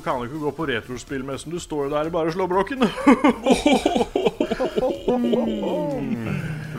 Du 0.00 0.04
kan 0.04 0.22
ikke 0.24 0.38
gå 0.40 0.50
på 0.56 0.64
retrospillmessen. 0.64 1.52
Du 1.52 1.60
står 1.60 1.82
jo 1.84 1.90
der 1.92 2.08
og 2.08 2.14
bare 2.14 2.32
slår 2.32 2.46
blokken. 2.48 2.80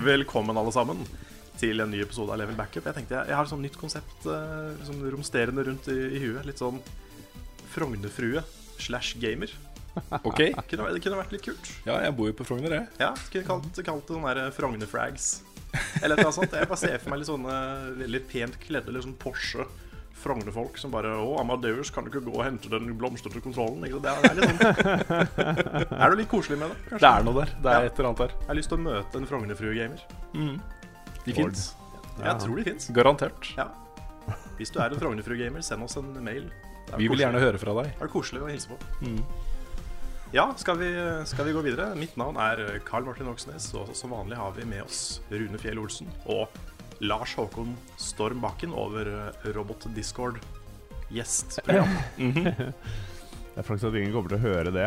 Velkommen, 0.08 0.58
alle 0.58 0.72
sammen, 0.74 1.04
til 1.62 1.84
en 1.86 1.94
ny 1.94 2.00
episode 2.02 2.34
av 2.34 2.42
Level 2.42 2.58
Backup. 2.58 2.88
Jeg 2.90 2.98
tenkte 2.98 3.20
jeg, 3.20 3.30
jeg 3.30 3.38
har 3.38 3.46
et 3.46 3.52
sånt 3.52 3.62
nytt 3.62 3.78
konsept 3.78 4.26
eh, 4.26 4.74
sånn 4.88 5.06
romsterende 5.14 5.68
rundt 5.68 5.86
i, 5.94 6.00
i 6.18 6.24
huet. 6.24 6.48
Litt 6.50 6.64
sånn 6.64 6.82
Frognerfrue 7.76 8.42
slash 8.82 9.22
gamer. 9.22 9.54
Ok. 10.24 10.42
Kunne, 10.72 10.90
det 10.90 11.06
kunne 11.06 11.22
vært 11.22 11.38
litt 11.38 11.46
kult. 11.46 11.70
Ja, 11.86 12.02
jeg 12.02 12.18
bor 12.18 12.26
jo 12.32 12.40
på 12.42 12.50
Frogner, 12.50 12.74
jeg. 12.80 12.90
Ja, 13.04 13.14
Kunne 13.28 13.46
kalt, 13.52 13.70
kalt 13.86 14.10
det 14.10 14.18
sånn 14.18 14.26
der 14.32 14.50
Frogner-frags. 14.58 15.30
Eller 16.02 16.18
annet 16.18 16.40
sånt. 16.42 16.58
Jeg 16.58 16.74
bare 16.74 16.84
ser 16.88 16.98
for 16.98 17.14
meg 17.14 17.22
litt 17.22 17.30
sånne 17.30 17.62
veldig 18.02 18.26
pent 18.34 18.58
kledde, 18.66 18.98
litt 18.98 19.06
sånn 19.06 19.20
Porsche 19.22 19.70
Frogner-folk 20.22 20.78
som 20.78 20.92
bare 20.94 21.10
'Å, 21.18 21.40
Amadeus, 21.42 21.90
kan 21.92 22.04
du 22.06 22.10
ikke 22.12 22.24
gå 22.26 22.36
og 22.38 22.44
hente 22.46 22.70
den 22.70 22.94
blomstrete 22.98 23.42
kontrollen?' 23.42 23.84
Ikke? 23.88 24.02
Det 24.02 24.12
er, 24.12 24.36
litt 24.36 24.62
sånn 24.62 25.98
Er 26.02 26.10
du 26.10 26.16
litt 26.22 26.30
koselig 26.30 26.60
med 26.60 26.70
det? 26.70 26.78
kanskje? 26.90 27.00
Det 27.02 27.12
er 27.12 27.24
noe 27.24 27.34
der. 27.42 27.50
Det 27.62 27.72
er 27.72 27.80
Ja. 27.82 27.86
et 27.90 28.00
eller 28.00 28.10
annet 28.10 28.18
der. 28.18 28.28
Jeg 28.40 28.48
har 28.48 28.56
lyst 28.56 28.70
til 28.70 28.78
å 28.78 28.82
møte 28.82 29.16
en 29.18 29.28
Frognerfrue-gamer. 29.28 30.00
De 31.26 31.34
fins. 31.34 31.76
Jeg 32.22 32.40
tror 32.40 32.56
de 32.56 32.64
fins. 32.64 32.90
Garantert. 32.94 33.54
Ja. 33.58 33.68
Hvis 34.58 34.70
du 34.72 34.80
er 34.80 34.90
en 34.94 35.00
Frognerfrue-gamer, 35.00 35.62
send 35.64 35.84
oss 35.84 35.98
en 35.98 36.14
mail. 36.24 36.44
Vi 36.52 36.92
koselig. 36.92 36.98
Vi 37.00 37.08
vil 37.08 37.20
gjerne 37.26 37.40
høre 37.40 37.58
fra 37.58 37.74
deg. 37.84 37.94
Det 37.98 38.02
Er 38.04 38.08
koselig 38.12 38.42
å 38.44 38.50
hilse 38.50 38.68
på? 38.70 38.78
Ja, 40.34 40.46
skal 40.56 40.78
vi, 40.80 40.88
skal 41.28 41.44
vi 41.46 41.52
gå 41.52 41.62
videre? 41.62 41.90
Mitt 42.00 42.16
navn 42.16 42.38
er 42.40 42.80
Carl 42.88 43.04
Martin 43.04 43.28
Oksnes, 43.28 43.74
og 43.76 43.90
som 43.98 44.12
vanlig 44.12 44.38
har 44.40 44.52
vi 44.56 44.64
med 44.64 44.84
oss 44.86 45.20
Rune 45.30 45.58
Fjell 45.60 45.78
Olsen 45.82 46.08
og 46.26 46.48
Lars 47.02 47.34
Håkon 47.38 47.74
Storm 47.98 48.42
Bakken 48.44 48.76
over 48.78 49.10
eh, 49.10 49.48
Robot 49.56 49.88
Discord 49.96 50.40
gjestprogram. 51.10 51.90
Det 53.52 53.60
er 53.60 53.68
faktisk 53.68 53.90
at 53.90 53.98
ingen 54.00 54.14
kommer 54.16 54.32
til 54.32 54.40
å 54.40 54.46
høre 54.46 54.72
det. 54.72 54.86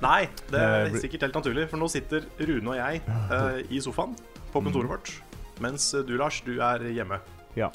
Nei, 0.00 0.22
det 0.48 0.60
er 0.64 0.94
sikkert 0.96 1.26
helt 1.26 1.36
naturlig, 1.36 1.66
for 1.68 1.78
nå 1.78 1.90
sitter 1.92 2.24
Rune 2.40 2.72
og 2.72 2.78
jeg 2.78 3.02
uh, 3.04 3.58
i 3.68 3.82
sofaen 3.84 4.14
på 4.50 4.62
kontoret 4.64 4.88
vårt, 4.90 5.12
mens 5.60 5.90
du, 6.08 6.14
Lars, 6.16 6.40
du 6.46 6.56
er 6.64 6.86
hjemme. 6.88 7.20
Ja. 7.58 7.68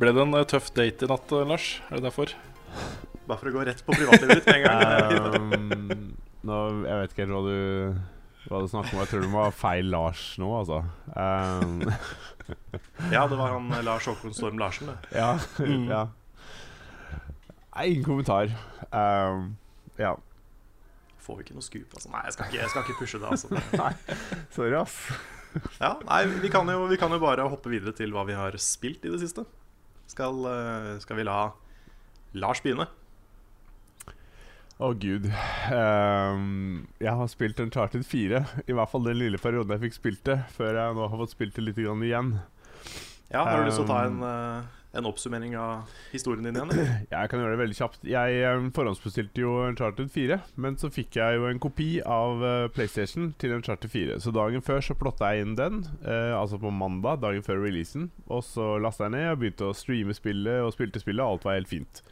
Ble 0.00 0.14
det 0.16 0.24
en 0.24 0.36
eh, 0.36 0.46
tøff 0.48 0.72
date 0.76 1.06
i 1.06 1.08
natt, 1.10 1.32
eh, 1.36 1.46
Lars? 1.48 1.68
Er 1.90 2.00
det 2.00 2.08
derfor? 2.08 2.34
Bare 3.28 3.38
for 3.38 3.50
å 3.50 3.54
gå 3.54 3.64
rett 3.68 3.82
på 3.86 3.94
privatlivet 3.94 4.40
ditt 4.40 4.50
med 4.50 4.58
en 4.58 4.66
gang. 4.66 4.88
Um, 6.40 6.46
nå, 6.48 6.58
jeg 6.86 7.00
vet 7.02 7.12
ikke 7.12 7.24
helt 7.26 7.36
hva 7.36 7.40
du 7.44 7.56
Hva 8.48 8.62
du 8.62 8.70
snakker 8.70 8.94
om. 8.94 9.02
Jeg 9.02 9.10
tror 9.10 9.24
det 9.24 9.32
være 9.34 9.52
feil 9.52 9.90
Lars 9.92 10.22
nå, 10.40 10.48
altså. 10.62 10.80
Um, 11.12 11.82
ja, 13.14 13.26
det 13.28 13.36
var 13.36 13.52
han 13.52 13.68
eh, 13.76 13.84
Lars 13.84 14.08
Håkon 14.08 14.34
Storm 14.36 14.60
Larsen, 14.60 14.88
det. 14.88 15.12
ja. 15.12 15.34
ja. 15.90 16.06
Nei, 17.70 17.84
ingen 17.92 18.06
kommentar. 18.06 18.50
Um, 18.90 19.52
ja. 20.00 20.14
Får 21.20 21.38
vi 21.38 21.44
ikke 21.46 21.58
noe 21.58 21.66
scoop, 21.66 21.92
altså. 21.94 22.10
Nei, 22.14 22.24
jeg 22.26 22.36
skal 22.36 22.48
ikke, 22.48 22.62
jeg 22.62 22.72
skal 22.72 22.86
ikke 22.86 22.98
pushe 23.02 23.20
det, 23.20 23.30
altså. 23.30 23.92
Sorry, 24.56 24.74
ass. 24.80 24.96
Ja, 25.80 25.94
nei, 26.06 26.22
vi 26.42 26.50
kan, 26.52 26.68
jo, 26.70 26.86
vi 26.90 26.98
kan 26.98 27.12
jo 27.12 27.20
bare 27.22 27.46
hoppe 27.50 27.72
videre 27.72 27.92
til 27.96 28.14
hva 28.14 28.24
vi 28.28 28.38
har 28.38 28.56
spilt 28.62 29.04
i 29.04 29.12
det 29.12 29.20
siste. 29.22 29.44
Skal, 30.10 30.42
eh, 30.50 30.94
skal 31.02 31.20
vi 31.20 31.26
la 31.28 31.40
Lars 32.40 32.62
begynne? 32.64 32.88
Å, 34.80 34.94
gud. 34.96 35.26
Um, 35.68 36.86
jeg 37.04 37.12
har 37.12 37.28
spilt 37.28 37.58
Uncharted 37.60 38.06
4. 38.08 38.38
I 38.64 38.72
hvert 38.72 38.88
fall 38.88 39.04
den 39.04 39.18
lille 39.20 39.36
perioden 39.40 39.74
jeg 39.76 39.82
fikk 39.82 39.96
spilt 39.98 40.22
det, 40.24 40.38
før 40.54 40.78
jeg 40.78 40.96
nå 40.96 41.08
har 41.12 41.20
fått 41.20 41.34
spilt 41.34 41.58
det 41.58 41.66
litt 41.66 41.80
igjen. 41.84 42.38
Ja, 43.28 43.44
Har 43.44 43.60
du 43.60 43.68
lyst 43.68 43.76
til 43.76 43.84
å 43.84 43.90
ta 43.90 43.98
en, 44.08 44.16
Um, 44.24 44.24
eh, 44.24 44.96
en 44.98 45.06
oppsummering 45.06 45.52
av 45.60 45.92
historien 46.14 46.48
din 46.48 46.56
igjen? 46.56 46.72
eller? 46.72 47.04
Jeg 47.12 47.28
kan 47.28 47.44
gjøre 47.44 47.58
det 47.58 47.60
veldig 47.60 47.76
kjapt. 47.76 48.08
Jeg 48.08 48.56
um, 48.56 48.72
forhåndsbestilte 48.72 49.44
jo 49.44 49.52
Uncharted 49.68 50.08
4, 50.16 50.40
men 50.56 50.80
så 50.80 50.88
fikk 50.88 51.20
jeg 51.20 51.36
jo 51.36 51.46
en 51.50 51.60
kopi 51.60 51.90
av 52.00 52.40
uh, 52.40 52.66
PlayStation 52.72 53.34
til 53.36 53.58
Uncharted 53.60 53.92
4. 53.92 54.16
Så 54.24 54.32
dagen 54.32 54.64
før 54.64 54.80
så 54.80 54.96
plotta 54.96 55.34
jeg 55.34 55.44
inn 55.44 55.58
den, 55.60 55.84
eh, 56.00 56.32
altså 56.32 56.56
på 56.56 56.72
mandag, 56.72 57.20
dagen 57.20 57.44
før 57.44 57.66
releasen. 57.68 58.08
Og 58.32 58.42
så 58.48 58.78
lasta 58.80 59.10
jeg 59.10 59.18
ned 59.18 59.34
og 59.34 59.42
begynte 59.44 59.68
å 59.68 59.76
streame 59.76 60.16
spillet 60.16 60.64
og 60.64 60.72
spilte 60.72 61.04
spillet, 61.04 61.20
og 61.20 61.36
alt 61.36 61.50
var 61.50 61.60
helt 61.60 61.76
fint. 61.76 62.06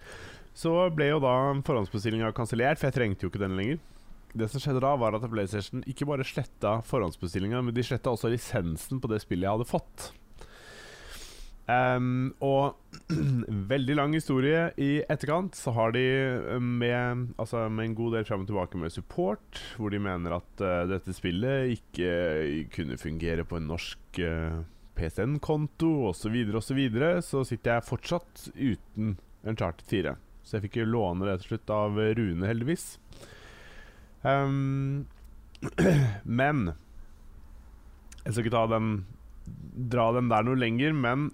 Så 0.59 0.73
ble 0.91 1.13
jo 1.13 1.21
da 1.23 1.37
forhåndsbestillinga 1.67 2.33
kansellert, 2.35 2.81
for 2.81 2.89
jeg 2.89 2.97
trengte 2.97 3.27
jo 3.27 3.31
ikke 3.31 3.45
den 3.45 3.59
lenger. 3.59 3.83
Det 4.39 4.49
som 4.51 4.61
skjedde 4.61 4.83
da, 4.83 4.93
var 4.99 5.15
at 5.17 5.27
PlayStation 5.31 5.85
ikke 5.89 6.09
bare 6.09 6.27
sletta 6.27 6.81
forhåndsbestillinga, 6.89 7.61
men 7.65 7.77
de 7.77 7.85
sletta 7.87 8.13
også 8.13 8.33
lisensen 8.33 8.99
på 9.01 9.11
det 9.13 9.23
spillet 9.23 9.47
jeg 9.47 9.55
hadde 9.55 9.69
fått. 9.69 10.09
Um, 11.69 12.33
og 12.41 12.79
veldig 13.73 13.99
lang 13.99 14.15
historie 14.17 14.71
i 14.81 15.03
etterkant 15.05 15.53
så 15.53 15.75
har 15.77 15.93
de 15.93 16.01
eh, 16.01 16.63
med, 16.65 17.27
altså 17.37 17.67
med 17.69 17.91
en 17.91 17.97
god 17.99 18.17
del 18.17 18.25
fram 18.25 18.47
og 18.47 18.49
tilbake 18.49 18.81
med 18.81 18.95
support, 18.95 19.61
hvor 19.77 19.93
de 19.93 20.01
mener 20.01 20.39
at 20.39 20.63
uh, 20.65 20.87
dette 20.89 21.13
spillet 21.13 21.75
ikke 21.77 22.09
uh, 22.09 22.63
kunne 22.73 22.97
fungere 23.01 23.45
på 23.45 23.61
en 23.61 23.69
norsk 23.69 24.23
uh, 24.25 24.63
PCN-konto 24.97 25.93
osv., 26.09 26.25
så, 26.25 26.33
videre, 26.33 26.57
og 26.57 26.65
så, 26.65 26.79
videre, 26.79 27.13
så 27.23 27.45
sitter 27.47 27.77
jeg 27.77 27.91
fortsatt 27.91 28.49
uten 28.57 29.19
Uncharted 29.45 29.87
4. 29.93 30.17
Så 30.49 30.57
jeg 30.57 30.65
fikk 30.65 30.79
jo 30.81 30.89
låne 30.89 31.27
det 31.29 31.35
til 31.43 31.51
slutt 31.53 31.73
av 31.77 31.99
Rune, 32.17 32.49
heldigvis. 32.49 32.87
Um, 34.25 35.05
men 36.41 36.71
Jeg 38.25 38.33
skal 38.33 38.43
ikke 38.43 38.55
ta 38.57 38.65
den 38.73 38.89
dra 39.93 40.09
den 40.17 40.31
der 40.33 40.45
noe 40.45 40.59
lenger, 40.59 40.97
men 40.97 41.29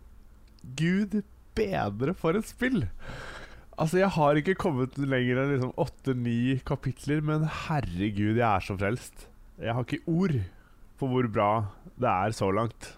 gud 0.78 1.22
bedre 1.56 2.14
for 2.18 2.36
et 2.38 2.48
spill! 2.48 2.84
Altså, 3.74 3.98
jeg 3.98 4.12
har 4.14 4.38
ikke 4.38 4.54
kommet 4.58 4.98
lenger 5.00 5.40
enn 5.40 5.54
liksom 5.54 5.72
åtte-ni 5.82 6.60
kapitler, 6.66 7.22
men 7.26 7.46
herregud, 7.66 8.36
jeg 8.36 8.46
er 8.46 8.62
så 8.62 8.76
frelst. 8.78 9.26
Jeg 9.58 9.74
har 9.74 9.86
ikke 9.86 10.04
ord 10.10 10.36
på 11.00 11.08
hvor 11.10 11.26
bra 11.30 11.48
det 11.98 12.10
er 12.10 12.36
så 12.36 12.52
langt. 12.54 12.92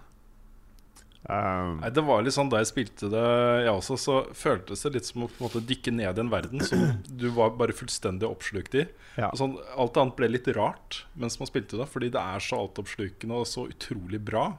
Um, 1.27 1.81
Nei, 1.81 1.89
det 1.91 2.05
var 2.07 2.21
litt 2.23 2.37
sånn 2.37 2.53
Da 2.53 2.61
jeg 2.61 2.69
spilte 2.69 3.09
det, 3.11 3.23
jeg 3.65 3.73
også, 3.73 3.97
så 3.99 4.19
føltes 4.31 4.85
det 4.87 4.93
litt 4.95 5.09
som 5.09 5.25
å 5.25 5.27
på 5.27 5.41
en 5.41 5.47
måte 5.49 5.63
dykke 5.67 5.91
ned 5.97 6.21
i 6.21 6.23
en 6.23 6.31
verden 6.31 6.63
som 6.63 6.85
du 7.23 7.27
var 7.35 7.57
bare 7.59 7.75
fullstendig 7.75 8.29
oppslukt 8.29 8.77
i. 8.79 8.85
Ja. 9.17 9.33
Og 9.33 9.41
Sånn, 9.41 9.57
alt 9.75 9.99
annet 9.99 10.15
ble 10.21 10.29
litt 10.31 10.47
rart 10.55 11.01
mens 11.19 11.41
man 11.41 11.51
spilte 11.51 11.81
det, 11.81 11.89
fordi 11.91 12.13
det 12.15 12.23
er 12.23 12.45
så 12.47 12.61
altoppslukende 12.63 13.41
og 13.43 13.49
så 13.51 13.67
utrolig 13.73 14.21
bra. 14.23 14.53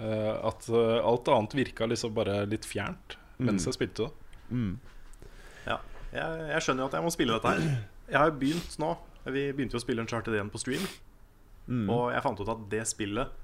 eh, 0.00 0.32
at 0.48 0.70
uh, 0.72 1.02
alt 1.04 1.28
annet 1.28 1.58
virka 1.58 1.84
liksom 1.90 2.14
bare 2.16 2.46
litt 2.48 2.64
fjernt 2.64 3.18
mens 3.40 3.66
jeg 3.68 3.76
spilte 3.76 4.06
det. 4.06 4.36
mm. 4.56 4.72
Ja, 5.66 5.76
jeg, 6.14 6.48
jeg 6.54 6.64
skjønner 6.64 6.84
jo 6.84 6.88
at 6.88 6.96
jeg 6.96 7.04
må 7.04 7.12
spille 7.12 7.36
dette 7.36 7.52
her. 7.52 7.78
Jeg 8.08 8.18
har 8.20 8.32
begynt 8.40 8.74
nå. 8.80 8.94
Vi 9.28 9.44
begynte 9.52 9.76
jo 9.76 9.80
å 9.80 9.84
spille 9.84 10.00
en 10.00 10.08
charted 10.08 10.32
igjen 10.32 10.50
på 10.52 10.60
stream. 10.60 10.88
Mm. 11.68 11.86
Og 11.92 12.08
jeg 12.14 12.24
fant 12.24 12.40
ut 12.40 12.52
at 12.56 12.64
det 12.72 12.82
spillet 12.88 13.36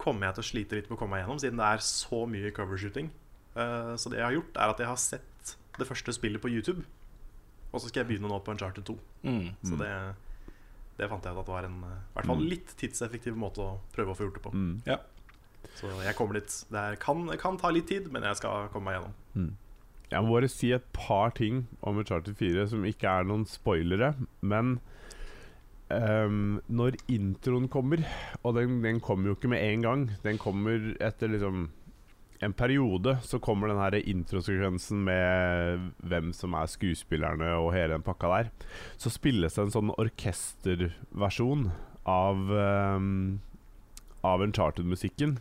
kommer 0.00 0.28
jeg 0.28 0.36
til 0.36 0.44
å 0.44 0.48
slite 0.50 0.78
litt 0.78 0.90
med 0.90 0.98
å 0.98 1.00
komme 1.00 1.16
meg 1.16 1.24
gjennom, 1.24 1.40
siden 1.42 1.62
det 1.62 1.70
er 1.70 1.82
så 1.84 2.22
mye 2.30 2.52
covershooting. 2.56 3.10
Uh, 3.56 3.94
så 3.96 4.12
det 4.12 4.20
jeg 4.20 4.26
har 4.26 4.36
gjort, 4.36 4.60
er 4.60 4.74
at 4.74 4.82
jeg 4.82 4.90
har 4.90 5.00
sett 5.00 5.56
det 5.78 5.88
første 5.88 6.14
spillet 6.16 6.42
på 6.42 6.52
YouTube. 6.52 6.84
Og 7.72 7.82
så 7.82 7.90
skal 7.90 8.02
jeg 8.02 8.12
begynne 8.12 8.30
nå 8.30 8.38
på 8.44 8.54
Uncharted 8.54 8.86
2. 8.88 8.96
Mm. 9.26 9.50
Så 9.68 9.76
det, 9.80 9.90
det 11.00 11.10
fant 11.10 11.24
jeg 11.24 11.36
ut 11.36 11.42
at 11.42 11.48
det 11.48 11.54
var 11.56 11.68
en 11.68 11.82
eh, 11.84 11.98
i 11.98 12.16
hvert 12.16 12.30
fall 12.30 12.48
litt 12.54 12.72
tidseffektiv 12.80 13.36
måte 13.36 13.64
å 13.64 13.76
prøve 13.92 14.14
å 14.14 14.16
få 14.16 14.28
gjort 14.28 14.38
det 14.38 14.44
på. 14.46 14.52
Mm. 14.56 14.74
Ja. 14.88 15.00
Så 15.76 15.90
jeg 16.00 16.16
kommer 16.16 16.38
dit. 16.38 16.58
Det 16.72 16.84
kan, 17.02 17.26
kan 17.40 17.58
ta 17.60 17.72
litt 17.74 17.88
tid, 17.90 18.08
men 18.12 18.24
jeg 18.24 18.38
skal 18.40 18.70
komme 18.72 18.88
meg 18.88 18.98
gjennom. 18.98 19.54
Jeg 20.06 20.22
må 20.22 20.36
bare 20.36 20.50
si 20.50 20.70
et 20.72 20.86
par 20.94 21.34
ting 21.34 21.64
om 21.82 21.98
Uncharted 21.98 22.38
4 22.38 22.68
som 22.70 22.84
ikke 22.86 23.10
er 23.10 23.26
noen 23.26 23.44
spoilere. 23.50 24.14
Men 24.40 24.78
ehm, 25.94 26.60
når 26.68 26.98
introen 27.12 27.68
kommer, 27.68 28.04
og 28.42 28.56
den, 28.58 28.80
den 28.84 29.00
kommer 29.00 29.30
jo 29.30 29.36
ikke 29.36 29.50
med 29.52 29.62
en 29.62 29.82
gang 29.84 30.06
Den 30.24 30.38
kommer 30.38 30.94
etter 31.00 31.30
liksom 31.32 31.68
en 32.44 32.52
periode, 32.52 33.16
så 33.22 33.38
kommer 33.40 33.70
den 33.70 33.80
her 33.80 33.96
introsekvensen 33.96 35.04
med 35.06 35.86
hvem 36.04 36.32
som 36.36 36.52
er 36.58 36.68
skuespillerne 36.68 37.54
og 37.56 37.72
hele 37.72 37.96
den 37.96 38.04
pakka 38.04 38.28
der. 38.32 38.50
Så 39.00 39.12
spilles 39.14 39.56
det 39.56 39.64
en 39.64 39.72
sånn 39.72 39.94
orkesterversjon 39.96 41.70
av 42.06 42.52
um, 42.52 43.40
Av 44.26 44.42
Uncharted-musikken. 44.42 45.36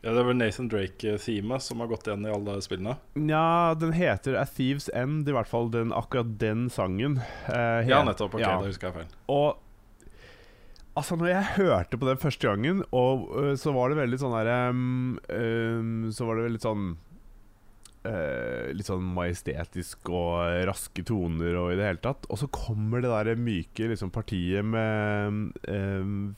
Ja, 0.00 0.14
det 0.16 0.22
er 0.22 0.28
vel 0.30 0.38
Nathan 0.40 0.68
Drake-teamet 0.72 1.60
som 1.60 1.82
har 1.82 1.90
gått 1.90 2.06
igjen 2.08 2.22
i 2.24 2.30
alle 2.32 2.54
spillene. 2.64 2.94
Nja, 3.20 3.74
den 3.76 3.92
heter 3.92 4.38
A 4.40 4.46
Thieves 4.48 4.88
End, 4.96 5.28
i 5.28 5.34
hvert 5.36 5.50
fall 5.50 5.68
den, 5.74 5.92
akkurat 5.92 6.30
den 6.40 6.70
sangen. 6.72 7.18
Uh, 7.44 7.84
Ja, 7.84 8.00
nettopp. 8.06 8.38
Ok, 8.38 8.40
ja. 8.40 8.54
da 8.56 8.70
husker 8.70 8.88
jeg 8.88 8.96
feil. 8.96 9.10
Og 9.28 9.60
altså, 10.96 11.18
når 11.20 11.28
jeg 11.34 11.50
hørte 11.58 12.00
på 12.00 12.08
den 12.08 12.22
første 12.22 12.48
gangen, 12.48 12.80
og 12.96 13.28
uh, 13.36 13.52
så 13.60 13.74
var 13.76 13.92
det 13.92 14.00
veldig 14.00 14.20
sånn 14.22 14.36
derre 14.38 14.56
um, 14.72 15.20
um, 15.28 16.08
Så 16.16 16.28
var 16.28 16.40
det 16.40 16.48
veldig 16.48 16.64
sånn 16.64 16.90
Uh, 18.00 18.70
Litt 18.72 18.88
sånn 18.88 19.04
majestetisk 19.12 20.08
og 20.08 20.64
raske 20.64 21.02
toner 21.04 21.52
og 21.60 21.74
i 21.74 21.76
det 21.76 21.84
hele 21.84 22.00
tatt. 22.00 22.24
Og 22.32 22.38
så 22.40 22.46
kommer 22.48 23.04
det 23.04 23.10
der 23.12 23.36
myke 23.36 23.90
liksom, 23.90 24.08
partiet 24.14 24.64
med 24.64 25.50
um, 25.68 26.30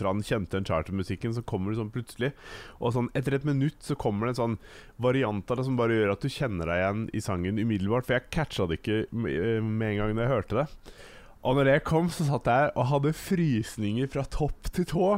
fra 0.00 0.14
den 0.16 0.24
kjente 0.26 0.60
Uncharted-musikken, 0.60 1.36
så 1.36 1.44
kommer 1.46 1.72
det 1.72 1.80
sånn 1.80 1.92
plutselig. 1.94 2.32
Og 2.80 2.96
sånn 2.96 3.10
etter 3.16 3.36
et 3.36 3.46
minutt 3.48 3.78
så 3.84 3.96
kommer 4.00 4.26
det 4.26 4.34
en 4.34 4.40
sånn 4.40 4.58
variant 5.00 5.52
av 5.52 5.60
det 5.60 5.68
som 5.68 5.78
bare 5.78 6.00
gjør 6.00 6.14
at 6.16 6.24
du 6.24 6.32
kjenner 6.32 6.70
deg 6.72 6.82
igjen 6.82 7.06
i 7.14 7.24
sangen 7.24 7.60
umiddelbart. 7.60 8.08
For 8.08 8.18
jeg 8.18 8.32
catcha 8.34 8.68
det 8.70 8.80
ikke 8.80 9.04
med 9.12 9.70
med 9.70 9.92
en 9.92 10.00
gang 10.00 10.16
da 10.16 10.26
jeg 10.26 10.34
hørte 10.34 10.60
det. 10.62 10.94
Og 11.40 11.56
når 11.56 11.70
det 11.70 11.76
kom, 11.88 12.10
så 12.12 12.26
satt 12.28 12.48
jeg 12.50 12.72
og 12.76 12.88
hadde 12.90 13.16
frysninger 13.16 14.10
fra 14.12 14.26
topp 14.28 14.72
til 14.76 14.88
tå. 14.90 15.10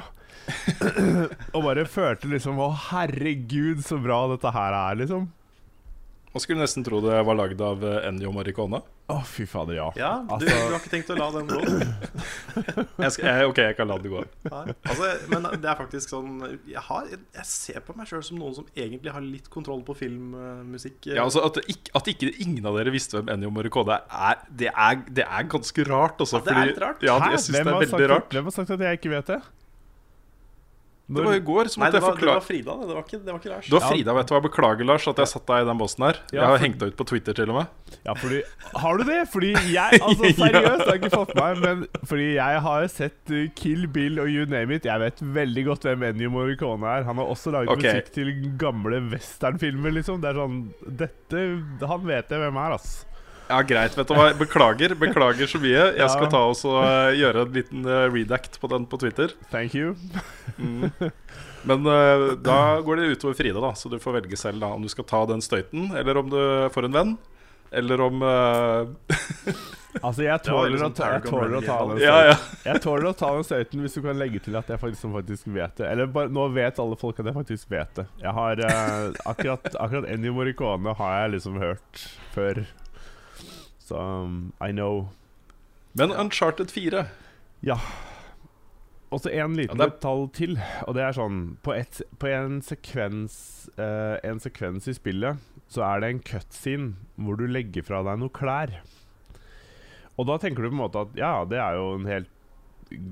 og 1.55 1.65
bare 1.67 1.85
følte 1.91 2.31
liksom 2.31 2.61
Å, 2.63 2.71
herregud, 2.91 3.83
så 3.85 3.99
bra 4.03 4.25
dette 4.31 4.53
her 4.55 4.77
er, 4.79 5.01
liksom. 5.03 5.27
Man 6.33 6.41
skulle 6.41 6.63
nesten 6.63 6.85
tro 6.87 6.99
det 7.05 7.19
var 7.29 7.37
lagd 7.37 7.61
av 7.61 7.83
eh, 7.85 8.07
Ennio 8.09 8.31
Maricona. 8.33 8.79
Å, 9.13 9.19
fy 9.29 9.45
fader, 9.45 9.75
ja. 9.77 9.89
Ja, 10.01 10.13
du, 10.25 10.31
Altså- 10.33 10.49
du 10.49 10.73
har 10.73 10.79
ikke 10.81 10.93
tenkt 10.95 11.11
å 11.13 11.17
la 11.19 11.27
den 11.35 11.51
gå? 11.51 11.59
Jeg 13.03 13.11
skal, 13.17 13.27
jeg, 13.27 13.47
ok, 13.51 13.59
jeg 13.67 13.77
kan 13.77 13.89
la 13.91 13.97
det 14.01 14.11
gå. 14.13 14.21
Altså, 14.53 15.09
men 15.33 15.47
det 15.61 15.69
er 15.73 15.77
faktisk 15.79 16.13
sånn 16.13 16.37
Jeg, 16.69 16.83
har, 16.87 17.09
jeg 17.11 17.47
ser 17.49 17.81
på 17.85 17.95
meg 17.99 18.09
sjøl 18.09 18.23
som 18.25 18.39
noen 18.41 18.55
som 18.61 18.67
egentlig 18.79 19.13
har 19.13 19.25
litt 19.25 19.49
kontroll 19.53 19.83
på 19.87 19.97
filmmusikk. 19.99 21.11
Ja, 21.13 21.25
altså 21.27 21.43
At, 21.49 21.59
ikke, 21.67 21.93
at 21.99 22.11
ikke 22.15 22.31
ingen 22.45 22.69
av 22.69 22.79
dere 22.79 22.93
visste 22.95 23.19
hvem 23.19 23.33
Ennio 23.35 23.51
Maricona 23.53 24.01
er, 24.09 24.45
det 24.49 24.71
er, 24.73 25.03
det 25.09 25.27
er 25.27 25.49
ganske 25.53 25.89
rart. 25.89 26.21
Også, 26.23 26.41
Ja, 26.41 26.47
det 26.49 26.55
er 26.57 26.71
litt 26.73 26.83
rart. 26.85 27.03
Ja, 27.05 27.19
Hæ? 27.21 27.33
jeg 27.37 27.45
synes 27.45 27.59
det 27.59 27.65
er 27.67 27.73
veldig 27.75 27.91
sagt, 27.97 28.09
rart. 28.15 28.31
Hvem 28.39 28.49
har 28.49 28.57
sagt 28.61 28.77
at 28.79 28.87
jeg 28.89 29.01
ikke 29.03 29.13
vet 29.19 29.35
det? 29.35 29.41
Det 31.19 31.25
var 31.27 31.37
i 31.37 31.43
går 31.47 31.71
som 31.73 31.83
Nei, 31.83 31.91
det, 31.91 31.99
det 31.99 32.03
jeg 32.03 32.07
var, 32.09 32.19
det 32.21 32.29
var 32.33 32.45
Frida, 32.47 32.77
det. 32.81 32.95
Var 32.97 33.05
ikke, 33.07 33.19
det 33.19 33.33
var 33.33 33.41
ikke 33.41 33.53
Lars. 33.53 33.67
Det 33.69 33.77
var 33.77 33.87
Frida, 33.91 34.15
vet 34.19 34.31
du 34.31 34.35
hva. 34.35 34.41
Beklager, 34.47 34.89
Lars, 34.89 35.07
at 35.13 35.23
jeg 35.23 35.31
satt 35.33 35.47
deg 35.51 35.65
i 35.65 35.69
den 35.69 35.81
bossen 35.83 36.07
her. 36.07 36.21
Ja, 36.31 36.39
Jeg 36.39 36.43
har 36.43 36.57
for- 36.57 36.65
hengt 36.67 36.79
deg 36.83 36.93
ut 36.93 36.99
på 36.99 37.07
Twitter, 37.13 37.37
til 37.39 37.53
og 37.53 37.59
med. 37.61 37.99
Ja, 38.07 38.15
fordi 38.19 38.41
Har 38.83 38.97
du 38.99 39.05
det? 39.05 39.19
Fordi 39.33 39.53
jeg 39.53 40.01
Altså, 40.01 40.33
seriøst, 40.43 40.83
jeg 40.83 40.89
har 40.89 40.97
ikke 40.97 41.11
fått 41.13 41.35
meg 41.37 41.61
Men 41.61 41.83
fordi 42.09 42.29
jeg 42.39 42.63
har 42.65 42.87
sett 42.89 43.33
uh, 43.35 43.43
Kill 43.59 43.87
Bill 43.87 44.19
og 44.23 44.33
you 44.33 44.47
name 44.49 44.75
it. 44.75 44.89
Jeg 44.89 45.01
vet 45.05 45.23
veldig 45.23 45.65
godt 45.69 45.87
hvem 45.87 46.09
Ennio 46.09 46.33
Morricone 46.33 46.89
er. 46.97 47.07
Han 47.09 47.21
har 47.21 47.31
også 47.31 47.53
laget 47.55 47.75
okay. 47.77 48.01
musikk 48.01 48.13
til 48.17 48.33
gamle 48.59 49.03
westernfilmer, 49.13 49.95
liksom. 50.01 50.23
Det 50.25 50.33
er 50.33 50.41
sånn 50.41 50.61
Dette 51.03 51.47
Han 51.89 52.07
vet 52.09 52.33
jeg 52.33 52.43
hvem 52.47 52.61
er, 52.65 52.79
ass. 52.81 53.03
Ja, 53.53 53.61
greit. 53.69 53.97
vet 53.99 54.09
du 54.09 54.15
hva 54.17 54.31
Beklager 54.39 54.95
beklager 54.97 55.51
så 55.51 55.61
mye. 55.61 55.91
Jeg 55.99 56.09
skal 56.15 56.31
ta 56.33 56.41
også 56.49 56.73
og 56.73 56.85
eh, 56.87 57.19
gjøre 57.21 57.45
en 57.45 57.57
liten 57.57 57.85
eh, 57.85 58.07
redact 58.13 58.57
på 58.63 58.71
den 58.73 58.87
på 58.89 59.01
Twitter. 59.03 59.35
Thank 59.53 59.77
you. 59.77 59.93
Men 61.69 61.85
uh, 61.87 62.33
da 62.43 62.81
går 62.83 62.99
det 62.99 63.13
utover 63.13 63.37
Frida, 63.39 63.61
da 63.63 63.71
så 63.79 63.91
du 63.93 64.01
får 64.03 64.17
velge 64.17 64.39
selv 64.41 64.65
da 64.65 64.73
om 64.75 64.83
du 64.83 64.91
skal 64.91 65.07
ta 65.07 65.21
den 65.31 65.45
støyten, 65.45 65.93
eller 65.99 66.19
om 66.19 66.33
du 66.33 66.41
får 66.75 66.89
en 66.89 66.97
venn. 66.97 67.13
Eller 67.73 68.03
om 68.05 68.25
uh... 68.25 68.91
Altså, 70.01 70.23
jeg 70.25 70.41
tåler, 70.41 70.71
liksom 70.73 70.89
å 70.89 70.97
ta, 70.97 71.09
jeg 71.13 71.25
tåler 71.27 71.55
å 71.59 71.61
ta 71.63 71.75
den 71.85 71.99
støyten. 71.99 72.07
Ja, 72.09 72.21
ja. 72.33 72.37
Jeg 72.65 72.81
tåler 72.83 73.07
å 73.11 73.13
ta 73.13 73.29
den 73.37 73.45
støyten 73.45 73.83
hvis 73.85 73.97
du 73.99 74.01
kan 74.07 74.17
legge 74.17 74.41
til 74.41 74.57
at 74.57 74.71
jeg 74.73 74.81
faktisk, 74.81 75.05
faktisk 75.13 75.51
vet 75.53 75.75
det. 75.79 75.91
Eller 75.93 76.09
bare, 76.15 76.33
nå 76.33 76.47
vet 76.57 76.81
alle 76.81 76.97
folk 76.99 77.21
at 77.21 77.29
jeg 77.29 77.37
faktisk 77.37 77.75
vet 77.75 78.01
det. 78.01 78.07
Jeg 78.25 78.33
har 78.39 78.63
uh, 78.65 79.21
Akkurat, 79.29 79.69
akkurat 79.77 80.09
Ennio 80.09 80.33
Morricone 80.39 80.97
har 80.97 81.19
jeg 81.21 81.35
liksom 81.37 81.61
hørt 81.61 82.07
før. 82.33 82.63
Så 83.93 84.01
um, 84.01 84.53
I 84.61 84.73
know. 84.73 85.09
Men 85.93 86.13
Uncharted 86.13 86.71
4 86.71 87.05
Ja. 87.61 87.77
Og 89.13 89.21
så 89.21 89.29
en 89.29 89.57
liten 89.59 89.77
Ja, 89.77 89.85
det 89.85 89.99
detalj 89.99 90.31
til. 90.33 90.57
Og 90.87 90.97
det 90.97 91.05
er 91.05 91.17
sånn 91.17 91.41
På, 91.61 91.75
et, 91.77 92.01
på 92.17 92.31
en 92.33 92.63
sekvens 92.65 93.35
uh, 93.77 94.17
En 94.25 94.41
sekvens 94.41 94.89
i 94.89 94.97
spillet 94.97 95.49
så 95.73 95.85
er 95.87 96.03
det 96.03 96.09
en 96.13 96.25
cutscene 96.25 97.21
hvor 97.21 97.39
du 97.41 97.47
legger 97.49 97.85
fra 97.87 98.03
deg 98.05 98.19
noe 98.21 98.33
klær. 98.37 98.75
Og 100.21 100.27
da 100.29 100.35
tenker 100.37 100.61
du 100.61 100.69
på 100.69 100.75
en 100.77 100.83
måte 100.83 101.05
at 101.07 101.15
ja, 101.17 101.31
det 101.49 101.57
er 101.57 101.79
jo 101.79 101.87
en 101.97 102.09
helt 102.11 102.29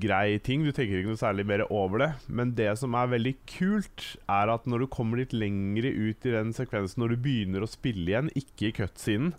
grei 0.03 0.37
ting. 0.45 0.61
Du 0.61 0.69
tenker 0.69 0.99
ikke 0.99 1.09
noe 1.09 1.17
særlig 1.17 1.47
mer 1.49 1.63
over 1.73 2.03
det. 2.03 2.11
Men 2.29 2.53
det 2.59 2.69
som 2.77 2.93
er 2.93 3.09
veldig 3.15 3.33
kult, 3.49 4.05
er 4.29 4.53
at 4.53 4.69
når 4.69 4.83
du 4.83 4.91
kommer 4.93 5.23
litt 5.23 5.33
lengre 5.33 5.89
ut 5.89 6.29
i 6.29 6.35
den 6.35 6.53
sekvensen, 6.53 7.01
når 7.01 7.15
du 7.15 7.23
begynner 7.25 7.65
å 7.65 7.71
spille 7.71 8.05
igjen, 8.13 8.29
ikke 8.37 8.69
i 8.69 8.75
cutscenen, 8.83 9.33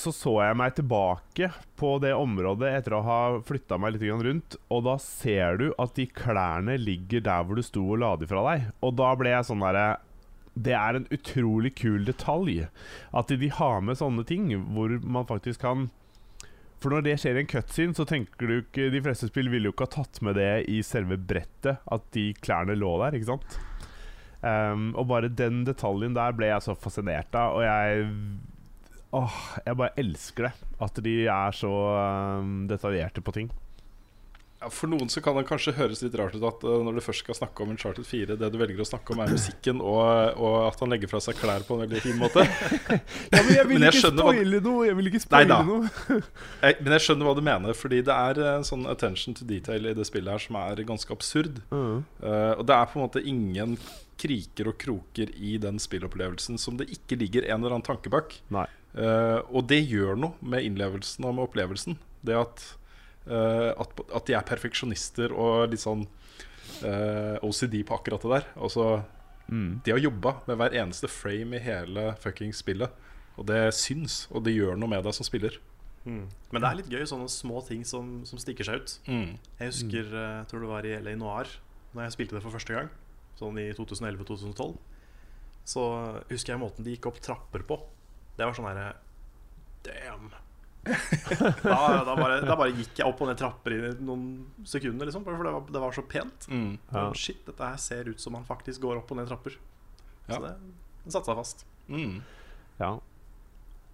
så 0.00 0.12
så 0.14 0.32
jeg 0.42 0.56
meg 0.58 0.74
tilbake 0.76 1.50
på 1.78 1.92
det 2.02 2.14
området 2.16 2.70
etter 2.80 2.96
å 2.96 3.04
ha 3.06 3.20
flytta 3.46 3.78
meg 3.80 3.94
litt 3.94 4.06
rundt, 4.08 4.56
og 4.72 4.84
da 4.86 4.96
ser 5.02 5.60
du 5.60 5.66
at 5.78 5.94
de 5.98 6.08
klærne 6.10 6.78
ligger 6.80 7.24
der 7.26 7.46
hvor 7.46 7.58
du 7.58 7.64
sto 7.66 7.84
og 7.84 8.00
la 8.02 8.14
de 8.18 8.28
fra 8.30 8.44
deg. 8.50 8.68
Og 8.82 8.96
da 8.98 9.12
ble 9.18 9.32
jeg 9.34 9.48
sånn 9.48 9.64
derre 9.64 9.86
Det 10.58 10.74
er 10.74 10.96
en 10.98 11.06
utrolig 11.14 11.74
kul 11.78 12.02
detalj 12.04 12.66
at 13.14 13.30
de 13.30 13.48
har 13.54 13.80
med 13.80 13.98
sånne 14.00 14.24
ting 14.26 14.50
hvor 14.74 14.90
man 15.04 15.28
faktisk 15.28 15.62
kan 15.62 15.88
For 16.82 16.90
når 16.90 17.06
det 17.06 17.16
skjer 17.22 17.38
i 17.38 17.44
en 17.44 17.50
cutscene, 17.50 17.94
så 17.94 18.04
tenker 18.04 18.46
du 18.46 18.56
ikke 18.58 18.90
De 18.90 19.02
fleste 19.04 19.30
spill 19.30 19.50
ville 19.52 19.70
jo 19.70 19.76
ikke 19.76 19.86
ha 19.86 19.94
tatt 20.00 20.20
med 20.22 20.34
det 20.38 20.66
i 20.66 20.82
selve 20.82 21.16
brettet, 21.18 21.78
at 21.78 22.12
de 22.14 22.32
klærne 22.42 22.74
lå 22.78 22.96
der, 23.04 23.14
ikke 23.14 23.32
sant? 23.32 23.58
Um, 24.38 24.92
og 24.94 25.08
bare 25.10 25.30
den 25.30 25.64
detaljen 25.66 26.14
der 26.14 26.34
ble 26.38 26.52
jeg 26.52 26.62
så 26.62 26.76
fascinert 26.78 27.34
av, 27.34 27.56
og 27.58 27.64
jeg 27.66 28.04
Åh, 29.16 29.38
jeg 29.64 29.78
bare 29.78 29.96
elsker 29.96 30.48
det. 30.48 30.52
At 30.84 31.00
de 31.04 31.14
er 31.32 31.56
så 31.56 31.72
um, 31.72 32.66
detaljerte 32.68 33.22
på 33.24 33.32
ting. 33.32 33.48
ja, 34.60 34.68
For 34.68 34.90
noen 34.90 35.08
så 35.08 35.22
kan 35.24 35.38
det 35.38 35.46
kanskje 35.48 35.72
høres 35.78 36.02
litt 36.04 36.16
rart 36.18 36.34
ut 36.36 36.44
at 36.44 36.64
uh, 36.68 36.74
når 36.84 36.98
du 36.98 37.02
først 37.06 37.22
skal 37.24 37.38
snakke 37.38 37.64
om 37.64 37.70
Uncharted 37.72 38.04
4, 38.04 38.36
det 38.36 38.50
du 38.52 38.58
velger 38.60 38.82
å 38.84 38.88
snakke 38.88 39.14
om, 39.14 39.22
er 39.24 39.32
musikken, 39.32 39.80
og, 39.80 40.36
og 40.36 40.56
at 40.66 40.82
han 40.84 40.92
legger 40.92 41.10
fra 41.10 41.22
seg 41.24 41.38
klær 41.40 41.64
på 41.64 41.78
en 41.78 41.86
veldig 41.86 42.02
fin 42.04 42.18
måte. 42.20 42.44
Ja, 43.32 43.40
men 43.44 43.54
jeg 43.54 43.68
vil 43.68 43.78
Men 43.78 43.86
jeg 43.88 43.96
ikke 43.96 44.10
spoile 44.12 44.60
noe! 44.64 44.82
Jeg 44.86 44.98
vil 44.98 45.10
ikke 45.10 45.22
spoile 45.22 45.56
noe. 45.68 45.92
Jeg, 46.64 46.76
men 46.82 46.94
jeg 46.96 47.04
skjønner 47.04 47.28
hva 47.28 47.34
du 47.38 47.42
mener, 47.46 47.76
fordi 47.76 48.02
det 48.04 48.14
er 48.14 48.42
en 48.56 48.66
sånn 48.66 48.84
attention 48.90 49.36
to 49.38 49.46
detail 49.48 49.88
i 49.88 49.94
det 49.96 50.06
spillet 50.08 50.34
her 50.34 50.42
som 50.42 50.58
er 50.60 50.84
ganske 50.88 51.16
absurd. 51.16 51.62
Mm. 51.72 52.04
Uh, 52.20 52.52
og 52.58 52.66
det 52.68 52.76
er 52.76 52.92
på 52.92 52.98
en 52.98 53.06
måte 53.06 53.24
ingen 53.24 53.78
kriker 54.18 54.72
og 54.72 54.78
kroker 54.82 55.30
i 55.36 55.56
den 55.62 55.78
spillopplevelsen 55.80 56.58
som 56.60 56.78
det 56.80 56.88
ikke 56.94 57.18
ligger 57.20 57.46
en 57.46 57.60
eller 57.60 57.76
annen 57.76 57.86
tanke 57.86 58.10
bak. 58.12 58.34
Nei. 58.54 58.66
Eh, 58.94 59.40
og 59.52 59.66
det 59.68 59.82
gjør 59.88 60.16
noe 60.18 60.34
med 60.40 60.64
innlevelsen 60.64 61.24
og 61.28 61.34
med 61.36 61.48
opplevelsen. 61.48 61.98
Det 62.24 62.34
at, 62.34 62.64
uh, 63.28 63.70
at, 63.78 64.00
at 64.14 64.26
de 64.26 64.34
er 64.34 64.46
perfeksjonister 64.48 65.30
og 65.30 65.68
litt 65.70 65.84
sånn 65.84 66.06
uh, 66.82 67.36
OCD 67.46 67.84
på 67.86 67.94
akkurat 67.98 68.24
det 68.24 68.32
der. 68.38 68.50
Altså, 68.56 68.88
Mm. 69.48 69.80
de 69.82 69.90
har 69.94 69.98
jobba 69.98 70.34
med 70.46 70.58
hver 70.60 70.74
eneste 70.76 71.08
frame 71.08 71.56
i 71.56 71.62
hele 71.64 72.10
fucking 72.20 72.52
spillet. 72.52 72.92
Og 73.38 73.46
det 73.46 73.72
syns, 73.72 74.26
og 74.30 74.44
det 74.44 74.52
gjør 74.52 74.76
noe 74.76 74.90
med 74.92 75.04
deg 75.06 75.14
som 75.16 75.24
spiller. 75.24 75.56
Mm. 76.04 76.26
Men 76.52 76.60
det 76.60 76.68
er 76.68 76.76
litt 76.76 76.90
gøy, 76.92 77.04
sånne 77.08 77.30
små 77.32 77.62
ting 77.64 77.80
som, 77.86 78.26
som 78.28 78.38
stikker 78.38 78.66
seg 78.68 78.82
ut. 78.82 78.92
Jeg 79.08 79.70
husker, 79.70 80.04
eh, 80.12 80.34
jeg 80.42 80.48
tror 80.50 80.60
det 80.60 80.68
var 80.68 80.84
i 80.84 80.92
LA 81.00 81.14
Noir, 81.16 81.48
Når 81.94 82.02
jeg 82.04 82.12
spilte 82.12 82.36
det 82.36 82.42
for 82.44 82.52
første 82.52 82.74
gang. 82.76 82.90
Sånn 83.38 83.56
i 83.56 83.70
2011-2012. 83.72 84.74
Så 85.64 85.84
husker 86.28 86.52
jeg 86.52 86.60
måten 86.60 86.84
de 86.84 86.92
gikk 86.92 87.08
opp 87.08 87.20
trapper 87.24 87.64
på. 87.64 87.78
Det 88.38 88.46
var 88.46 88.54
sånn 88.56 88.68
herre 88.70 88.92
Damn. 89.86 90.30
da, 90.88 92.04
da, 92.06 92.14
bare, 92.16 92.38
da 92.46 92.54
bare 92.56 92.72
gikk 92.72 93.00
jeg 93.00 93.06
opp 93.06 93.20
og 93.22 93.28
ned 93.30 93.38
trapper 93.40 93.74
i 93.74 93.78
noen 94.04 94.24
sekunder, 94.68 95.08
liksom. 95.08 95.24
Bare 95.26 95.38
for 95.38 95.48
det 95.48 95.54
var, 95.54 95.66
det 95.74 95.82
var 95.82 95.96
så 95.96 96.04
pent. 96.08 96.48
Mm. 96.50 96.70
Ja. 96.88 97.04
Og 97.08 97.18
Shit, 97.18 97.42
dette 97.46 97.70
her 97.72 97.80
ser 97.82 98.08
ut 98.08 98.22
som 98.22 98.34
man 98.36 98.46
faktisk 98.48 98.82
går 98.84 99.02
opp 99.02 99.12
og 99.12 99.20
ned 99.20 99.28
trapper. 99.30 99.58
Ja. 100.28 100.36
Så 100.36 100.40
det, 100.44 100.54
det 101.04 101.14
satte 101.14 101.30
seg 101.30 101.40
fast. 101.40 101.66
Mm. 101.88 102.18
Ja. 102.80 102.92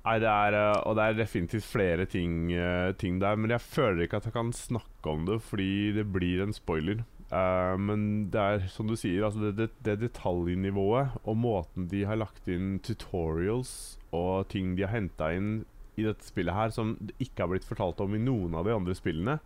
Nei, 0.04 0.18
det 0.20 0.28
er, 0.28 0.58
eh, 0.58 0.82
og 0.84 0.98
det 0.98 1.08
er 1.08 1.18
definitivt 1.22 1.64
flere 1.64 2.04
ting, 2.10 2.52
eh, 2.52 2.92
ting 3.00 3.18
der, 3.22 3.38
men 3.40 3.54
jeg 3.54 3.64
føler 3.64 4.04
ikke 4.04 4.20
at 4.20 4.28
jeg 4.28 4.36
kan 4.36 4.52
snakke 4.52 5.12
om 5.14 5.24
det 5.28 5.40
fordi 5.46 5.94
det 5.96 6.04
blir 6.12 6.44
en 6.44 6.52
spoiler. 6.56 7.04
Uh, 7.32 7.74
men 7.80 8.28
det 8.30 8.38
er 8.38 8.66
som 8.70 8.86
du 8.86 8.92
sier, 9.00 9.24
altså 9.24 9.48
det, 9.48 9.54
det, 9.56 9.68
det 9.82 9.94
detaljnivået 10.02 11.16
og 11.24 11.38
måten 11.40 11.88
de 11.90 12.02
har 12.06 12.20
lagt 12.20 12.46
inn 12.52 12.76
tutorials 12.84 13.96
og 14.14 14.48
ting 14.52 14.74
de 14.78 14.84
har 14.86 14.94
henta 14.94 15.32
inn 15.34 15.64
i 15.98 16.06
dette 16.06 16.26
spillet 16.26 16.54
her, 16.56 16.72
som 16.74 16.96
det 16.98 17.14
ikke 17.22 17.44
har 17.44 17.50
blitt 17.52 17.66
fortalt 17.68 18.00
om 18.02 18.14
i 18.16 18.22
noen 18.22 18.54
av 18.58 18.66
de 18.66 18.72
andre 18.74 18.94
spillene, 18.98 19.36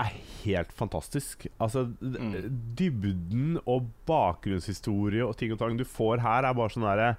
er 0.00 0.12
helt 0.42 0.72
fantastisk. 0.72 1.46
Altså, 1.60 1.86
Mm. 2.00 2.32
dybden 2.76 3.58
og 3.68 3.90
bakgrunnshistorie 4.08 5.24
og 5.24 5.36
ting 5.36 5.52
og 5.52 5.58
tang 5.60 5.76
du 5.76 5.84
får 5.84 6.20
her, 6.24 6.44
er 6.48 6.54
bare 6.56 6.72
sånn 6.72 6.86
derre 6.88 7.16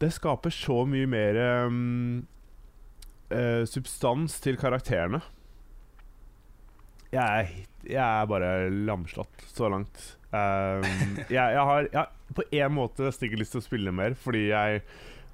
Det 0.00 0.10
skaper 0.12 0.52
så 0.52 0.82
mye 0.88 1.06
mer 1.08 1.38
um, 1.66 2.26
uh, 3.32 3.64
substans 3.64 4.40
til 4.44 4.58
karakterene. 4.60 5.22
Jeg 7.12 7.22
er, 7.22 7.52
jeg 7.86 8.02
er 8.02 8.28
bare 8.28 8.50
lamslått 8.70 9.46
så 9.54 9.70
langt. 9.72 10.16
Um, 10.32 10.84
jeg, 11.30 11.32
jeg 11.32 11.64
har 11.70 11.86
jeg 11.86 11.96
har 11.96 12.12
på 12.36 12.44
en 12.58 12.74
måte 12.76 13.06
nesten 13.06 13.28
ikke 13.28 13.40
lyst 13.40 13.54
til 13.56 13.62
å 13.62 13.64
spille 13.68 13.92
mer, 13.94 14.16
fordi 14.18 14.48
jeg 14.50 14.82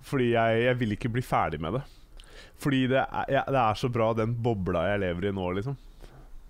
Fordi 0.02 0.32
jeg, 0.32 0.62
jeg 0.66 0.78
vil 0.80 0.96
ikke 0.96 1.12
bli 1.14 1.22
ferdig 1.24 1.60
med 1.62 1.78
det. 1.78 1.82
Fordi 2.62 2.86
det 2.90 3.00
er, 3.02 3.28
jeg, 3.30 3.44
det 3.48 3.60
er 3.62 3.78
så 3.78 3.90
bra, 3.92 4.12
den 4.16 4.34
bobla 4.42 4.86
jeg 4.90 5.02
lever 5.02 5.28
i 5.28 5.34
nå, 5.34 5.50
liksom. 5.58 5.78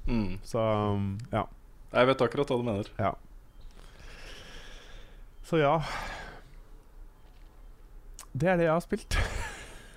Mm. 0.08 0.38
Så 0.46 0.62
um, 0.62 1.12
ja. 1.32 1.46
Jeg 1.92 2.08
vet 2.08 2.24
akkurat 2.24 2.50
hva 2.50 2.58
du 2.58 2.66
mener. 2.66 2.88
ja. 2.98 3.12
Så 5.42 5.58
ja 5.58 5.82
Det 8.32 8.46
er 8.48 8.56
det 8.56 8.64
jeg 8.64 8.72
har 8.72 8.80
spilt. 8.84 9.16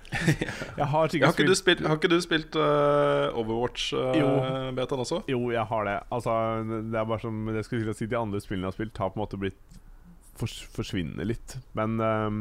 jeg 0.78 0.86
har 0.86 0.90
Har 0.90 1.08
ikke 1.08 1.46
du 1.46 1.54
spilt, 1.54 1.80
har 1.86 1.96
ikke 1.96 2.10
du 2.10 2.20
spilt 2.20 2.56
uh, 2.58 3.32
Overwatch-betaen 3.40 5.02
også? 5.02 5.22
Jo, 5.30 5.40
jeg 5.50 5.64
har 5.64 5.88
det. 5.88 5.96
Altså, 6.12 6.34
det 6.92 6.98
er 7.00 7.08
bare 7.08 7.20
som 7.20 7.48
jeg 7.54 7.64
skulle 7.64 7.94
si 7.94 8.06
De 8.06 8.18
andre 8.18 8.40
spillene 8.40 8.66
jeg 8.66 8.74
har 8.74 8.78
spilt, 8.78 8.98
har 8.98 9.10
på 9.14 9.18
en 9.18 9.24
måte 9.24 9.40
blitt 9.40 9.75
fors 10.40 10.56
forsvinner 10.74 11.26
litt. 11.28 11.56
Men 11.78 11.96
um, 12.00 12.40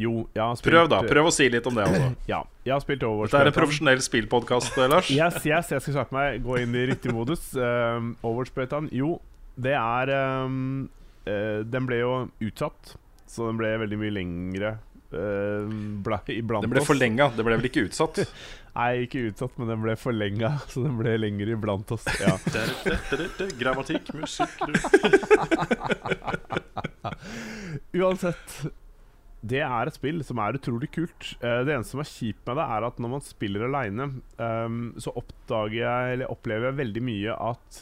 jo, 0.00 0.22
jeg 0.32 0.42
har 0.42 0.56
spilt 0.56 0.72
Prøv, 0.72 0.88
da. 0.92 1.00
Prøv 1.08 1.28
å 1.28 1.34
si 1.34 1.48
litt 1.52 1.66
om 1.68 1.76
det. 1.76 1.84
altså 1.88 2.12
Ja, 2.32 2.40
jeg 2.64 2.74
har 2.74 2.84
spilt 2.84 3.04
Overwatch. 3.06 3.34
Dette 3.34 3.44
er 3.44 3.52
en 3.52 3.58
profesjonell 3.58 4.04
spillpodkast, 4.04 4.78
Lars. 4.88 5.10
Yes, 5.18 5.42
yes, 5.44 5.74
jeg 5.74 5.84
skal 5.84 5.98
snakke 5.98 6.16
meg. 6.16 6.40
Gå 6.46 6.62
inn 6.62 6.78
i 6.78 6.86
riktig 6.94 7.12
modus. 7.14 7.50
Um, 7.58 8.14
Overwatch-betaen, 8.22 8.88
jo, 8.96 9.16
det 9.60 9.76
er 9.76 10.14
um, 10.46 10.88
uh, 11.28 11.60
Den 11.68 11.90
ble 11.90 12.00
jo 12.00 12.14
utsatt, 12.48 12.96
så 13.28 13.50
den 13.50 13.60
ble 13.60 13.74
veldig 13.84 14.00
mye 14.00 14.16
lengre 14.16 14.72
uh, 15.12 15.68
bla, 16.04 16.20
iblant 16.32 16.64
Den 16.64 16.72
ble 16.72 16.82
oss. 16.82 16.88
forlenga. 16.88 17.30
Det 17.36 17.46
ble 17.46 17.60
vel 17.60 17.70
ikke 17.70 17.86
utsatt? 17.88 18.22
Nei, 18.78 19.04
ikke 19.04 19.26
utsatt, 19.28 19.58
men 19.60 19.68
den 19.68 19.82
ble 19.84 19.94
forlenga, 20.00 20.54
så 20.72 20.86
den 20.86 20.96
ble 20.96 21.12
lenger 21.20 21.52
iblant 21.52 21.92
oss. 21.92 22.06
Ja. 22.22 22.38
Grammatikk, 23.60 24.14
musikk. 24.16 24.56
Uansett 27.96 28.54
Det 29.42 29.60
er 29.64 29.88
et 29.88 29.96
spill 29.96 30.22
som 30.26 30.38
er 30.42 30.58
utrolig 30.58 30.90
kult. 30.94 31.32
Eh, 31.42 31.60
det 31.66 31.74
eneste 31.74 31.96
som 31.96 32.02
er 32.04 32.10
kjipt 32.10 32.46
med 32.46 32.60
det, 32.60 32.66
er 32.76 32.88
at 32.88 33.02
når 33.02 33.14
man 33.16 33.24
spiller 33.26 33.66
aleine, 33.66 34.08
så 35.02 35.14
oppdager 35.18 35.80
jeg, 35.80 36.16
eller 36.16 36.30
opplever 36.30 36.70
jeg 36.70 36.80
veldig 36.82 37.02
mye 37.08 37.38
at 37.50 37.80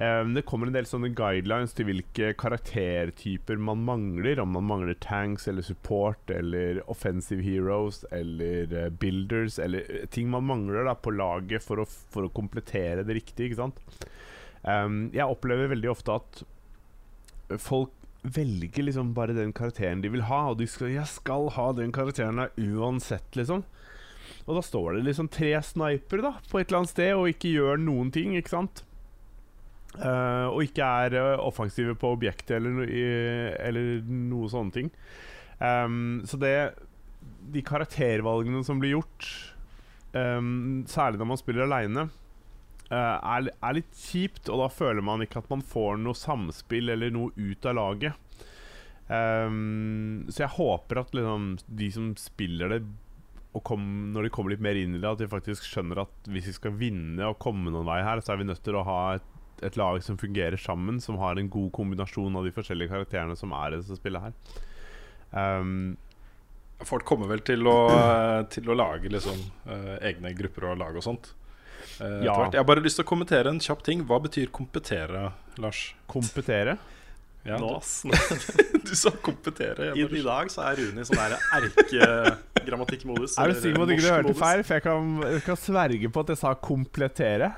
eh, 0.00 0.22
det 0.34 0.44
kommer 0.48 0.68
en 0.68 0.76
del 0.76 0.88
sånne 0.88 1.12
guidelines 1.16 1.74
til 1.76 1.88
hvilke 1.88 2.32
karaktertyper 2.40 3.60
man 3.60 3.82
mangler. 3.86 4.40
Om 4.42 4.54
man 4.56 4.68
mangler 4.68 4.98
tanks 5.02 5.48
eller 5.50 5.66
support 5.66 6.32
eller 6.34 6.82
offensive 6.90 7.44
heroes 7.44 8.02
eller 8.12 8.74
eh, 8.84 8.90
builders 8.92 9.58
eller 9.62 9.86
eh, 9.88 10.06
ting 10.12 10.30
man 10.32 10.48
mangler 10.48 10.88
da 10.88 10.96
på 10.96 11.14
laget 11.14 11.64
for 11.64 11.82
å, 11.82 11.88
for 11.88 12.26
å 12.28 12.34
komplettere 12.34 13.04
det 13.06 13.20
riktig, 13.20 13.50
ikke 13.50 13.62
sant. 13.64 13.80
Um, 14.60 15.06
jeg 15.16 15.24
opplever 15.24 15.70
veldig 15.72 15.88
ofte 15.88 16.18
at 16.20 16.42
folk 17.64 17.94
velger 18.22 18.84
liksom 18.84 19.14
bare 19.16 19.36
den 19.36 19.52
karakteren 19.56 20.02
de 20.02 20.10
vil 20.12 20.26
ha, 20.28 20.50
og 20.50 20.58
de 20.58 20.66
skal 20.68 20.92
'Jeg 20.92 21.06
skal 21.06 21.48
ha 21.56 21.72
den 21.72 21.92
karakteren 21.92 22.38
her 22.38 22.50
uansett', 22.58 23.36
liksom. 23.36 23.64
Og 24.46 24.56
da 24.56 24.62
står 24.62 24.94
det 24.94 25.04
liksom 25.04 25.28
tre 25.28 25.52
snipere 25.62 26.22
da 26.22 26.32
på 26.50 26.60
et 26.60 26.68
eller 26.68 26.82
annet 26.82 26.94
sted 26.94 27.12
og 27.14 27.28
ikke 27.28 27.54
gjør 27.54 27.80
noen 27.80 28.10
ting, 28.10 28.36
ikke 28.36 28.54
sant? 28.56 28.84
Uh, 29.98 30.46
og 30.54 30.62
ikke 30.62 30.86
er 30.86 31.16
uh, 31.18 31.42
offensive 31.42 31.96
på 31.98 32.12
objektet 32.14 32.60
eller, 32.60 32.70
no 32.70 32.84
i, 32.86 33.02
eller 33.58 34.02
noe 34.06 34.50
sånne 34.50 34.70
ting. 34.70 34.90
Um, 35.58 36.22
så 36.24 36.38
det 36.38 36.72
De 37.52 37.62
karaktervalgene 37.62 38.62
som 38.64 38.78
blir 38.78 38.94
gjort, 38.94 39.26
um, 40.14 40.84
særlig 40.86 41.18
når 41.18 41.26
man 41.26 41.40
spiller 41.40 41.66
aleine, 41.66 42.08
er, 42.96 43.50
er 43.50 43.76
litt 43.76 43.92
kjipt, 43.94 44.48
og 44.50 44.64
da 44.64 44.70
føler 44.72 45.04
man 45.04 45.22
ikke 45.24 45.42
at 45.42 45.50
man 45.52 45.62
får 45.62 46.00
noe 46.02 46.18
samspill 46.18 46.90
eller 46.94 47.12
noe 47.14 47.30
ut 47.36 47.68
av 47.70 47.78
laget. 47.78 48.26
Um, 49.10 50.26
så 50.30 50.44
jeg 50.44 50.54
håper 50.54 51.00
at 51.02 51.14
liksom, 51.16 51.52
de 51.66 51.88
som 51.94 52.10
spiller 52.18 52.76
det, 52.76 52.80
kom, 53.66 53.82
når 54.14 54.26
de 54.26 54.32
kommer 54.34 54.54
litt 54.54 54.62
mer 54.62 54.78
inn 54.78 54.94
i 54.94 55.00
det, 55.02 55.08
at 55.08 55.22
de 55.22 55.30
faktisk 55.30 55.66
skjønner 55.66 56.04
at 56.04 56.30
hvis 56.30 56.46
vi 56.52 56.54
skal 56.54 56.76
vinne 56.78 57.26
og 57.26 57.40
komme 57.42 57.72
noen 57.74 57.88
vei 57.88 57.98
her, 58.06 58.22
så 58.22 58.34
er 58.34 58.42
vi 58.42 58.50
nødt 58.50 58.62
til 58.66 58.78
å 58.78 58.84
ha 58.86 59.00
et, 59.16 59.32
et 59.66 59.78
lag 59.78 59.98
som 60.06 60.18
fungerer 60.20 60.58
sammen, 60.60 61.02
som 61.02 61.18
har 61.18 61.38
en 61.38 61.50
god 61.50 61.72
kombinasjon 61.74 62.38
av 62.38 62.46
de 62.46 62.54
forskjellige 62.54 62.94
karakterene 62.94 63.34
som 63.38 63.54
er 63.58 63.74
i 63.74 63.80
dette 63.82 63.98
spillet 63.98 64.28
her. 64.28 64.38
Um, 65.34 65.98
Folk 66.86 67.04
kommer 67.04 67.28
vel 67.28 67.42
til 67.44 67.66
å, 67.68 67.76
eh, 67.92 68.42
til 68.48 68.70
å 68.72 68.76
lage 68.76 69.10
liksom, 69.12 69.36
eh, 69.68 69.98
egne 70.08 70.32
grupper 70.32 70.70
og 70.70 70.78
lag 70.80 70.96
og 70.96 71.04
sånt. 71.04 71.34
Eh, 72.00 72.06
etter 72.06 72.24
Ja. 72.24 72.50
Jeg 72.50 72.58
har 72.60 72.64
bare 72.64 72.80
lyst 72.84 72.96
til 73.00 73.04
å 73.04 73.08
kommentere 73.08 73.48
en 73.52 73.60
kjapp 73.60 73.82
ting. 73.86 74.04
Hva 74.08 74.18
betyr 74.22 74.50
kompetere, 74.50 75.32
Lars? 75.58 75.94
kompetere. 76.08 76.78
Ja, 77.44 77.56
Nå, 77.56 77.68
du, 77.70 77.74
ass. 77.80 78.02
du 78.84 78.94
sa 78.94 79.10
kompetere. 79.24 79.94
I, 79.96 80.02
I 80.04 80.22
dag 80.22 80.50
så 80.52 80.60
er 80.68 80.76
Rune 80.76 81.00
i 81.00 81.04
sånn 81.08 81.16
der 81.16 81.38
erkegrammatikkmodus. 81.56 83.38
Er 83.40 83.48
du 83.48 83.54
sikker 83.60 83.78
på 83.80 83.86
at 83.86 83.92
ikke 83.94 84.10
hørte 84.12 84.34
feil? 84.36 84.62
For 84.68 84.76
jeg 84.76 84.84
kan, 84.84 85.14
jeg 85.24 85.42
kan 85.46 85.56
sverge 85.56 86.10
på 86.12 86.20
at 86.24 86.28
jeg 86.34 86.40
sa 86.42 86.52
'komplettere'. 86.54 87.52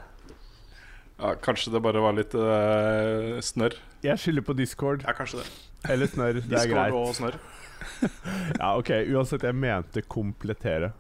ja, 1.23 1.35
kanskje 1.43 1.73
det 1.75 1.83
bare 1.83 2.01
var 2.03 2.13
litt 2.15 2.35
uh, 2.35 3.41
snørr. 3.43 3.75
Jeg 4.03 4.19
skylder 4.19 4.43
på 4.43 4.55
Discord 4.59 5.03
Ja, 5.07 5.13
kanskje 5.15 5.43
det. 5.43 5.51
eller 5.91 6.07
snørr. 6.07 6.33
Det 6.41 6.45
er 6.45 6.49
Discord 6.49 6.79
greit. 6.79 6.93
og 6.93 7.15
snørr. 7.19 7.37
Ja, 8.63 8.77
ok, 8.79 8.91
Uansett, 9.11 9.43
jeg 9.43 9.55
mente 9.55 10.03
'komplettere'. 10.03 10.93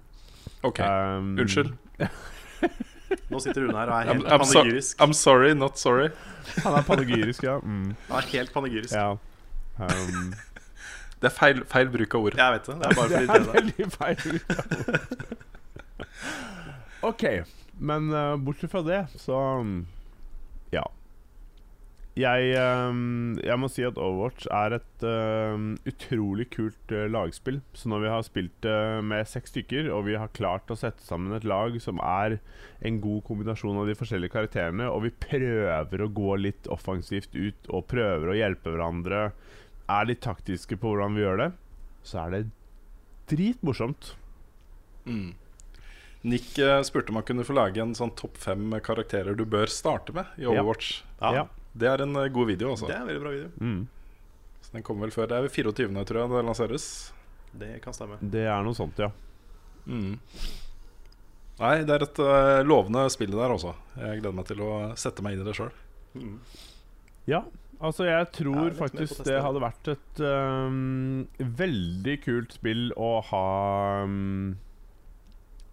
Ok, 0.62 0.80
Um, 0.82 1.36
unnskyld. 1.38 1.72
Nå 3.30 3.40
sitter 3.44 3.62
Rune 3.66 3.76
her 3.78 3.90
og 3.92 3.96
er 3.98 4.08
helt 4.12 4.24
I'm, 4.26 4.32
I'm 4.32 4.44
panegyrisk. 4.44 5.00
I'm 5.02 5.12
sorry, 5.16 5.52
not 5.58 5.78
sorry. 5.80 6.08
Han 6.64 6.74
er 6.78 6.82
panegyrisk, 6.86 7.42
ja. 7.46 7.58
Mm, 7.62 7.94
Han 8.08 8.16
er 8.18 8.28
helt 8.32 8.52
panegyrisk. 8.54 8.94
ja. 8.94 9.10
Um, 9.82 10.32
Det 11.22 11.30
er 11.30 11.34
feil, 11.36 11.60
feil 11.70 11.88
bruk 11.94 12.14
av 12.18 12.24
ord. 12.26 12.34
Jeg 12.36 12.52
vet 12.56 12.66
det. 12.66 12.74
Det 12.80 12.86
er 12.86 12.94
bare 12.98 13.08
fordi 13.14 13.26
det 13.26 13.36
er 13.38 13.46
veldig 13.52 13.86
feil. 13.94 14.40
OK, 17.10 17.24
men 17.78 18.10
uh, 18.14 18.36
bortsett 18.42 18.70
fra 18.72 18.82
det, 18.86 19.00
så 19.18 19.38
um. 19.62 19.74
Jeg, 22.12 22.50
um, 22.60 23.38
jeg 23.40 23.56
må 23.56 23.70
si 23.72 23.84
at 23.88 23.96
Overwatch 23.96 24.44
er 24.52 24.74
et 24.76 25.04
um, 25.08 25.70
utrolig 25.88 26.44
kult 26.52 26.92
uh, 26.92 27.06
lagspill. 27.08 27.62
Så 27.72 27.88
når 27.88 28.02
vi 28.04 28.10
har 28.12 28.26
spilt 28.26 28.68
uh, 28.68 28.98
med 29.00 29.24
seks 29.30 29.54
stykker, 29.54 29.88
og 29.96 30.04
vi 30.10 30.18
har 30.20 30.34
klart 30.36 30.68
å 30.68 30.76
sette 30.76 31.00
sammen 31.06 31.32
et 31.32 31.46
lag 31.48 31.78
som 31.80 32.02
er 32.04 32.36
en 32.84 32.98
god 33.00 33.22
kombinasjon 33.24 33.80
av 33.80 33.88
de 33.88 33.96
forskjellige 33.96 34.34
karakterene, 34.34 34.90
og 34.92 35.06
vi 35.06 35.14
prøver 35.24 36.04
å 36.04 36.10
gå 36.12 36.36
litt 36.42 36.68
offensivt 36.72 37.32
ut 37.32 37.72
og 37.72 37.88
prøver 37.94 38.28
å 38.28 38.36
hjelpe 38.36 38.74
hverandre, 38.74 39.30
er 39.88 40.08
litt 40.08 40.20
taktiske 40.24 40.76
på 40.76 40.92
hvordan 40.92 41.16
vi 41.16 41.24
gjør 41.24 41.40
det, 41.46 41.48
så 42.04 42.26
er 42.26 42.36
det 42.36 42.42
dritmorsomt. 43.32 44.12
Mm. 45.08 45.32
Nick 46.28 46.58
eh, 46.60 46.82
spurte 46.86 47.10
om 47.10 47.18
han 47.18 47.26
kunne 47.26 47.46
få 47.46 47.56
lage 47.56 47.82
en 47.82 47.96
sånn 47.98 48.12
topp 48.18 48.36
fem 48.38 48.68
karakterer 48.84 49.34
du 49.34 49.42
bør 49.48 49.70
starte 49.70 50.14
med 50.14 50.28
i 50.38 50.46
Overwatch. 50.46 51.00
Ja, 51.18 51.32
Ja. 51.40 51.48
Det 51.72 51.88
er 51.88 52.04
en 52.04 52.16
eh, 52.20 52.30
god 52.32 52.50
video, 52.52 52.72
altså. 52.74 52.88
Det 52.90 52.96
er 52.96 53.04
en 53.04 53.10
veldig 53.10 53.22
bra 53.22 53.34
video. 53.34 53.50
Mm. 53.60 53.86
Så 54.62 54.76
den 54.76 54.84
kommer 54.86 55.08
vel 55.08 55.14
før. 55.14 55.30
Det 55.30 55.38
er 55.38 55.54
24., 55.54 56.04
tror 56.08 56.20
jeg 56.22 56.32
det 56.32 56.42
lanseres. 56.48 56.88
Det 57.52 57.72
kan 57.84 57.96
stemme. 57.96 58.18
Det 58.20 58.44
er 58.48 58.64
noe 58.64 58.76
sånt, 58.76 59.00
ja. 59.00 59.10
Mm. 59.86 60.18
Nei, 61.62 61.74
det 61.86 61.94
er 61.94 62.04
et 62.06 62.20
uh, 62.22 62.60
lovende 62.66 63.06
spill 63.12 63.34
der, 63.34 63.54
også. 63.54 63.74
Jeg 63.98 64.20
gleder 64.20 64.36
meg 64.36 64.46
til 64.48 64.62
å 64.64 64.70
sette 65.00 65.24
meg 65.24 65.36
inn 65.36 65.44
i 65.44 65.48
det 65.48 65.56
sjøl. 65.58 65.72
Mm. 66.16 66.38
Ja, 67.30 67.44
altså 67.78 68.06
jeg 68.08 68.28
tror 68.34 68.64
jeg 68.66 68.76
faktisk 68.78 69.22
det 69.26 69.38
hadde 69.44 69.62
vært 69.62 69.92
et 69.92 70.22
um, 70.22 71.22
veldig 71.38 72.16
kult 72.24 72.56
spill 72.56 72.88
å 72.98 73.12
ha 73.28 73.46
øh, 74.02 74.48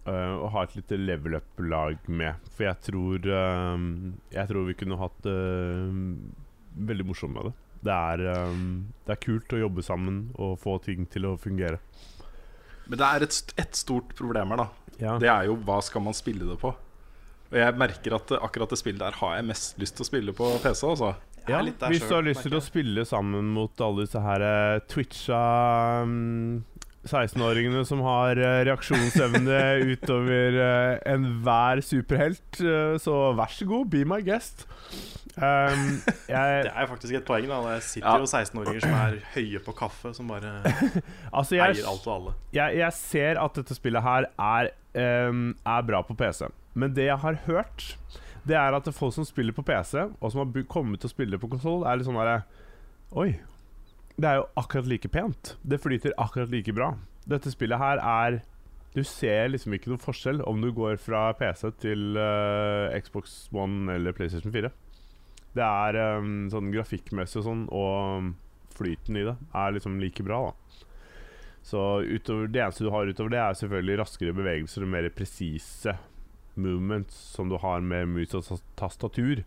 Å 0.08 0.48
ha 0.54 0.62
et 0.64 0.76
lite 0.78 0.96
level 0.96 1.36
up-lag 1.36 2.06
med. 2.08 2.46
For 2.56 2.64
jeg 2.64 2.80
tror 2.86 3.26
øhm, 3.28 4.14
Jeg 4.32 4.48
tror 4.48 4.64
vi 4.64 4.76
kunne 4.80 4.96
hatt 4.96 5.18
det 5.26 5.34
veldig 6.88 7.04
morsomt 7.10 7.36
med 7.36 7.50
det. 7.50 7.52
Det 7.84 7.92
er, 7.96 8.22
det 9.06 9.12
er 9.12 9.20
kult 9.20 9.52
å 9.56 9.60
jobbe 9.60 9.84
sammen 9.84 10.22
og 10.40 10.58
få 10.60 10.78
ting 10.84 11.06
til 11.08 11.28
å 11.28 11.34
fungere. 11.40 11.78
Men 12.90 13.00
det 13.00 13.06
er 13.06 13.24
et, 13.24 13.54
et 13.60 13.78
stort 13.78 14.12
problem 14.18 14.52
her, 14.52 14.64
da. 14.64 14.94
Ja. 15.00 15.16
Det 15.20 15.30
er 15.32 15.48
jo 15.48 15.56
hva 15.64 15.78
skal 15.84 16.04
man 16.04 16.16
spille 16.16 16.48
det 16.48 16.58
på? 16.60 16.72
Og 17.50 17.58
jeg 17.58 17.76
merker 17.78 18.14
at 18.14 18.32
eh, 18.34 18.42
akkurat 18.46 18.70
det 18.70 18.78
spillet 18.78 19.02
der 19.02 19.18
har 19.20 19.36
jeg 19.38 19.48
mest 19.48 19.80
lyst 19.82 19.96
til 19.98 20.06
å 20.06 20.08
spille 20.10 20.34
på 20.36 20.50
PC. 20.62 20.84
Altså. 20.86 21.14
Ja, 21.48 21.62
hvis 21.62 22.04
du 22.04 22.12
har 22.14 22.26
lyst 22.26 22.44
til 22.44 22.54
å 22.54 22.62
spille 22.62 23.04
sammen 23.08 23.48
mot 23.54 23.80
alle 23.82 24.04
disse 24.04 24.20
her 24.22 24.44
eh, 24.44 24.82
twitcha 24.90 25.40
mm, 26.06 26.60
16-åringene 27.08 27.80
som 27.88 28.02
har 28.04 28.36
eh, 28.36 28.58
reaksjonsevne 28.68 29.60
utover 29.94 30.56
uh, 30.60 30.98
enhver 31.08 31.80
superhelt, 31.84 32.60
eh, 32.60 32.96
så 33.00 33.14
vær 33.38 33.54
så 33.54 33.64
god, 33.70 33.86
be 33.92 34.02
my 34.04 34.18
guest. 34.26 34.66
Um, 35.40 36.00
jeg, 36.28 36.64
Det 36.66 36.72
er 36.74 36.88
faktisk 36.90 37.14
et 37.16 37.24
poeng. 37.24 37.46
da 37.48 37.60
Det 37.70 37.82
sitter 37.86 38.08
Ja. 38.10 38.18
jo 38.20 38.26
16-åringer 38.28 38.82
som 38.84 38.96
er 38.98 39.14
høye 39.36 39.60
på 39.64 39.72
kaffe, 39.78 40.12
som 40.16 40.28
bare 40.28 40.50
altså 41.38 41.56
jeg, 41.56 41.78
eier 41.78 41.88
alt 41.88 42.06
og 42.10 42.14
alle. 42.16 42.34
jeg, 42.52 42.76
jeg 42.82 42.92
ser 42.98 43.40
at 43.40 43.54
dette 43.56 43.76
spillet 43.78 44.02
her 44.04 44.26
er, 44.36 44.70
um, 45.30 45.54
er 45.64 45.86
bra 45.88 46.02
på 46.04 46.18
PC. 46.18 46.50
Men 46.74 46.92
det 46.94 47.06
jeg 47.08 47.16
har 47.22 47.38
hørt, 47.46 47.94
det 48.44 48.56
er 48.58 48.76
at 48.76 48.90
folk 48.94 49.14
som 49.16 49.24
spiller 49.24 49.56
på 49.56 49.64
PC, 49.64 50.02
og 50.20 50.32
som 50.34 50.42
har 50.44 50.66
kommet 50.68 51.00
til 51.00 51.08
å 51.08 51.14
spille 51.14 51.38
på 51.40 51.48
konsoll, 51.54 51.86
er 51.88 51.96
litt 52.02 52.10
sånn 52.10 52.18
derre 52.20 52.42
Oi. 53.18 53.32
Det 54.20 54.28
er 54.28 54.40
jo 54.40 54.48
akkurat 54.60 54.88
like 54.90 55.08
pent. 55.08 55.54
Det 55.64 55.80
flyter 55.80 56.12
akkurat 56.20 56.50
like 56.52 56.72
bra. 56.76 56.92
Dette 57.30 57.52
spillet 57.52 57.80
her 57.80 58.00
er 58.02 58.40
Du 58.90 59.04
ser 59.06 59.52
liksom 59.52 59.76
ikke 59.76 59.92
noe 59.92 60.02
forskjell 60.02 60.40
om 60.50 60.58
du 60.60 60.72
går 60.74 60.96
fra 60.98 61.28
PC 61.38 61.68
til 61.78 62.16
uh, 62.18 62.90
Xbox 62.98 63.44
One 63.54 63.86
eller 63.94 64.12
PlayStation 64.12 64.50
4. 64.50 64.72
Det 65.54 65.62
er 65.62 65.98
um, 66.18 66.48
sånn 66.50 66.72
grafikkmessig 66.74 67.38
og 67.38 67.46
sånn, 67.46 67.62
og 67.70 68.32
flyten 68.74 69.20
i 69.20 69.22
det 69.28 69.36
er 69.54 69.76
liksom 69.76 70.00
like 70.02 70.26
bra, 70.26 70.40
da. 70.48 70.82
Så 71.62 71.80
utover, 72.02 72.50
det 72.50 72.64
eneste 72.64 72.86
du 72.86 72.90
har 72.90 73.06
utover 73.06 73.30
det, 73.30 73.40
er 73.44 73.58
selvfølgelig 73.60 74.00
raskere 74.02 74.34
bevegelser 74.34 74.82
og 74.82 74.90
mer 74.90 75.06
presise 75.14 75.94
movements 76.58 77.14
som 77.36 77.50
du 77.50 77.60
har 77.62 77.86
med 77.86 78.10
mus 78.10 78.34
og 78.34 78.58
tastatur. 78.80 79.44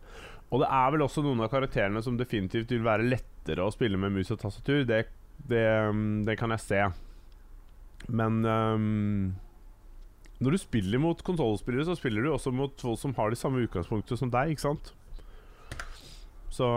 Og 0.54 0.64
det 0.64 0.72
er 0.72 0.92
vel 0.96 1.04
også 1.04 1.24
noen 1.26 1.44
av 1.44 1.52
karakterene 1.52 2.04
som 2.06 2.16
definitivt 2.16 2.72
vil 2.72 2.88
være 2.88 3.10
lettere 3.44 3.66
å 3.66 3.74
spille 3.74 4.00
med 4.00 4.14
mus 4.16 4.32
og 4.32 4.40
tastatur. 4.40 4.86
Det, 4.88 5.06
det, 5.50 5.64
um, 5.90 6.24
det 6.26 6.38
kan 6.40 6.52
jeg 6.56 6.64
se. 6.64 6.82
Men 8.08 8.44
um, 8.46 9.34
når 10.40 10.56
du 10.56 10.58
spiller 10.58 11.00
mot 11.00 11.20
konsollspillere, 11.24 11.86
så 11.86 11.96
spiller 11.96 12.24
du 12.24 12.32
også 12.32 12.52
mot 12.52 12.74
folk 12.80 13.00
som 13.00 13.14
har 13.16 13.32
de 13.32 13.40
samme 13.40 13.64
utgangspunktet 13.64 14.20
som 14.20 14.32
deg, 14.32 14.54
ikke 14.54 14.68
sant? 14.68 14.94
Så 16.54 16.68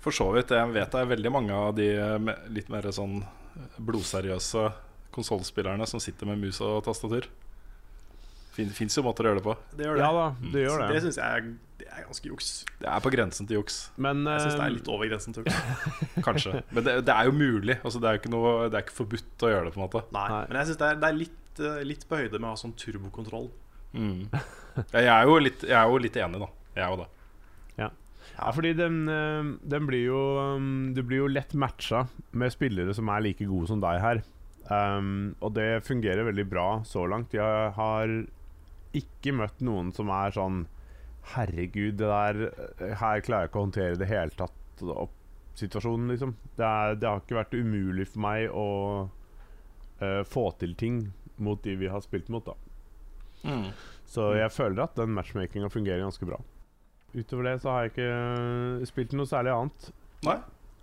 For 0.00 0.14
så 0.14 0.30
vidt. 0.32 0.52
Jeg 0.54 0.70
vet 0.72 0.92
det 0.92 1.00
er 1.00 1.10
veldig 1.10 1.32
mange 1.34 1.52
av 1.52 1.74
de 1.76 1.88
litt 2.54 2.68
mer 2.70 2.86
sånn 2.94 3.20
blodseriøse 3.82 4.68
konsollspillerne 5.10 5.86
som 5.88 6.00
sitter 6.00 6.28
med 6.30 6.38
mus 6.38 6.60
og 6.62 6.84
tastatur. 6.86 7.26
Fin, 8.58 8.70
Fins 8.74 8.96
jo 8.98 9.04
måter 9.06 9.22
å 9.26 9.30
gjøre 9.30 9.38
det 9.40 9.46
på. 9.46 9.54
Det 9.78 9.86
gjør 9.86 9.98
det. 9.98 10.02
ja 10.02 10.10
da, 10.18 10.26
det 10.52 10.62
gjør 10.66 10.74
Så 10.74 10.78
det 10.82 10.94
det. 10.98 11.02
syns 11.06 11.18
jeg 11.20 11.38
er, 11.38 11.48
det 11.78 11.88
er 11.94 12.06
ganske 12.08 12.30
juks. 12.32 12.48
Det 12.82 12.88
er 12.90 13.02
på 13.04 13.12
grensen 13.14 13.46
til 13.48 13.60
juks, 13.60 13.76
Men 13.96 14.24
Jeg 14.26 14.42
syns 14.44 14.56
det 14.58 14.64
er 14.64 14.72
um, 14.72 14.76
litt 14.80 14.88
over 14.96 15.10
grensen 15.12 15.36
til 15.36 15.46
juks. 15.46 15.60
kanskje. 16.26 16.54
Men 16.74 16.86
det, 16.88 16.96
det 17.06 17.14
er 17.14 17.28
jo 17.30 17.36
mulig. 17.38 17.76
Altså, 17.86 18.00
det 18.02 18.10
er 18.10 18.16
jo 18.18 18.22
ikke, 18.24 18.32
noe, 18.34 18.54
det 18.66 18.80
er 18.80 18.84
ikke 18.88 18.96
forbudt 18.98 19.44
å 19.46 19.52
gjøre 19.54 19.68
det, 19.68 19.74
på 19.76 19.80
en 19.80 19.84
måte. 19.86 20.02
Nei, 20.18 20.24
Nei. 20.34 20.40
Men 20.50 20.58
jeg 20.60 20.70
syns 20.72 20.80
det, 20.82 20.88
er- 20.90 20.98
det 21.04 21.08
er 21.12 21.18
litt, 21.20 21.62
eh, 21.70 21.84
litt 21.86 22.02
på 22.10 22.18
høyde 22.18 22.40
med 22.42 22.48
å 22.50 22.54
ha 22.56 22.58
sånn 22.64 22.74
turbokontroll. 22.82 23.46
Mm. 23.94 24.18
Ja, 24.34 24.98
jeg, 25.00 25.12
er 25.14 25.30
jo 25.30 25.38
litt, 25.40 25.62
jeg 25.70 25.78
er 25.78 25.86
jo 25.94 26.02
litt 26.02 26.18
enig, 26.20 26.42
da. 26.42 26.50
Jeg 26.76 26.84
er 26.84 26.90
jo 26.96 26.98
det. 27.04 27.08
Ja, 28.38 28.52
fordi 28.54 28.70
den, 28.78 28.98
eh, 29.10 29.46
den 29.66 29.86
blir 29.88 30.04
jo 30.04 30.18
um, 30.38 30.92
Du 30.94 31.00
blir 31.02 31.24
jo 31.24 31.30
lett 31.32 31.56
matcha 31.58 32.04
med 32.38 32.52
spillere 32.54 32.92
som 32.94 33.08
er 33.10 33.24
like 33.24 33.42
gode 33.48 33.66
som 33.66 33.80
deg 33.82 33.98
her. 33.98 34.20
Um, 34.70 35.32
og 35.42 35.54
det 35.56 35.80
fungerer 35.88 36.22
veldig 36.28 36.44
bra 36.46 36.66
så 36.86 37.02
langt. 37.10 37.34
Jeg 37.34 37.72
har 37.74 38.12
ikke 38.96 39.34
møtt 39.36 39.60
noen 39.64 39.92
som 39.96 40.10
er 40.14 40.34
sånn 40.36 40.66
Herregud, 41.34 41.98
det 42.00 42.08
der 42.08 42.38
eh, 42.48 42.94
Her 42.96 43.20
klarer 43.20 43.44
jeg 43.44 43.50
ikke 43.50 43.60
å 43.60 43.64
håndtere 43.66 43.96
i 43.96 44.00
det 44.00 44.08
hele 44.08 44.32
tatt 44.38 44.84
opp 44.94 45.14
situasjonen, 45.58 46.08
liksom. 46.12 46.36
Det, 46.56 46.64
er, 46.64 46.94
det 46.94 47.08
har 47.08 47.20
ikke 47.20 47.40
vært 47.40 47.56
umulig 47.58 48.06
for 48.08 48.22
meg 48.22 48.44
å 48.54 48.66
uh, 49.98 50.22
få 50.30 50.44
til 50.60 50.76
ting 50.78 51.00
mot 51.42 51.58
de 51.64 51.74
vi 51.80 51.88
har 51.90 51.98
spilt 52.04 52.28
mot, 52.30 52.46
da. 52.46 52.54
Så 54.06 54.28
jeg 54.38 54.52
føler 54.54 54.84
at 54.84 54.94
den 54.98 55.10
matchmakinga 55.16 55.66
fungerer 55.74 56.04
ganske 56.04 56.28
bra. 56.30 56.38
Utover 57.16 57.48
det 57.50 57.56
så 57.64 57.72
har 57.74 57.88
jeg 57.88 57.92
ikke 57.96 58.06
øh, 58.12 58.86
spilt 58.86 59.16
noe 59.18 59.26
særlig 59.26 59.56
annet. 59.56 59.90
Nei, 60.28 60.38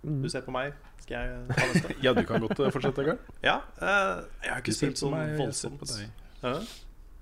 Mm. 0.06 0.22
du 0.22 0.28
ser 0.30 0.44
på 0.46 0.52
meg. 0.54 0.74
Skal 1.02 1.16
jeg 1.16 1.46
ta 1.48 1.66
neste? 1.66 1.94
Ja, 2.04 2.12
du 2.14 2.22
kan 2.28 2.40
godt 2.44 2.60
eh, 2.60 2.70
fortsette, 2.70 3.02
Karl. 3.08 3.18
Ja. 3.42 3.56
uh, 3.80 4.22
jeg 4.44 4.52
har 4.52 4.60
ikke 4.62 4.74
spilt 4.76 5.00
på 5.00 5.08
sånn 5.08 5.32
voldsomt 5.40 5.80
på 5.80 5.88
deg. 5.90 6.12
Hæ? 6.44 6.52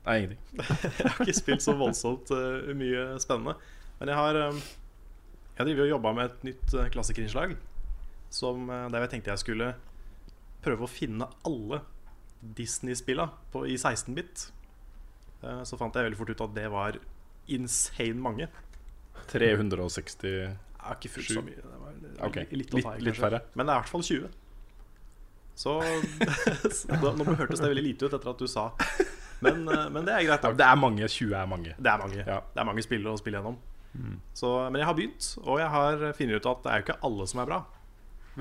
Nei, 0.04 0.16
ingenting. 0.20 0.40
Jeg 1.00 1.10
har 1.10 1.20
ikke 1.24 1.36
spilt 1.36 1.64
så 1.64 1.74
voldsomt 1.78 2.32
uh, 2.34 2.72
mye 2.76 3.06
spennende. 3.22 3.56
Men 4.00 4.10
jeg 4.10 4.18
har 4.18 4.38
um, 4.50 4.58
Jeg 5.56 5.66
driver 5.68 5.84
og 5.84 5.90
jobba 5.92 6.12
med 6.18 6.24
et 6.28 6.44
nytt 6.50 6.74
uh, 6.76 6.88
klassikerinnslag. 6.92 7.54
Som, 8.34 8.66
eh, 8.66 8.88
der 8.90 9.04
jeg 9.04 9.10
tenkte 9.12 9.30
jeg 9.30 9.38
skulle 9.44 9.66
prøve 10.64 10.82
å 10.82 10.90
finne 10.90 11.28
alle 11.46 11.78
Disney-spilla 12.58 13.28
i 13.70 13.76
16-bit. 13.78 14.48
Uh, 15.44 15.62
så 15.62 15.78
fant 15.78 15.94
jeg 15.94 16.08
veldig 16.08 16.18
fort 16.18 16.32
ut 16.34 16.42
at 16.48 16.56
det 16.56 16.64
var 16.74 16.98
insane 17.54 18.18
mange. 18.18 18.48
360 19.30 20.26
Jeg 20.26 20.56
har 20.82 20.98
ikke 20.98 21.12
fullt 21.14 21.30
så 21.36 21.44
mye. 21.46 21.62
Det 21.62 21.80
var 21.84 21.94
litt, 22.00 22.18
okay. 22.26 22.48
litt, 22.50 22.74
litt- 22.74 23.04
litt 23.06 23.22
færre. 23.22 23.44
Men 23.54 23.68
det 23.68 23.76
er 23.76 23.78
i 23.78 23.84
hvert 23.84 23.94
fall 23.94 24.04
20. 24.10 24.26
Så, 25.54 25.78
så 26.80 26.98
da, 26.98 27.14
Nå 27.14 27.30
hørtes 27.38 27.62
det 27.62 27.70
veldig 27.70 27.86
lite 27.86 28.08
ut 28.08 28.18
etter 28.18 28.34
at 28.34 28.42
du 28.42 28.50
sa 28.50 28.72
Men, 29.44 29.62
eh, 29.68 29.86
men 29.92 30.08
det 30.08 30.16
er 30.16 30.26
greit. 30.30 30.48
Det 30.58 30.66
er 30.66 30.80
mange. 30.80 31.06
20 31.06 31.38
er 31.38 31.48
mange. 31.50 31.76
Det 31.76 31.92
er 31.92 32.02
mange. 32.02 32.20
Ja. 32.24 32.40
Det 32.50 32.62
er 32.62 32.68
mange 32.68 32.84
spill 32.86 33.06
å 33.10 33.16
spille 33.20 33.40
gjennom. 33.40 33.60
Så, 34.34 34.48
men 34.72 34.80
jeg 34.80 34.88
har 34.88 34.96
begynt, 34.98 35.26
og 35.44 35.60
jeg 35.62 35.70
har 35.70 36.00
funnet 36.18 36.42
ut 36.42 36.48
at 36.50 36.62
det 36.64 36.70
er 36.70 36.80
jo 36.80 36.84
ikke 36.88 37.00
alle 37.06 37.26
som 37.30 37.42
er 37.42 37.50
bra. 37.50 37.60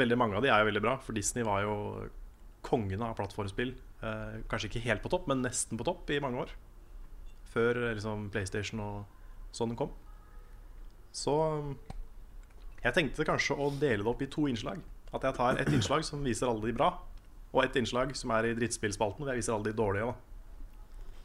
Veldig 0.01 0.17
mange 0.17 0.37
av 0.39 0.45
de 0.45 0.49
er 0.49 0.63
jo 0.63 0.69
veldig 0.71 0.81
bra, 0.81 0.95
for 1.05 1.13
Disney 1.13 1.45
var 1.45 1.61
jo 1.61 1.75
kongen 2.65 3.03
av 3.05 3.13
plattformspill. 3.19 3.75
Eh, 4.03 4.39
kanskje 4.49 4.71
ikke 4.71 4.85
helt 4.87 5.03
på 5.03 5.11
topp, 5.13 5.27
men 5.29 5.43
nesten 5.45 5.77
på 5.77 5.85
topp 5.85 6.09
i 6.09 6.21
mange 6.23 6.41
år. 6.45 6.55
Før 7.53 7.83
eh, 7.83 7.93
liksom 7.99 8.31
PlayStation 8.33 8.81
og 8.81 9.53
sånn 9.53 9.77
kom. 9.77 9.93
Så 11.13 11.35
jeg 12.81 12.95
tenkte 12.97 13.27
kanskje 13.27 13.59
å 13.59 13.69
dele 13.77 14.01
det 14.01 14.09
opp 14.09 14.25
i 14.25 14.31
to 14.33 14.47
innslag. 14.49 14.81
At 15.13 15.27
jeg 15.27 15.37
tar 15.37 15.61
et 15.61 15.69
innslag 15.69 16.01
som 16.07 16.25
viser 16.25 16.49
alle 16.49 16.65
de 16.65 16.73
bra, 16.75 16.95
og 17.53 17.61
et 17.61 17.75
innslag 17.77 18.15
som 18.17 18.33
er 18.33 18.49
i 18.49 18.55
drittspillspalten, 18.57 19.21
hvor 19.21 19.29
jeg 19.29 19.43
viser 19.43 19.53
alle 19.53 19.69
de 19.69 19.77
dårlige. 19.77 20.09
da 20.09 20.32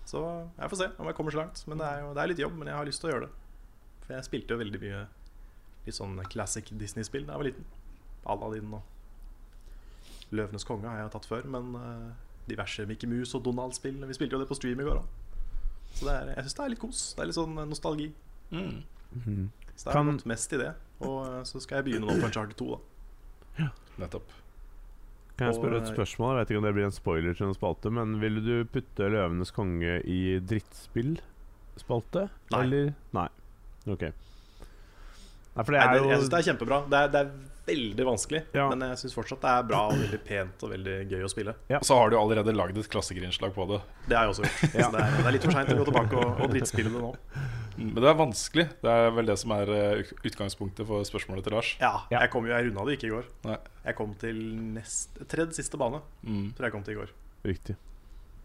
så 0.08 0.20
jeg 0.56 0.70
får 0.72 0.78
se 0.80 0.86
om 0.96 1.08
jeg 1.10 1.16
kommer 1.18 1.34
så 1.34 1.40
langt. 1.42 1.60
Men 1.68 1.80
det 1.82 1.86
er 1.88 1.98
jo 2.04 2.12
det 2.16 2.22
er 2.22 2.30
litt 2.32 2.40
jobb, 2.42 2.54
men 2.56 2.70
jeg 2.70 2.78
har 2.78 2.88
lyst 2.88 3.02
til 3.02 3.10
å 3.10 3.12
gjøre 3.12 3.26
det. 3.28 3.32
For 4.06 4.14
jeg 4.16 4.24
spilte 4.28 4.54
jo 4.56 4.60
veldig 4.62 4.80
mye 4.86 5.00
litt 5.88 5.96
sånn 5.96 6.14
classic 6.32 6.70
Disney-spill 6.80 7.26
da 7.28 7.34
jeg 7.36 7.42
var 7.42 7.48
liten. 7.50 7.66
Aladdin 8.28 8.72
og 8.78 10.32
Løvenes 10.36 10.64
konge 10.68 10.88
har 10.90 10.98
jeg 11.02 11.12
tatt 11.14 11.28
før, 11.28 11.46
men 11.48 11.70
eh, 11.78 12.08
diverse 12.50 12.84
Mickey 12.88 13.08
Mouse 13.08 13.36
og 13.38 13.44
Donald-spill. 13.46 14.00
Vi 14.08 14.16
spilte 14.16 14.36
jo 14.36 14.42
det 14.42 14.48
på 14.50 14.56
stream 14.58 14.80
i 14.82 14.88
går 14.88 15.00
òg. 15.00 15.14
Så 15.96 16.04
det 16.08 16.14
er, 16.14 16.32
jeg 16.34 16.44
syns 16.46 16.56
det 16.58 16.64
er 16.66 16.72
litt 16.74 16.82
kos. 16.82 17.04
Det 17.16 17.22
er 17.24 17.30
litt 17.30 17.38
sånn 17.38 17.56
nostalgi. 17.70 18.10
Mm. 18.52 18.74
Så 19.14 19.86
det 19.86 19.88
har 19.88 19.96
Kan- 19.96 20.10
gått 20.12 20.26
mest 20.28 20.52
i 20.52 20.60
det. 20.60 20.72
Og 21.04 21.20
eh, 21.28 21.40
så 21.48 21.60
skal 21.64 21.80
jeg 21.80 21.88
begynne 21.88 22.08
nå 22.08 22.16
på 22.20 22.28
Uncharted 22.28 22.58
2, 22.60 22.68
da. 22.76 23.68
Nettopp. 24.02 24.32
Kan 25.38 25.52
jeg 25.52 25.58
spørre 25.60 25.78
et 25.82 25.90
spørsmål? 25.92 26.32
Jeg 26.34 26.40
vet 26.42 26.50
ikke 26.52 26.58
om 26.60 26.64
det 26.66 26.74
blir 26.74 26.86
en 26.88 26.94
spoiler 26.96 27.36
til 27.38 27.46
en 27.46 27.54
spalte, 27.54 27.90
men 27.94 28.16
ville 28.20 28.40
du 28.42 28.54
putte 28.74 29.06
'Løvenes 29.06 29.52
konge' 29.54 30.00
i 30.04 30.38
drittspill-spalte? 30.42 32.24
Nei. 32.52 32.62
Eller? 32.64 32.88
Nei. 33.14 33.28
Ok. 33.86 34.02
Nei, 34.08 35.64
for 35.64 35.72
det 35.74 35.78
Nei, 35.78 35.84
er 35.86 35.92
det, 35.94 36.02
jo 36.02 36.10
jeg 36.10 36.18
syns 36.24 36.32
det 36.32 36.38
er 36.40 36.46
kjempebra. 36.52 36.80
Det 36.90 36.98
er, 36.98 37.08
det 37.14 37.20
er 37.22 37.30
veldig 37.68 38.04
vanskelig, 38.08 38.40
Ja. 38.54 38.66
men 38.72 38.80
jeg 38.88 38.98
syns 39.02 39.14
fortsatt 39.14 39.40
det 39.42 39.50
er 39.52 39.62
bra 39.68 39.80
og 39.90 39.96
veldig 40.00 40.20
pent 40.24 40.62
og 40.64 40.70
veldig 40.74 40.96
gøy 41.10 41.22
å 41.26 41.30
spille. 41.30 41.54
Ja. 41.68 41.78
Og 41.82 41.84
så 41.88 41.98
har 41.98 42.10
du 42.10 42.16
allerede 42.18 42.54
lagd 42.56 42.78
et 42.78 42.88
klassikerinnslag 42.90 43.54
på 43.54 43.66
det. 43.72 43.80
Det 44.08 44.16
har 44.16 44.26
jeg 44.26 44.34
også 44.34 44.42
gjort. 44.46 44.58
Så 44.58 44.90
det 44.94 45.02
er, 45.04 45.16
det 45.18 45.26
er 45.26 45.34
litt 45.36 45.44
for 45.48 45.56
seint 45.58 45.72
å 45.74 45.78
gå 45.80 45.88
tilbake 45.90 46.16
og, 46.22 46.42
og 46.44 46.54
drittspille 46.54 46.90
det 46.94 47.02
nå. 47.02 47.12
Men 47.78 47.94
det 48.02 48.08
er 48.10 48.16
vanskelig. 48.18 48.64
Det 48.82 48.90
er 48.90 49.10
vel 49.14 49.28
det 49.30 49.36
som 49.38 49.52
er 49.54 49.70
eh, 49.70 50.10
utgangspunktet 50.26 50.86
for 50.88 51.04
spørsmålet 51.06 51.44
til 51.46 51.54
Lars. 51.54 51.70
Ja, 51.80 51.92
Ja. 52.10 52.20
Jeg 52.24 52.30
kom 52.32 52.44
jo, 52.48 52.52
jeg 52.52 52.66
runda 52.68 52.84
det 52.88 52.96
ikke 52.98 53.06
i 53.06 53.14
går. 53.14 53.28
Nei. 53.46 53.58
Jeg 53.84 53.94
kom 54.00 54.14
til 54.18 54.40
nest, 54.74 55.20
tredje 55.30 55.54
siste 55.60 55.78
bane. 55.78 56.00
Mm. 56.26 56.52
Tror 56.58 56.66
jeg 56.68 56.72
kom 56.74 56.82
til 56.86 56.96
i 56.96 56.98
går. 56.98 57.12
Riktig. 57.46 57.76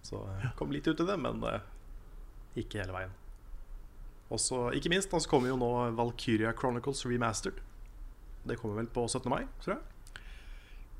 Så 0.03 0.19
jeg 0.43 0.51
kom 0.59 0.71
litt 0.75 0.87
ut 0.87 0.99
i 0.99 1.07
det, 1.07 1.17
men 1.19 1.41
eh, 1.49 1.59
ikke 2.61 2.83
hele 2.83 2.93
veien. 2.93 3.13
Og 4.33 4.39
så, 4.41 4.67
ikke 4.77 4.89
minst, 4.93 5.09
så 5.13 5.29
kommer 5.29 5.49
jo 5.51 5.57
nå 5.57 5.71
Valkyria 5.97 6.53
Chronicles 6.57 7.05
Remastered. 7.05 7.59
Det 8.45 8.57
kommer 8.59 8.75
vel 8.81 8.87
på 8.91 9.05
17. 9.07 9.29
mai, 9.31 9.43
tror 9.63 9.75
jeg. 9.77 9.81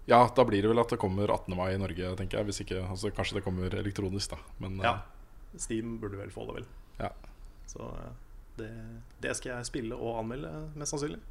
Ja, 0.08 0.26
da 0.36 0.44
blir 0.44 0.62
det 0.62 0.70
vel 0.70 0.80
at 0.82 0.90
det 0.92 1.00
kommer 1.00 1.30
18. 1.32 1.56
mai 1.56 1.74
i 1.74 1.80
Norge, 1.80 2.16
tenker 2.20 2.42
jeg. 2.42 2.50
Hvis 2.50 2.62
ikke, 2.66 2.82
altså 2.90 3.12
Kanskje 3.16 3.38
det 3.40 3.46
kommer 3.46 3.70
elektronisk, 3.80 4.34
da. 4.34 4.38
Men 4.60 4.80
Ja. 4.84 4.94
eh, 5.54 5.60
Steam 5.60 6.00
burde 6.02 6.18
vel 6.18 6.32
få 6.34 6.46
det, 6.50 6.56
vel. 6.62 6.66
Ja. 7.00 7.10
Så 7.68 7.80
eh, 7.80 8.12
det, 8.58 8.72
det 9.24 9.36
skal 9.38 9.56
jeg 9.56 9.70
spille 9.70 9.96
og 9.96 10.20
anmelde, 10.22 10.52
mest 10.76 10.94
sannsynlig. 10.94 11.22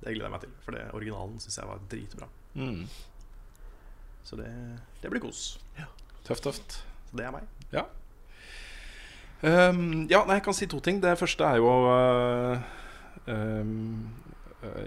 Det 0.00 0.14
gleder 0.14 0.28
jeg 0.28 0.34
meg 0.34 0.44
til, 0.44 0.52
for 0.64 0.76
det 0.76 0.82
originalen 0.96 1.40
syns 1.42 1.58
jeg 1.60 1.68
var 1.68 1.86
dritbra. 1.92 2.28
mm. 2.54 2.84
Så 4.24 4.36
det, 4.36 4.50
det 5.02 5.10
blir 5.10 5.22
kos. 5.24 5.58
Tøft, 6.26 6.44
tøft. 6.44 6.74
Så 7.10 7.16
det 7.16 7.24
er 7.26 7.32
meg. 7.34 7.46
Ja. 7.72 7.86
Um, 9.40 10.04
ja, 10.10 10.20
nei, 10.28 10.36
jeg 10.36 10.44
kan 10.44 10.54
si 10.54 10.68
to 10.68 10.78
ting. 10.84 11.00
Det 11.02 11.16
første 11.18 11.44
er 11.48 11.56
jo 11.56 11.70
uh, 11.88 12.60
øh, 13.26 13.64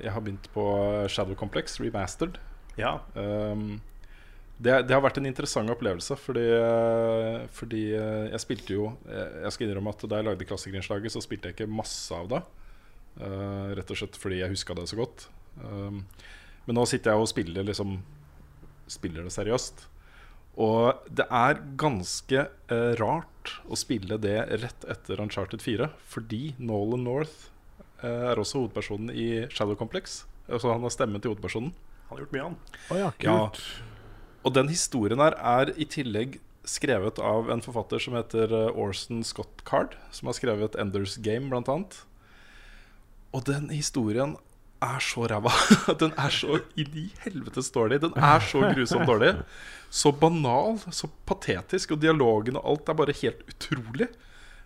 Jeg 0.03 0.13
har 0.13 0.21
begynt 0.21 0.49
på 0.53 0.65
Shadow 1.09 1.35
Complex 1.35 1.79
Remastered. 1.81 2.37
Ja. 2.77 2.97
Ehm, 3.17 3.81
det, 4.61 4.73
det 4.87 4.93
har 4.93 5.01
vært 5.01 5.17
en 5.17 5.27
interessant 5.27 5.71
opplevelse, 5.73 6.15
fordi, 6.19 6.43
øh, 6.55 7.37
fordi 7.57 7.83
øh, 7.97 8.27
jeg 8.29 8.41
spilte 8.43 8.75
jo 8.75 8.91
Jeg 9.09 9.31
jeg 9.43 9.55
skal 9.55 9.67
innrømme 9.67 9.93
at 9.95 10.05
da 10.09 10.19
jeg 10.19 10.27
lagde 10.27 10.45
klassikerinnslaget, 10.45 11.11
så 11.11 11.23
spilte 11.23 11.49
jeg 11.49 11.57
ikke 11.57 11.73
masse 11.73 12.13
av 12.13 12.29
det. 12.29 12.43
Uh, 13.13 13.69
rett 13.77 13.91
og 13.93 13.97
slett 13.99 14.15
fordi 14.17 14.39
jeg 14.39 14.49
huska 14.49 14.73
det 14.73 14.87
så 14.89 14.97
godt. 14.97 15.27
Um, 15.61 16.01
men 16.65 16.77
nå 16.79 16.85
sitter 16.89 17.13
jeg 17.13 17.21
og 17.21 17.29
spiller 17.29 17.65
liksom 17.67 17.99
Spiller 18.89 19.23
det 19.23 19.31
seriøst. 19.31 19.85
Og 20.59 21.05
det 21.07 21.23
er 21.31 21.61
ganske 21.79 22.41
uh, 22.69 22.91
rart 22.99 23.53
å 23.63 23.77
spille 23.79 24.17
det 24.21 24.35
rett 24.61 24.85
etter 24.91 25.21
Uncharted 25.23 25.63
4, 25.63 25.87
fordi 26.03 26.41
Nolan 26.59 27.05
North 27.07 27.47
uh, 28.03 28.33
er 28.33 28.41
også 28.41 28.59
hovedpersonen 28.59 29.13
i 29.15 29.47
Shadow 29.53 29.79
Complex. 29.79 30.25
Altså 30.49 30.73
Han 30.73 30.83
har 30.83 30.93
stemmen 30.93 31.23
til 31.23 31.31
hovedpersonen. 31.31 31.71
Han 32.09 32.17
har 32.17 32.25
gjort 32.25 32.35
mye, 32.35 32.49
han. 32.49 32.59
Oh, 32.89 32.99
ja, 32.99 33.09
Ja. 33.23 33.39
Og 34.43 34.55
den 34.55 34.71
historien 34.71 35.21
her 35.23 35.35
er 35.39 35.71
i 35.79 35.87
tillegg 35.87 36.39
skrevet 36.67 37.19
av 37.19 37.49
en 37.51 37.61
forfatter 37.63 37.99
som 37.99 38.15
heter 38.17 38.51
eh, 38.55 38.79
Orson 38.79 39.23
Scott 39.27 39.63
Card, 39.67 39.97
som 40.15 40.29
har 40.29 40.37
skrevet 40.37 40.77
Enders 40.79 41.17
Game, 41.23 41.49
blant 41.51 41.71
annet. 41.71 41.99
Og 43.35 43.43
den 43.47 43.69
historien 43.73 44.37
er 44.83 44.99
så 45.03 45.27
ræva. 45.31 45.51
Den 46.01 46.11
er 46.19 46.33
så 46.33 46.59
inn 46.79 46.97
i 46.99 47.05
helvetes 47.23 47.71
dårlig. 47.71 48.01
Den 48.03 48.15
er 48.19 48.43
så 48.43 48.65
grusomt 48.67 49.07
dårlig. 49.07 49.31
Så 49.93 50.11
banal, 50.11 50.75
så 50.91 51.07
patetisk, 51.29 51.95
og 51.95 52.01
dialogen 52.03 52.59
og 52.59 52.67
alt 52.73 52.91
er 52.91 52.99
bare 52.99 53.15
helt 53.21 53.45
utrolig. 53.47 54.09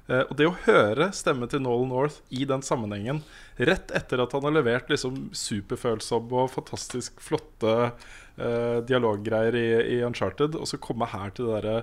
Eh, 0.07 0.23
og 0.23 0.33
det 0.39 0.47
å 0.49 0.55
høre 0.65 1.11
stemmen 1.15 1.51
til 1.51 1.61
Nolan 1.63 1.91
North 1.91 2.21
i 2.33 2.47
den 2.49 2.63
sammenhengen, 2.65 3.21
rett 3.59 3.91
etter 3.95 4.23
at 4.23 4.33
han 4.35 4.47
har 4.47 4.55
levert 4.55 4.89
liksom 4.91 5.27
superfølsomme 5.35 6.45
og 6.45 6.53
fantastisk 6.55 7.21
flotte 7.23 7.91
eh, 8.38 8.80
dialoggreier 8.88 9.58
i, 9.58 9.67
i 9.97 10.00
Uncharted, 10.08 10.56
og 10.56 10.69
så 10.69 10.80
komme 10.82 11.10
her 11.12 11.34
til 11.36 11.50
det 11.50 11.60
derre 11.60 11.82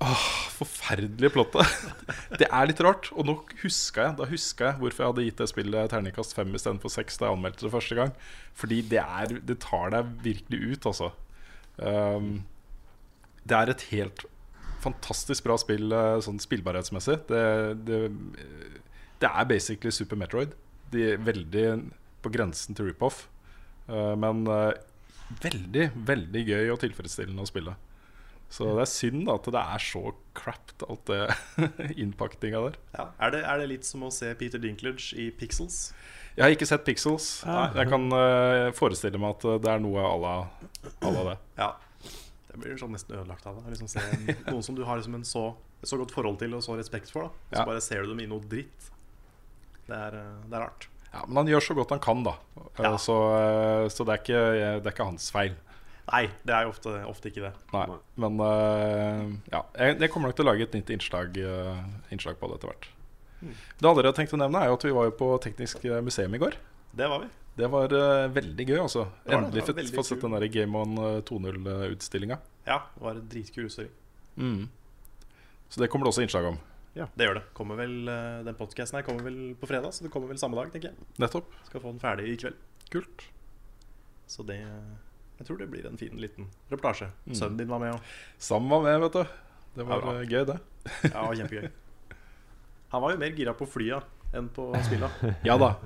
Åh, 0.00 0.28
forferdelige 0.56 1.28
plottet. 1.34 1.66
Det 2.40 2.46
er 2.48 2.68
litt 2.70 2.78
rart. 2.80 3.10
Og 3.12 3.26
nå 3.28 3.34
huska 3.60 4.06
jeg 4.06 4.30
jeg 4.32 4.78
hvorfor 4.80 5.02
jeg 5.02 5.10
hadde 5.10 5.24
gitt 5.26 5.42
det 5.42 5.48
spillet 5.50 5.92
terningkast 5.92 6.32
fem 6.36 6.54
istedenfor 6.56 6.92
seks 6.92 7.20
da 7.20 7.28
jeg 7.28 7.36
anmeldte 7.36 7.66
det 7.66 7.72
første 7.74 7.98
gang. 7.98 8.14
Fordi 8.56 8.80
det, 8.80 9.02
er, 9.02 9.34
det 9.44 9.58
tar 9.60 9.92
deg 9.92 10.14
virkelig 10.24 10.60
ut, 10.72 10.88
altså. 10.88 11.10
Um, 11.76 12.30
det 13.44 13.58
er 13.58 13.74
et 13.74 13.86
helt 13.90 14.24
fantastisk 14.80 15.44
bra 15.44 15.58
spill 15.60 15.92
eh, 15.92 16.16
sånn 16.24 16.40
spillbarhetsmessig. 16.40 17.18
Det, 17.28 17.44
det, 17.84 18.00
det 19.20 19.28
er 19.28 19.48
basically 19.52 19.92
Super 19.92 20.16
Metroid. 20.16 20.56
De 20.94 21.10
er 21.12 21.20
veldig 21.28 21.66
på 22.24 22.32
grensen 22.32 22.76
til 22.76 22.88
rip-off. 22.88 23.26
Uh, 23.84 24.16
men 24.16 24.46
veldig, 25.42 25.90
veldig 26.08 26.42
gøy 26.48 26.72
og 26.74 26.80
tilfredsstillende 26.82 27.44
å 27.44 27.48
spille. 27.50 27.76
Så 28.50 28.66
det 28.74 28.82
er 28.82 28.90
synd 28.90 29.28
da, 29.28 29.36
at 29.38 29.46
det 29.54 29.60
er 29.62 29.82
så 29.84 30.00
crapped, 30.34 30.82
alt 30.90 31.06
det 31.06 31.20
innpakninga 32.02 32.64
der. 32.66 32.78
Ja. 32.96 33.04
Er, 33.22 33.34
det, 33.36 33.44
er 33.46 33.62
det 33.62 33.68
litt 33.70 33.86
som 33.86 34.02
å 34.02 34.10
se 34.14 34.32
Peter 34.40 34.58
Dinklage 34.62 35.14
i 35.14 35.28
Pixels? 35.30 35.92
Jeg 36.34 36.42
har 36.42 36.54
ikke 36.56 36.66
sett 36.66 36.82
Pixels. 36.86 37.28
Jeg 37.46 37.86
kan 37.90 38.08
uh, 38.10 38.70
forestille 38.74 39.18
meg 39.22 39.36
at 39.38 39.46
det 39.62 39.70
er 39.70 39.82
noe 39.82 40.02
à 40.02 40.18
la 40.18 41.24
det. 41.30 41.38
Ja. 41.60 41.70
Det 42.50 42.58
blir 42.58 42.78
sånn 42.80 42.90
nesten 42.96 43.14
ødelagt 43.14 43.46
av 43.46 43.60
det. 43.60 43.70
Liksom 43.76 43.90
se 43.90 44.02
en, 44.02 44.26
noen 44.48 44.64
som 44.66 44.74
du 44.74 44.82
har 44.88 44.98
liksom 44.98 45.14
en 45.20 45.26
så, 45.26 45.44
så 45.86 45.98
godt 46.00 46.10
forhold 46.14 46.40
til 46.42 46.56
og 46.58 46.64
så 46.66 46.74
respekt 46.78 47.12
for. 47.14 47.28
Da. 47.28 47.50
Så 47.54 47.60
Ja. 47.62 47.66
bare 47.70 47.82
ser 47.86 48.02
du 48.02 48.10
dem 48.10 48.24
i 48.24 48.30
noe 48.30 48.42
dritt. 48.50 48.90
Det 49.86 49.94
er, 49.94 50.16
eh, 50.18 50.42
det 50.50 50.58
er 50.58 50.64
rart. 50.66 50.89
Ja, 51.12 51.24
Men 51.26 51.42
han 51.42 51.50
gjør 51.50 51.66
så 51.66 51.74
godt 51.78 51.90
han 51.96 52.02
kan, 52.04 52.22
da. 52.26 52.36
Eh, 52.56 52.84
Ja. 52.84 52.94
Så, 52.96 53.16
eh, 53.36 53.88
så 53.88 54.06
det, 54.06 54.14
er 54.14 54.22
ikke, 54.22 54.42
det 54.80 54.86
er 54.86 54.94
ikke 54.94 55.08
hans 55.10 55.30
feil. 55.34 55.56
Nei, 56.10 56.24
det 56.46 56.54
er 56.54 56.66
ofte, 56.66 56.92
ofte 57.06 57.30
ikke 57.30 57.44
det. 57.44 57.52
Nei. 57.74 57.86
Men 58.18 58.40
eh, 58.46 59.26
ja, 59.52 59.64
jeg, 59.78 60.00
jeg 60.00 60.10
kommer 60.10 60.30
nok 60.30 60.38
til 60.38 60.46
å 60.46 60.50
lage 60.50 60.66
et 60.66 60.74
nytt 60.74 60.90
innslag, 60.90 61.36
innslag 62.10 62.38
på 62.40 62.50
det 62.50 62.58
etter 62.58 62.72
hvert. 62.72 62.88
Det 63.40 63.88
andre 63.88 64.10
jeg 64.10 64.18
tenkte 64.18 64.36
å 64.36 64.42
nevne, 64.42 64.64
er 64.64 64.74
at 64.74 64.84
vi 64.84 64.92
var 64.92 65.06
jo 65.08 65.14
på 65.16 65.28
Teknisk 65.40 65.86
museum 66.04 66.34
i 66.36 66.40
går. 66.42 66.58
Det 66.92 67.06
var 67.08 67.22
vi. 67.22 67.30
Det 67.60 67.68
var 67.70 67.92
uh, 67.92 68.30
veldig 68.32 68.66
gøy, 68.66 68.78
altså. 68.80 69.06
Endelig 69.28 69.64
fått 69.66 70.08
sett 70.08 70.22
den 70.22 70.34
der 70.36 70.46
Game 70.52 70.78
On 70.78 70.98
eh, 70.98 71.22
2.0-utstillinga. 71.26 72.38
Ja, 72.66 72.78
det 72.94 73.04
var 73.04 73.16
en 73.18 73.28
dritkul 73.30 73.66
utstilling. 73.66 73.92
Mm. 74.36 74.68
Så 75.68 75.82
det 75.82 75.90
kommer 75.90 76.06
det 76.06 76.14
også 76.14 76.24
innslag 76.24 76.46
om. 76.52 76.58
Det 76.94 77.26
gjør 77.26 77.38
det. 77.38 77.44
Kommer 77.54 77.78
vel, 77.78 78.08
eh, 78.08 78.40
den 78.46 78.56
podcasten 78.58 78.98
her 78.98 79.04
kommer 79.06 79.22
vel 79.22 79.54
på 79.54 79.68
fredag, 79.70 79.92
så 79.94 80.02
det 80.02 80.10
kommer 80.10 80.28
vel 80.32 80.40
samme 80.42 80.58
dag, 80.58 80.72
tenker 80.72 80.90
jeg. 80.90 81.06
Nettopp. 81.22 81.52
Skal 81.68 81.80
få 81.84 81.92
den 81.92 82.02
ferdig 82.02 82.26
i 82.32 82.36
kveld. 82.40 82.58
Kult. 82.90 83.28
Så 84.26 84.46
det 84.46 84.58
Jeg 85.40 85.46
tror 85.46 85.56
det 85.56 85.70
blir 85.70 85.86
en 85.86 85.96
fin 85.96 86.16
liten 86.20 86.50
reportasje. 86.68 87.06
Mm. 87.26 87.34
Sønnen 87.34 87.56
din 87.56 87.68
var 87.68 87.78
med 87.80 87.94
òg. 87.94 88.00
Sam 88.38 88.68
var 88.68 88.82
med, 88.82 89.00
vet 89.00 89.12
du. 89.12 89.24
Det 89.74 89.86
var 89.86 90.02
Ja, 90.04 90.20
eh, 90.20 90.26
gøy, 90.28 90.44
det. 90.46 90.60
Ja, 91.14 91.22
kjempegøy. 91.32 91.70
Han 92.90 93.02
var 93.02 93.12
jo 93.12 93.18
mer 93.22 93.30
gira 93.38 93.54
på 93.54 93.66
flya 93.70 94.02
enn 94.34 94.48
på 94.52 94.68
spilla. 94.84 95.08
Ja 95.46 95.56
da, 95.56 95.76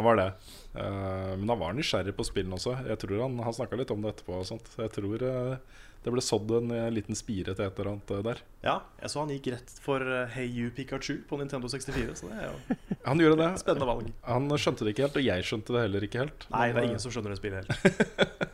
han 0.00 0.08
var 0.08 0.18
det. 0.20 0.30
Uh, 0.74 1.36
men 1.36 1.48
han 1.52 1.60
var 1.60 1.76
nysgjerrig 1.76 2.16
på 2.16 2.26
spillene 2.26 2.56
også. 2.58 2.76
Jeg 2.88 2.98
tror 3.04 3.22
Han, 3.26 3.38
han 3.44 3.56
snakka 3.56 3.78
litt 3.80 3.92
om 3.94 4.02
det 4.04 4.14
etterpå. 4.16 4.40
Jeg 4.80 4.92
tror 4.96 5.24
uh, 5.28 5.78
det 6.00 6.12
ble 6.14 6.22
sådd 6.24 6.48
en 6.56 6.70
eh, 6.72 6.86
liten 6.96 7.12
spire 7.18 7.52
til 7.52 7.60
et 7.66 7.76
eller 7.76 7.90
annet 7.90 8.12
der. 8.24 8.38
Ja, 8.64 8.78
jeg 9.02 9.10
så 9.12 9.20
han 9.20 9.32
gikk 9.34 9.50
rett 9.52 9.72
for 9.84 10.00
Hey 10.32 10.46
You 10.48 10.70
Pikachu 10.72 11.18
på 11.28 11.36
Nintendo 11.36 11.68
64, 11.68 12.14
så 12.16 12.30
det 12.30 12.38
er 12.40 12.46
jo 12.48 12.76
Han 13.10 13.20
gjorde 13.20 13.36
det. 13.42 13.48
spennende 13.60 13.88
valg. 13.90 14.08
Han 14.24 14.48
skjønte 14.56 14.86
det 14.86 14.94
ikke 14.94 15.04
helt, 15.04 15.18
og 15.20 15.26
jeg 15.26 15.44
skjønte 15.44 15.76
det 15.76 15.82
heller 15.84 16.06
ikke 16.08 16.22
helt. 16.22 16.46
Nei, 16.54 16.70
det 16.72 16.80
er 16.80 16.88
ingen 16.88 17.02
som 17.04 17.12
skjønner 17.12 17.34
det 17.34 17.40
spillet 17.42 17.68
helt. 17.68 18.00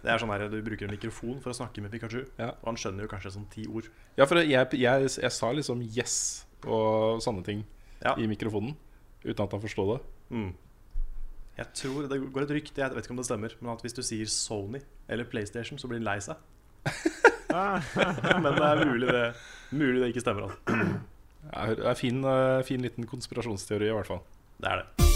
Det 0.02 0.10
er 0.10 0.18
sånn 0.24 0.32
her, 0.34 0.48
Du 0.50 0.58
bruker 0.66 0.88
en 0.90 0.94
mikrofon 0.96 1.38
for 1.44 1.54
å 1.54 1.58
snakke 1.60 1.84
med 1.86 1.94
Pikachu, 1.94 2.24
Ja. 2.34 2.50
og 2.58 2.66
han 2.72 2.80
skjønner 2.82 3.06
jo 3.06 3.12
kanskje 3.14 3.36
sånn 3.36 3.46
ti 3.54 3.68
ord. 3.70 3.86
Ja, 4.18 4.26
for 4.26 4.42
jeg, 4.42 4.66
jeg, 4.82 5.14
jeg 5.22 5.32
sa 5.38 5.52
liksom 5.54 5.86
'yes' 5.86 6.18
og 6.66 7.22
sånne 7.22 7.46
ting 7.46 7.62
Ja. 8.02 8.16
i 8.18 8.26
mikrofonen 8.26 8.74
uten 9.22 9.44
at 9.46 9.54
han 9.54 9.62
forsto 9.62 9.86
det. 9.94 10.00
Mm. 10.34 10.50
Jeg 11.56 11.72
tror 11.72 12.04
Det 12.10 12.18
går 12.20 12.44
et 12.44 12.50
rykte, 12.58 12.80
jeg 12.82 12.92
vet 12.92 13.06
ikke 13.06 13.14
om 13.14 13.20
det 13.20 13.28
stemmer, 13.30 13.52
men 13.62 13.72
at 13.72 13.80
hvis 13.84 13.96
du 13.96 14.02
sier 14.04 14.28
Sony 14.28 14.82
eller 15.08 15.24
PlayStation, 15.24 15.78
så 15.80 15.88
blir 15.88 16.02
han 16.02 16.08
lei 16.10 16.18
seg. 16.20 16.36
men 18.44 18.50
det 18.52 18.66
er 18.66 18.82
mulig 18.84 19.08
det, 19.08 19.22
mulig 19.72 20.02
det 20.02 20.10
ikke 20.12 20.24
stemmer. 20.26 20.50
Altså. 20.50 20.58
Det 21.46 21.62
er, 21.62 21.80
er 21.88 21.96
fin, 21.96 22.18
eh, 22.28 22.60
fin 22.68 22.84
liten 22.84 23.08
konspirasjonsteori, 23.08 23.88
i 23.88 23.94
hvert 23.96 24.10
fall. 24.10 24.20
Det 24.60 24.68
er 24.68 24.82
det. 24.82 25.06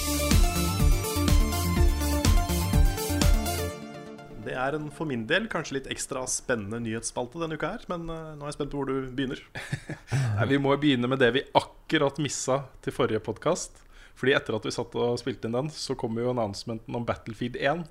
Det 4.40 4.56
er 4.56 4.78
en 4.78 4.88
for 4.96 5.04
min 5.10 5.26
del 5.28 5.44
kanskje 5.52 5.76
litt 5.76 5.92
ekstra 5.92 6.24
spennende 6.30 6.80
nyhetsspalte 6.80 7.42
denne 7.42 7.60
uka 7.60 7.74
her. 7.74 7.84
Men 7.92 8.08
eh, 8.08 8.32
nå 8.38 8.48
er 8.48 8.54
jeg 8.54 8.60
spent 8.62 8.72
på 8.72 8.80
hvor 8.80 8.88
du 8.88 9.12
begynner. 9.12 9.44
Nei, 10.38 10.48
vi 10.54 10.62
må 10.62 10.72
begynne 10.80 11.12
med 11.12 11.20
det 11.20 11.34
vi 11.36 11.44
akkurat 11.52 12.16
missa 12.24 12.62
til 12.80 12.96
forrige 12.96 13.20
podkast. 13.28 13.84
Fordi 14.18 14.34
etter 14.36 14.56
at 14.56 14.66
vi 14.66 14.74
satt 14.74 14.94
og 14.98 15.18
spilte 15.20 15.48
inn 15.48 15.56
den, 15.56 15.70
så 15.72 15.96
kom 15.98 16.18
jo 16.20 16.32
announcementen 16.32 16.96
om 16.96 17.06
Battlefield 17.08 17.56
1. 17.60 17.86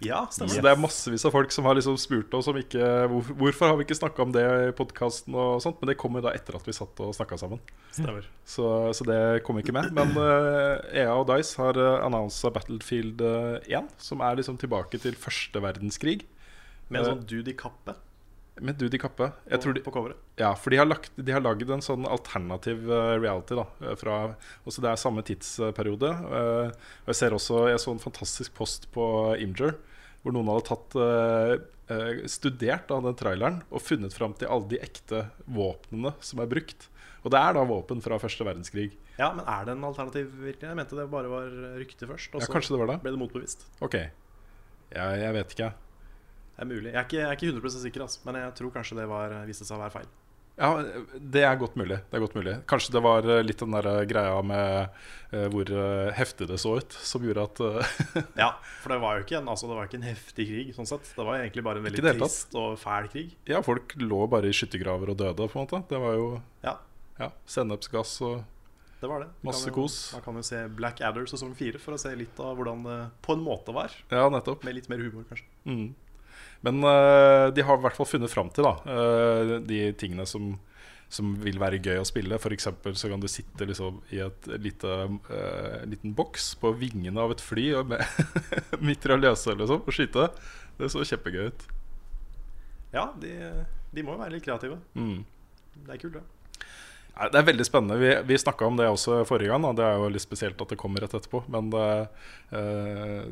Ja, 0.00 0.22
stemmer. 0.32 0.54
Så 0.54 0.62
det 0.64 0.70
er 0.72 0.80
massevis 0.80 1.24
av 1.28 1.34
folk 1.34 1.52
som 1.52 1.66
har 1.68 1.76
liksom 1.76 1.98
spurt 2.00 2.32
oss 2.34 2.48
om 2.50 2.56
ikke 2.56 2.80
hvor, 3.12 3.26
Hvorfor 3.38 3.68
har 3.68 3.76
vi 3.76 3.84
ikke 3.84 3.98
snakka 3.98 4.24
om 4.24 4.32
det 4.34 4.42
i 4.42 4.70
podkasten 4.76 5.36
og 5.36 5.60
sånt. 5.64 5.82
Men 5.82 5.92
det 5.92 5.98
kom 6.00 6.16
jo 6.16 6.22
da 6.24 6.32
etter 6.34 6.56
at 6.56 6.68
vi 6.68 6.74
satt 6.76 7.02
og 7.04 7.12
snakka 7.16 7.38
sammen. 7.40 7.60
stemmer. 7.92 8.26
Så, 8.48 8.66
så 8.96 9.06
det 9.08 9.20
kom 9.46 9.60
ikke 9.60 9.74
med. 9.76 9.92
Men 9.96 10.14
uh, 10.16 10.80
EA 10.96 11.12
og 11.12 11.28
Dice 11.30 11.60
har 11.60 11.78
uh, 11.78 12.00
annonsa 12.06 12.50
Battlefield 12.54 13.20
eh, 13.26 13.74
1, 13.78 13.92
som 14.02 14.24
er 14.24 14.40
liksom 14.40 14.56
tilbake 14.62 15.00
til 15.02 15.18
første 15.18 15.62
verdenskrig. 15.62 16.22
Med 16.88 17.02
en 17.02 17.06
Eh, 17.06 17.12
sånn 17.12 17.28
dude 17.28 17.52
i 17.52 17.58
kappe 17.58 17.94
Med 18.60 18.76
Dude 18.76 18.94
i 18.94 19.00
kappe. 19.00 19.30
Jeg 19.48 19.58
på, 19.58 19.62
tror 19.64 19.74
de, 19.74 19.80
på 19.80 19.92
coveret. 19.94 20.16
ja, 20.36 20.50
for 20.54 20.70
de 20.70 20.76
har, 20.76 20.84
lagt, 20.86 21.10
de 21.16 21.32
har 21.32 21.40
lagd 21.40 21.70
en 21.72 21.80
sånn 21.82 22.04
alternativ 22.06 22.84
eh, 22.90 23.14
reality. 23.22 23.56
da 23.56 23.64
eh, 23.80 23.94
fra, 23.96 24.18
også 24.68 24.82
Det 24.84 24.90
er 24.90 25.00
samme 25.00 25.22
tidsperiode. 25.24 26.10
eh, 26.12 26.68
og 27.02 27.08
Jeg 27.08 27.16
ser 27.16 27.32
også 27.38 27.62
Jeg 27.70 27.80
så 27.80 27.94
en 27.94 28.02
fantastisk 28.02 28.52
post 28.54 28.90
på 28.92 29.06
Imgur, 29.40 29.78
hvor 30.22 30.32
noen 30.36 30.50
hadde 30.52 30.66
tatt 30.68 30.96
eh, 31.00 31.54
eh, 31.96 32.20
studert 32.30 32.84
da, 32.92 33.00
den 33.00 33.16
traileren 33.18 33.62
og 33.72 33.80
funnet 33.82 34.12
fram 34.14 34.34
til 34.38 34.48
alle 34.52 34.68
de 34.68 34.78
ekte 34.84 35.24
våpnene 35.48 36.12
som 36.20 36.44
er 36.44 36.50
brukt. 36.52 36.90
Og 37.24 37.30
det 37.32 37.38
er 37.40 37.54
da 37.56 37.62
våpen 37.64 38.00
fra 38.04 38.18
første 38.20 38.44
verdenskrig. 38.44 38.90
Ja, 39.16 39.32
men 39.32 39.44
er 39.48 39.64
det 39.64 39.76
en 39.78 39.84
alternativ 39.88 40.28
virkelig? 40.42 40.68
Jeg 40.68 40.76
mente 40.76 40.96
det 40.98 41.08
bare 41.10 41.28
var 41.30 41.48
rykte 41.80 42.06
først, 42.10 42.34
og 42.34 42.40
Ja, 42.42 42.46
så 42.46 42.52
Kanskje 42.52 42.74
det 42.76 42.80
var 42.84 42.92
det? 42.92 43.00
ble 43.04 43.12
det 43.16 43.20
motbevist. 43.20 43.64
Ok. 43.80 43.94
Jeg, 44.92 45.20
jeg 45.22 45.32
vet 45.38 45.52
ikke. 45.56 45.68
Det 46.62 46.68
er 46.68 46.76
mulig. 46.76 46.90
Jeg 46.92 46.98
er 47.00 47.06
ikke, 47.08 47.16
jeg 47.18 47.26
er 47.26 47.38
ikke 47.40 47.48
100 47.50 47.80
sikker, 47.82 48.02
altså, 48.04 48.20
men 48.28 48.36
jeg 48.38 48.50
tror 48.54 48.70
kanskje 48.70 48.96
det 49.00 49.06
var, 49.10 49.32
viste 49.48 49.64
seg 49.66 49.74
å 49.74 49.82
være 49.82 49.94
feil. 49.96 50.10
Ja, 50.60 50.68
det 51.32 51.42
er 51.42 51.56
godt 51.58 51.74
mulig. 51.80 51.96
Det 52.06 52.14
er 52.14 52.22
godt 52.22 52.36
mulig. 52.36 52.52
Kanskje 52.70 52.92
det 52.94 53.02
var 53.02 53.26
eh, 53.26 53.40
litt 53.42 53.58
den 53.64 53.74
der 53.74 53.88
eh, 53.88 54.02
greia 54.06 54.36
med 54.46 54.92
eh, 55.32 55.48
hvor 55.50 55.72
eh, 55.74 56.12
heftig 56.14 56.46
det 56.52 56.60
så 56.62 56.76
ut, 56.78 56.94
som 57.02 57.24
gjorde 57.26 57.46
at 57.48 57.62
eh, 57.66 57.96
Ja, 58.44 58.52
for 58.84 58.94
det 58.94 59.00
var 59.02 59.18
jo 59.18 59.24
ikke 59.24 59.40
en, 59.40 59.50
altså, 59.50 59.70
det 59.72 59.78
var 59.80 59.90
ikke 59.90 59.98
en 59.98 60.06
heftig 60.06 60.46
krig, 60.52 60.70
sånn 60.76 60.90
sett. 60.92 61.10
Det 61.16 61.26
var 61.26 61.40
egentlig 61.40 61.66
bare 61.66 61.82
en 61.82 61.88
veldig 61.88 62.04
trist 62.20 62.54
og 62.62 62.76
fæl 62.78 63.10
krig. 63.10 63.34
Ja, 63.50 63.64
folk 63.66 63.96
lå 63.98 64.22
bare 64.30 64.52
i 64.52 64.54
skyttergraver 64.54 65.16
og 65.16 65.18
døde, 65.24 65.50
på 65.50 65.58
en 65.58 65.66
måte. 65.66 65.82
Det 65.90 66.02
var 66.04 66.14
jo 66.20 66.30
Ja, 66.62 66.76
ja, 67.18 67.32
sennepsgass 67.56 68.14
og 68.28 68.44
det 69.02 69.10
var 69.10 69.24
det. 69.24 69.32
Du 69.34 69.48
Masse 69.48 69.66
kan 69.66 69.72
jo, 69.72 69.82
kos. 69.82 69.98
Man 70.14 70.22
kan 70.22 70.36
jo 70.38 70.46
se 70.46 70.62
Black 70.78 71.02
Adder 71.02 71.26
sesong 71.26 71.56
fire 71.58 71.82
for 71.82 71.96
å 71.96 71.98
se 71.98 72.12
litt 72.14 72.38
av 72.38 72.54
hvordan 72.54 72.84
det 72.86 72.98
på 73.26 73.34
en 73.34 73.42
måte 73.42 73.74
var. 73.74 73.90
Ja, 74.12 74.28
nettopp. 74.30 74.62
Med 74.62 74.76
litt 74.78 74.86
mer 74.92 75.02
humor, 75.02 75.24
kanskje. 75.26 75.48
Mm. 75.66 75.88
Men 76.62 76.82
eh, 76.86 77.46
de 77.54 77.64
har 77.66 77.78
i 77.78 77.84
hvert 77.84 77.98
fall 77.98 78.08
funnet 78.08 78.30
fram 78.30 78.50
til 78.54 78.66
da, 78.66 78.76
eh, 78.86 79.54
de 79.66 79.80
tingene 79.98 80.26
som, 80.30 80.52
som 81.12 81.32
vil 81.42 81.58
være 81.62 81.80
gøy 81.82 81.98
å 82.00 82.06
spille. 82.06 82.38
F.eks. 82.38 82.68
så 82.70 83.10
kan 83.10 83.22
du 83.22 83.28
sitte 83.30 83.66
liksom 83.68 83.98
i 84.14 84.22
et 84.22 84.48
lite, 84.62 84.96
uh, 85.28 85.82
liten 85.90 86.14
boks 86.18 86.52
på 86.62 86.72
vingene 86.78 87.18
av 87.20 87.34
et 87.34 87.42
fly 87.42 87.66
og 87.80 87.90
med 87.92 88.04
mitraljøse 88.88 89.56
liksom, 89.58 89.82
og 89.82 89.96
skyte. 89.96 90.28
Det 90.78 90.92
så 90.92 91.02
kjempegøy 91.04 91.50
ut. 91.50 91.66
Ja, 92.92 93.08
de, 93.18 93.34
de 93.92 94.04
må 94.04 94.14
jo 94.14 94.22
være 94.22 94.36
litt 94.36 94.46
kreative. 94.46 94.78
Mm. 94.94 95.24
Det 95.82 95.96
er 95.96 96.00
kult, 96.00 96.20
det. 96.20 96.24
Ja. 97.12 97.28
Det 97.28 97.40
er 97.40 97.48
veldig 97.50 97.66
spennende. 97.66 97.98
Vi, 98.00 98.12
vi 98.30 98.38
snakka 98.40 98.66
om 98.66 98.78
det 98.78 98.88
også 98.88 99.22
forrige 99.28 99.52
gang. 99.52 99.66
Da. 99.66 99.74
Det 99.76 99.84
er 99.88 100.00
jo 100.00 100.12
litt 100.14 100.24
spesielt 100.24 100.62
at 100.64 100.72
det 100.72 100.78
kommer 100.80 101.04
rett 101.04 101.14
etterpå. 101.16 101.42
Men 101.52 101.68
det, 101.72 101.88
eh, 102.56 103.26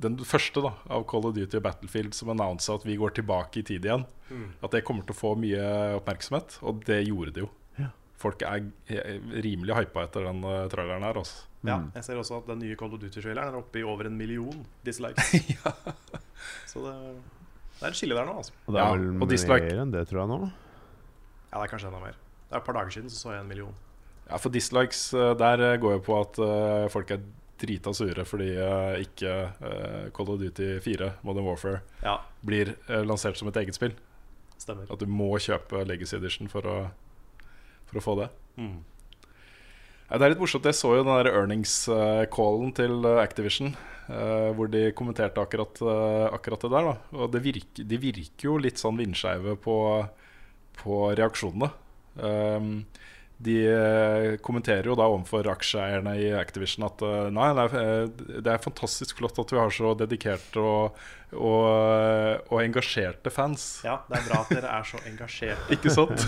den 0.00 0.16
første 0.24 0.62
da 0.64 0.70
av 0.96 1.04
Call 1.10 1.26
of 1.28 1.34
Duty 1.36 1.58
og 1.58 1.64
Battlefield 1.66 2.14
som 2.16 2.30
annonsa 2.32 2.74
at 2.78 2.84
vi 2.88 2.96
går 3.00 3.12
tilbake 3.18 3.60
i 3.60 3.64
tid 3.68 3.84
igjen, 3.84 4.06
at 4.62 4.72
det 4.72 4.84
kommer 4.86 5.04
til 5.04 5.12
å 5.16 5.18
få 5.18 5.34
mye 5.38 5.64
oppmerksomhet. 5.98 6.58
Og 6.64 6.82
det 6.86 7.02
gjorde 7.08 7.34
det 7.36 7.42
jo. 7.44 7.48
Ja. 7.80 7.90
Folk 8.20 8.42
er 8.46 8.64
er 8.88 9.18
rimelig 9.44 9.76
hypa 9.76 10.06
etter 10.06 10.24
den 10.28 10.40
uh, 10.46 10.64
traileren 10.72 11.04
her. 11.04 11.18
Også. 11.20 11.44
Ja, 11.66 11.76
jeg 11.98 12.06
ser 12.06 12.20
også 12.22 12.38
at 12.40 12.48
den 12.48 12.62
nye 12.64 12.76
Call 12.80 12.94
of 12.96 13.02
Duty-traileren 13.02 13.52
er 13.52 13.58
oppe 13.60 13.82
i 13.82 13.84
over 13.84 14.08
en 14.08 14.16
million 14.16 14.62
dislikes. 14.86 15.34
ja. 15.56 15.74
Så 16.70 16.80
det, 16.86 16.94
det 17.76 17.84
er 17.84 17.92
et 17.92 17.98
skille 18.00 18.16
der 18.16 18.28
nå, 18.28 18.38
altså. 18.40 18.56
Og 18.66 18.74
det 18.76 18.80
er 18.80 18.88
Ja, 18.88 18.96
vel 19.20 19.30
dislike. 19.34 19.68
mer 19.68 19.82
enn 19.84 19.92
det, 19.92 20.06
tror 20.08 20.22
jeg 20.22 20.32
nå. 20.32 20.40
Ja, 21.50 21.58
det 21.58 21.64
er 21.66 21.72
kanskje 21.74 21.90
enda 21.92 22.00
mer. 22.06 22.16
Det 22.48 22.56
er 22.56 22.62
et 22.62 22.66
par 22.70 22.78
dager 22.78 22.94
siden 22.96 23.12
så 23.12 23.18
så 23.20 23.34
jeg 23.34 23.44
en 23.44 23.50
million. 23.50 23.74
Ja, 24.30 24.38
For 24.38 24.54
dislikes 24.54 25.02
uh, 25.12 25.32
der 25.34 25.76
går 25.82 25.98
jo 25.98 26.02
på 26.06 26.16
at 26.22 26.38
uh, 26.40 26.86
folk 26.92 27.10
er 27.10 27.20
drita 27.60 27.92
sure 27.96 28.24
fordi 28.28 28.50
uh, 28.56 28.96
ikke 29.00 29.32
uh, 29.60 30.06
Call 30.16 30.32
of 30.34 30.40
Duty 30.40 30.78
4, 30.82 31.10
Modern 31.26 31.46
Warfare, 31.48 31.82
Ja, 32.04 32.18
blir 32.46 32.74
uh, 32.88 33.02
lansert 33.06 33.38
som 33.40 33.50
et 33.50 33.58
eget 33.62 33.76
spill. 33.76 33.94
stemmer. 34.60 34.88
At 34.90 35.00
du 35.00 35.06
må 35.08 35.30
kjøpe 35.40 35.84
Legacy 35.88 36.16
Edition 36.18 36.50
for 36.52 36.66
å, 36.68 36.76
for 37.88 38.00
å 38.00 38.04
få 38.04 38.16
det. 38.20 38.30
Mm. 38.60 38.78
Det 40.10 40.18
er 40.26 40.32
litt 40.32 40.42
morsomt. 40.42 40.66
Jeg 40.66 40.74
så 40.74 40.90
jo 40.96 41.04
den 41.04 41.12
der 41.14 41.30
earnings-callen 41.30 42.72
til 42.74 43.06
Activision. 43.22 43.76
hvor 44.58 44.66
de 44.66 44.90
kommenterte 44.90 45.38
akkurat, 45.38 45.78
akkurat 46.34 46.64
det 46.66 46.70
der. 46.72 46.88
Da. 46.88 46.94
Og 47.14 47.30
det 47.30 47.42
virker, 47.44 47.84
de 47.86 47.98
virker 48.02 48.48
jo 48.48 48.56
litt 48.58 48.82
sånn 48.82 48.98
vindskeive 48.98 49.54
på, 49.62 49.76
på 50.82 50.98
reaksjonene. 51.14 51.70
Um, 52.18 52.72
de 53.40 53.56
uh, 53.72 54.36
kommenterer 54.44 54.84
jo 54.90 54.94
da 54.98 55.06
overfor 55.08 55.46
aksjeeierne 55.48 56.12
i 56.20 56.26
Activision 56.36 56.84
at 56.90 57.00
uh, 57.00 57.28
nei, 57.32 57.46
det 57.56 57.62
er, 57.64 58.02
uh, 58.04 58.34
det 58.44 58.52
er 58.52 58.60
fantastisk 58.60 59.22
flott 59.22 59.40
at 59.40 59.54
vi 59.54 59.60
har 59.60 59.72
så 59.72 59.94
dedikerte 59.96 60.60
og, 60.60 60.98
og, 61.32 62.50
og 62.52 62.58
engasjerte 62.60 63.32
fans. 63.32 63.64
Ja, 63.86 64.02
det 64.10 64.18
er 64.18 64.26
bra 64.28 64.42
at 64.42 64.52
dere 64.52 64.74
er 64.76 64.90
så 64.90 65.00
engasjerte. 65.08 65.70
Ikke 65.78 65.94
sant? 65.94 66.26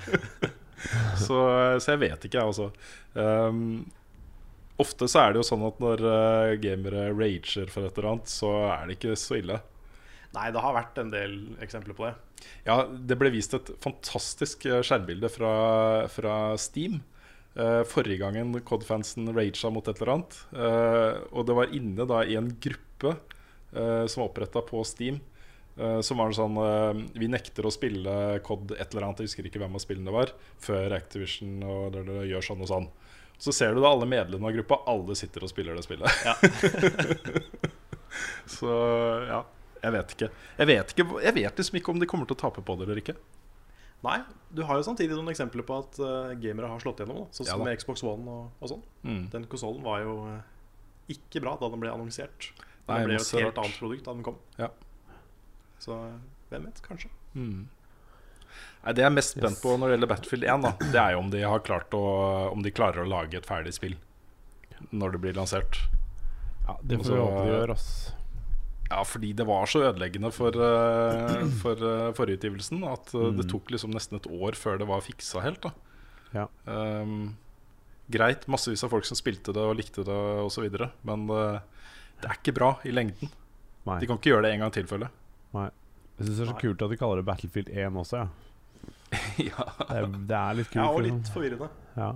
så, 1.24 1.40
så 1.80 1.96
jeg 1.96 2.02
vet 2.04 2.28
ikke, 2.28 2.36
jeg 2.36 2.52
også. 2.52 2.68
Um, 3.16 3.80
ofte 4.80 5.08
så 5.08 5.24
er 5.24 5.32
det 5.32 5.40
jo 5.40 5.48
sånn 5.54 5.64
at 5.70 5.80
når 5.80 6.04
gamere 6.60 7.10
rager 7.16 7.72
for 7.72 7.88
et 7.88 7.96
eller 7.96 8.14
annet, 8.14 8.32
så 8.32 8.52
er 8.74 8.88
det 8.88 9.00
ikke 9.00 9.16
så 9.20 9.40
ille. 9.40 9.60
Nei, 10.36 10.50
det 10.54 10.62
har 10.62 10.76
vært 10.76 11.00
en 11.00 11.10
del 11.12 11.40
eksempler 11.64 11.96
på 11.96 12.06
det. 12.06 12.14
Ja, 12.66 12.82
det 12.88 13.18
ble 13.20 13.32
vist 13.34 13.54
et 13.56 13.70
fantastisk 13.82 14.66
uh, 14.70 14.80
skjermbilde 14.86 15.30
fra, 15.32 15.54
fra 16.12 16.36
Steam. 16.60 17.00
Uh, 17.58 17.82
forrige 17.82 18.20
gangen 18.20 18.54
Cod-fansen 18.62 19.32
raga 19.34 19.70
mot 19.74 19.88
et 19.88 19.98
eller 19.98 20.12
annet. 20.14 20.38
Uh, 20.54 21.18
og 21.34 21.48
det 21.48 21.56
var 21.58 21.74
inne 21.74 22.06
da 22.06 22.22
i 22.22 22.38
en 22.38 22.52
gruppe 22.62 23.16
uh, 23.74 24.06
som 24.06 24.22
var 24.22 24.30
oppretta 24.30 24.62
på 24.66 24.84
Steam. 24.86 25.20
som 26.02 26.18
var 26.18 26.32
sånn 26.34 26.56
Vi 27.16 27.28
nekter 27.30 27.64
å 27.64 27.70
spille 27.72 28.12
Cod 28.44 28.74
et 28.74 28.90
eller 28.90 29.06
annet, 29.06 29.22
jeg 29.22 29.30
husker 29.30 29.46
ikke 29.48 29.60
hvem 29.62 29.78
av 29.78 29.80
spillene 29.80 30.10
det 30.10 30.12
var, 30.12 30.32
før 30.60 30.92
Activision 30.92 31.62
og 31.62 31.94
det, 31.94 32.02
det 32.08 32.26
gjør 32.28 32.44
sånn 32.44 32.64
og 32.66 32.68
sånn. 32.68 32.88
Så 33.40 33.54
ser 33.56 33.72
du 33.72 33.80
da 33.80 33.88
alle 33.94 34.08
medlemmene 34.10 34.50
av 34.50 34.58
gruppa, 34.58 34.82
alle 34.90 35.16
sitter 35.16 35.46
og 35.46 35.52
spiller 35.52 35.78
det 35.78 35.86
spillet. 35.86 36.10
Ja. 36.26 36.34
Så 38.58 38.74
ja, 39.30 39.40
jeg 39.80 39.94
vet 39.96 40.14
ikke. 40.16 40.30
Jeg 40.60 40.70
vet, 40.70 40.94
ikke. 40.94 41.06
jeg 41.24 41.36
vet 41.36 41.60
liksom 41.62 41.78
ikke 41.80 41.92
om 41.94 42.00
de 42.02 42.08
kommer 42.10 42.28
til 42.28 42.36
å 42.36 42.42
tape 42.42 42.64
på 42.64 42.76
det 42.78 42.86
eller 42.86 43.00
ikke. 43.02 43.16
Nei, 44.04 44.16
du 44.56 44.62
har 44.64 44.78
jo 44.80 44.84
samtidig 44.86 45.12
noen 45.12 45.28
eksempler 45.32 45.64
på 45.68 45.76
at 45.82 45.98
uh, 46.00 46.32
gamere 46.40 46.70
har 46.70 46.80
slått 46.80 47.02
gjennom. 47.02 47.26
Sånn 47.36 47.48
som 47.48 47.60
ja, 47.60 47.66
med 47.68 47.80
Xbox 47.80 48.04
One 48.06 48.32
og, 48.32 48.46
og 48.60 48.72
sånn. 48.72 48.84
Mm. 49.04 49.24
Den 49.34 49.48
konsollen 49.52 49.84
var 49.84 50.00
jo 50.04 50.14
uh, 50.24 50.38
ikke 51.12 51.42
bra 51.44 51.56
da 51.60 51.68
den 51.72 51.82
ble 51.82 51.92
annonsert. 51.92 52.52
Nei, 52.88 53.02
den 53.02 53.10
ble 53.10 53.18
jo 53.18 53.24
et 53.26 53.34
helt 53.36 53.50
rart. 53.50 53.60
annet 53.64 53.82
produkt 53.82 54.08
da 54.08 54.14
den 54.16 54.24
kom. 54.24 54.38
Ja. 54.60 54.70
Så 55.84 55.98
uh, 55.98 56.16
hvem 56.52 56.70
vet, 56.70 56.80
kanskje. 56.86 57.12
Mm. 57.34 57.68
Nei, 58.80 58.94
Det 58.96 59.04
jeg 59.04 59.10
er 59.10 59.16
mest 59.16 59.36
spent 59.36 59.60
på 59.60 59.74
når 59.76 59.92
det 59.92 59.98
gjelder 59.98 60.12
Battlefield 60.14 60.48
1, 60.48 60.64
da, 60.64 60.72
det 60.80 61.02
er 61.02 61.14
jo 61.14 61.24
om 61.26 61.32
de, 61.34 61.42
har 61.52 61.66
klart 61.66 61.96
å, 61.96 62.04
om 62.54 62.64
de 62.64 62.72
klarer 62.72 63.04
å 63.04 63.10
lage 63.10 63.36
et 63.36 63.48
ferdig 63.48 63.74
spill 63.76 63.98
når 64.96 65.12
det 65.12 65.20
blir 65.26 65.36
lansert. 65.36 65.76
Ja, 66.64 66.78
Det 66.80 66.96
får 67.02 67.12
vi 67.12 67.20
håpe 67.20 67.44
de 67.44 67.52
gjør, 67.52 67.74
ass. 67.76 67.90
Ja, 68.90 69.04
fordi 69.06 69.32
det 69.38 69.46
var 69.46 69.68
så 69.70 69.84
ødeleggende 69.86 70.32
for, 70.34 70.50
uh, 70.58 71.44
for 71.62 71.78
uh, 71.86 72.08
forutgivelsen 72.16 72.82
at 72.90 73.12
uh, 73.14 73.28
det 73.36 73.44
Mm. 73.46 73.50
tok 73.52 73.70
liksom 73.70 73.92
nesten 73.94 74.18
et 74.18 74.26
år 74.26 74.56
før 74.58 74.78
det 74.82 74.88
var 74.90 75.00
fiksa 75.06 75.40
helt. 75.44 75.62
da 75.62 75.70
Ja. 76.34 76.46
Um, 76.66 77.36
Greit, 78.10 78.48
massevis 78.50 78.82
av 78.82 78.90
folk 78.90 79.04
som 79.06 79.14
spilte 79.14 79.52
det 79.54 79.62
og 79.62 79.76
likte 79.78 80.02
det 80.02 80.16
osv., 80.42 80.66
men 81.06 81.28
uh, 81.30 81.60
det 82.20 82.26
er 82.32 82.34
ikke 82.40 82.54
bra 82.56 82.72
i 82.84 82.90
lengden. 82.90 83.30
Nei. 83.86 84.00
De 84.02 84.06
kan 84.10 84.18
ikke 84.18 84.32
gjøre 84.34 84.42
det 84.48 84.54
en 84.56 84.64
gang 84.66 84.72
til, 84.74 84.86
føler 84.90 85.06
jeg. 85.06 85.70
Jeg 86.18 86.26
syns 86.26 86.36
det 86.36 86.42
er 86.42 86.50
så 86.50 86.56
Nei. 86.56 86.60
kult 86.60 86.82
at 86.82 86.90
de 86.90 86.96
kaller 87.00 87.16
det 87.22 87.24
Battlefield 87.30 87.70
1 87.70 87.94
også, 88.02 88.16
ja. 88.18 88.26
ja. 89.50 89.64
Det 89.86 89.96
er, 89.96 90.10
det 90.28 90.36
er 90.36 90.58
litt 90.58 90.68
kult. 90.74 90.82
Ja, 90.82 90.90
og 90.90 91.00
liksom. 91.06 91.22
litt 91.22 91.30
forvirrende. 91.38 91.70
Ja. 91.96 92.10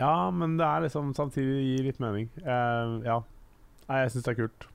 ja, 0.00 0.16
men 0.40 0.56
det 0.58 0.66
er 0.66 0.80
liksom 0.88 1.12
samtidig 1.14 1.60
gir 1.68 1.86
litt 1.92 2.00
mening. 2.02 2.32
Uh, 2.42 2.98
ja. 3.06 3.20
Nei, 3.86 4.00
jeg 4.06 4.16
syns 4.16 4.24
det 4.26 4.32
er 4.34 4.40
kult. 4.46 4.66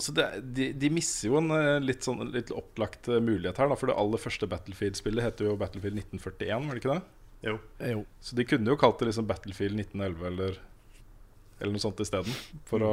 Altså 0.00 0.14
det, 0.16 0.26
de, 0.56 0.66
de 0.80 0.88
misser 0.96 1.28
jo 1.28 1.36
en 1.36 1.52
eh, 1.52 1.74
litt, 1.84 2.06
sånn, 2.06 2.22
litt 2.32 2.48
opplagt 2.56 3.10
eh, 3.12 3.18
mulighet 3.20 3.58
her. 3.60 3.68
Da, 3.68 3.76
for 3.76 3.90
det 3.90 3.96
aller 4.00 4.20
første 4.22 4.46
Battlefield-spillet 4.48 5.26
heter 5.26 5.50
jo 5.50 5.56
Battlefield 5.60 5.98
1941, 6.00 6.68
var 6.68 6.78
det 6.78 6.80
ikke 6.80 6.94
det? 6.94 7.02
Jo. 7.44 7.56
Jo. 7.84 7.98
Så 8.24 8.38
de 8.38 8.46
kunne 8.48 8.72
jo 8.72 8.78
kalt 8.80 8.96
det 9.02 9.10
liksom 9.10 9.26
Battlefield 9.28 9.76
1911 9.82 10.24
eller, 10.30 10.56
eller 11.58 11.74
noe 11.74 11.82
sånt 11.84 12.00
isteden. 12.00 12.38
For 12.70 12.86
å 12.86 12.92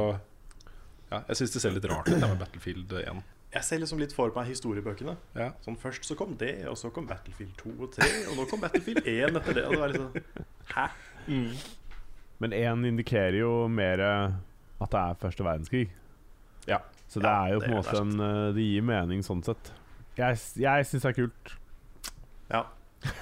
Ja, 1.08 1.22
jeg 1.30 1.38
syns 1.40 1.54
det 1.54 1.62
ser 1.64 1.72
litt 1.72 1.88
rart 1.88 2.10
ut 2.10 2.18
det 2.18 2.28
med 2.28 2.42
Battlefield 2.42 2.92
1. 3.00 3.22
Jeg 3.54 3.64
ser 3.64 3.80
liksom 3.80 4.02
litt 4.02 4.12
for 4.12 4.34
meg 4.36 4.50
historiebøkene. 4.50 5.14
Ja. 5.40 5.46
Sånn 5.64 5.78
Først 5.80 6.04
så 6.04 6.16
kom 6.18 6.34
det, 6.36 6.52
og 6.68 6.76
så 6.76 6.90
kom 6.92 7.08
Battlefield 7.08 7.54
2 7.62 7.72
og 7.78 7.94
3, 7.96 8.10
og 8.28 8.36
nå 8.36 8.44
kom 8.50 8.60
Battlefield 8.66 9.08
1 9.08 9.40
etter 9.40 9.56
det. 9.56 9.64
Og 9.64 9.72
det 9.72 9.80
var 9.80 9.94
liksom 9.94 10.12
Hæ? 10.74 10.84
Men 12.44 12.58
1 12.60 12.84
indikerer 12.92 13.40
jo 13.40 13.54
mer 13.72 14.04
at 14.04 14.92
det 14.92 15.00
er 15.00 15.18
første 15.24 15.48
verdenskrig. 15.48 15.86
Ja. 16.68 16.82
Så 17.08 17.22
det 17.24 17.30
Ja, 17.30 17.46
er 17.46 17.56
jo 17.56 17.62
på 17.62 17.70
en 17.70 17.78
måte 17.78 17.96
en 18.02 18.20
eh, 18.20 18.54
Det 18.56 18.64
gir 18.66 18.84
mening 18.84 19.24
sånn 19.24 19.40
sett. 19.46 19.72
Jeg, 20.18 20.38
jeg 20.60 20.86
syns 20.90 21.06
det 21.06 21.10
er 21.12 21.18
kult. 21.22 21.54
Ja. 22.52 22.66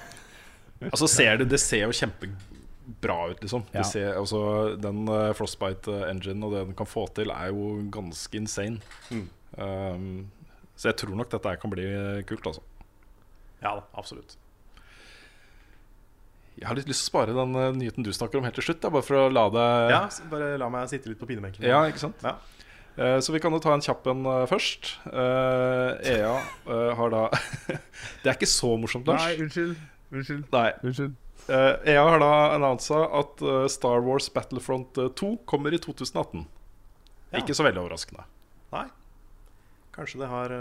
Altså 0.91 1.07
ser 1.09 1.39
det, 1.41 1.47
det 1.49 1.57
ser 1.57 1.87
jo 1.87 1.93
kjempebra 1.95 3.15
ut, 3.31 3.39
liksom. 3.41 3.63
Ja. 3.71 3.79
Det 3.79 3.87
ser, 3.89 4.11
altså, 4.19 4.41
den 4.77 5.07
uh, 5.09 5.31
Frostbite-engine 5.33 6.45
og 6.45 6.53
det 6.53 6.59
den 6.67 6.75
kan 6.77 6.85
få 6.85 7.07
til, 7.17 7.31
er 7.33 7.49
jo 7.49 7.79
ganske 7.89 8.37
insane. 8.37 8.77
Mm. 9.09 9.23
Um, 9.57 10.11
så 10.77 10.91
jeg 10.91 10.99
tror 11.01 11.17
nok 11.17 11.31
dette 11.33 11.55
kan 11.57 11.73
bli 11.73 11.87
eh, 11.89 12.19
kult, 12.29 12.45
altså. 12.45 12.61
Ja 13.63 13.71
da, 13.79 13.87
absolutt. 13.97 14.37
Jeg 16.57 16.69
har 16.69 16.77
litt 16.77 16.89
lyst 16.89 17.01
til 17.01 17.09
å 17.09 17.13
spare 17.15 17.33
den 17.33 17.57
uh, 17.57 17.71
nyheten 17.73 18.05
du 18.05 18.11
snakker 18.13 18.37
om, 18.37 18.45
helt 18.45 18.57
til 18.61 18.69
slutt. 18.69 18.83
Da, 18.85 18.93
bare 18.93 19.05
for 19.05 19.23
å 19.23 19.25
la 19.33 19.47
deg 19.53 19.95
Ja, 19.95 20.03
Bare 20.29 20.53
la 20.61 20.69
meg 20.73 20.93
sitte 20.93 21.09
litt 21.09 21.17
på 21.17 21.29
pinebenken. 21.29 21.65
Ja, 21.65 21.81
ikke 21.89 22.05
sant? 22.05 22.21
Ja. 22.21 22.37
Eh, 22.97 23.19
så 23.21 23.33
vi 23.33 23.39
kan 23.39 23.53
jo 23.53 23.59
ta 23.61 23.75
en 23.77 23.83
kjapp 23.85 24.07
en 24.09 24.25
eh, 24.25 24.43
først. 24.49 24.89
Eh, 25.11 26.15
EA 26.17 26.33
har 26.97 27.11
da 27.13 27.27
Det 28.23 28.31
er 28.31 28.33
ikke 28.33 28.49
så 28.49 28.71
morsomt, 28.81 29.07
Lars. 29.09 29.27
unnskyld. 29.37 29.75
Unnskyld. 30.11 30.45
Nei. 30.53 30.71
Unnskyld. 30.81 31.13
Eh, 31.47 31.93
EA 31.93 32.03
har 32.09 32.19
da 32.23 32.31
annonsa 32.55 33.03
at 33.19 33.43
Star 33.71 34.01
Wars 34.03 34.29
Battlefront 34.33 34.97
eh, 34.97 35.11
2 35.13 35.29
kommer 35.45 35.75
i 35.77 35.79
2018. 35.83 36.47
Ja. 37.31 37.41
Ikke 37.43 37.53
så 37.57 37.67
veldig 37.67 37.83
overraskende. 37.83 38.25
Nei. 38.73 38.87
Kanskje 39.95 40.23
det 40.23 40.31
har 40.31 40.53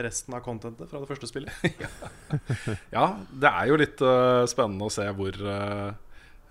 resten 0.00 0.34
av 0.36 0.40
contentet 0.44 0.88
fra 0.90 1.00
det 1.02 1.08
første 1.10 1.28
spillet. 1.28 1.52
Ja, 2.94 3.04
det 3.30 3.50
er 3.50 3.68
jo 3.68 3.76
litt 3.78 4.00
spennende 4.50 4.86
å 4.88 4.92
se 4.92 5.04
hvor, 5.16 5.36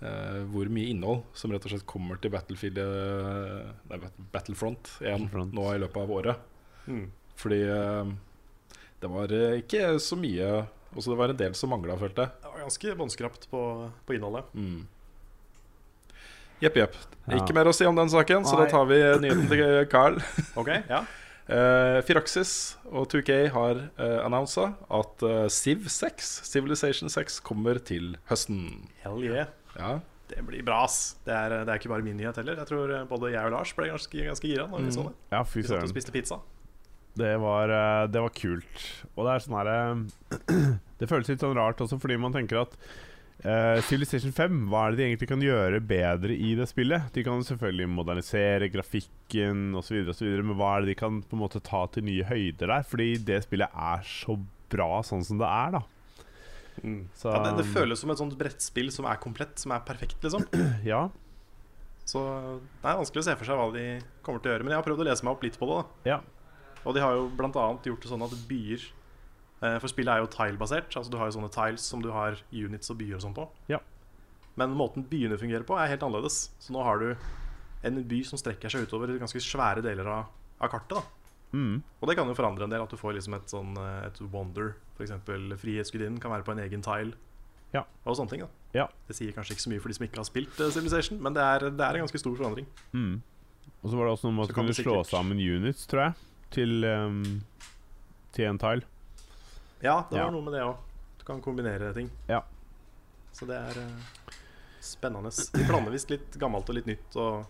eh, 0.02 0.08
eh, 0.08 0.40
hvor 0.52 0.70
mye 0.72 0.90
innhold 0.92 1.22
som 1.36 1.52
rett 1.52 1.64
og 1.66 1.74
slett 1.74 1.86
kommer 1.88 2.20
til 2.20 2.32
Battlefield 2.34 2.80
uh, 2.80 3.70
nei, 3.90 4.00
Battlefront 4.32 4.92
1 5.00 5.26
Battlefront. 5.26 5.54
nå 5.56 5.66
i 5.74 5.80
løpet 5.82 6.00
av 6.02 6.14
året. 6.16 6.48
Mm. 6.86 7.06
Fordi 7.40 7.60
uh, 7.68 8.12
det 9.00 9.10
var 9.12 9.32
ikke 9.56 9.94
så 10.02 10.16
mye 10.18 10.48
Også 10.90 11.12
det 11.12 11.18
var 11.20 11.32
en 11.32 11.38
del 11.38 11.54
som 11.54 11.70
mangla, 11.70 11.94
følte 12.00 12.26
jeg. 12.26 12.42
Det 12.42 12.50
var 12.50 12.64
ganske 12.64 12.94
båndskrapt 12.98 13.46
på, 13.52 13.62
på 14.08 14.16
innholdet. 14.16 14.50
Mm. 14.58 14.82
Jepp, 16.60 16.76
jepp. 16.76 16.98
Ja. 17.28 17.38
Ikke 17.38 17.54
mer 17.56 17.70
å 17.70 17.72
si 17.72 17.86
om 17.86 17.96
den 17.96 18.10
saken, 18.10 18.44
så 18.44 18.58
Nei. 18.58 18.66
da 18.66 18.74
tar 18.74 18.88
vi 18.90 18.98
nyheten 19.22 19.46
til 19.48 19.86
Carl. 19.92 20.18
Ok, 20.60 20.74
ja 20.90 21.04
Eh, 21.50 21.98
Firaxis 22.06 22.76
og 22.86 23.08
2K 23.10 23.48
har 23.50 23.80
uh, 23.98 24.20
annonsa 24.22 24.68
at 24.86 25.24
Civ 25.50 25.88
6, 25.90 26.28
Civilization 26.46 27.10
6, 27.10 27.40
kommer 27.42 27.80
til 27.82 28.12
høsten. 28.30 28.86
Hell 29.02 29.24
yeah. 29.26 29.48
Ja, 29.76 29.98
Det 30.30 30.44
blir 30.46 30.62
bra, 30.62 30.84
ass. 30.86 31.16
Det 31.26 31.34
er, 31.34 31.56
det 31.66 31.72
er 31.72 31.80
ikke 31.80 31.90
bare 31.90 32.06
min 32.06 32.16
nyhet 32.20 32.38
heller. 32.38 32.58
Jeg 32.62 32.70
tror 32.70 32.94
eh, 32.94 33.04
både 33.10 33.32
jeg 33.34 33.50
og 33.50 33.54
Lars 33.56 33.74
ble 33.74 33.90
ganske, 33.90 34.24
ganske 34.30 34.46
gira 34.46 34.68
når 34.70 34.86
vi 34.86 34.94
så 34.94 35.08
det. 35.08 35.14
Ja, 35.34 35.42
fy 35.42 35.62
Vi 35.62 35.68
satt 35.68 35.86
og 35.86 35.92
spiste 35.92 36.14
pizza. 36.14 36.40
Det 37.18 37.34
var, 37.42 37.72
eh, 37.74 38.06
det 38.10 38.22
var 38.22 38.34
kult. 38.38 38.82
Og 39.16 39.26
det 39.26 39.34
er 39.34 39.44
sånn 39.44 39.58
herre 39.58 39.78
Det 41.00 41.08
føles 41.10 41.32
litt 41.32 41.42
sånn 41.42 41.56
rart 41.58 41.80
også, 41.82 41.98
fordi 41.98 42.18
man 42.20 42.34
tenker 42.36 42.62
at 42.62 42.76
Uh, 43.40 43.80
Civilization 43.88 44.34
5, 44.36 44.56
hva 44.68 44.82
er 44.84 44.92
det 44.92 44.98
de 44.98 45.04
egentlig 45.06 45.28
kan 45.30 45.40
gjøre 45.40 45.78
bedre 45.88 46.34
i 46.34 46.50
det 46.58 46.66
spillet? 46.68 47.06
De 47.14 47.22
kan 47.24 47.40
selvfølgelig 47.40 47.86
modernisere 47.88 48.68
grafikken 48.68 49.70
osv., 49.80 50.10
men 50.44 50.58
hva 50.58 50.74
er 50.74 50.84
det 50.84 50.90
de 50.92 50.96
kan 51.00 51.22
på 51.24 51.38
en 51.38 51.40
måte 51.40 51.62
ta 51.64 51.86
til 51.88 52.04
nye 52.04 52.26
høyder 52.28 52.68
der? 52.68 52.84
Fordi 52.84 53.14
det 53.30 53.38
spillet 53.46 53.72
er 53.72 54.04
så 54.04 54.36
bra 54.70 55.00
sånn 55.06 55.24
som 55.24 55.40
det 55.40 55.48
er, 55.48 55.78
da. 55.78 55.82
Så, 57.16 57.30
Ja, 57.32 57.40
det, 57.44 57.56
det 57.60 57.66
føles 57.72 58.00
som 58.02 58.12
et 58.12 58.20
sånt 58.20 58.36
brettspill 58.38 58.90
som 58.94 59.08
er 59.10 59.20
komplett, 59.22 59.58
som 59.60 59.74
er 59.74 59.82
perfekt, 59.86 60.18
liksom. 60.24 60.46
Ja, 60.90 61.08
Så 62.08 62.22
det 62.82 62.88
er 62.90 62.98
vanskelig 63.00 63.22
å 63.22 63.26
se 63.28 63.36
for 63.38 63.48
seg 63.48 63.60
hva 63.60 63.68
de 63.74 63.84
kommer 64.26 64.42
til 64.42 64.50
å 64.50 64.54
gjøre. 64.54 64.66
Men 64.66 64.74
jeg 64.74 64.80
har 64.80 64.86
prøvd 64.88 65.04
å 65.04 65.08
lese 65.10 65.26
meg 65.26 65.36
opp 65.36 65.44
litt 65.46 65.58
på 65.60 65.68
det. 65.70 65.76
da 65.80 66.14
ja. 66.14 66.20
Og 66.80 66.96
de 66.96 67.04
har 67.04 67.12
jo 67.14 67.28
annet 67.36 67.86
gjort 67.86 68.02
det 68.02 68.08
sånn 68.08 68.24
at 68.24 68.34
byer 68.48 68.80
eh, 69.60 69.76
For 69.82 69.92
spillet 69.92 70.14
er 70.14 70.22
jo 70.24 70.30
tile-basert. 70.32 70.96
Altså 70.96 71.12
Du 71.12 71.18
har 71.20 71.28
jo 71.28 71.36
sånne 71.36 71.52
tiles 71.52 71.84
som 71.84 72.00
du 72.02 72.08
har 72.14 72.40
units 72.50 72.90
og 72.90 72.98
byer 73.02 73.18
og 73.20 73.24
sånn 73.26 73.36
på. 73.36 73.44
Ja. 73.68 73.82
Men 74.58 74.74
måten 74.74 75.04
byene 75.06 75.38
fungerer 75.38 75.66
på, 75.68 75.76
er 75.78 75.92
helt 75.92 76.02
annerledes. 76.02 76.48
Så 76.58 76.72
nå 76.74 76.82
har 76.84 76.98
du 77.04 77.12
en 77.86 78.02
by 78.08 78.24
som 78.26 78.40
strekker 78.40 78.72
seg 78.72 78.88
utover 78.88 79.12
ganske 79.20 79.40
svære 79.44 79.84
deler 79.84 80.08
av, 80.08 80.32
av 80.60 80.72
kartet. 80.72 80.98
da 80.98 81.19
Mm. 81.52 81.82
Og 82.00 82.08
det 82.08 82.14
kan 82.16 82.28
jo 82.30 82.34
forandre 82.38 82.64
en 82.64 82.70
del. 82.70 82.82
At 82.84 82.92
du 82.92 82.96
får 83.00 83.16
liksom 83.16 83.34
et 83.34 83.50
sånn 83.50 83.72
eh, 83.80 84.06
Et 84.06 84.20
wonder. 84.32 84.74
F.eks. 84.96 85.10
Frihetsgudinnen 85.60 86.20
kan 86.22 86.30
være 86.30 86.46
på 86.46 86.52
en 86.54 86.62
egen 86.62 86.82
tile. 86.86 87.16
Ja. 87.74 87.84
Og 88.04 88.16
sånne 88.18 88.30
ting. 88.30 88.44
da 88.44 88.48
Ja. 88.82 88.86
Det 89.08 89.16
sier 89.18 89.32
kanskje 89.34 89.54
ikke 89.56 89.64
så 89.66 89.70
mye 89.72 89.80
for 89.82 89.88
de 89.90 89.94
som 89.98 90.06
ikke 90.06 90.18
har 90.20 90.26
spilt 90.28 90.60
uh, 90.60 90.70
Civilization, 90.74 91.20
men 91.22 91.34
det 91.34 91.42
er, 91.42 91.66
det 91.70 91.84
er 91.86 91.98
en 91.98 92.04
ganske 92.06 92.18
stor 92.22 92.34
forandring. 92.38 92.66
Mm. 92.92 93.20
Og 93.82 93.90
så 93.90 93.96
var 93.96 94.06
det 94.08 94.12
også 94.16 94.28
noe 94.28 94.36
med 94.36 94.44
at 94.44 94.50
du 94.52 94.54
kunne 94.58 94.74
slå 94.74 94.96
sammen 95.06 95.38
units, 95.40 95.86
tror 95.90 96.02
jeg, 96.02 96.14
til, 96.54 96.84
um, 96.84 97.22
til 98.34 98.44
en 98.50 98.58
tile. 98.58 98.82
Ja, 99.82 100.04
det 100.10 100.18
Ja. 100.18 100.24
var 100.26 100.34
noe 100.34 100.42
med 100.44 100.52
det 100.58 100.62
òg. 100.66 100.76
Du 101.18 101.24
kan 101.24 101.40
kombinere 101.42 101.92
ting. 101.94 102.10
Ja. 102.28 102.42
Så 103.32 103.46
det 103.46 103.56
er 103.56 103.78
uh, 103.78 104.34
spennende. 104.82 105.30
De 105.30 105.64
blander 105.68 105.94
visst 105.94 106.10
litt 106.10 106.36
gammelt 106.38 106.68
og 106.68 106.74
litt 106.74 106.86
nytt 106.90 107.16
og 107.16 107.46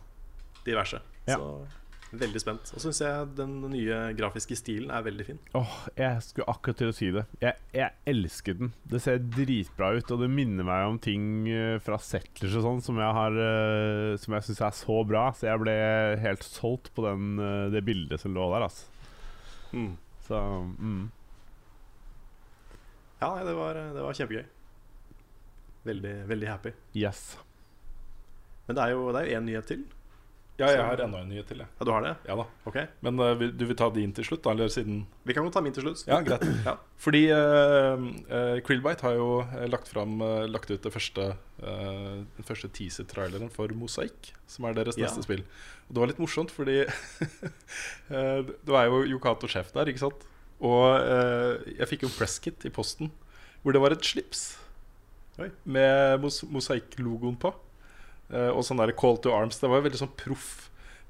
diverse. 0.66 1.00
Ja. 1.26 1.36
Så 1.36 1.66
veldig 2.10 2.40
spent. 2.42 2.70
Og 2.74 2.80
så 2.80 2.88
syns 2.88 3.00
jeg 3.04 3.28
den 3.38 3.52
nye 3.70 3.98
grafiske 4.18 4.56
stilen 4.58 4.90
er 4.94 5.04
veldig 5.06 5.26
fin. 5.28 5.38
Åh, 5.58 5.76
jeg 5.98 6.24
skulle 6.26 6.50
akkurat 6.50 6.80
til 6.80 6.90
å 6.90 6.96
si 6.96 7.10
det. 7.14 7.24
Jeg, 7.42 7.58
jeg 7.76 7.94
elsker 8.12 8.58
den. 8.58 8.72
Det 8.90 9.02
ser 9.04 9.22
dritbra 9.22 9.92
ut, 9.96 10.10
og 10.10 10.24
det 10.24 10.30
minner 10.32 10.66
meg 10.66 10.88
om 10.88 10.98
ting 11.02 11.46
eh, 11.50 11.76
fra 11.84 12.00
Settlers 12.02 12.56
og 12.58 12.66
sånn 12.66 12.82
som 12.84 13.00
jeg 13.00 13.16
har 13.20 13.38
eh, 13.46 14.18
Som 14.20 14.36
jeg 14.36 14.48
syns 14.48 14.62
er 14.66 14.76
så 14.80 15.00
bra. 15.06 15.28
Så 15.36 15.50
jeg 15.50 15.62
ble 15.62 15.76
helt 16.24 16.46
solgt 16.46 16.92
på 16.96 17.06
den, 17.06 17.36
eh, 17.38 17.68
det 17.74 17.84
bildet 17.86 18.22
som 18.22 18.34
lå 18.34 18.50
der, 18.54 18.66
altså. 18.66 18.88
Så 20.26 20.38
mm. 20.40 21.04
Ja, 23.20 23.36
det 23.44 23.54
var, 23.54 23.78
det 23.94 24.02
var 24.02 24.16
kjempegøy. 24.16 24.44
Veldig, 25.86 26.14
veldig 26.28 26.48
happy. 26.48 26.72
Yes. 26.96 27.38
Men 28.66 28.76
det 28.76 28.84
er 28.84 28.94
jo 28.94 29.10
én 29.12 29.46
nyhet 29.46 29.68
til. 29.70 29.84
Ja 30.60 30.68
jeg 30.74 30.82
har 30.84 31.00
enda 31.04 31.18
en 31.24 31.28
nyhet 31.32 31.46
til. 31.50 31.58
Jeg. 31.62 31.68
Ja, 31.80 31.86
du 31.88 31.90
har 31.94 32.04
det? 32.04 32.12
Ja 32.28 32.36
da. 32.38 32.44
Ok. 32.68 32.76
Men 33.06 33.18
uh, 33.22 33.32
du 33.40 33.64
vil 33.66 33.76
ta 33.78 33.88
din 33.94 34.12
til 34.16 34.26
slutt, 34.28 34.42
da? 34.44 34.52
Eller 34.54 34.68
siden 34.72 35.00
Vi 35.26 35.34
kan 35.36 35.44
jo 35.46 35.52
ta 35.54 35.62
min 35.64 35.72
til 35.76 35.86
slutt. 35.86 36.04
Ja, 36.08 36.20
greit. 36.26 36.44
Ja. 36.68 36.74
Fordi 37.00 37.22
uh, 37.32 38.60
Krillbite 38.66 39.06
har 39.08 39.16
jo 39.16 39.28
lagt, 39.72 39.88
fram, 39.88 40.18
lagt 40.52 40.70
ut 40.70 40.82
det 40.84 40.92
første, 40.92 41.30
den 41.60 42.46
første 42.46 42.68
teaser-traileren 42.76 43.48
for 43.54 43.72
Mosaikk, 43.76 44.32
som 44.50 44.68
er 44.68 44.76
deres 44.76 44.98
Ja. 45.00 45.08
neste 45.08 45.24
spill. 45.24 45.42
Og 45.88 45.96
det 45.96 46.02
var 46.04 46.10
litt 46.12 46.20
morsomt, 46.22 46.52
fordi 46.52 46.82
det 48.10 48.70
var 48.70 48.86
jo 48.90 49.00
Yokato 49.08 49.48
sjef 49.50 49.72
der, 49.74 49.88
ikke 49.90 50.04
sant? 50.04 50.26
Og 50.60 51.00
jeg 51.72 51.88
fikk 51.88 52.04
jo 52.04 52.10
en 52.12 52.18
presskit 52.18 52.68
i 52.68 52.72
posten 52.74 53.08
hvor 53.62 53.72
det 53.76 53.80
var 53.82 53.92
et 53.92 54.04
slips 54.04 54.44
Oi. 55.40 55.48
med 55.64 56.20
mos 56.22 56.42
Mosaikk-logoen 56.52 57.36
på. 57.40 57.52
Eh, 58.30 58.50
og 58.50 58.62
sånn 58.66 58.80
der 58.80 58.94
Call 58.96 59.18
to 59.22 59.32
Arms. 59.34 59.58
Det 59.60 59.70
var 59.70 59.80
jo 59.80 59.88
veldig 59.88 60.02
sånn 60.02 60.18
proff 60.18 60.50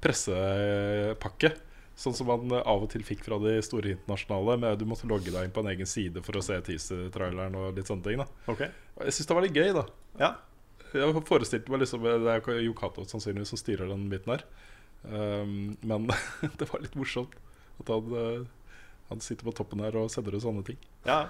pressepakke. 0.01 1.53
Sånn 2.01 2.15
som 2.17 2.29
man 2.31 2.53
eh, 2.55 2.63
av 2.65 2.85
og 2.85 2.89
til 2.93 3.03
fikk 3.05 3.25
fra 3.27 3.37
de 3.41 3.57
store 3.65 3.93
internasjonale. 3.95 4.57
Med 4.63 4.81
Du 4.81 4.87
måtte 4.89 5.09
logge 5.09 5.33
deg 5.33 5.47
inn 5.47 5.53
på 5.55 5.63
en 5.63 5.71
egen 5.73 5.89
side 5.89 6.23
for 6.25 6.39
å 6.39 6.45
se 6.45 6.57
teaser-traileren 6.67 7.57
og 7.59 7.77
litt 7.77 7.91
sånne 7.91 8.07
ting. 8.07 8.23
da 8.23 8.51
Ok. 8.51 8.65
Jeg 9.05 9.17
syns 9.17 9.29
det 9.29 9.37
var 9.37 9.45
litt 9.45 9.57
gøy, 9.57 9.71
da. 9.77 9.85
Ja. 10.21 10.33
Jeg 10.91 11.21
forestilte 11.23 11.71
meg 11.71 11.85
liksom 11.85 12.03
Det 12.03 12.33
er 12.33 12.65
jo 12.65 12.73
Kato 12.75 13.05
sannsynligvis 13.07 13.53
som 13.53 13.59
styrer 13.61 13.87
den 13.91 14.09
biten 14.11 14.33
her. 14.33 14.43
Um, 15.01 15.77
men 15.81 16.09
det 16.59 16.67
var 16.69 16.83
litt 16.83 16.97
morsomt 16.99 17.37
at 17.81 17.87
han, 17.89 18.11
eh, 18.13 18.41
han 19.11 19.19
sitter 19.19 19.43
på 19.43 19.51
toppen 19.51 19.81
her 19.83 19.95
og 19.99 20.07
sender 20.13 20.37
ut 20.37 20.43
sånne 20.43 20.61
ting. 20.63 20.77
ja. 21.03 21.25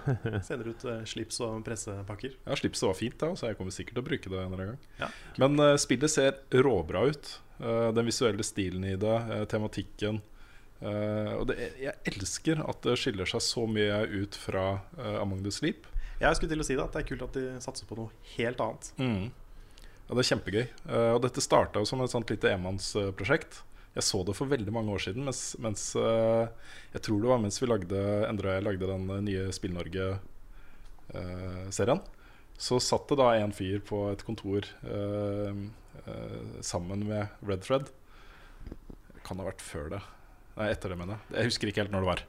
Sender 0.46 0.70
ut 0.70 0.84
uh, 0.86 1.00
slips 1.10 1.40
og 1.42 1.64
pressepakker. 1.66 2.36
Ja, 2.46 2.58
Slipset 2.60 2.86
var 2.86 2.98
fint, 2.98 3.16
da, 3.18 3.32
så 3.34 3.50
jeg 3.50 3.58
kommer 3.58 3.74
sikkert 3.74 3.98
til 3.98 4.04
å 4.04 4.06
bruke 4.06 4.30
det 4.30 4.38
en 4.38 4.52
eller 4.52 4.60
annen 4.60 4.76
gang. 4.76 5.00
Ja. 5.00 5.10
Men 5.42 5.58
uh, 5.58 5.74
spillet 5.82 6.14
ser 6.14 6.38
råbra 6.54 7.08
ut. 7.10 7.32
Uh, 7.58 7.90
den 7.98 8.06
visuelle 8.06 8.46
stilen 8.46 8.86
i 8.86 8.94
det, 9.02 9.18
tematikken. 9.50 10.22
Og 10.82 11.44
det, 11.46 11.56
jeg 11.78 11.94
elsker 12.10 12.64
at 12.66 12.80
det 12.82 12.96
skiller 12.98 13.30
seg 13.30 13.44
så 13.46 13.68
mye 13.70 14.00
ut 14.10 14.34
fra 14.34 14.64
Among 15.22 15.44
the 15.46 15.52
Sleep. 15.54 15.86
Jeg 16.18 16.38
skulle 16.40 16.50
til 16.50 16.64
å 16.64 16.66
si 16.66 16.74
det, 16.74 16.82
at 16.82 16.96
det 16.96 17.04
er 17.04 17.10
kult 17.12 17.26
at 17.28 17.38
de 17.38 17.44
satser 17.62 17.86
på 17.86 17.98
noe 18.00 18.10
helt 18.32 18.64
annet. 18.66 18.90
Ja, 18.98 20.16
det 20.16 20.24
er 20.24 20.30
kjempegøy. 20.32 20.64
Og 21.14 21.20
dette 21.22 21.44
starta 21.46 21.86
som 21.86 22.02
et 22.02 22.10
sånt 22.14 22.34
lite 22.34 22.50
enmannsprosjekt. 22.56 23.62
Jeg 23.92 24.04
så 24.08 24.22
det 24.24 24.32
for 24.38 24.48
veldig 24.52 24.74
mange 24.74 24.92
år 24.94 25.02
siden, 25.04 25.24
mens, 25.28 25.42
mens 25.60 25.96
eh, 26.00 26.48
jeg 26.94 27.02
tror 27.04 27.20
det 27.20 27.32
var 27.32 27.40
mens 27.44 27.60
vi 27.60 27.68
lagde 27.68 28.00
Endre 28.30 28.50
og 28.50 28.56
jeg 28.56 28.68
lagde 28.68 28.92
den 28.94 29.06
eh, 29.12 29.26
nye 29.28 29.44
Spill-Norge-serien. 29.56 32.02
så 32.56 32.76
satt 32.80 33.08
det 33.12 33.18
da 33.20 33.28
en 33.36 33.54
fyr 33.56 33.80
på 33.84 34.12
et 34.14 34.24
kontor 34.24 34.62
eh, 34.88 35.52
eh, 36.06 36.42
sammen 36.64 37.00
med 37.10 37.24
Red 37.44 37.62
Thread. 37.68 37.86
Kan 39.28 39.40
ha 39.44 39.48
vært 39.50 39.66
før 39.66 39.86
det. 39.98 40.04
Nei, 40.56 40.68
etter 40.72 40.88
det, 40.92 40.98
mener 41.00 41.14
jeg. 41.18 41.24
Jeg 41.36 41.48
husker 41.52 41.66
ikke 41.68 41.82
helt 41.84 41.94
når 41.94 42.02
det 42.06 42.12
var. 42.14 42.22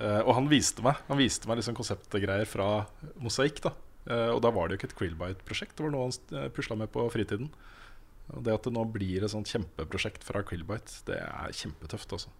Eh, 0.00 0.22
og 0.22 0.32
han 0.38 0.50
viste 0.50 0.82
meg 0.86 0.94
Han 1.10 1.20
viste 1.20 1.46
meg 1.50 1.56
liksom 1.58 1.76
konseptgreier 1.76 2.46
fra 2.48 2.68
Mosaikk. 3.18 3.58
da 3.66 3.72
Eh, 4.08 4.30
og 4.32 4.40
da 4.44 4.52
var 4.54 4.68
det 4.68 4.74
jo 4.74 4.80
ikke 4.80 4.90
et 4.90 4.98
Krillbite-prosjekt, 4.98 5.76
det 5.76 5.84
var 5.84 5.92
noe 5.92 6.08
han 6.08 6.50
pusla 6.56 6.78
med 6.78 6.90
på 6.92 7.04
fritiden. 7.12 7.50
Og 8.30 8.44
det 8.46 8.54
at 8.54 8.66
det 8.66 8.72
nå 8.74 8.84
blir 8.94 9.24
et 9.24 9.32
sånt 9.32 9.50
kjempeprosjekt 9.50 10.24
fra 10.26 10.42
Krillbite, 10.46 11.00
det 11.08 11.18
er 11.22 11.54
kjempetøft, 11.56 12.12
altså. 12.14 12.30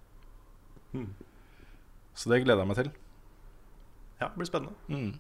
Hmm. 0.93 1.11
Så 2.15 2.31
det 2.31 2.43
gleder 2.45 2.63
jeg 2.63 2.71
meg 2.71 2.79
til. 2.79 2.93
Ja, 4.21 4.29
det 4.29 4.37
blir 4.37 4.49
spennende. 4.49 4.77
Mm. 4.91 5.15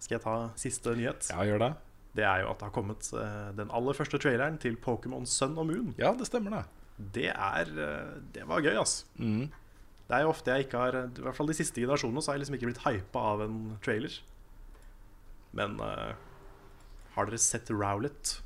Skal 0.00 0.16
jeg 0.16 0.24
ta 0.24 0.36
siste 0.58 0.94
nyhet? 0.96 1.28
Ja, 1.32 1.44
gjør 1.46 1.62
det. 1.66 1.70
Det 2.18 2.24
er 2.24 2.42
jo 2.42 2.50
at 2.50 2.60
det 2.60 2.68
har 2.70 2.74
kommet 2.74 3.08
eh, 3.14 3.48
den 3.58 3.70
aller 3.74 3.96
første 3.96 4.18
traileren 4.22 4.56
til 4.62 4.78
Pokémon 4.80 5.26
Sun 5.28 5.58
og 5.60 5.68
Moon. 5.68 5.92
Ja, 6.00 6.14
det 6.16 6.26
stemmer, 6.30 6.56
det. 6.56 6.64
Det 7.14 7.28
er 7.30 7.68
eh, 7.68 8.14
Det 8.34 8.46
var 8.48 8.64
gøy, 8.64 8.74
altså. 8.80 9.06
Mm. 9.20 9.50
Det 10.08 10.16
er 10.16 10.24
jo 10.24 10.32
ofte 10.32 10.54
jeg 10.54 10.66
ikke 10.66 10.80
har 10.80 10.96
I 11.04 11.20
hvert 11.20 11.36
fall 11.36 11.50
de 11.50 11.54
siste 11.58 11.82
generasjonene 11.82 12.22
Så 12.24 12.30
har 12.30 12.38
jeg 12.38 12.46
liksom 12.46 12.56
ikke 12.56 12.70
blitt 12.70 12.84
hypa 12.86 13.24
av 13.34 13.44
en 13.44 13.58
trailer. 13.84 14.14
Men 15.58 15.76
uh, 15.80 16.16
har 17.14 17.28
dere 17.28 17.40
sett 17.40 17.70
Rowlet? 17.72 18.38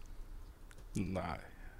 Nei. 0.99 1.38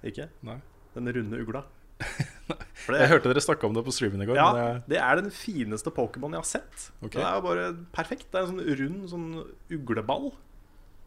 Ikke? 0.09 0.27
Nei. 0.45 0.59
Den 0.95 1.09
runde 1.15 1.41
ugla? 1.41 1.63
For 2.83 2.97
Jeg 2.97 3.11
hørte 3.11 3.31
dere 3.31 3.43
snakke 3.43 3.67
om 3.67 3.75
det 3.75 3.83
på 3.85 3.93
streamen 3.95 4.23
i 4.23 4.27
går. 4.27 4.39
Ja, 4.39 4.47
jeg, 4.57 4.81
det 4.91 4.99
er 4.99 5.21
den 5.21 5.29
fineste 5.33 5.93
Pokémon 5.93 6.35
jeg 6.35 6.43
har 6.43 6.49
sett. 6.49 6.87
Okay. 6.99 7.19
Den 7.19 7.27
er 7.29 7.45
bare 7.45 7.69
perfekt. 7.95 8.27
Det 8.33 8.41
er 8.41 8.47
en 8.47 8.55
sånn 8.55 8.81
rund 8.81 9.05
sånn 9.11 9.29
ugleball 9.71 10.31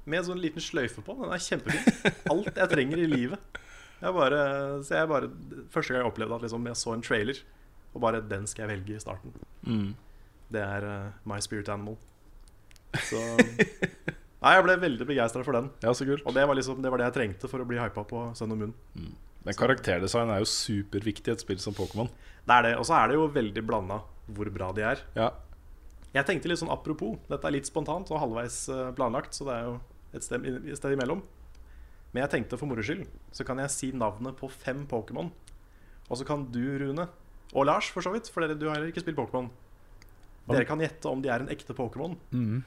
med 0.06 0.20
en 0.22 0.28
sånn 0.30 0.40
liten 0.40 0.62
sløyfe 0.62 1.02
på. 1.04 1.18
Den 1.20 1.34
er 1.34 1.42
kjempefin. 1.42 2.10
Alt 2.32 2.52
jeg 2.54 2.72
trenger 2.72 3.02
i 3.02 3.10
livet. 3.10 3.60
Jeg 3.96 4.12
bare, 4.12 4.40
så 4.84 4.98
jeg 4.98 5.08
bare 5.08 5.28
Første 5.72 5.94
gang 5.94 6.02
jeg 6.02 6.10
opplevde 6.10 6.36
at 6.36 6.42
liksom 6.44 6.66
jeg 6.68 6.76
så 6.76 6.90
en 6.92 7.04
trailer 7.04 7.38
og 7.96 8.02
bare 8.04 8.20
den 8.20 8.44
skal 8.46 8.66
jeg 8.66 8.74
velge 8.74 8.96
i 8.96 9.00
starten. 9.00 9.32
Mm. 9.64 9.94
Det 10.52 10.60
er 10.60 10.84
uh, 10.84 11.12
My 11.24 11.40
Spirit 11.40 11.68
Animal. 11.72 11.96
Så 13.08 13.16
Nei, 14.46 14.52
jeg 14.54 14.62
ble 14.62 14.74
veldig 14.78 15.06
begeistra 15.08 15.42
for 15.42 15.58
den. 15.58 15.72
Ja, 15.82 15.90
så 15.96 16.06
kult. 16.06 16.22
Og 16.22 16.34
det 16.36 16.44
var, 16.46 16.54
liksom, 16.54 16.78
det 16.82 16.90
var 16.92 17.02
det 17.02 17.08
jeg 17.08 17.16
trengte 17.16 17.48
for 17.50 17.62
å 17.62 17.66
bli 17.66 17.80
hypa 17.80 18.04
på 18.06 18.28
Sønn 18.38 18.54
og 18.54 18.60
Moon. 18.60 18.74
Men 19.46 19.56
karakterdesign 19.58 20.30
er 20.30 20.42
jo 20.42 20.46
superviktig 20.50 21.32
i 21.32 21.34
et 21.34 21.42
spill 21.42 21.58
som 21.62 21.74
Pokémon. 21.74 22.06
Det 22.46 22.54
er 22.54 22.68
det. 22.68 22.72
Og 22.78 22.86
så 22.86 22.94
er 23.00 23.10
det 23.10 23.18
jo 23.18 23.26
veldig 23.34 23.64
blanda 23.66 23.98
hvor 24.36 24.50
bra 24.54 24.70
de 24.76 24.84
er. 24.86 25.02
Ja. 25.18 25.32
Jeg 26.14 26.28
tenkte 26.28 26.50
litt 26.50 26.62
sånn 26.62 26.70
apropos. 26.70 27.18
Dette 27.26 27.50
er 27.50 27.56
litt 27.56 27.66
spontant 27.66 28.10
og 28.14 28.22
halvveis 28.22 28.60
eh, 28.70 28.92
planlagt, 28.96 29.34
så 29.34 29.48
det 29.48 29.56
er 29.56 29.66
jo 29.66 29.74
et 30.14 30.26
sted, 30.26 30.46
et 30.46 30.78
sted 30.78 30.94
imellom. 30.94 31.24
Men 32.12 32.22
jeg 32.24 32.32
tenkte 32.36 32.58
for 32.60 32.70
moro 32.70 32.86
skyld 32.86 33.02
så 33.34 33.44
kan 33.44 33.58
jeg 33.60 33.74
si 33.74 33.90
navnet 33.94 34.38
på 34.38 34.48
fem 34.52 34.86
Pokémon. 34.88 35.28
Og 36.06 36.20
så 36.20 36.26
kan 36.26 36.46
du, 36.54 36.62
Rune, 36.80 37.08
og 37.52 37.66
Lars 37.66 37.90
for 37.90 38.06
så 38.06 38.14
vidt, 38.14 38.30
for 38.30 38.46
dere, 38.46 38.58
du 38.58 38.68
har 38.70 38.82
ikke 38.86 39.02
spilt 39.02 39.18
Pokémon. 39.18 39.50
Dere 40.46 40.66
kan 40.66 40.78
gjette 40.78 41.10
om 41.10 41.22
de 41.22 41.30
er 41.34 41.42
en 41.42 41.50
ekte 41.50 41.74
Pokémon 41.74 42.14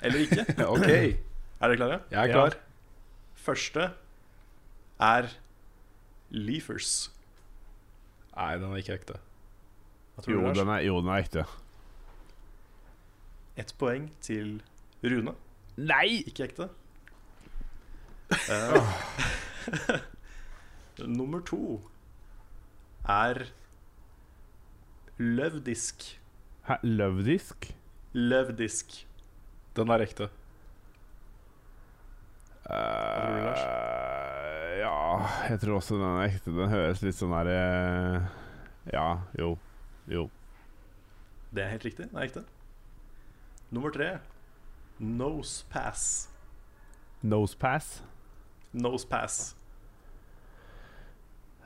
eller 0.04 0.26
ikke. 0.26 0.44
ok, 0.76 0.90
Er 1.60 1.68
dere 1.68 1.78
klare? 1.78 2.00
jeg 2.12 2.30
er 2.30 2.34
klar. 2.34 2.56
Første 3.36 3.92
er 5.00 5.28
Leafers. 6.30 7.12
Nei, 8.36 8.54
den 8.56 8.72
er 8.72 8.80
ikke 8.80 8.96
ekte. 9.00 9.20
Jo, 10.28 10.54
den 10.56 10.68
er, 10.68 10.80
jo, 10.88 11.00
den 11.02 11.12
er 11.12 11.24
ekte. 11.24 11.46
Ett 13.60 13.74
poeng 13.80 14.08
til 14.24 14.62
Rune. 15.04 15.36
Nei! 15.76 16.24
Ikke 16.28 16.48
ekte. 16.48 16.70
Uh, 18.30 18.92
nummer 21.20 21.40
to 21.44 21.82
er 23.08 23.50
Løvdisk. 25.18 26.20
Hæ, 26.68 26.74
Løvdisk? 26.84 27.74
Løvdisk. 28.14 29.08
Den 29.76 29.90
er 29.90 30.04
ekte. 30.08 30.30
Eh, 32.70 34.80
ja, 34.80 35.28
jeg 35.50 35.60
tror 35.64 35.80
også 35.80 35.98
den 35.98 36.06
er 36.20 36.28
ekte. 36.30 36.54
Den 36.54 36.70
høres 36.72 37.02
litt 37.06 37.18
sånn 37.18 37.34
der 37.34 37.50
uh, 37.50 38.28
Ja, 38.94 39.08
jo. 39.40 39.56
Jo. 40.10 40.28
Det 41.50 41.64
er 41.66 41.72
helt 41.74 41.86
riktig. 41.88 42.06
Den 42.12 42.20
er 42.22 42.28
ekte. 42.30 42.44
Nummer 43.74 43.92
tre 43.94 44.12
Nose 45.00 45.66
Pass. 45.72 46.28
Nosepass. 47.22 48.02
Nose 48.74 49.08
Pass. 49.10 49.56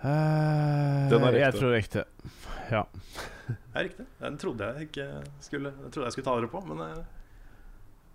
Uh, 0.03 1.07
Den 1.11 1.23
er 1.23 1.31
Jeg 1.37 1.47
ekte. 1.49 1.59
tror 1.59 1.75
ekte. 1.77 2.03
Ja. 2.71 2.83
Det 3.47 3.75
er 3.75 3.83
riktig. 3.89 4.05
Den 4.19 4.37
trodde 4.39 4.63
jeg 4.71 4.81
ikke 4.89 5.07
skulle 5.43 5.69
Jeg 5.83 5.91
trodde 5.91 6.05
jeg 6.07 6.13
skulle 6.15 6.27
ta 6.27 6.33
dere 6.39 6.51
på, 6.51 6.59
men 6.67 6.79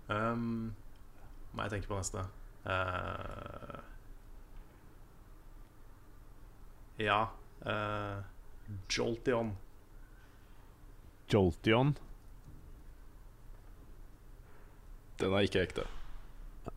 um, 0.09 0.74
Må 1.53 1.59
jeg 1.66 1.70
tenke 1.76 1.89
på 1.91 1.99
neste. 2.01 2.20
Eh, 2.67 3.79
ja 6.99 7.29
uh, 7.67 8.19
Jolteon. 8.89 9.53
Jolteon. 11.29 11.95
Den 15.19 15.35
er 15.35 15.47
ikke 15.47 15.63
ekte. 15.67 15.87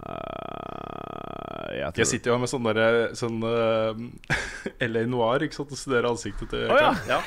Uh, 0.02 1.68
jeg 1.76 1.90
tror 1.92 2.02
Jeg 2.02 2.10
sitter 2.10 2.32
jo 2.32 2.36
her 2.36 2.42
med 2.42 2.52
sånn 2.52 2.68
derre 2.70 3.10
sånn, 3.18 3.42
uh, 3.50 4.86
LA 4.88 5.04
Noir 5.10 5.46
ikke 5.46 5.60
sant, 5.60 5.74
og 5.74 5.82
studerer 5.82 6.10
ansiktet 6.12 6.54
til 6.54 6.72
oh, 6.72 6.80
ja. 6.80 6.94
Ja. 7.10 7.20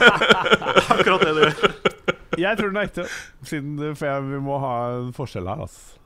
Akkurat 0.96 1.24
det 1.24 1.36
du 1.36 1.44
gjør. 1.44 1.78
Jeg 2.40 2.56
tror 2.56 2.70
den 2.70 2.80
er 2.80 2.88
ekte. 2.88 3.06
Siden, 3.44 3.74
for 3.92 4.08
jeg, 4.08 4.28
vi 4.30 4.42
må 4.44 4.60
ha 4.62 4.74
en 4.96 5.10
forskjell 5.16 5.50
her, 5.50 5.66
altså. 5.66 5.99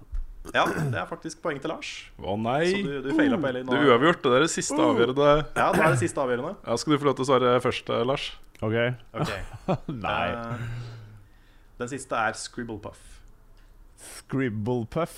Ja, 0.52 0.66
det 0.68 0.98
er 1.00 1.06
faktisk 1.08 1.40
poeng 1.40 1.56
til 1.62 1.70
Lars. 1.72 1.90
Å 2.20 2.34
nei! 2.36 2.66
Så 2.68 2.80
du, 2.84 2.90
du 3.06 3.10
feila 3.16 3.38
på 3.40 3.48
Elin. 3.48 3.64
Det 3.64 3.78
er 3.78 3.86
uavgjort. 3.88 4.20
Det 4.26 4.32
er 4.36 4.42
det 4.44 4.50
siste 4.52 4.76
avgjørende. 4.76 5.28
Ja, 5.56 5.68
det 5.72 5.80
er 5.80 5.94
det 5.94 6.00
siste 6.02 6.20
avgjørende. 6.20 6.52
Ja, 6.68 6.76
Skal 6.80 6.92
du 6.92 6.98
få 7.00 7.08
lov 7.08 7.16
til 7.16 7.24
å 7.24 7.28
svare 7.30 7.54
først, 7.64 7.88
eh, 7.88 8.02
Lars? 8.04 8.26
OK? 8.60 8.76
okay. 9.16 9.40
Nei. 10.04 10.26
Uh, 10.36 10.60
Den 11.80 11.88
siste 11.94 12.20
er 12.20 12.36
Scribblepuff. 12.36 13.00
Scribblepuff. 14.04 15.16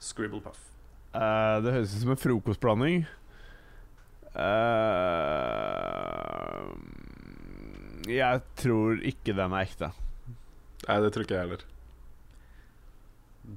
Scribblepuff. 0.00 0.62
Uh, 1.10 1.58
det 1.64 1.74
høres 1.74 1.96
ut 1.96 2.04
som 2.04 2.14
en 2.14 2.22
frokostblanding. 2.22 3.02
Uh, 4.30 4.46
jeg 8.06 8.46
tror 8.62 9.02
ikke 9.10 9.34
den 9.34 9.58
er 9.58 9.66
ekte. 9.66 9.90
Nei, 10.86 10.96
det 11.02 11.10
tror 11.12 11.26
ikke 11.26 11.34
jeg 11.34 11.44
heller. 11.48 11.66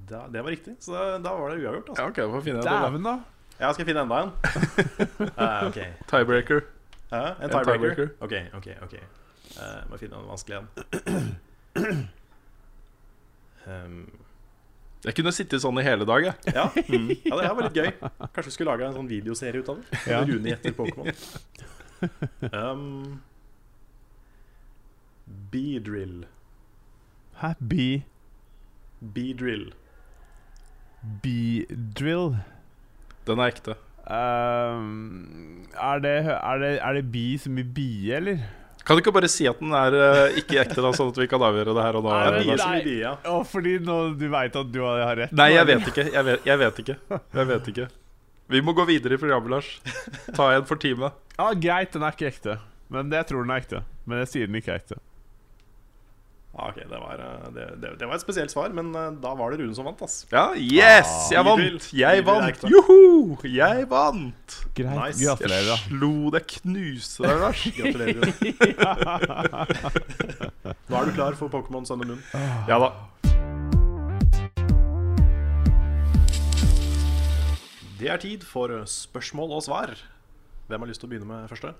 Da, 0.10 0.24
det 0.34 0.42
var 0.44 0.50
riktig, 0.50 0.76
så 0.82 0.94
da, 0.96 1.18
da 1.22 1.34
var 1.38 1.54
det 1.54 1.62
uavgjort. 1.64 1.90
Altså. 1.90 2.02
Ja, 2.02 2.10
ok, 2.10 2.20
får 2.34 2.42
finne. 2.48 2.62
Dæven, 2.66 3.04
da! 3.06 3.14
Ja, 3.60 3.70
skal 3.74 3.84
jeg 3.84 3.90
finne 3.92 4.02
enda 4.02 4.22
en? 4.24 4.32
uh, 5.38 5.66
ok 5.70 5.78
Tiebreaker. 6.10 6.64
Uh, 7.12 7.18
En 7.46 7.50
tiebreaker? 7.54 7.64
tiebreaker. 7.70 8.08
Ok, 8.26 8.34
ok, 8.58 8.68
ok 8.88 8.96
uh, 8.98 9.84
Må 9.92 10.00
finne 10.02 10.18
en 10.18 10.30
vanskelig 10.32 10.58
en. 10.58 10.68
Um, 13.68 14.00
Jeg 15.04 15.18
kunne 15.20 15.34
sittet 15.36 15.60
sånn 15.60 15.78
i 15.82 15.84
hele 15.84 16.06
dag, 16.08 16.24
jeg. 16.24 16.54
ja. 16.56 16.64
ja, 16.72 17.36
det 17.36 17.44
her 17.44 17.56
var 17.58 17.66
litt 17.68 17.76
gøy. 17.76 17.90
Kanskje 18.32 18.46
vi 18.48 18.54
skulle 18.56 18.72
lage 18.72 18.86
en 18.88 18.94
sånn 18.96 19.10
videoserie 19.12 19.60
ut 19.60 19.72
av 19.74 19.82
det? 19.82 20.00
Ja. 20.08 20.22
Rune 20.24 20.48
gjetter 20.54 20.72
Pokémon. 20.78 21.12
Um, 22.56 23.18
Beedrill. 25.52 26.24
Hæ? 27.42 27.52
Bee 27.60 28.06
Beedrill. 29.04 29.74
Bee-drill? 31.24 32.34
Den 33.28 33.40
er 33.44 33.52
ekte. 33.52 33.76
Um, 34.04 35.64
er, 35.72 36.02
det, 36.04 36.12
er, 36.28 36.60
det, 36.60 36.74
er 36.80 37.00
det 37.00 37.06
bi 37.12 37.38
som 37.40 37.58
i 37.60 37.64
bie, 37.64 38.18
eller? 38.18 38.44
Kan 38.84 38.98
du 38.98 39.00
ikke 39.00 39.14
bare 39.16 39.30
si 39.32 39.46
at 39.48 39.60
den 39.64 39.72
er 39.80 39.96
uh, 39.96 40.38
ikke 40.40 40.60
ekte, 40.60 40.82
da, 40.84 40.92
sånn 40.96 41.14
at 41.14 41.20
vi 41.22 41.28
kan 41.32 41.44
avgjøre 41.48 41.76
det 41.76 41.86
her 41.86 41.98
og 42.00 42.08
da? 42.08 42.18
Nei, 42.36 42.44
som 42.60 42.74
i 42.76 42.82
nei. 42.84 42.96
ja. 43.00 43.14
Å, 43.32 43.38
fordi 43.48 43.78
nå, 43.84 44.00
du 44.20 44.26
veit 44.32 44.58
at 44.60 44.72
du 44.74 44.82
har 44.84 45.06
har 45.08 45.22
rett? 45.24 45.36
Nei, 45.40 45.54
jeg 45.56 45.70
vet 45.72 45.88
ikke. 45.94 46.08
Jeg 46.12 46.28
vet, 46.30 46.50
jeg 46.50 46.62
vet 46.64 46.82
ikke. 46.84 46.98
Jeg 47.40 47.50
vet 47.54 47.72
ikke. 47.74 47.88
Vi 48.54 48.60
må 48.62 48.76
gå 48.76 48.84
videre 48.92 49.16
i 49.16 49.22
programmet, 49.22 49.54
Lars. 49.56 49.70
Ta 50.36 50.52
en 50.58 50.68
for 50.68 50.80
teamet. 50.80 51.16
Ja, 51.38 51.48
Greit, 51.56 51.96
den 51.96 52.04
er 52.04 52.16
ikke 52.16 52.28
ekte. 52.28 52.60
Men 52.92 53.12
jeg 53.16 53.30
tror 53.30 53.48
den 53.48 53.56
er 53.56 53.64
ekte. 53.64 53.84
Men 54.04 54.20
jeg 54.26 54.34
sier 54.34 54.52
den 54.52 54.60
ikke 54.60 54.76
er 54.76 54.84
ekte. 54.84 55.00
Ah, 56.56 56.68
ok, 56.70 56.76
det 56.86 56.98
var, 57.02 57.18
eh, 57.18 57.46
det, 57.56 57.64
det, 57.82 57.90
det 57.98 58.06
var 58.06 58.14
et 58.14 58.22
spesielt 58.22 58.52
svar, 58.54 58.70
men 58.78 58.92
eh, 58.94 59.08
da 59.24 59.32
var 59.34 59.50
det 59.50 59.64
Rune 59.64 59.74
som 59.74 59.88
vant. 59.90 60.02
ass 60.06 60.20
Ja, 60.30 60.52
yes! 60.54 61.32
Jeg 61.34 61.42
vant! 61.48 61.88
Jeg 61.98 62.26
vant! 62.28 62.66
Joho! 62.70 63.40
Jeg 63.50 63.88
vant! 63.90 64.58
Greit, 64.78 64.94
Nice. 65.00 65.18
Gratulerer. 65.26 65.72
Jeg 65.72 65.80
slo 65.88 66.30
deg, 66.36 66.46
knuste 66.60 67.26
deg, 67.26 67.42
Lars. 67.42 67.64
Gratulerer. 67.80 68.22
Nå 70.94 71.00
er 71.02 71.10
du 71.10 71.16
klar 71.18 71.34
for 71.42 71.50
Pokémon 71.50 71.90
Sun 71.90 72.06
og 72.06 72.14
Moon. 72.14 72.22
Ja 72.70 72.78
da. 72.86 72.92
Det 77.98 78.10
er 78.14 78.22
tid 78.22 78.46
for 78.46 78.70
spørsmål 78.90 79.58
og 79.58 79.66
svar. 79.66 79.98
Hvem 80.70 80.86
har 80.86 80.90
lyst 80.90 81.02
til 81.02 81.10
å 81.10 81.12
begynne 81.16 81.30
med 81.34 81.50
første? 81.50 81.74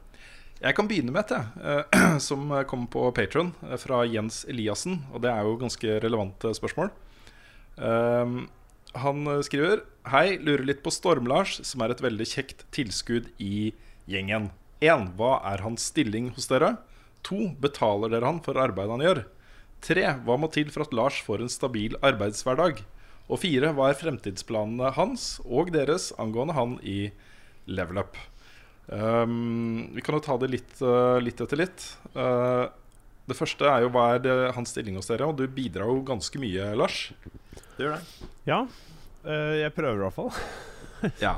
Jeg 0.64 0.78
kan 0.78 0.88
begynne 0.88 1.12
med 1.12 1.26
et, 1.26 1.34
jeg, 1.36 1.82
eh, 1.92 2.18
som 2.28 2.48
kom 2.70 2.86
på 2.88 3.10
Patron 3.16 3.52
fra 3.82 4.06
Jens 4.08 4.46
Eliassen. 4.48 5.02
Og 5.12 5.26
det 5.26 5.32
er 5.34 5.44
jo 5.44 5.58
ganske 5.60 5.98
relevante 6.06 6.54
spørsmål. 6.56 6.94
Um, 7.76 8.46
han 8.94 9.26
skriver 9.44 9.82
Hei, 10.08 10.38
lurer 10.38 10.64
litt 10.68 10.84
på 10.86 10.94
Storm-Lars, 10.94 11.58
som 11.68 11.84
er 11.84 11.92
et 11.92 12.04
veldig 12.06 12.28
kjekt 12.30 12.64
tilskudd 12.76 13.28
i 13.44 13.74
gjengen. 14.08 14.52
1. 14.84 15.14
Hva 15.20 15.38
er 15.52 15.64
hans 15.66 15.90
stilling 15.92 16.32
hos 16.38 16.48
dere? 16.52 16.78
2. 17.28 17.54
Betaler 17.64 18.12
dere 18.14 18.32
han 18.32 18.40
for 18.44 18.60
arbeidet 18.60 18.96
han 18.96 19.04
gjør? 19.04 19.24
3. 19.84 20.10
Hva 20.24 20.40
må 20.40 20.48
til 20.54 20.72
for 20.72 20.88
at 20.88 20.96
Lars 20.96 21.20
får 21.28 21.44
en 21.44 21.52
stabil 21.52 22.00
arbeidshverdag? 22.00 22.86
Og 23.28 23.44
4. 23.44 23.76
Hva 23.76 23.92
er 23.92 24.00
fremtidsplanene 24.00 24.96
hans 24.96 25.34
og 25.44 25.76
deres 25.76 26.12
angående 26.20 26.56
han 26.56 26.78
i 26.88 27.12
Level 27.68 28.00
Up? 28.04 28.16
Um, 28.88 29.90
vi 29.96 30.04
kan 30.04 30.18
jo 30.18 30.24
ta 30.24 30.36
det 30.42 30.50
litt, 30.52 30.74
uh, 30.84 31.20
litt 31.24 31.40
etter 31.44 31.60
litt. 31.60 31.86
Uh, 32.16 32.68
det 33.30 33.38
første 33.40 33.68
er 33.70 33.86
jo 33.86 33.92
hva 33.94 34.10
er 34.16 34.24
det, 34.24 34.34
hans 34.58 34.74
stilling 34.76 34.98
hos 35.00 35.08
dere, 35.08 35.30
og 35.30 35.38
du 35.40 35.46
bidrar 35.48 35.88
jo 35.88 36.02
ganske 36.08 36.42
mye, 36.42 36.74
Lars. 36.76 37.06
Det 37.78 37.86
gjør 37.86 37.96
det. 37.96 38.30
Ja. 38.50 38.64
Uh, 39.24 39.54
jeg 39.62 39.76
prøver 39.76 40.02
i 40.02 40.06
hvert 40.08 40.20
fall. 40.20 40.34
Ja. 41.20 41.38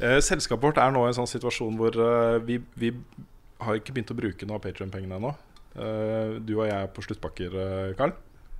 Uh, 0.00 0.18
selskapet 0.20 0.60
vårt 0.60 0.78
er 0.80 0.90
nå 0.92 1.06
i 1.06 1.08
en 1.08 1.16
sånn 1.16 1.28
situasjon 1.28 1.76
hvor 1.80 1.94
uh, 1.96 2.36
vi, 2.44 2.58
vi 2.76 2.90
har 3.64 3.78
ikke 3.78 3.94
begynt 3.96 4.12
å 4.12 4.16
bruke 4.18 4.48
noe 4.48 4.58
av 4.58 4.64
Patrion-pengene 4.64 5.16
ennå. 5.16 5.30
Uh, 5.72 6.36
du 6.44 6.58
og 6.58 6.66
jeg 6.66 6.76
er 6.76 6.90
på 6.92 7.04
sluttpakker, 7.06 7.56
Karl. 8.00 8.16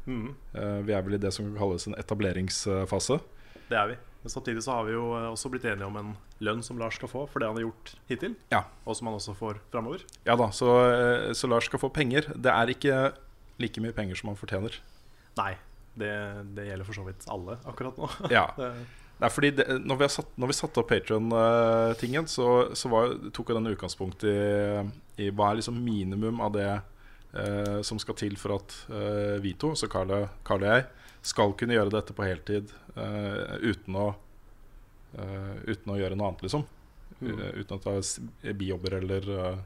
Mhm, 0.09 0.37
Uh, 0.51 0.81
vi 0.83 0.95
er 0.97 1.03
vel 1.07 1.15
i 1.15 1.21
det 1.23 1.31
som 1.31 1.47
kalles 1.55 1.85
en 1.87 1.95
etableringsfase. 1.95 3.21
det 3.69 3.77
er 3.79 3.93
vi. 3.93 3.97
Men 4.21 4.33
samtidig 4.33 4.63
så 4.65 4.77
har 4.77 4.85
vi 4.85 4.95
jo 4.95 5.07
eh, 5.17 5.31
også 5.31 5.51
blitt 5.53 5.65
enige 5.65 5.89
om 5.89 5.97
en 5.97 6.13
lønn 6.45 6.63
som 6.65 6.79
Lars 6.81 6.99
skal 7.01 7.09
få 7.09 7.25
for 7.31 7.41
det 7.41 7.49
han 7.49 7.57
har 7.57 7.67
gjort 7.69 7.95
hittil. 8.11 8.37
Ja. 8.53 8.65
Og 8.85 8.99
som 8.99 9.09
han 9.09 9.17
også 9.17 9.35
får 9.39 9.63
framover. 9.73 10.05
Ja 10.29 10.37
da, 10.37 10.51
så, 10.53 10.71
eh, 10.93 11.33
så 11.37 11.49
Lars 11.49 11.71
skal 11.71 11.83
få 11.83 11.93
penger. 11.95 12.29
Det 12.37 12.53
er 12.53 12.75
ikke 12.75 13.01
like 13.61 13.85
mye 13.85 13.97
penger 13.97 14.21
som 14.21 14.33
han 14.33 14.41
fortjener. 14.41 14.77
Nei, 15.41 15.55
det, 16.01 16.13
det 16.57 16.69
gjelder 16.69 16.89
for 16.89 17.01
så 17.01 17.07
vidt 17.09 17.29
alle 17.33 17.61
akkurat 17.69 18.01
nå. 18.01 18.11
Ja. 18.37 18.49
det, 18.59 18.73
Nei, 19.21 19.29
fordi 19.29 19.51
det, 19.53 19.67
når, 19.85 19.99
vi 20.01 20.07
satt, 20.09 20.31
når 20.41 20.49
vi 20.49 20.57
satte 20.57 20.81
opp 20.81 20.89
Patron-tingen, 20.89 22.29
så, 22.31 22.47
så 22.73 22.89
var, 22.89 23.13
tok 23.37 23.53
jo 23.53 23.57
den 23.59 23.69
utgangspunkt 23.69 24.25
i, 24.25 24.39
i 25.21 25.29
hva 25.29 25.51
er 25.51 25.59
liksom 25.59 25.77
minimum 25.85 26.41
av 26.41 26.55
det 26.57 26.71
eh, 26.71 27.81
som 27.85 28.01
skal 28.01 28.17
til 28.17 28.39
for 28.41 28.57
at 28.57 28.77
eh, 28.89 29.37
vi 29.45 29.53
to, 29.61 29.75
så 29.77 29.91
Carl 29.93 30.15
og 30.17 30.65
jeg, 30.65 30.87
skal 31.23 31.55
kunne 31.59 31.77
gjøre 31.77 31.93
dette 31.93 32.15
på 32.17 32.25
heltid 32.25 32.71
uh, 32.97 33.57
uten, 33.61 33.97
å, 33.97 34.09
uh, 35.19 35.57
uten 35.69 35.93
å 35.93 35.99
gjøre 36.01 36.17
noe 36.17 36.31
annet, 36.31 36.47
liksom. 36.47 36.65
Mm. 37.21 37.41
Uten 37.61 37.77
å 37.77 37.83
ta 37.85 37.93
bijobber 38.57 38.95
eller 38.97 39.27
eh, 39.35 39.59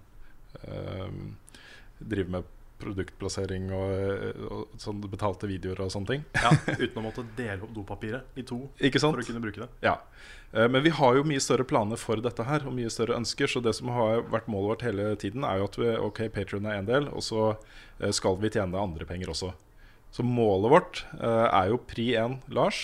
eh, 0.67 1.11
drive 1.99 2.33
med 2.35 2.49
produktplassering 2.83 3.69
og, 3.73 4.41
og 4.51 4.81
sånn 4.83 5.03
betalte 5.07 5.49
videoer 5.49 5.85
og 5.85 5.93
sånne 5.95 6.11
ting. 6.11 6.25
ja, 6.45 6.51
uten 6.83 6.99
å 7.01 7.05
måtte 7.05 7.25
dele 7.39 7.63
opp 7.63 7.75
dopapiret 7.77 8.41
i 8.41 8.45
to 8.47 8.65
Ikke 8.83 9.03
sant? 9.03 9.15
for 9.15 9.23
å 9.23 9.29
kunne 9.29 9.43
bruke 9.45 9.63
det. 9.63 9.69
Ja. 9.87 9.99
Eh, 10.53 10.67
Men 10.67 10.83
vi 10.85 10.93
har 10.99 11.19
jo 11.19 11.27
mye 11.29 11.43
større 11.43 11.67
planer 11.69 12.01
for 12.01 12.23
dette 12.25 12.47
her, 12.49 12.67
og 12.67 12.75
mye 12.77 12.91
større 12.93 13.19
ønsker. 13.21 13.51
Så 13.51 13.63
det 13.65 13.77
som 13.79 13.93
har 13.95 14.25
vært 14.33 14.51
målet 14.51 14.73
vårt 14.73 14.87
hele 14.89 15.13
tiden, 15.21 15.47
er 15.47 15.63
jo 15.63 15.71
at 15.71 15.79
vi, 15.81 15.93
ok, 16.09 16.25
Patreon 16.35 16.67
er 16.71 16.81
en 16.81 16.91
del, 16.91 17.09
og 17.15 17.23
så 17.25 17.53
eh, 17.53 18.11
skal 18.15 18.41
vi 18.43 18.53
tjene 18.57 18.83
andre 18.83 19.07
penger 19.09 19.31
også. 19.35 19.55
Så 20.15 20.23
målet 20.23 20.71
vårt 20.71 21.03
eh, 21.19 21.47
er 21.49 21.73
jo 21.73 21.81
pri 21.91 22.12
1 22.21 22.39
Lars 22.55 22.81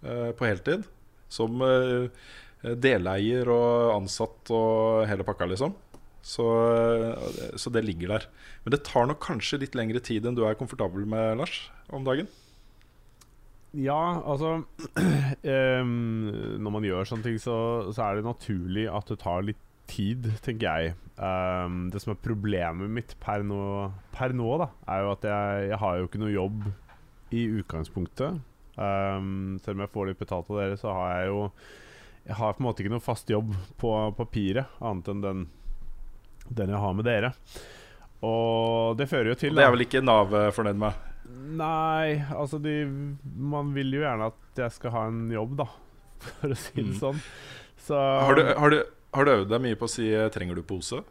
eh, 0.00 0.30
på 0.36 0.48
heltid. 0.48 0.86
Som 1.30 1.60
eh, 1.62 2.08
deleier 2.80 3.48
og 3.52 3.94
ansatt 3.98 4.50
og 4.52 5.04
hele 5.08 5.26
pakka, 5.26 5.48
liksom. 5.50 5.76
Så, 6.20 6.44
så 7.56 7.72
det 7.72 7.84
ligger 7.86 8.14
der. 8.16 8.26
Men 8.64 8.74
det 8.74 8.82
tar 8.84 9.06
nok 9.08 9.22
kanskje 9.24 9.62
litt 9.62 9.76
lengre 9.78 10.02
tid 10.04 10.26
enn 10.28 10.36
du 10.36 10.42
er 10.44 10.58
komfortabel 10.58 11.06
med, 11.08 11.38
Lars, 11.40 11.62
om 11.88 12.04
dagen. 12.04 12.28
Ja, 13.72 14.20
altså 14.26 14.64
um, 15.78 16.26
Når 16.58 16.72
man 16.74 16.86
gjør 16.88 17.06
sånne 17.06 17.28
ting, 17.28 17.36
så, 17.38 17.56
så 17.94 18.08
er 18.08 18.18
det 18.18 18.26
naturlig 18.26 18.88
at 18.90 19.12
det 19.12 19.20
tar 19.22 19.44
litt 19.46 19.60
tid, 19.90 20.28
tenker 20.44 20.66
jeg. 20.70 20.94
Um, 21.20 21.88
det 21.92 22.00
som 22.00 22.14
er 22.14 22.20
problemet 22.24 22.88
mitt 22.94 23.16
per 23.20 23.42
nå, 23.44 23.58
per 24.14 24.32
nå 24.36 24.54
da, 24.62 24.70
er 24.88 25.02
jo 25.04 25.10
at 25.16 25.26
jeg, 25.28 25.66
jeg 25.72 25.80
har 25.82 25.98
jo 26.00 26.08
ikke 26.08 26.22
noe 26.22 26.32
jobb 26.32 26.62
i 27.36 27.44
utgangspunktet. 27.60 28.40
Um, 28.80 29.58
selv 29.60 29.76
om 29.76 29.82
jeg 29.84 29.92
får 29.92 30.08
litt 30.12 30.22
betalt 30.22 30.48
av 30.50 30.60
dere, 30.62 30.78
så 30.80 30.94
har 30.94 31.10
jeg 31.18 31.32
jo 31.34 31.40
Jeg 32.30 32.36
har 32.38 32.54
på 32.54 32.62
en 32.62 32.66
måte 32.68 32.82
ikke 32.84 32.92
noe 32.94 33.02
fast 33.04 33.30
jobb 33.32 33.52
på 33.80 33.90
papiret, 34.16 34.70
annet 34.80 35.08
enn 35.12 35.20
den, 35.24 35.44
den 36.48 36.72
jeg 36.72 36.80
har 36.86 36.94
med 36.96 37.04
dere. 37.08 37.30
Og 38.24 38.96
det 39.00 39.06
fører 39.10 39.32
jo 39.32 39.38
til 39.40 39.56
Det 39.56 39.64
er 39.64 39.72
vel 39.72 39.86
ikke 39.86 40.02
Nav 40.04 40.32
eh, 40.36 40.50
fornøyd 40.52 40.76
med? 40.80 41.06
Nei, 41.56 42.18
altså 42.36 42.58
de, 42.60 42.74
Man 43.24 43.70
vil 43.76 43.94
jo 43.96 44.02
gjerne 44.04 44.28
at 44.32 44.60
jeg 44.64 44.74
skal 44.76 44.92
ha 44.96 45.04
en 45.08 45.22
jobb, 45.32 45.54
da. 45.62 45.66
For 46.40 46.52
å 46.52 46.58
si 46.58 46.74
det 46.82 46.90
Mm. 46.90 46.98
sånn. 47.00 47.20
Så 47.80 47.96
Har 47.96 48.36
du, 48.36 48.42
har, 48.44 48.74
du, 48.74 48.80
har 49.14 49.26
du 49.26 49.30
øvd 49.32 49.50
deg 49.50 49.64
mye 49.64 49.78
på 49.78 49.88
å 49.88 49.90
si 49.90 50.06
eh, 50.14 50.28
'trenger 50.30 50.58
du 50.58 50.62
pose'? 50.66 51.02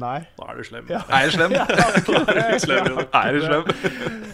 Nei. 0.00 0.20
Da 0.38 0.46
er 0.48 0.56
du 0.56 0.64
slem. 0.64 0.86
Ja. 0.88 1.00
Er 1.12 1.26
jeg 1.26 1.34
slem? 1.34 1.52
Slem, 2.64 2.86
Jon. 2.88 3.02
Er 3.12 3.34
du 3.36 3.40
slem? 3.44 3.66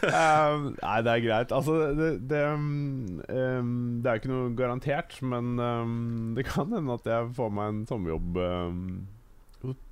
Um, 0.06 0.66
nei, 0.78 0.98
det 1.02 1.12
er 1.12 1.22
greit. 1.24 1.54
Altså, 1.56 1.78
det, 1.96 2.10
det, 2.30 2.42
um, 2.52 3.22
um, 3.26 3.72
det 4.02 4.10
er 4.10 4.18
jo 4.18 4.22
ikke 4.22 4.30
noe 4.30 4.52
garantert, 4.58 5.16
men 5.26 5.56
um, 5.58 6.36
det 6.36 6.46
kan 6.46 6.70
hende 6.70 6.94
at 6.94 7.08
jeg 7.10 7.32
får 7.38 7.50
meg 7.56 7.72
en 7.72 7.82
sommerjobb 7.90 8.38
um, 8.44 8.86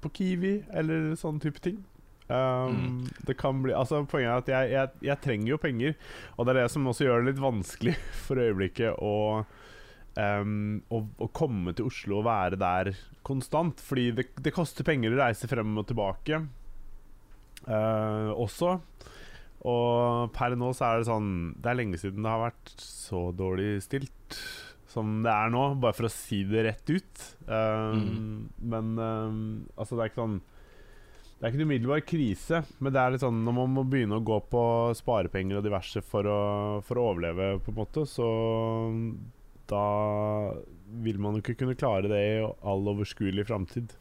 på 0.05 0.13
Kiwi 0.15 0.55
eller 0.77 1.11
sånn 1.19 1.43
type 1.43 1.63
ting. 1.65 1.81
Um, 2.31 3.03
Det 3.27 3.35
kan 3.37 3.59
bli 3.61 3.75
Altså 3.77 3.99
Poenget 4.09 4.31
er 4.31 4.39
at 4.39 4.47
jeg, 4.49 4.71
jeg, 4.73 4.89
jeg 5.11 5.21
trenger 5.21 5.51
jo 5.51 5.59
penger, 5.61 5.99
og 6.39 6.47
det 6.47 6.55
er 6.55 6.63
det 6.63 6.71
som 6.73 6.87
også 6.89 7.05
gjør 7.05 7.21
det 7.21 7.35
litt 7.35 7.43
vanskelig 7.43 7.99
for 8.25 8.41
øyeblikket 8.41 8.97
å 9.03 9.43
um, 10.17 10.83
å, 10.93 11.03
å 11.23 11.31
komme 11.35 11.75
til 11.77 11.89
Oslo 11.91 12.21
og 12.21 12.29
være 12.29 12.61
der 12.61 12.93
konstant. 13.27 13.83
Fordi 13.85 14.11
det, 14.21 14.29
det 14.45 14.55
koster 14.55 14.87
penger 14.87 15.15
å 15.15 15.23
reise 15.23 15.51
frem 15.51 15.75
og 15.81 15.89
tilbake 15.91 16.43
uh, 17.69 18.31
også. 18.35 18.77
Og 19.65 20.33
per 20.37 20.59
nå 20.61 20.75
så 20.77 20.91
er 20.91 20.99
det 21.01 21.07
sånn 21.09 21.29
Det 21.57 21.71
er 21.71 21.79
lenge 21.79 21.97
siden 21.97 22.27
det 22.27 22.29
har 22.29 22.43
vært 22.43 22.73
så 22.85 23.31
dårlig 23.33 23.79
stilt 23.81 24.43
som 24.95 25.23
det 25.25 25.33
er 25.33 25.51
nå, 25.51 25.63
bare 25.83 25.97
for 25.97 26.07
å 26.09 26.13
si 26.13 26.45
det 26.47 26.67
rett 26.69 26.91
ut. 26.93 27.23
Um, 27.49 28.51
Men 28.63 28.93
um, 28.95 29.39
altså, 29.75 29.97
det 29.97 30.05
er 30.05 30.13
ikke 30.13 30.23
sånn 30.23 30.37
Det 30.45 31.41
er 31.41 31.49
ikke 31.51 31.59
en 31.59 31.69
umiddelbar 31.69 32.05
krise, 32.07 32.61
men 32.79 32.95
det 32.95 33.01
er 33.03 33.15
litt 33.15 33.25
sånn 33.25 33.41
når 33.45 33.57
man 33.57 33.73
må 33.75 33.85
begynne 33.91 34.21
å 34.21 34.25
gå 34.25 34.39
på 34.53 34.63
sparepenger 34.97 35.59
og 35.59 35.67
diverse 35.67 36.01
for 36.07 36.29
å, 36.31 36.39
for 36.87 37.01
å 37.01 37.09
overleve, 37.11 37.49
på 37.65 37.73
en 37.73 37.81
måte, 37.81 38.05
så 38.09 38.29
da 39.71 39.85
vil 41.05 41.19
man 41.23 41.37
jo 41.37 41.45
ikke 41.45 41.59
kunne 41.63 41.79
klare 41.79 42.11
det 42.11 42.21
i 42.21 42.43
all 42.43 42.93
overskuelig 42.93 43.47
framtid. 43.49 43.95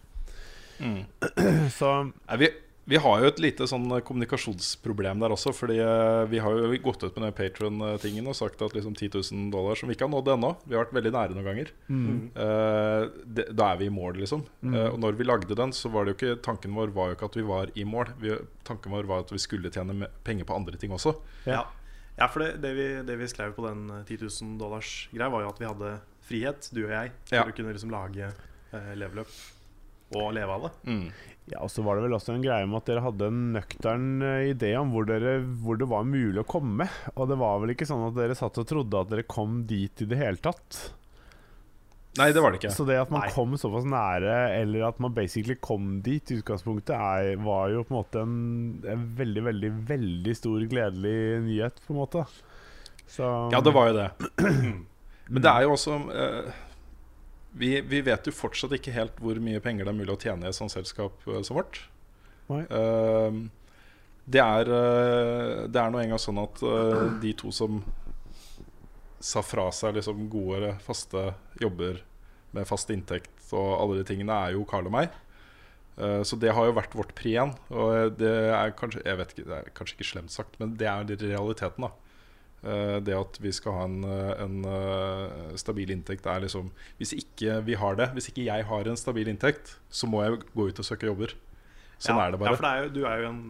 Mm. 0.83 1.03
Så 1.77 1.89
Nei, 2.03 2.37
vi, 2.41 2.49
vi 2.89 2.99
har 2.99 3.21
jo 3.21 3.29
et 3.29 3.39
lite 3.39 3.65
sånn 3.69 3.85
kommunikasjonsproblem 4.03 5.21
der 5.23 5.33
også. 5.35 5.53
Fordi 5.55 5.77
eh, 5.79 6.23
vi 6.31 6.41
har 6.43 6.57
jo 6.57 6.79
gått 6.83 7.05
ut 7.05 7.15
med 7.15 7.25
den 7.29 7.35
Patron-tingen 7.37 8.27
og 8.27 8.37
sagt 8.37 8.61
at 8.65 8.75
liksom 8.75 8.95
10 8.97 9.13
000 9.15 9.45
dollar, 9.53 9.79
som 9.79 9.89
vi 9.89 9.95
ikke 9.97 10.07
har 10.09 10.13
nådd 10.13 10.33
ennå 10.35 10.51
Vi 10.65 10.75
har 10.75 10.85
vært 10.85 10.97
veldig 10.99 11.13
nære 11.15 11.37
noen 11.37 11.47
ganger. 11.49 11.71
Eh, 11.89 13.05
det, 13.37 13.47
da 13.55 13.71
er 13.71 13.79
vi 13.79 13.87
i 13.87 13.93
mål, 13.93 14.19
liksom. 14.23 14.43
Eh, 14.67 14.89
og 14.89 14.99
når 15.03 15.19
vi 15.19 15.29
lagde 15.29 15.59
den, 15.59 15.75
så 15.75 15.91
var 15.93 16.05
det 16.05 16.13
jo 16.13 16.19
ikke 16.19 16.41
tanken 16.45 16.75
vår 16.75 16.91
var 16.95 17.11
jo 17.11 17.19
ikke 17.19 17.31
at 17.31 17.39
vi 17.39 17.47
var 17.53 17.71
i 17.79 17.87
mål. 17.87 18.11
Vi, 18.23 18.35
tanken 18.67 18.95
vår 18.95 19.07
var 19.09 19.23
at 19.23 19.31
vi 19.33 19.41
skulle 19.41 19.71
tjene 19.73 20.11
penger 20.27 20.49
på 20.49 20.59
andre 20.59 20.79
ting 20.79 20.95
også. 20.95 21.15
Ja. 21.47 21.63
Ja, 22.17 22.27
for 22.29 22.43
det, 22.45 22.51
det, 22.63 22.73
vi, 22.77 22.87
det 23.07 23.15
vi 23.19 23.27
skrev 23.31 23.53
på 23.57 23.65
den 23.67 23.85
eh, 23.89 24.03
10 24.05 24.19
000 24.27 24.57
dollars 24.61 24.93
greia, 25.13 25.29
var 25.33 25.41
jo 25.45 25.51
at 25.53 25.59
vi 25.63 25.69
hadde 25.71 25.93
frihet, 26.23 26.69
du 26.73 26.83
og 26.85 26.93
jeg, 26.93 27.11
til 27.29 27.39
Ja. 27.39 27.43
å 27.49 27.55
kunne 27.55 27.73
liksom 27.75 27.91
lage 27.93 28.29
eh, 28.73 28.93
leveløp 28.95 29.33
og 30.13 30.27
leve 30.37 30.53
av 30.53 30.67
det. 30.67 30.71
Mm. 30.85 31.07
Ja, 31.51 31.59
og 31.65 31.71
så 31.73 31.81
var 31.83 31.97
det 31.97 32.03
vel 32.05 32.13
også 32.15 32.35
en 32.35 32.43
greie 32.45 32.67
med 32.69 32.77
at 32.79 32.85
dere 32.87 33.01
hadde 33.03 33.27
en 33.31 33.39
nøktern 33.55 34.05
eh, 34.23 34.51
idé 34.53 34.75
om 34.79 34.91
hvor, 34.93 35.07
dere, 35.09 35.39
hvor 35.63 35.75
det 35.81 35.87
var 35.89 36.05
mulig 36.07 36.39
å 36.43 36.47
komme. 36.47 36.85
Og 37.17 37.27
det 37.31 37.37
var 37.41 37.57
vel 37.63 37.73
ikke 37.73 37.87
sånn 37.89 38.05
at 38.11 38.15
dere 38.19 38.37
satt 38.37 38.59
og 38.61 38.67
trodde 38.69 39.01
at 39.01 39.09
dere 39.11 39.25
kom 39.27 39.63
dit 39.67 40.05
i 40.05 40.07
det 40.07 40.19
hele 40.21 40.37
tatt. 40.39 40.93
Nei, 42.19 42.27
det 42.35 42.41
var 42.43 42.53
det 42.53 42.59
ikke. 42.61 42.73
Så 42.75 42.85
det 42.85 42.99
at 43.01 43.11
man 43.13 43.23
Nei. 43.25 43.31
kom 43.33 43.55
såpass 43.57 43.87
nære, 43.89 44.33
eller 44.59 44.87
at 44.91 44.99
man 45.01 45.15
basically 45.15 45.55
kom 45.57 45.95
dit 46.05 46.29
i 46.29 46.37
utgangspunktet, 46.43 46.93
er, 46.93 47.39
var 47.41 47.71
jo 47.73 47.81
på 47.87 47.95
en 47.95 47.97
måte 47.97 48.21
en, 48.21 48.35
en 48.85 49.07
veldig, 49.17 49.45
veldig, 49.47 49.71
veldig 49.89 50.35
stor 50.37 50.67
gledelig 50.69 51.15
nyhet, 51.47 51.81
på 51.87 51.95
en 51.95 52.01
måte. 52.03 52.27
Så 53.09 53.31
Ja, 53.53 53.63
det 53.65 53.73
var 53.73 53.89
jo 53.89 53.97
det. 53.97 54.09
Men 55.33 55.41
det 55.41 55.49
er 55.49 55.65
jo 55.65 55.73
også 55.73 55.97
uh, 56.11 56.53
vi, 57.57 57.73
vi 57.81 58.01
vet 58.05 58.27
jo 58.27 58.33
fortsatt 58.35 58.73
ikke 58.77 58.93
helt 58.95 59.19
hvor 59.21 59.37
mye 59.41 59.61
penger 59.63 59.85
det 59.85 59.93
er 59.93 59.97
mulig 59.97 60.15
å 60.15 60.21
tjene 60.21 60.47
i 60.47 60.49
et 60.49 60.57
sånt 60.57 60.73
selskap 60.73 61.25
som 61.25 61.57
vårt. 61.57 61.83
Nei. 62.49 62.63
Eh, 62.65 63.37
det 64.33 64.39
er 64.39 64.69
eh, 64.71 65.65
Det 65.67 65.79
er 65.79 65.91
nå 65.91 65.99
engang 65.99 66.21
sånn 66.21 66.39
at 66.39 66.61
uh, 66.63 67.11
de 67.19 67.33
to 67.39 67.51
som 67.55 67.81
sa 69.23 69.43
fra 69.45 69.69
seg 69.71 69.95
liksom 69.97 70.27
gode, 70.31 70.73
faste 70.83 71.29
jobber 71.61 72.01
med 72.53 72.67
fast 72.69 72.91
inntekt 72.93 73.53
og 73.55 73.69
alle 73.77 74.01
de 74.01 74.07
tingene, 74.07 74.35
er 74.35 74.57
jo 74.57 74.65
Carl 74.67 74.89
og 74.89 74.95
meg. 74.95 75.13
Eh, 75.97 76.21
så 76.25 76.37
det 76.41 76.53
har 76.55 76.67
jo 76.67 76.75
vært 76.75 76.95
vårt 76.97 77.13
pri 77.17 77.35
igjen. 77.35 77.53
Og 77.73 78.15
det 78.17 78.31
er 78.53 78.73
kanskje 78.77 79.03
Jeg 79.05 79.19
vet 79.19 79.33
ikke, 79.33 79.49
det 79.49 79.59
er 79.59 79.75
kanskje 79.77 79.99
ikke 79.99 80.09
slemt 80.09 80.33
sagt, 80.33 80.57
men 80.61 80.75
det 80.79 80.89
er 80.89 81.05
realiteten, 81.21 81.87
da. 81.87 81.91
Eh, 82.63 82.97
det 83.03 83.15
at 83.17 83.39
vi 83.43 83.51
skal 83.51 83.77
ha 83.77 83.85
en, 83.89 84.03
en 84.07 84.59
eh, 84.69 85.55
stabil 85.59 85.91
inntekt, 85.93 86.27
er 86.29 86.45
liksom 86.45 86.71
Hvis 86.97 87.13
ikke 87.17 87.59
vi 87.67 87.75
har 87.79 87.99
det, 87.99 88.09
hvis 88.15 88.31
ikke 88.31 88.47
jeg 88.47 88.69
har 88.69 88.89
en 88.89 88.99
stabil 88.99 89.29
inntekt, 89.31 89.77
så 89.89 90.09
må 90.09 90.23
jeg 90.23 90.41
gå 90.53 90.69
ut 90.69 90.83
og 90.83 90.87
søke 90.87 91.09
jobber. 91.11 91.35
Sånn 91.99 92.17
ja, 92.17 92.27
er 92.27 92.33
det 92.33 92.41
bare. 92.41 92.51
Ja, 92.51 92.59
for 92.59 92.67
det 92.67 92.73
er 92.73 92.83
jo, 92.83 92.93
du 92.95 93.03
er 93.07 93.21
jo 93.21 93.27
i 93.27 93.31
en 93.31 93.43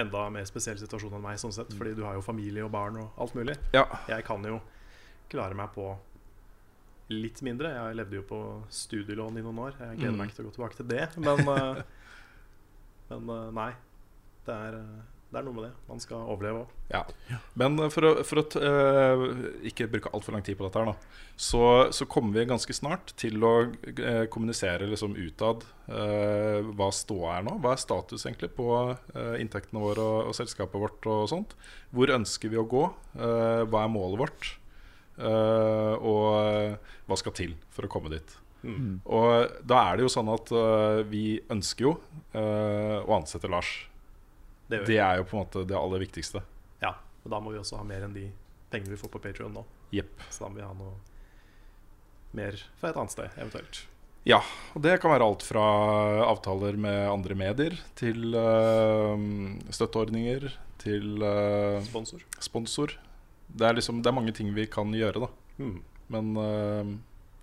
enda 0.00 0.28
mer 0.32 0.46
spesiell 0.48 0.78
situasjon 0.80 1.16
enn 1.18 1.24
meg, 1.24 1.40
sånn 1.42 1.52
sett, 1.52 1.72
fordi 1.76 1.96
du 1.98 2.04
har 2.06 2.14
jo 2.16 2.22
familie 2.24 2.62
og 2.64 2.70
barn 2.72 3.00
og 3.02 3.18
alt 3.20 3.34
mulig. 3.36 3.56
Ja, 3.74 3.82
Jeg 4.08 4.24
kan 4.24 4.44
jo 4.46 4.60
klare 5.30 5.56
meg 5.58 5.72
på 5.74 5.88
litt 7.10 7.40
mindre. 7.42 7.72
Jeg 7.74 7.96
levde 7.98 8.20
jo 8.20 8.26
på 8.28 8.40
studielån 8.70 9.38
i 9.40 9.42
noen 9.46 9.62
år. 9.66 9.78
Jeg 9.80 9.96
gleder 9.98 10.12
Mm. 10.14 10.18
meg 10.22 10.28
ikke 10.30 10.36
til 10.40 10.44
å 10.46 10.50
gå 10.50 10.56
tilbake 10.58 10.76
til 10.78 10.90
det. 10.92 11.06
Men, 11.18 11.40
eh, 11.48 11.82
men 13.10 13.30
eh, 13.36 13.48
nei. 13.56 13.72
Det 14.46 14.54
er, 14.54 14.76
eh, 14.78 15.00
det 15.30 15.38
er 15.38 15.42
noe 15.46 15.54
med 15.54 15.64
det. 15.66 15.72
Man 15.88 16.00
skal 16.02 16.22
overleve 16.30 16.62
òg. 16.62 16.70
Ja. 16.90 17.02
Men 17.58 17.76
for 17.90 18.06
å, 18.06 18.12
for 18.26 18.40
å 18.40 18.44
eh, 18.62 19.24
ikke 19.70 19.88
bruke 19.90 20.10
altfor 20.14 20.34
lang 20.34 20.42
tid 20.46 20.56
på 20.58 20.66
dette, 20.68 20.78
her 20.78 20.92
da 20.92 20.94
så, 21.40 21.90
så 21.94 22.06
kommer 22.06 22.38
vi 22.38 22.46
ganske 22.50 22.74
snart 22.74 23.12
til 23.16 23.42
å 23.42 23.52
kommunisere 24.28 24.86
liksom 24.90 25.14
utad 25.16 25.62
uh, 25.88 26.60
hva 26.76 26.90
ståa 26.92 27.38
er 27.38 27.46
nå. 27.46 27.54
Hva 27.62 27.72
er 27.72 27.80
status 27.80 28.26
egentlig 28.26 28.50
på 28.58 28.66
inntektene 29.40 29.80
våre 29.80 30.04
og, 30.04 30.18
og 30.28 30.36
selskapet 30.36 30.76
vårt 30.82 31.06
og 31.08 31.30
sånt. 31.32 31.54
Hvor 31.96 32.12
ønsker 32.12 32.52
vi 32.52 32.60
å 32.60 32.66
gå? 32.68 32.82
Hva 33.16 33.80
er 33.86 33.88
målet 33.94 34.20
vårt? 34.20 34.50
Eh, 35.20 35.94
og 36.00 36.78
hva 37.08 37.18
skal 37.18 37.34
til 37.36 37.56
for 37.74 37.86
å 37.86 37.92
komme 37.92 38.12
dit. 38.12 38.36
Mm. 38.62 39.00
Og 39.08 39.60
da 39.64 39.84
er 39.88 39.98
det 39.98 40.04
jo 40.04 40.12
sånn 40.12 40.28
at 40.28 40.50
uh, 40.52 41.00
vi 41.08 41.40
ønsker 41.48 41.86
jo 41.86 41.94
uh, 42.34 42.98
å 43.00 43.14
ansette 43.16 43.48
Lars. 43.48 43.70
Det. 44.68 44.82
Det 44.86 44.98
er 45.00 45.16
jo 45.18 45.24
på 45.26 45.38
en 45.38 45.46
måte 45.46 45.64
det 45.66 45.78
aller 45.78 46.04
viktigste. 46.04 46.42
Ja, 46.84 46.92
og 47.24 47.32
da 47.32 47.40
må 47.40 47.54
vi 47.54 47.60
også 47.62 47.80
ha 47.80 47.86
mer 47.88 48.04
enn 48.04 48.12
de 48.14 48.26
pengene 48.70 48.92
vi 48.94 49.00
får 49.00 49.14
på 49.14 49.22
Patreon 49.24 49.56
nå. 49.56 49.64
Yep. 49.96 50.26
Så 50.28 50.44
da 50.44 50.50
må 50.52 50.60
vi 50.60 50.66
ha 50.66 50.74
noe 50.76 50.98
mer 52.36 52.60
fra 52.78 52.92
et 52.92 53.00
annet 53.00 53.16
sted, 53.16 53.32
eventuelt. 53.40 53.80
Ja, 54.28 54.42
og 54.76 54.84
det 54.84 54.98
kan 55.00 55.14
være 55.14 55.26
alt 55.26 55.44
fra 55.46 55.64
avtaler 56.26 56.76
med 56.78 56.98
andre 57.08 57.36
medier 57.38 57.76
til 57.98 58.36
eh, 58.36 59.22
støtteordninger 59.72 60.44
til 60.82 61.24
eh, 61.24 61.80
Sponsor. 61.88 62.26
sponsor. 62.38 62.94
Det 63.56 63.66
er 63.66 63.74
liksom 63.78 64.02
Det 64.02 64.10
er 64.10 64.16
mange 64.16 64.32
ting 64.36 64.52
vi 64.54 64.66
kan 64.70 64.92
gjøre, 64.94 65.26
da. 65.26 65.30
Mm. 65.58 65.78
Men 66.10 66.30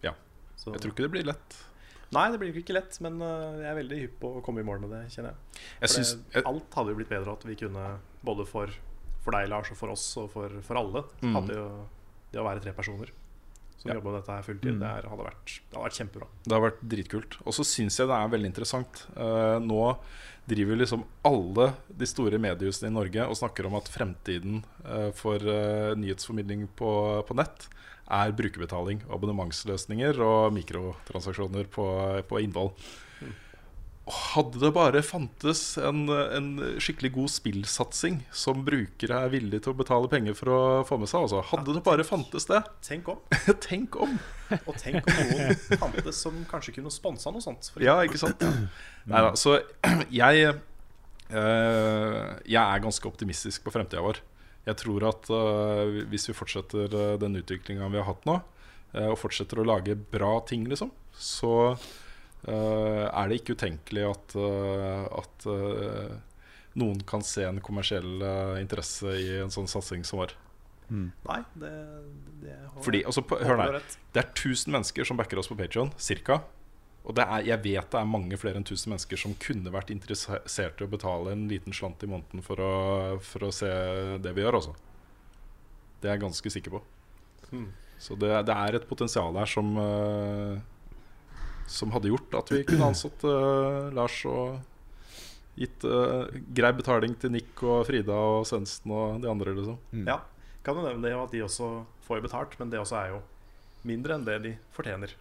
ja 0.03 0.13
Så, 0.55 0.71
jeg 0.73 0.81
tror 0.81 0.91
ikke 0.93 1.05
det 1.07 1.11
blir 1.13 1.27
lett. 1.27 1.57
Nei, 2.15 2.25
det 2.31 2.39
blir 2.39 2.55
ikke 2.55 2.73
lett, 2.75 2.95
men 3.03 3.17
øh, 3.19 3.57
jeg 3.59 3.67
er 3.67 3.75
veldig 3.81 3.97
hypp 3.99 4.13
på 4.21 4.29
å 4.39 4.41
komme 4.45 4.61
i 4.63 4.67
mål 4.67 4.79
med 4.85 4.93
det, 4.95 5.01
kjenner 5.11 5.33
jeg. 5.33 5.61
Jeg 5.81 5.89
synes, 5.91 6.11
det, 6.31 6.43
alt 6.47 6.77
hadde 6.79 6.93
jo 6.93 6.99
blitt 7.01 7.09
bedre 7.11 7.33
at 7.35 7.43
vi 7.43 7.55
kunne, 7.59 7.83
både 8.23 8.45
for, 8.47 8.71
for 9.25 9.35
deg, 9.35 9.49
Lars, 9.51 9.71
og 9.73 9.79
for 9.81 9.91
oss, 9.91 10.05
og 10.21 10.29
for, 10.31 10.55
for 10.63 10.79
alle, 10.79 11.03
Mm. 11.19 11.33
hadde 11.35 11.57
jo 11.57 11.65
det 12.31 12.39
å 12.39 12.45
være 12.47 12.63
tre 12.63 12.71
personer 12.77 13.11
som 13.77 13.89
Ja. 13.91 13.95
jobber 13.95 14.11
med 14.11 14.21
dette 14.21 14.33
her 14.35 14.43
fulltid, 14.43 14.73
Mm. 14.73 14.79
det 14.79 14.87
er, 14.89 15.09
hadde, 15.09 15.23
vært, 15.23 15.45
det 15.69 15.75
hadde 15.77 15.85
vært 15.87 15.99
kjempebra. 15.99 16.27
Det 16.43 16.53
har 16.53 16.61
vært 16.71 16.81
dritkult. 16.81 17.37
Og 17.45 17.53
så 17.53 17.63
syns 17.63 17.97
jeg 17.97 18.07
det 18.07 18.15
er 18.17 18.29
veldig 18.33 18.49
interessant. 18.51 19.05
Uh, 19.15 19.59
nå 19.59 19.97
driver 20.47 20.77
liksom 20.79 21.03
alle 21.25 21.73
de 21.95 22.05
store 22.05 22.39
mediehusene 22.39 22.87
i 22.89 22.95
Norge 22.95 23.27
og 23.27 23.35
snakker 23.35 23.65
om 23.67 23.75
at 23.75 23.89
fremtiden 23.91 24.63
uh, 24.85 25.11
for 25.11 25.35
uh, 25.37 25.93
nyhetsformidling 25.95 26.67
på, 26.75 26.91
på 27.27 27.35
nett 27.35 27.67
er 28.09 28.31
brukerbetaling, 28.31 29.01
abonnementsløsninger 29.11 30.17
og 30.23 30.53
mikrotransaksjoner 30.55 31.67
på, 31.67 32.23
på 32.27 32.39
innhold. 32.41 32.71
Og 32.71 33.46
Hadde 34.07 34.61
det 34.61 34.69
bare 34.71 35.01
fantes 35.03 35.61
en, 35.83 36.05
en 36.07 36.49
skikkelig 36.79 37.09
god 37.17 37.31
spillsatsing 37.33 38.21
som 38.31 38.61
brukere 38.63 39.17
er 39.25 39.33
villige 39.33 39.65
til 39.65 39.73
å 39.73 39.79
betale 39.81 40.07
penger 40.11 40.37
for 40.37 40.53
å 40.53 40.59
få 40.87 40.99
med 41.01 41.11
seg, 41.11 41.25
altså. 41.25 41.41
Hadde 41.49 41.75
det 41.75 41.83
bare 41.83 42.05
fantes 42.07 42.47
det. 42.47 42.61
Tenk 42.87 43.11
om. 43.11 43.19
Tenk 43.67 43.99
om! 43.99 44.15
Og 44.63 44.77
tenk 44.79 45.03
om 45.11 45.17
noen 45.33 45.79
fantes 45.81 46.21
som 46.23 46.37
kanskje 46.47 46.77
kunne 46.77 46.91
sponsa 46.93 47.33
noe 47.35 47.43
sånt. 47.43 47.67
Ja, 47.83 47.97
ikke 48.07 48.21
sant? 48.21 48.45
Neida, 49.03 49.33
så 49.35 49.57
jeg 50.07 50.45
eh, 50.47 52.27
Jeg 52.47 52.61
er 52.63 52.83
ganske 52.83 53.11
optimistisk 53.11 53.65
på 53.65 53.75
fremtida 53.75 54.05
vår. 54.05 54.21
Jeg 54.67 54.79
tror 54.81 55.05
at 55.07 55.29
eh, 55.31 56.01
hvis 56.11 56.27
vi 56.29 56.35
fortsetter 56.35 56.91
eh, 56.91 57.13
den 57.19 57.39
utviklinga 57.39 57.87
vi 57.91 57.99
har 58.01 58.07
hatt 58.09 58.25
nå, 58.27 58.39
eh, 58.95 59.07
og 59.07 59.19
fortsetter 59.19 59.61
å 59.61 59.67
lage 59.67 59.95
bra 60.15 60.37
ting, 60.47 60.65
liksom, 60.67 60.91
så 61.11 61.51
er 62.53 63.29
det 63.29 63.39
ikke 63.41 63.55
utenkelig 63.57 64.03
at, 64.07 64.35
eh, 64.39 65.05
at 65.21 65.47
eh, 65.51 66.17
noen 66.79 67.01
kan 67.09 67.23
se 67.25 67.43
en 67.47 67.61
kommersiell 67.63 68.21
eh, 68.23 68.57
interesse 68.61 69.13
i 69.19 69.31
en 69.43 69.51
sånn 69.53 69.67
satsing 69.71 70.05
som 70.07 70.21
vår. 70.21 70.35
Nei, 70.87 71.41
det, 71.59 71.71
det 72.45 72.53
har- 72.55 72.83
Fordi, 72.85 73.01
altså, 73.03 73.23
på, 73.27 73.35
håper 73.41 73.49
hør 73.65 73.73
rett. 73.79 73.97
Det 74.15 74.21
er 74.23 74.29
1000 74.31 74.71
mennesker 74.71 75.07
som 75.09 75.17
backer 75.19 75.41
oss 75.41 75.49
på 75.51 75.57
Patreon, 75.59 75.91
cirka. 75.99 76.41
Og 77.07 77.15
det 77.15 77.23
er, 77.23 77.43
jeg 77.47 77.63
vet 77.63 77.89
det 77.91 77.99
er 77.99 78.07
mange 78.07 78.37
flere 78.39 78.59
enn 78.59 78.65
1000 78.67 78.91
mennesker 78.93 79.19
som 79.19 79.33
kunne 79.39 79.71
vært 79.71 79.91
interessert 79.93 80.79
i 80.79 80.85
å 80.87 80.91
betale 80.91 81.31
en 81.35 81.45
liten 81.47 81.75
slant 81.75 82.03
i 82.03 82.09
måneden 82.11 82.43
for 82.43 82.59
å, 82.59 82.71
for 83.23 83.47
å 83.47 83.51
se 83.55 83.69
det 84.23 84.33
vi 84.35 84.43
gjør, 84.43 84.57
altså. 84.59 84.73
Det 86.01 86.09
er 86.09 86.17
jeg 86.17 86.23
ganske 86.25 86.51
sikker 86.55 86.75
på. 86.77 86.81
Mm. 87.51 87.69
Så 87.97 88.15
det, 88.19 88.31
det 88.45 88.53
er 88.55 88.75
et 88.77 88.87
potensial 88.89 89.35
her 89.39 89.49
som 89.49 89.71
eh, 89.81 90.59
Som 91.67 91.91
hadde 91.91 92.11
gjort 92.11 92.35
at 92.39 92.51
vi 92.53 92.63
kunne 92.67 92.89
ansatt 92.93 93.23
uh, 93.27 93.91
Lars 93.95 94.17
og 94.29 94.57
gitt 95.57 95.83
uh, 95.89 96.29
grei 96.55 96.71
betaling 96.77 97.15
til 97.19 97.33
Nick 97.33 97.63
og 97.65 97.83
Frida 97.89 98.15
og 98.15 98.45
Svendsen 98.47 98.93
og 98.93 99.21
de 99.23 99.29
andre, 99.31 99.55
liksom. 99.57 99.79
Ja, 100.07 100.21
kan 100.65 100.77
jo 100.77 100.85
nevne 100.85 101.07
det 101.07 101.15
at 101.15 101.33
de 101.33 101.43
også 101.45 101.71
får 102.07 102.23
betalt, 102.25 102.55
men 102.59 102.71
det 102.71 102.79
også 102.81 102.99
er 102.99 103.11
jo 103.15 103.21
mindre 103.87 104.17
enn 104.17 104.25
det 104.27 104.37
de 104.43 104.53
fortjener. 104.75 105.13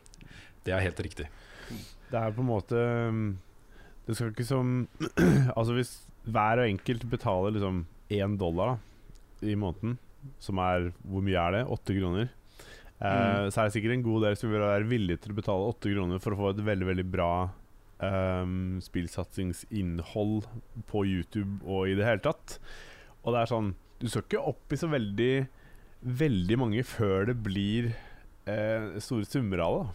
Det 0.66 0.74
er 0.74 0.82
helt 0.82 1.02
riktig. 1.06 1.28
Det 2.10 2.18
er 2.18 2.34
på 2.34 2.42
en 2.42 2.48
måte 2.48 2.78
um, 3.10 3.22
Det 4.06 4.14
skal 4.14 4.28
ikke 4.30 4.46
som 4.46 4.84
Altså 5.58 5.74
hvis 5.74 5.90
hver 6.26 6.62
og 6.62 6.70
enkelt 6.70 7.02
betaler 7.10 7.54
liksom 7.54 7.80
én 8.14 8.36
dollar 8.38 8.76
da, 8.76 9.46
i 9.46 9.56
måneden, 9.58 9.96
som 10.42 10.58
er 10.62 10.92
Hvor 11.02 11.24
mye 11.26 11.42
er 11.42 11.56
det? 11.56 11.64
Åtte 11.70 11.96
kroner? 11.98 12.30
Eh, 12.96 13.48
Så 13.52 13.60
er 13.60 13.68
det 13.68 13.74
sikkert 13.74 13.92
en 13.98 14.06
god 14.06 14.22
del 14.24 14.36
som 14.40 14.50
vil 14.52 14.62
være 14.64 14.88
villige 14.88 15.20
til 15.20 15.34
å 15.34 15.38
betale 15.40 15.70
åtte 15.72 15.92
kroner 15.92 16.22
for 16.22 16.32
å 16.32 16.40
få 16.40 16.50
et 16.54 16.62
veldig 16.64 16.86
veldig 16.88 17.06
bra 17.12 17.30
um, 18.00 18.78
spillsatsingsinnhold 18.84 20.46
på 20.88 21.02
YouTube 21.04 21.60
og 21.64 21.90
i 21.90 21.96
det 21.98 22.06
hele 22.08 22.24
tatt. 22.24 22.58
Og 23.24 23.34
det 23.34 23.42
er 23.42 23.50
sånn 23.52 23.74
Du 24.00 24.08
skal 24.08 24.22
ikke 24.26 24.42
opp 24.52 24.72
i 24.72 24.78
så 24.80 24.88
veldig 24.92 25.30
Veldig 26.06 26.58
mange 26.60 26.82
før 26.86 27.24
det 27.30 27.34
blir 27.42 27.88
uh, 28.46 28.96
store 29.02 29.24
summer 29.26 29.62
av 29.64 29.76
det. 29.78 29.86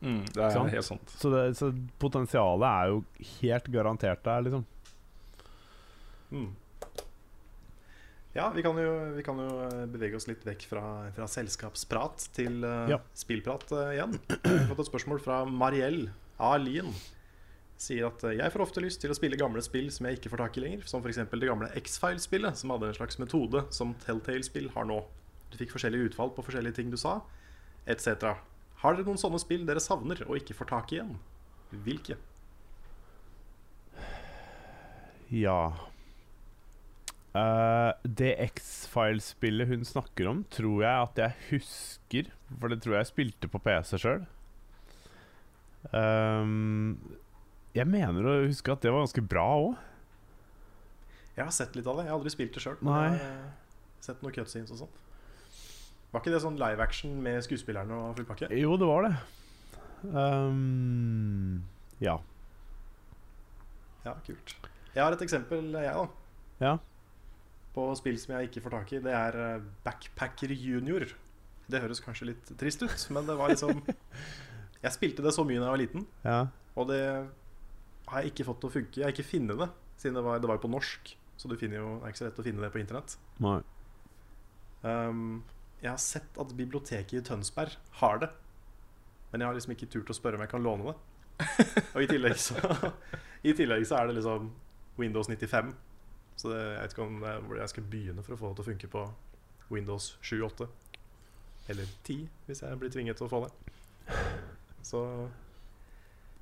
Mm, 0.00 0.22
det 0.32 0.42
er 0.42 0.54
sant? 0.56 0.72
helt 0.72 0.86
sant. 0.86 1.12
Så, 1.20 1.30
det, 1.30 1.42
så 1.58 1.68
potensialet 2.00 2.64
er 2.66 2.88
jo 2.88 3.02
helt 3.36 3.68
garantert 3.70 4.22
der, 4.24 4.46
liksom. 4.46 4.64
Mm. 6.32 6.48
Ja, 8.32 8.52
vi 8.54 8.62
kan, 8.62 8.78
jo, 8.78 8.90
vi 9.16 9.22
kan 9.26 9.38
jo 9.42 9.48
eh, 9.66 9.86
bevege 9.90 10.14
oss 10.14 10.28
litt 10.30 10.44
vekk 10.46 10.68
fra, 10.70 10.84
fra 11.16 11.26
selskapsprat 11.26 12.28
til 12.36 12.62
uh, 12.62 12.86
Ja. 12.92 13.00
spillprat 13.18 13.72
uh, 13.74 13.88
igjen. 13.90 14.14
Jeg 14.30 14.52
har 14.54 14.68
fått 14.70 14.84
et 14.84 14.90
spørsmål 14.92 15.22
fra 15.24 15.40
Mariell 15.50 16.04
Alien. 16.38 16.92
Sier 17.80 18.06
at 18.06 18.22
jeg 18.36 18.54
får 18.54 18.62
ofte 18.62 18.84
lyst 18.84 19.02
til 19.02 19.10
å 19.10 19.16
spille 19.18 19.40
gamle 19.40 19.64
spill 19.66 19.90
som 19.90 20.06
jeg 20.06 20.20
ikke 20.20 20.30
får 20.30 20.44
tak 20.44 20.60
i 20.60 20.62
lenger. 20.62 20.86
Som 20.86 21.02
f.eks. 21.02 21.24
det 21.26 21.50
gamle 21.50 21.72
X-File-spillet, 21.82 22.60
som 22.60 22.70
hadde 22.76 22.92
en 22.92 22.98
slags 23.00 23.18
metode 23.18 23.64
som 23.74 23.96
Telltale-spill 24.04 24.70
har 24.76 24.86
nå. 24.86 25.00
Du 25.50 25.58
fikk 25.58 25.74
forskjellige 25.74 26.12
utfall 26.12 26.30
på 26.36 26.46
forskjellige 26.46 26.78
ting 26.78 26.94
du 26.94 27.00
sa, 27.00 27.18
etc. 27.90 28.36
Har 28.84 28.94
dere 28.94 29.10
noen 29.10 29.18
sånne 29.18 29.42
spill 29.42 29.66
dere 29.66 29.82
savner 29.82 30.22
og 30.28 30.38
ikke 30.38 30.54
får 30.60 30.70
tak 30.76 30.94
i 30.94 31.00
igjen? 31.00 31.16
Hvilke? 31.82 32.20
Ja 35.34 35.89
Eh, 37.34 37.92
Det 38.02 38.32
X-Files-spillet 38.50 39.68
hun 39.70 39.84
snakker 39.86 40.26
om, 40.30 40.44
tror 40.50 40.82
jeg 40.82 41.02
at 41.04 41.20
jeg 41.22 41.36
husker. 41.50 42.30
For 42.58 42.68
det 42.72 42.80
tror 42.82 42.96
jeg 42.96 43.04
jeg 43.04 43.12
spilte 43.12 43.50
på 43.52 43.60
PC 43.62 43.98
sjøl. 44.02 44.26
jeg 47.74 47.86
mener 47.88 48.26
å 48.26 48.34
huske 48.46 48.72
at 48.72 48.82
det 48.82 48.90
var 48.92 49.04
ganske 49.06 49.22
bra 49.30 49.46
òg. 49.62 49.76
Jeg 51.36 51.46
har 51.46 51.54
sett 51.54 51.76
litt 51.78 51.86
av 51.86 51.96
det. 51.96 52.04
Jeg 52.04 52.12
har 52.12 52.18
aldri 52.18 52.32
spilt 52.34 52.52
det 52.56 52.62
sjøl. 52.64 52.76
Eh, 52.84 53.46
sett 54.04 54.20
noen 54.24 54.34
cutscenes 54.34 54.72
og 54.74 54.82
sånt. 54.82 54.98
Var 56.10 56.20
ikke 56.24 56.32
det 56.34 56.42
sånn 56.42 56.58
live 56.58 56.82
action 56.82 57.14
med 57.22 57.38
skuespillerne 57.46 57.94
og 57.94 58.16
full 58.18 58.26
pakke? 58.26 58.48
Jo, 58.58 58.74
det 58.80 58.88
var 58.90 59.06
det. 59.06 59.12
Um, 60.10 61.62
ja. 62.02 62.16
Ja, 64.04 64.16
kult. 64.26 64.56
Jeg 64.94 65.04
har 65.04 65.14
et 65.14 65.22
eksempel, 65.22 65.70
jeg, 65.76 65.94
da. 65.94 66.06
Ja. 66.60 66.72
På 67.74 67.88
spill 67.98 68.18
som 68.18 68.34
jeg 68.34 68.48
ikke 68.50 68.62
får 68.64 68.76
tak 68.76 68.94
i. 68.96 69.02
Det 69.04 69.12
er 69.14 69.36
eh, 69.44 69.66
Backpacker 69.84 70.54
Junior. 70.54 71.06
Det 71.70 71.82
høres 71.82 72.02
kanskje 72.02 72.32
litt 72.32 72.50
trist 72.58 72.82
ut, 72.82 73.04
men 73.14 73.28
det 73.28 73.36
var 73.38 73.52
liksom 73.52 73.82
Jeg 74.84 74.96
spilte 74.96 75.22
det 75.22 75.34
så 75.36 75.44
mye 75.44 75.60
da 75.60 75.68
jeg 75.68 75.74
var 75.74 75.80
liten, 75.82 76.04
ja. 76.24 76.38
og 76.72 76.86
det 76.88 77.02
har 78.08 78.22
jeg 78.22 78.30
ikke 78.32 78.46
fått 78.48 78.62
til 78.62 78.70
å 78.70 78.72
funke. 78.72 78.94
Jeg 78.96 79.04
har 79.04 79.12
ikke 79.12 79.28
funnet 79.28 79.60
det, 79.60 79.66
siden 80.00 80.16
det 80.16 80.22
var, 80.24 80.40
det 80.40 80.48
var 80.48 80.56
jo 80.56 80.62
på 80.62 80.70
norsk. 80.72 81.10
Så 81.36 81.48
du 81.48 81.56
finner 81.60 81.82
jo, 81.82 81.90
det 81.98 82.08
er 82.08 82.14
ikke 82.14 82.20
så 82.20 82.26
lett 82.26 82.40
å 82.40 82.46
finne 82.46 82.64
det 82.64 82.70
på 82.72 82.80
internett. 82.80 83.16
Nei. 83.44 83.58
Um, 84.80 85.42
jeg 85.80 85.90
har 85.90 86.00
sett 86.00 86.40
at 86.40 86.56
biblioteket 86.56 87.20
i 87.20 87.22
Tønsberg 87.24 87.76
har 88.00 88.24
det. 88.24 88.30
Men 89.30 89.44
jeg 89.44 89.48
har 89.50 89.56
liksom 89.56 89.76
ikke 89.76 89.88
turt 89.92 90.10
å 90.12 90.16
spørre 90.16 90.40
om 90.40 90.44
jeg 90.44 90.52
kan 90.52 90.64
låne 90.64 90.90
det. 90.90 90.96
Og 91.94 92.02
i 92.04 92.08
tillegg 92.10 92.36
så, 92.40 92.56
i 93.46 93.54
tillegg 93.56 93.86
så 93.88 94.00
er 94.00 94.10
det 94.10 94.18
liksom 94.18 94.50
Windows 95.00 95.30
95. 95.30 95.72
Så 96.40 96.48
det, 96.48 96.60
jeg 96.60 96.80
vet 96.80 96.94
ikke 96.94 97.04
om 97.04 97.18
det 97.20 97.30
er 97.34 97.42
hvor 97.44 97.58
jeg 97.60 97.72
skal 97.72 97.88
begynne 97.92 98.24
for 98.24 98.36
å 98.36 98.40
få 98.40 98.50
det 98.50 98.60
til 98.60 98.64
å 98.64 98.70
funke 98.70 98.90
på 98.94 99.04
Windows 99.70 100.14
7, 100.24 100.40
8 100.46 100.68
Eller 101.70 101.90
10, 102.06 102.22
hvis 102.46 102.62
jeg 102.64 102.78
blir 102.80 102.92
tvinget 102.94 103.20
til 103.20 103.28
å 103.28 103.30
få 103.30 103.42
det. 103.44 103.52
Så 104.86 105.02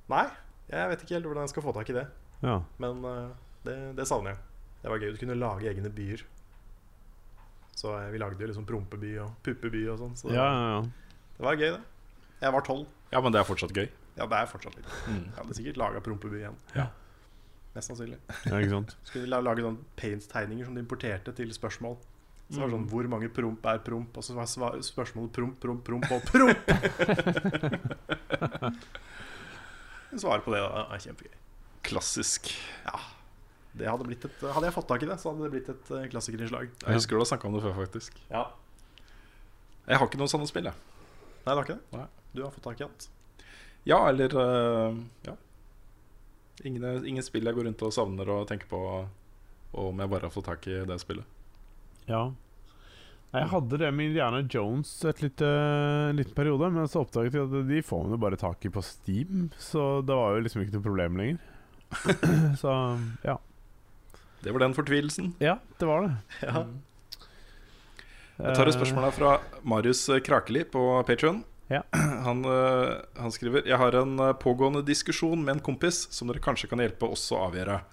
Nei, 0.09 0.23
jeg 0.71 0.89
vet 0.89 1.03
ikke 1.03 1.17
helt 1.17 1.27
hvordan 1.29 1.45
jeg 1.45 1.51
skal 1.51 1.65
få 1.67 1.73
tak 1.75 1.91
i 1.91 1.95
det. 1.99 2.05
Ja. 2.41 2.55
Men 2.81 3.03
eh, 3.05 3.33
det, 3.67 3.75
det 3.99 4.07
savner 4.09 4.33
jeg. 4.33 4.39
Det 4.81 4.89
var 4.89 5.03
gøy. 5.03 5.11
Du 5.13 5.19
kunne 5.21 5.35
lage 5.37 5.69
egne 5.69 5.91
byer. 5.93 6.23
Så 7.77 7.91
eh, 7.99 8.07
vi 8.09 8.21
lagde 8.21 8.41
jo 8.41 8.49
liksom 8.49 8.65
Prompeby 8.65 9.11
og 9.21 9.35
Puppeby 9.45 9.83
og 9.93 9.99
sånn. 10.01 10.15
Så 10.17 10.31
ja, 10.33 10.47
ja, 10.47 10.71
ja. 10.79 11.19
det 11.37 11.45
var 11.45 11.59
gøy, 11.61 11.75
det. 11.75 11.83
Jeg 12.39 12.55
var 12.55 12.65
tolv. 12.65 12.87
Ja, 13.11 13.21
men 13.21 13.35
det 13.35 13.43
er 13.43 13.45
fortsatt 13.51 13.75
gøy. 13.75 13.85
Ja, 14.15 14.25
det 14.25 14.39
er 14.39 14.49
fortsatt 14.49 14.79
litt. 14.79 14.89
Jeg 15.05 15.35
hadde 15.35 15.59
sikkert 15.59 15.77
laga 15.83 16.01
Prompeby 16.03 16.41
igjen. 16.41 16.57
Ja. 16.73 16.87
Mest 17.75 17.87
sannsynlig. 17.91 18.17
ja 18.49 18.55
ikke 18.59 18.71
sant? 18.73 18.95
Skulle 19.09 19.29
la- 19.29 19.43
lage 19.45 19.61
sånn 19.65 19.79
paint-tegninger 19.99 20.65
som 20.69 20.75
de 20.77 20.81
importerte 20.83 21.29
til 21.37 21.49
spørsmål. 21.55 21.95
Så 22.49 22.55
det 22.57 22.63
var 22.63 22.71
sånn 22.73 22.87
Hvor 22.89 23.05
mange 23.11 23.27
promp 23.29 23.65
er 23.69 23.77
promp? 23.85 24.15
Og 24.17 24.23
så 24.25 24.33
var 24.33 24.47
spørsmålet 24.49 25.31
promp, 25.35 25.59
promp, 25.61 25.83
promp 25.85 26.07
og 26.15 26.21
promp! 26.31 26.63
Svaret 30.17 30.41
på 30.45 30.51
det 30.55 30.61
da, 30.63 30.85
er 30.89 30.99
kjempegøy. 31.03 31.35
Klassisk. 31.85 32.49
Det 33.77 33.85
hadde, 33.85 34.05
blitt 34.07 34.23
et, 34.25 34.39
hadde 34.41 34.65
jeg 34.65 34.73
fått 34.75 34.87
tak 34.89 35.03
i 35.05 35.07
det, 35.11 35.17
så 35.21 35.29
hadde 35.29 35.43
det 35.45 35.51
blitt 35.53 35.69
et 35.71 35.85
eh, 35.93 36.07
klassikerinnslag. 36.11 36.65
Jeg 36.81 36.93
husker 36.97 37.13
du 37.15 37.21
har 37.21 37.29
snakka 37.29 37.47
om 37.47 37.53
det 37.55 37.61
før, 37.63 37.75
faktisk. 37.77 38.17
Ja. 38.31 38.41
Jeg 39.85 39.95
har 40.01 40.05
ikke 40.09 40.19
noen 40.19 40.31
sånne 40.33 40.49
spill, 40.49 40.65
jeg. 40.71 40.77
Nei, 41.45 41.53
det 41.53 41.55
har 41.55 41.63
ikke 41.67 41.77
det? 41.77 41.85
Nei. 41.99 42.07
Du 42.33 42.39
har 42.43 42.51
fått 42.55 42.65
tak 42.65 42.81
i 42.81 42.85
alt? 42.87 43.01
Ja, 43.87 43.99
eller 44.09 44.29
uh, 44.35 44.97
Ja. 45.29 45.33
Ingen, 46.67 47.05
ingen 47.07 47.23
spill 47.23 47.47
jeg 47.47 47.55
går 47.55 47.69
rundt 47.69 47.81
og 47.87 47.95
savner 47.95 48.29
og 48.33 48.47
tenker 48.49 48.69
på 48.71 48.81
om 49.79 49.99
jeg 50.01 50.09
bare 50.11 50.27
har 50.27 50.33
fått 50.33 50.47
tak 50.49 50.65
i 50.67 50.79
det 50.89 50.97
spillet. 51.01 51.27
Ja. 52.09 52.31
Jeg 53.29 53.45
hadde 53.51 53.77
det 53.77 53.91
med 53.93 54.09
Indiana 54.09 54.39
Jones 54.49 54.89
et 55.05 55.21
lite, 55.21 55.45
en 56.09 56.17
liten 56.17 56.33
periode, 56.33 56.71
men 56.73 56.89
så 56.89 57.03
oppdaget 57.03 57.37
jeg 57.37 57.45
at 57.45 57.69
de 57.69 57.81
får 57.85 58.01
man 58.03 58.15
jo 58.15 58.21
bare 58.23 58.39
tak 58.41 58.65
i 58.65 58.71
på 58.73 58.81
Steam, 58.81 59.51
så 59.61 60.01
det 60.01 60.17
var 60.17 60.33
jo 60.33 60.41
liksom 60.47 60.63
ikke 60.63 60.79
noe 60.79 60.87
problem 60.87 61.19
lenger. 61.21 61.37
så 62.61 62.73
ja. 63.25 63.37
Det 64.41 64.53
var 64.55 64.63
den 64.63 64.73
fortvilelsen. 64.73 65.35
Ja, 65.43 65.59
det 65.77 65.89
var 65.89 66.07
det. 66.07 66.13
Ja. 66.49 66.65
Jeg 68.39 68.55
tar 68.55 68.69
et 68.71 68.75
spørsmål 68.77 69.09
fra 69.11 69.31
Marius 69.67 70.05
Krakeli 70.23 70.61
på 70.63 70.79
Patreon. 71.03 71.41
Ja. 71.69 71.83
Han, 72.25 72.45
øh, 72.45 72.97
han 73.15 73.31
skriver 73.31 73.67
Jeg 73.67 73.77
har 73.77 73.93
en 73.95 74.19
øh, 74.19 74.33
pågående 74.41 74.81
diskusjon 74.85 75.43
med 75.43 75.53
en 75.53 75.65
kompis 75.65 76.07
som 76.11 76.27
dere 76.27 76.41
kanskje 76.41 76.69
kan 76.71 76.81
hjelpe 76.81 77.05
oss 77.05 77.27
å 77.31 77.43
avgjøre. 77.45 77.83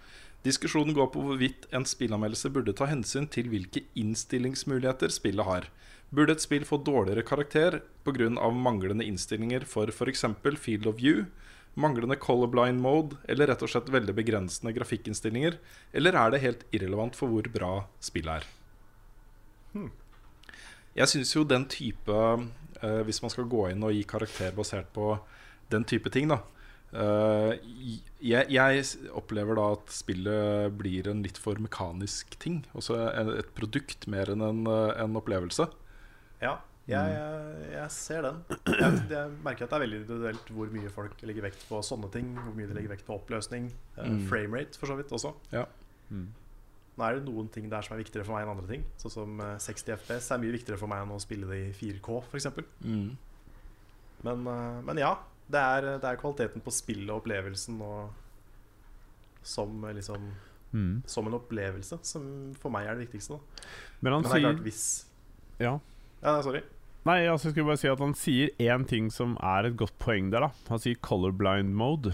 Diskusjonen 0.46 0.94
går 0.96 1.10
på 1.12 1.22
hvorvidt 1.26 1.66
en 1.74 1.84
spillanmeldelse 1.84 2.50
burde 2.54 2.74
ta 2.76 2.88
hensyn 2.88 3.26
til 3.28 3.50
hvilke 3.52 3.82
innstillingsmuligheter 3.98 5.12
spillet 5.12 5.48
har. 5.48 5.68
Burde 6.14 6.36
et 6.36 6.44
spill 6.44 6.64
få 6.64 6.78
dårligere 6.86 7.26
karakter 7.26 7.80
pga. 8.06 8.30
manglende 8.50 9.04
innstillinger 9.04 9.66
for 9.66 9.90
f.eks. 9.90 10.24
field 10.58 10.86
of 10.86 10.96
view, 10.96 11.26
manglende 11.74 12.16
colorblind 12.16 12.80
mode 12.80 13.16
eller 13.28 13.48
rett 13.48 13.62
og 13.62 13.68
slett 13.68 13.90
veldig 13.90 14.14
begrensende 14.14 14.72
grafikkinnstillinger? 14.72 15.58
Eller 15.92 16.14
er 16.14 16.30
det 16.30 16.40
helt 16.40 16.64
irrelevant 16.70 17.16
for 17.16 17.28
hvor 17.28 17.50
bra 17.52 17.88
spillet 18.00 18.40
er? 18.40 18.46
Jeg 20.96 21.08
syns 21.08 21.34
jo 21.34 21.44
den 21.44 21.66
type 21.68 22.14
eh, 22.82 23.00
Hvis 23.06 23.22
man 23.22 23.32
skal 23.32 23.48
gå 23.50 23.68
inn 23.70 23.82
og 23.86 23.94
gi 23.94 24.04
karakter 24.08 24.52
basert 24.56 24.92
på 24.96 25.14
den 25.72 25.84
type 25.88 26.12
ting, 26.14 26.28
da 26.32 26.42
Uh, 26.94 27.50
jeg, 28.22 28.46
jeg 28.48 28.84
opplever 29.18 29.58
da 29.58 29.64
at 29.74 29.90
spillet 29.92 30.70
blir 30.78 31.08
en 31.10 31.18
litt 31.24 31.36
for 31.42 31.58
mekanisk 31.60 32.36
ting. 32.40 32.60
Også 32.78 32.96
et 33.10 33.50
produkt 33.58 34.06
mer 34.08 34.30
enn 34.32 34.44
en, 34.46 34.62
eh, 34.70 34.92
en 35.02 35.18
opplevelse. 35.18 35.66
Ja, 36.40 36.54
jeg, 36.86 37.10
jeg, 37.12 37.66
jeg 37.74 37.90
ser 37.92 38.22
den. 38.28 38.38
Jeg, 38.70 39.02
jeg 39.10 39.34
merker 39.44 39.66
at 39.66 39.74
det 39.74 39.76
er 39.80 39.84
veldig 39.84 40.00
individuelt 40.04 40.54
hvor 40.54 40.72
mye 40.72 40.94
folk 40.94 41.26
legger 41.26 41.48
vekt 41.48 41.66
på 41.68 41.82
sånne 41.84 42.08
ting. 42.14 42.30
Hvor 42.38 42.54
mye 42.56 42.70
de 42.70 42.78
legger 42.78 42.94
vekt 42.94 43.06
på 43.08 43.18
oppløsning. 43.18 43.68
Uh, 43.98 44.06
Mm. 44.06 44.24
Framerate, 44.30 44.78
for 44.78 44.88
så 44.94 44.96
vidt, 44.96 45.12
også. 45.12 45.34
Ja. 45.52 45.66
Nå 46.96 47.04
er 47.04 47.18
det 47.18 47.26
noen 47.26 47.48
ting 47.52 47.68
der 47.68 47.84
som 47.84 47.94
er 47.96 48.00
viktigere 48.00 48.24
for 48.24 48.36
meg 48.36 48.46
enn 48.46 48.54
andre 48.54 48.68
ting. 48.70 48.84
Sånn 49.00 49.12
som 49.12 49.40
eh, 49.44 49.56
60 49.60 49.98
FPS 49.98 50.30
er 50.32 50.42
mye 50.42 50.54
viktigere 50.54 50.80
for 50.80 50.90
meg 50.90 51.04
enn 51.04 51.14
å 51.16 51.20
spille 51.20 51.48
det 51.50 51.58
i 51.66 51.72
4K, 51.76 52.20
f.eks. 52.30 52.48
Mm. 52.84 53.10
Men, 54.24 54.46
eh, 54.52 54.78
men 54.88 55.02
ja, 55.02 55.12
det 55.52 55.62
er, 55.62 55.90
det 56.00 56.08
er 56.08 56.20
kvaliteten 56.20 56.64
på 56.64 56.72
spillet 56.74 57.12
og 57.12 57.20
opplevelsen 57.20 57.82
og 57.84 59.44
som 59.46 59.84
eh, 59.86 59.96
liksom 60.00 60.30
Mm. 60.76 61.02
Som 61.06 61.28
en 61.30 61.36
opplevelse 61.38 61.96
som 62.04 62.24
for 62.60 62.74
meg 62.74 62.88
er 62.88 62.96
det 62.98 63.06
viktigste. 63.06 63.36
Da. 63.36 63.66
Men 64.02 64.16
han 64.16 64.22
Men 64.22 64.30
det 64.30 64.36
er 64.36 64.42
klart, 64.42 64.64
hvis 64.66 65.06
Ja. 65.60 65.78
Ja, 66.22 66.42
sorry. 66.42 66.60
Nei, 67.06 67.20
altså, 67.30 67.48
jeg 67.48 67.54
skulle 67.54 67.70
bare 67.70 67.80
si 67.80 67.88
at 67.88 68.00
han 68.02 68.14
sier 68.18 68.48
én 68.58 68.84
ting 68.88 69.12
som 69.12 69.36
er 69.40 69.68
et 69.68 69.76
godt 69.76 69.94
poeng 69.98 70.32
der. 70.32 70.40
da 70.40 70.50
Han 70.68 70.78
sier 70.82 70.98
colorblind 71.00 71.72
mode. 71.72 72.12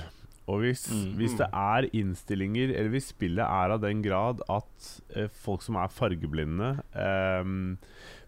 Og 0.51 0.59
hvis, 0.64 0.88
Mm. 0.90 1.14
hvis 1.16 1.36
det 1.38 1.47
er 1.55 1.86
innstillinger, 1.95 2.72
eller 2.74 2.90
hvis 2.90 3.12
spillet 3.12 3.45
er 3.47 3.70
av 3.76 3.80
den 3.80 4.03
grad 4.03 4.40
at 4.51 5.03
eh, 5.14 5.28
folk 5.28 5.62
som 5.62 5.76
er 5.76 5.86
fargeblinde, 5.88 6.82
eh, 6.95 7.45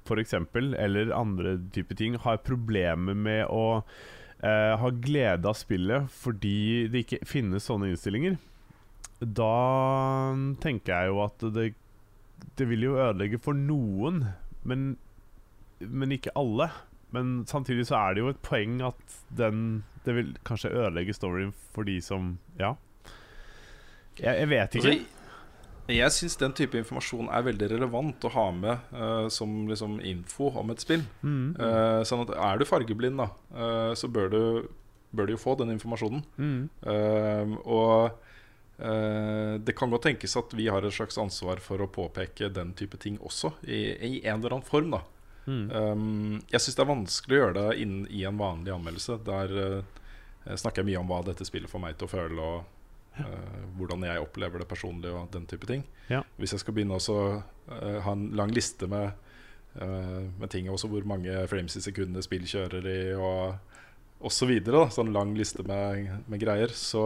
f.eks., 0.06 0.34
eller 0.78 1.10
andre 1.16 1.58
typer 1.72 1.96
ting, 1.96 2.14
har 2.16 2.36
problemer 2.38 3.14
med 3.16 3.46
å 3.50 3.82
eh, 4.44 4.76
ha 4.76 4.90
glede 4.90 5.46
av 5.48 5.54
spillet 5.56 6.06
fordi 6.10 6.86
det 6.92 7.04
ikke 7.06 7.24
finnes 7.26 7.64
sånne 7.66 7.90
innstillinger, 7.90 8.38
da 9.20 10.34
tenker 10.60 10.92
jeg 10.92 11.08
jo 11.10 11.20
at 11.24 11.38
det, 11.54 11.74
det 12.58 12.66
vil 12.68 12.82
jo 12.90 12.96
ødelegge 12.98 13.40
for 13.42 13.54
noen, 13.56 14.26
men 14.64 14.96
men 15.84 16.12
ikke 16.14 16.30
alle. 16.38 16.68
Men 17.14 17.34
samtidig 17.46 17.86
så 17.88 17.98
er 18.00 18.14
det 18.14 18.24
jo 18.24 18.30
et 18.32 18.44
poeng 18.44 18.80
at 18.90 19.18
den 19.34 19.84
Det 20.04 20.14
vil 20.16 20.34
kanskje 20.44 20.72
ødelegge 20.74 21.14
storyen 21.16 21.54
for 21.72 21.86
de 21.86 22.00
som 22.04 22.38
Ja. 22.60 22.74
Jeg, 24.18 24.38
jeg 24.38 24.48
vet 24.48 24.74
ikke. 24.78 24.90
Altså, 24.90 25.14
jeg 25.90 26.12
syns 26.14 26.36
den 26.40 26.52
type 26.56 26.78
informasjon 26.78 27.26
er 27.34 27.44
veldig 27.44 27.66
relevant 27.74 28.24
å 28.24 28.30
ha 28.32 28.44
med 28.56 28.92
uh, 28.94 29.26
som 29.32 29.66
liksom 29.68 29.98
info 30.06 30.52
om 30.60 30.70
et 30.72 30.84
spill. 30.84 31.02
Mm, 31.20 31.56
Uh, 31.58 32.00
sånn 32.06 32.22
at 32.24 32.30
Er 32.32 32.60
du 32.60 32.64
fargeblind, 32.64 33.18
da, 33.20 33.26
uh, 33.52 33.92
så 33.98 34.08
bør 34.08 34.30
du, 34.32 34.40
bør 35.12 35.26
du 35.26 35.34
jo 35.34 35.42
få 35.42 35.56
den 35.60 35.74
informasjonen. 35.74 36.22
mm, 36.36 37.58
og 37.64 38.22
det 38.74 39.70
kan 39.78 39.86
godt 39.92 40.02
tenkes 40.08 40.32
at 40.34 40.50
vi 40.58 40.64
har 40.66 40.82
et 40.82 40.92
slags 40.92 41.14
ansvar 41.22 41.60
for 41.62 41.78
å 41.78 41.86
påpeke 41.86 42.48
den 42.50 42.72
type 42.74 42.98
ting 42.98 43.20
også, 43.22 43.52
i, 43.62 43.94
i 43.94 44.10
en 44.26 44.40
eller 44.40 44.56
annen 44.56 44.66
form. 44.66 44.90
da 44.96 45.04
mm, 45.46 45.64
Um, 45.70 46.38
jeg 46.52 46.62
syns 46.62 46.78
det 46.78 46.84
er 46.84 46.90
vanskelig 46.90 47.36
å 47.36 47.40
gjøre 47.42 47.56
det 47.58 47.82
inn 47.82 47.96
i 48.10 48.24
en 48.28 48.38
vanlig 48.40 48.72
anmeldelse. 48.74 49.18
Der 49.26 49.56
uh, 49.58 50.54
snakker 50.54 50.82
jeg 50.82 50.92
mye 50.92 51.02
om 51.02 51.10
hva 51.10 51.20
dette 51.26 51.46
spillet 51.48 51.70
får 51.70 51.82
meg 51.82 51.98
til 51.98 52.08
å 52.08 52.12
føle, 52.12 52.48
og 52.54 53.20
uh, 53.20 53.60
hvordan 53.78 54.06
jeg 54.08 54.24
opplever 54.24 54.62
det 54.62 54.70
personlig, 54.70 55.12
og 55.12 55.28
den 55.34 55.48
type 55.50 55.68
ting. 55.70 55.84
Ja. 56.12 56.22
Hvis 56.40 56.56
jeg 56.56 56.64
skal 56.64 56.76
begynne 56.76 56.98
å 57.00 57.20
uh, 57.26 58.00
ha 58.06 58.16
en 58.16 58.30
lang 58.36 58.54
liste 58.54 58.90
med, 58.90 59.20
med 59.74 60.46
ting, 60.52 60.68
også 60.70 60.86
hvor 60.86 61.02
mange 61.02 61.32
frames 61.50 61.74
i 61.74 61.80
sekundet 61.82 62.22
spill 62.22 62.44
kjører 62.46 62.84
i, 62.86 62.98
og 63.18 63.56
osv., 64.22 64.52
så 64.62 64.84
sånn 65.00 65.10
lang 65.10 65.32
liste 65.34 65.64
med, 65.66 66.12
med 66.30 66.38
greier, 66.38 66.70
så, 66.78 67.02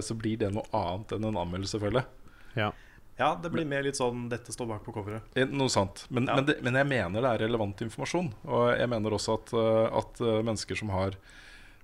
så 0.00 0.16
blir 0.16 0.40
det 0.40 0.48
noe 0.54 0.64
annet 0.72 1.12
enn 1.12 1.28
en 1.28 1.36
anmeldelse, 1.42 1.80
føler 1.82 2.00
jeg. 2.00 2.32
ja. 2.62 2.70
Ja, 3.16 3.30
det 3.42 3.48
blir 3.48 3.64
mer 3.64 3.84
litt 3.86 3.96
sånn 3.96 4.28
'dette 4.28 4.52
står 4.52 4.68
bak 4.68 4.84
på 4.84 4.92
coveret'. 4.92 5.48
Noe 5.48 5.72
sant. 5.72 6.04
Men, 6.10 6.26
Ja. 6.26 6.36
men, 6.36 6.44
det, 6.44 6.60
men 6.62 6.74
jeg 6.74 6.86
mener 6.86 7.22
det 7.22 7.30
er 7.32 7.44
relevant 7.46 7.80
informasjon. 7.80 8.32
Og 8.44 8.76
jeg 8.76 8.88
mener 8.92 9.10
også 9.10 9.38
at, 9.40 9.52
eh, 9.56 9.98
at 9.98 10.20
eh, 10.20 10.42
mennesker 10.44 10.76
som 10.76 10.90
har 10.90 11.16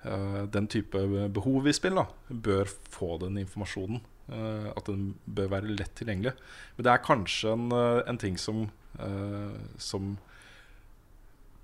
uh, 0.05 0.47
den 0.47 0.67
type 0.67 0.99
behov 1.33 1.67
i 1.67 1.73
spill, 1.73 1.95
da, 1.95 2.07
bør 2.29 2.67
få 2.67 3.19
den 3.23 3.39
informasjonen. 3.39 4.03
Uh, 4.29 4.69
at 4.77 4.85
den 4.85 5.15
bør 5.27 5.49
være 5.49 5.73
lett 5.73 5.95
tilgjengelig. 5.95 6.35
Men 6.77 6.85
det 6.85 6.93
er 6.93 7.07
kanskje 7.07 7.53
en, 7.53 7.73
en 7.73 8.19
ting 8.19 8.37
som, 8.37 8.69
uh, 9.01 9.57
som 9.79 10.19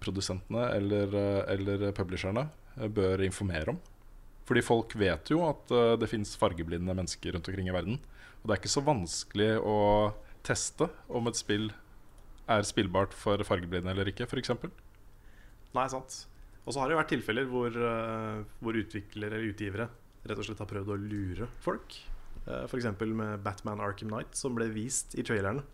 produsentene 0.00 0.70
eller, 0.76 1.12
eller 1.50 1.92
publisherne 1.92 2.48
bør 2.76 3.20
informere 3.20 3.74
om. 3.74 3.78
Fordi 4.46 4.62
folk 4.62 4.94
vet 4.96 5.28
jo 5.28 5.42
at 5.44 5.66
det 5.98 6.08
fins 6.08 6.36
fargeblinde 6.38 6.94
mennesker 6.94 7.34
rundt 7.34 7.48
omkring 7.50 7.68
i 7.68 7.74
verden. 7.74 7.98
Og 8.40 8.48
det 8.48 8.54
er 8.54 8.62
ikke 8.62 8.72
så 8.72 8.84
vanskelig 8.86 9.50
å 9.60 9.78
teste 10.46 10.88
om 11.12 11.28
et 11.28 11.38
spill 11.38 11.70
er 12.48 12.64
spillbart 12.64 13.12
for 13.16 13.42
fargeblinde 13.44 13.92
eller 13.92 14.08
ikke, 14.08 14.28
f.eks. 14.28 14.54
Nei, 15.76 15.86
sant. 15.92 16.22
Og 16.64 16.72
så 16.72 16.80
har 16.80 16.88
det 16.88 16.96
jo 16.96 17.00
vært 17.00 17.12
tilfeller 17.12 17.48
hvor, 17.48 17.72
eh, 17.72 18.44
hvor 18.60 18.76
utviklere 18.76 19.36
eller 19.36 19.50
utgivere 19.52 19.88
rett 20.28 20.40
og 20.40 20.46
slett 20.48 20.60
har 20.62 20.68
prøvd 20.68 20.92
å 20.92 21.00
lure 21.00 21.48
folk. 21.64 21.96
Uh, 22.48 22.64
F.eks. 22.64 22.88
med 23.00 23.42
Batman 23.44 23.80
Arkham 23.84 24.10
Knight, 24.12 24.36
som 24.36 24.56
ble 24.56 24.68
vist 24.72 25.16
i 25.18 25.24
trailerne 25.26 25.64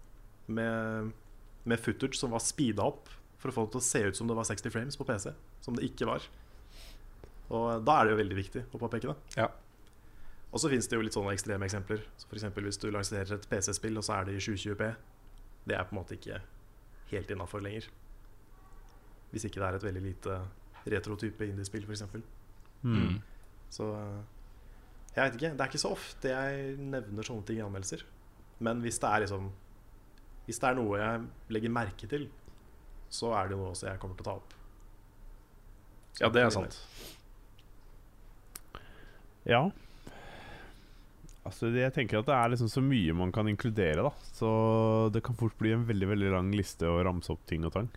med, 0.47 1.13
med 1.65 1.83
footage 1.83 2.19
som 2.19 2.35
var 2.35 2.43
speeda 2.43 2.87
opp 2.87 3.11
for 3.41 3.51
å 3.51 3.55
få 3.55 3.67
det 3.67 3.75
til 3.75 3.83
å 3.83 3.87
se 3.87 4.03
ut 4.09 4.19
som 4.19 4.31
det 4.31 4.37
var 4.39 4.49
60 4.49 4.75
frames 4.75 4.99
på 4.99 5.07
PC, 5.09 5.33
som 5.65 5.77
det 5.77 5.87
ikke 5.89 6.09
var. 6.09 6.27
Og 7.55 7.85
da 7.85 7.99
er 7.99 8.07
det 8.07 8.15
jo 8.15 8.21
veldig 8.23 8.39
viktig 8.39 8.65
å 8.73 8.81
påpeke 8.81 9.11
det. 9.11 9.17
Ja. 9.39 9.51
Og 10.55 10.63
så 10.63 10.71
fins 10.71 10.87
det 10.87 10.95
jo 10.95 11.03
litt 11.03 11.17
sånne 11.17 11.35
ekstreme 11.35 11.67
eksempler. 11.67 12.05
Så 12.15 12.29
for 12.31 12.39
eksempel 12.39 12.69
hvis 12.69 12.79
du 12.79 12.87
lanserer 12.95 13.35
et 13.35 13.49
PC-spill, 13.51 13.99
og 13.99 14.07
så 14.07 14.21
er 14.21 14.29
det 14.29 14.37
i 14.39 14.43
720P. 14.45 14.91
Det 15.67 15.75
er 15.75 15.89
på 15.89 15.97
en 15.97 15.99
måte 15.99 16.15
ikke 16.15 16.39
helt 17.11 17.33
innafor 17.35 17.65
lenger. 17.65 17.89
Hvis 19.33 19.49
ikke 19.49 19.59
det 19.59 19.67
er 19.67 19.79
et 19.81 19.87
veldig 19.89 20.05
lite 20.05 20.39
retrotype 20.87 21.49
indiespill, 21.49 21.89
f.eks. 21.89 22.05
Mm. 22.85 23.19
Så 23.73 23.89
eh, 23.99 24.23
jeg 25.17 25.25
vet 25.25 25.39
ikke. 25.41 25.51
Det 25.57 25.65
er 25.65 25.73
ikke 25.73 25.83
så 25.83 25.93
ofte 25.97 26.31
jeg 26.31 26.75
nevner 26.79 27.27
sånne 27.27 27.47
ting 27.49 27.59
i 27.59 27.65
anmeldelser. 27.65 28.05
Men 28.63 28.83
hvis 28.85 29.01
det 29.03 29.11
er 29.11 29.25
liksom 29.25 29.51
Hvis 30.45 30.61
det 30.61 30.69
er 30.69 30.77
noe 30.77 30.99
jeg 31.01 31.21
legger 31.57 31.73
merke 31.73 32.07
til, 32.07 32.29
så 33.09 33.31
er 33.33 33.49
det 33.49 33.57
jo 33.57 33.63
noe 33.63 33.71
også 33.73 33.89
jeg 33.89 34.01
kommer 34.03 34.19
til 34.19 34.27
å 34.27 34.29
ta 34.29 34.35
opp. 34.37 34.55
ja, 36.21 36.29
det 36.29 36.43
er 36.43 36.51
sant. 36.53 36.77
ja. 39.49 39.63
Altså, 41.45 41.69
jeg 41.77 41.93
tenker 41.93 42.23
at 42.23 42.29
det 42.29 42.37
er 42.37 42.53
liksom 42.55 42.71
så 42.73 42.81
mye 42.81 43.15
man 43.17 43.33
kan 43.33 43.49
inkludere, 43.51 44.07
da. 44.07 44.13
Så 44.33 44.49
det 45.13 45.21
kan 45.27 45.37
fort 45.37 45.57
bli 45.61 45.75
en 45.77 45.85
veldig 45.85 46.09
veldig 46.15 46.31
lang 46.33 46.53
liste 46.57 46.89
å 46.89 47.03
ramse 47.05 47.33
opp 47.35 47.45
ting 47.51 47.67
og 47.69 47.75
tang. 47.75 47.91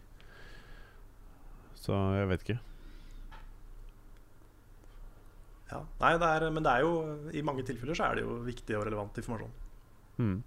Så 1.79 1.95
jeg 2.17 2.27
vet 2.33 2.43
ikke. 2.43 2.57
Ja. 5.71 5.79
Nei, 6.01 6.11
det 6.19 6.27
er, 6.27 6.49
men 6.51 6.63
det 6.63 6.73
er 6.73 6.83
jo 6.83 7.31
i 7.35 7.43
mange 7.43 7.63
tilfeller 7.67 7.95
så 7.95 8.09
er 8.09 8.19
det 8.19 8.27
jo 8.27 8.37
viktig 8.43 8.75
og 8.75 8.85
relevant 8.87 9.19
informasjon. 9.19 9.55
Mm. 10.19 10.37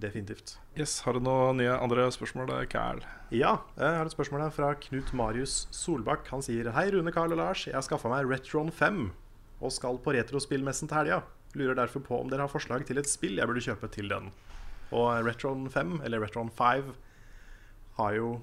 Definitivt. 0.00 0.56
Yes, 0.76 0.98
Har 1.04 1.16
du 1.16 1.24
noen 1.24 1.60
nye 1.60 1.76
andre 1.76 2.08
spørsmål, 2.12 2.52
Carl? 2.72 3.00
Ja, 3.32 3.58
jeg 3.80 4.00
har 4.00 4.04
et 4.04 4.12
spørsmål 4.12 4.44
her 4.44 4.52
fra 4.52 4.72
Knut 4.80 5.12
Marius 5.16 5.62
Solbakk. 5.72 6.28
Han 6.32 6.44
sier 6.44 6.68
Hei, 6.76 6.88
Rune, 6.92 7.12
Carl 7.12 7.32
og 7.32 7.40
Lars. 7.40 7.64
Jeg 7.68 7.76
har 7.76 7.84
skaffa 7.84 8.12
meg 8.12 8.28
Retron 8.28 8.72
5 8.72 9.06
og 9.60 9.72
skal 9.72 10.00
på 10.02 10.14
retrospillmessen 10.16 10.90
til 10.90 11.00
helga. 11.00 11.20
Lurer 11.56 11.78
derfor 11.78 12.04
på 12.04 12.18
om 12.20 12.28
dere 12.30 12.44
har 12.44 12.52
forslag 12.52 12.84
til 12.86 13.00
et 13.00 13.08
spill 13.08 13.38
jeg 13.40 13.48
burde 13.48 13.64
kjøpe 13.64 13.88
til 13.92 14.10
den. 14.12 14.28
Og 14.94 15.08
Retron 15.26 15.66
5, 15.72 16.00
eller 16.06 16.22
Retron 16.22 16.50
5, 16.52 16.92
har 17.96 18.18
jo 18.18 18.36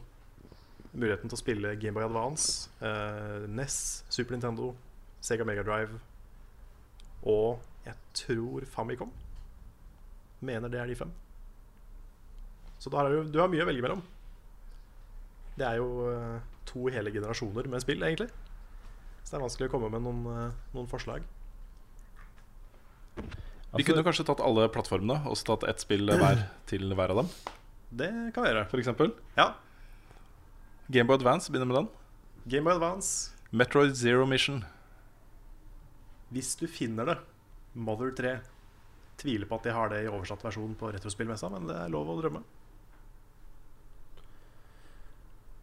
muligheten 0.93 1.29
til 1.29 1.37
å 1.37 1.41
spille 1.41 1.75
Gameboy 1.81 2.05
Advance, 2.05 2.69
eh, 2.81 3.45
NES, 3.49 4.03
Super 4.09 4.35
Nintendo, 4.35 4.73
Sega 5.23 5.45
Megadrive 5.45 6.01
og 7.23 7.61
jeg 7.85 7.95
tror 8.17 8.65
Famicom. 8.67 9.11
Mener 10.43 10.71
det 10.71 10.79
er 10.79 10.89
de 10.91 10.95
fem. 10.95 11.11
Så 12.79 12.91
da 12.91 12.99
har 12.99 13.09
du, 13.09 13.29
du 13.31 13.39
har 13.39 13.51
mye 13.51 13.63
å 13.63 13.67
velge 13.69 13.83
mellom. 13.83 14.01
Det 15.55 15.65
er 15.67 15.79
jo 15.79 16.09
eh, 16.09 16.39
to 16.67 16.89
hele 16.91 17.13
generasjoner 17.15 17.69
med 17.71 17.83
spill, 17.83 18.03
egentlig. 18.03 18.27
Så 19.23 19.33
det 19.33 19.39
er 19.39 19.45
vanskelig 19.45 19.69
å 19.69 19.73
komme 19.73 19.89
med 19.93 20.03
noen, 20.05 20.21
eh, 20.29 20.61
noen 20.75 20.89
forslag. 20.91 21.25
Vi 23.73 23.85
kunne 23.87 24.03
kanskje 24.05 24.25
tatt 24.27 24.43
alle 24.43 24.67
plattformene 24.69 25.23
og 25.29 25.37
så 25.39 25.53
tatt 25.53 25.65
ett 25.71 25.81
spill 25.81 26.05
hver 26.11 26.45
til 26.69 26.93
hver 26.93 27.15
av 27.15 27.23
dem. 27.23 27.33
Det 27.93 28.09
kan 28.35 28.45
vi 28.45 28.51
gjøre. 28.51 28.67
For 28.69 28.81
eksempel. 28.81 29.13
Ja. 29.37 29.53
Gameboy 30.93 31.17
Advance 31.21 31.51
begynner 31.53 31.69
med 31.69 31.79
den. 31.81 31.91
Gameboy 32.49 32.75
Advance. 32.75 33.31
Metroid 33.53 33.95
Zero 33.97 34.25
Mission. 34.29 34.63
Hvis 36.33 36.55
du 36.57 36.65
finner 36.67 37.05
det, 37.05 37.17
Mother 37.73 38.11
3 38.17 38.39
Tviler 39.21 39.45
på 39.45 39.59
at 39.59 39.67
de 39.67 39.73
har 39.75 39.91
det 39.91 39.99
i 40.03 40.09
oversatt 40.09 40.41
versjon 40.43 40.73
på 40.77 40.89
retrospillmessa, 40.91 41.49
men 41.53 41.67
det 41.69 41.75
er 41.77 41.91
lov 41.93 42.09
å 42.09 42.15
drømme. 42.17 42.41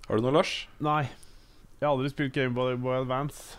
Har 0.06 0.18
du 0.18 0.24
noe, 0.24 0.34
Lars? 0.38 0.52
Nei. 0.82 1.10
Jeg 1.80 1.88
har 1.88 1.94
aldri 1.94 2.10
spilt 2.12 2.34
Gameboy 2.36 2.74
Boy 2.76 2.98
Advance. 2.98 3.56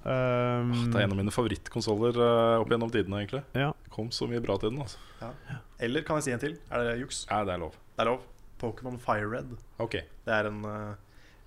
Um, 0.00 0.70
oh, 0.72 0.84
det 0.88 0.96
er 0.96 1.04
en 1.04 1.12
av 1.12 1.18
mine 1.18 1.32
favorittkonsoller 1.34 2.16
uh, 2.16 2.62
opp 2.62 2.70
gjennom 2.72 2.88
tidene. 2.88 3.18
egentlig 3.20 3.42
Ja. 3.52 3.74
Kom 3.92 4.08
så 4.16 4.24
mye 4.30 4.40
bra 4.40 4.56
til 4.62 4.72
den. 4.72 4.80
altså 4.80 4.96
Ja. 5.20 5.58
Eller 5.84 6.06
kan 6.08 6.16
jeg 6.16 6.24
si 6.24 6.32
en 6.32 6.40
til? 6.40 6.54
Er 6.72 6.86
det 6.86 6.94
juks? 7.02 7.26
Ja, 7.28 7.42
det 7.44 7.52
er 7.52 7.60
lov. 7.60 7.76
Det 7.98 8.06
er 8.06 8.08
lov. 8.08 8.24
Pokémon 8.62 8.96
Fire 9.00 9.28
Red. 9.28 9.52
Okay. 9.78 10.06
Det 10.24 10.32
er 10.32 10.48
en 10.48 10.64
uh, 10.64 10.94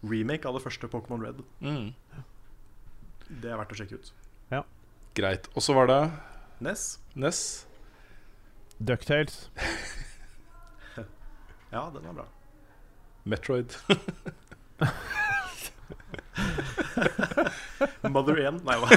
remake 0.05 0.45
av 0.45 0.53
det 0.59 0.61
første 0.67 0.89
Pokémon 0.89 1.25
Red. 1.25 1.41
mm. 1.65 1.89
Det 3.41 3.49
er 3.49 3.57
verdt 3.57 3.73
å 3.73 3.79
sjekke 3.79 3.97
ut. 3.97 4.13
Ja. 4.53 4.61
Greit. 5.17 5.49
Og 5.57 5.65
så 5.65 5.73
var 5.73 5.89
det 5.89 5.99
Ness. 6.61 6.99
Ness. 7.17 7.65
Ducktales. 8.77 9.47
Ja, 11.73 11.87
den 11.89 12.03
var 12.05 12.13
bra. 12.13 12.25
Metroid. 13.25 13.73
Mother 18.13 18.39
1. 18.39 18.63
Nei, 18.65 18.77
hva? 18.81 18.89
uh, 18.89 18.95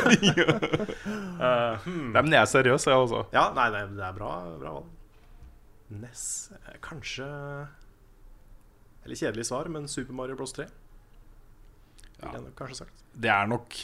hmm. 1.87 2.13
Nei, 2.13 2.23
men 2.23 2.33
jeg 2.35 2.41
er 2.41 2.51
seriøs, 2.51 2.87
jeg 2.89 2.97
også. 3.07 3.21
Ja, 3.35 3.45
nei, 3.57 3.69
nei, 3.75 3.83
det 3.97 4.05
er 4.07 4.15
bra, 4.17 4.31
bra 4.61 4.71
valg. 4.79 4.89
NES 5.87 6.23
eh, 6.51 6.79
Kanskje 6.83 7.27
Eller 9.05 9.17
kjedelig 9.21 9.45
svar, 9.47 9.69
men 9.71 9.85
Super 9.87 10.15
Mario 10.19 10.35
Bros 10.35 10.53
3. 10.57 10.65
Ja. 12.25 12.33
Det 13.13 13.31
er 13.31 13.47
nok 13.47 13.77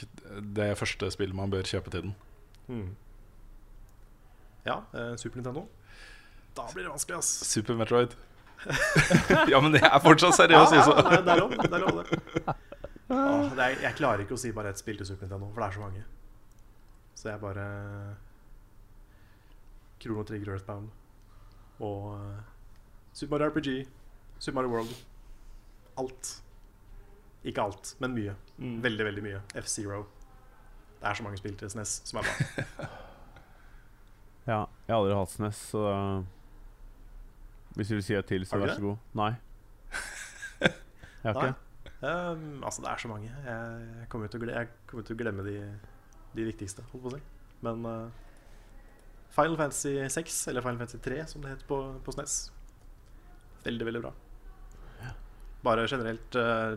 det 0.56 0.72
første 0.80 1.10
spillet 1.14 1.36
man 1.36 1.52
bør 1.52 1.68
kjøpe 1.68 1.90
til 1.92 2.02
den. 2.08 2.14
Hmm. 2.66 2.90
Ja, 4.66 4.76
eh, 4.94 5.14
Super 5.20 5.36
Nintendo. 5.38 5.62
Da 6.56 6.62
blir 6.72 6.82
det 6.84 6.90
vanskelig, 6.90 7.18
ass. 7.18 7.48
Super 7.48 7.74
Metroid. 7.78 8.08
ja, 9.52 9.60
men 9.60 9.74
jeg 9.74 9.88
er 9.88 10.00
fortsatt 10.02 10.32
Ja, 10.32 10.36
seriøs, 10.42 10.72
ja, 10.72 10.76
altså. 10.82 10.92
nei, 11.02 11.16
det 11.22 11.30
er 11.32 11.36
lov, 11.40 11.50
det. 11.50 11.56
Er 11.66 11.78
lov, 11.82 11.92
det. 12.02 12.08
Åh, 13.12 13.50
det 13.52 13.64
er, 13.64 13.78
jeg 13.84 13.96
klarer 13.98 14.22
ikke 14.24 14.36
å 14.36 14.40
si 14.40 14.52
bare 14.56 14.72
ett 14.72 14.80
spill 14.80 14.96
til 15.00 15.06
Super 15.08 15.26
Nintendo, 15.28 15.50
for 15.52 15.60
det 15.62 15.68
er 15.68 15.76
så 15.76 15.82
mange. 15.84 16.04
Så 17.18 17.28
jeg 17.28 17.40
bare 17.42 17.66
Krono 20.02 20.24
Trigger 20.26 20.54
Earthbound 20.56 20.88
og 21.82 22.06
eh, 22.16 22.40
Super 23.12 23.36
Mario 23.36 23.50
RPG, 23.52 23.68
Super 24.38 24.56
Mario 24.62 24.72
World. 24.72 24.94
Alt. 26.00 26.32
Ikke 27.44 27.62
alt, 27.66 27.94
men 28.00 28.14
mye. 28.16 28.34
Veldig, 28.56 29.04
veldig 29.10 29.22
mye. 29.26 29.40
F-Zero. 29.60 30.04
Det 31.02 31.10
er 31.10 31.18
så 31.18 31.24
mange 31.26 31.38
spill 31.40 31.56
til 31.58 31.70
SNES 31.72 31.96
som 32.08 32.20
er 32.22 32.28
bra. 32.28 32.88
Ja, 34.42 34.64
jeg 34.88 34.90
har 34.90 34.96
aldri 34.98 35.14
hatt 35.14 35.30
SNES, 35.30 35.58
så 35.70 35.80
da 35.86 35.98
Hvis 37.76 37.92
du 37.92 37.94
vil 37.94 38.02
si 38.02 38.14
et 38.18 38.26
til, 38.26 38.42
så 38.46 38.58
vær 38.58 38.72
det? 38.72 38.74
så 38.74 38.82
god. 38.82 38.96
Nei. 39.20 39.28
Jeg 41.22 41.28
har 41.28 41.36
ikke. 41.38 41.54
Um, 42.02 42.64
altså, 42.64 42.82
det 42.82 42.90
er 42.90 42.98
så 42.98 43.08
mange. 43.08 43.30
Jeg, 43.46 44.06
kommer 44.10 44.30
til 44.30 44.40
å 44.40 44.42
glemme, 44.42 45.02
til 45.06 45.14
å 45.14 45.18
glemme 45.20 45.44
de, 45.46 45.56
de 46.34 46.46
viktigste, 46.48 46.82
holdt 46.90 47.04
på 47.04 47.12
å 47.12 47.14
si. 47.14 47.22
Men 47.62 47.86
uh, 47.86 48.32
Final 49.36 49.54
Fantasy 49.60 49.94
6, 50.10 50.40
eller 50.50 50.64
Final 50.64 50.80
Fantasy 50.82 50.98
3, 51.04 51.20
som 51.30 51.44
det 51.44 51.54
het 51.54 51.62
på, 51.68 51.78
på 52.02 52.14
SNES. 52.16 52.36
Veldig, 53.62 53.86
veldig 53.86 54.02
bra. 54.02 54.12
Bare 55.62 55.84
generelt 55.86 56.34
uh, 56.34 56.74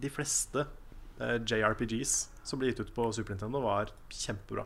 De 0.00 0.08
fleste 0.08 0.62
uh, 0.64 1.36
JRPGs 1.44 2.14
som 2.40 2.56
ble 2.56 2.70
gitt 2.70 2.80
ut 2.80 2.94
på 2.96 3.10
Super 3.12 3.36
Nintendo, 3.36 3.60
var 3.60 3.92
kjempebra. 4.08 4.64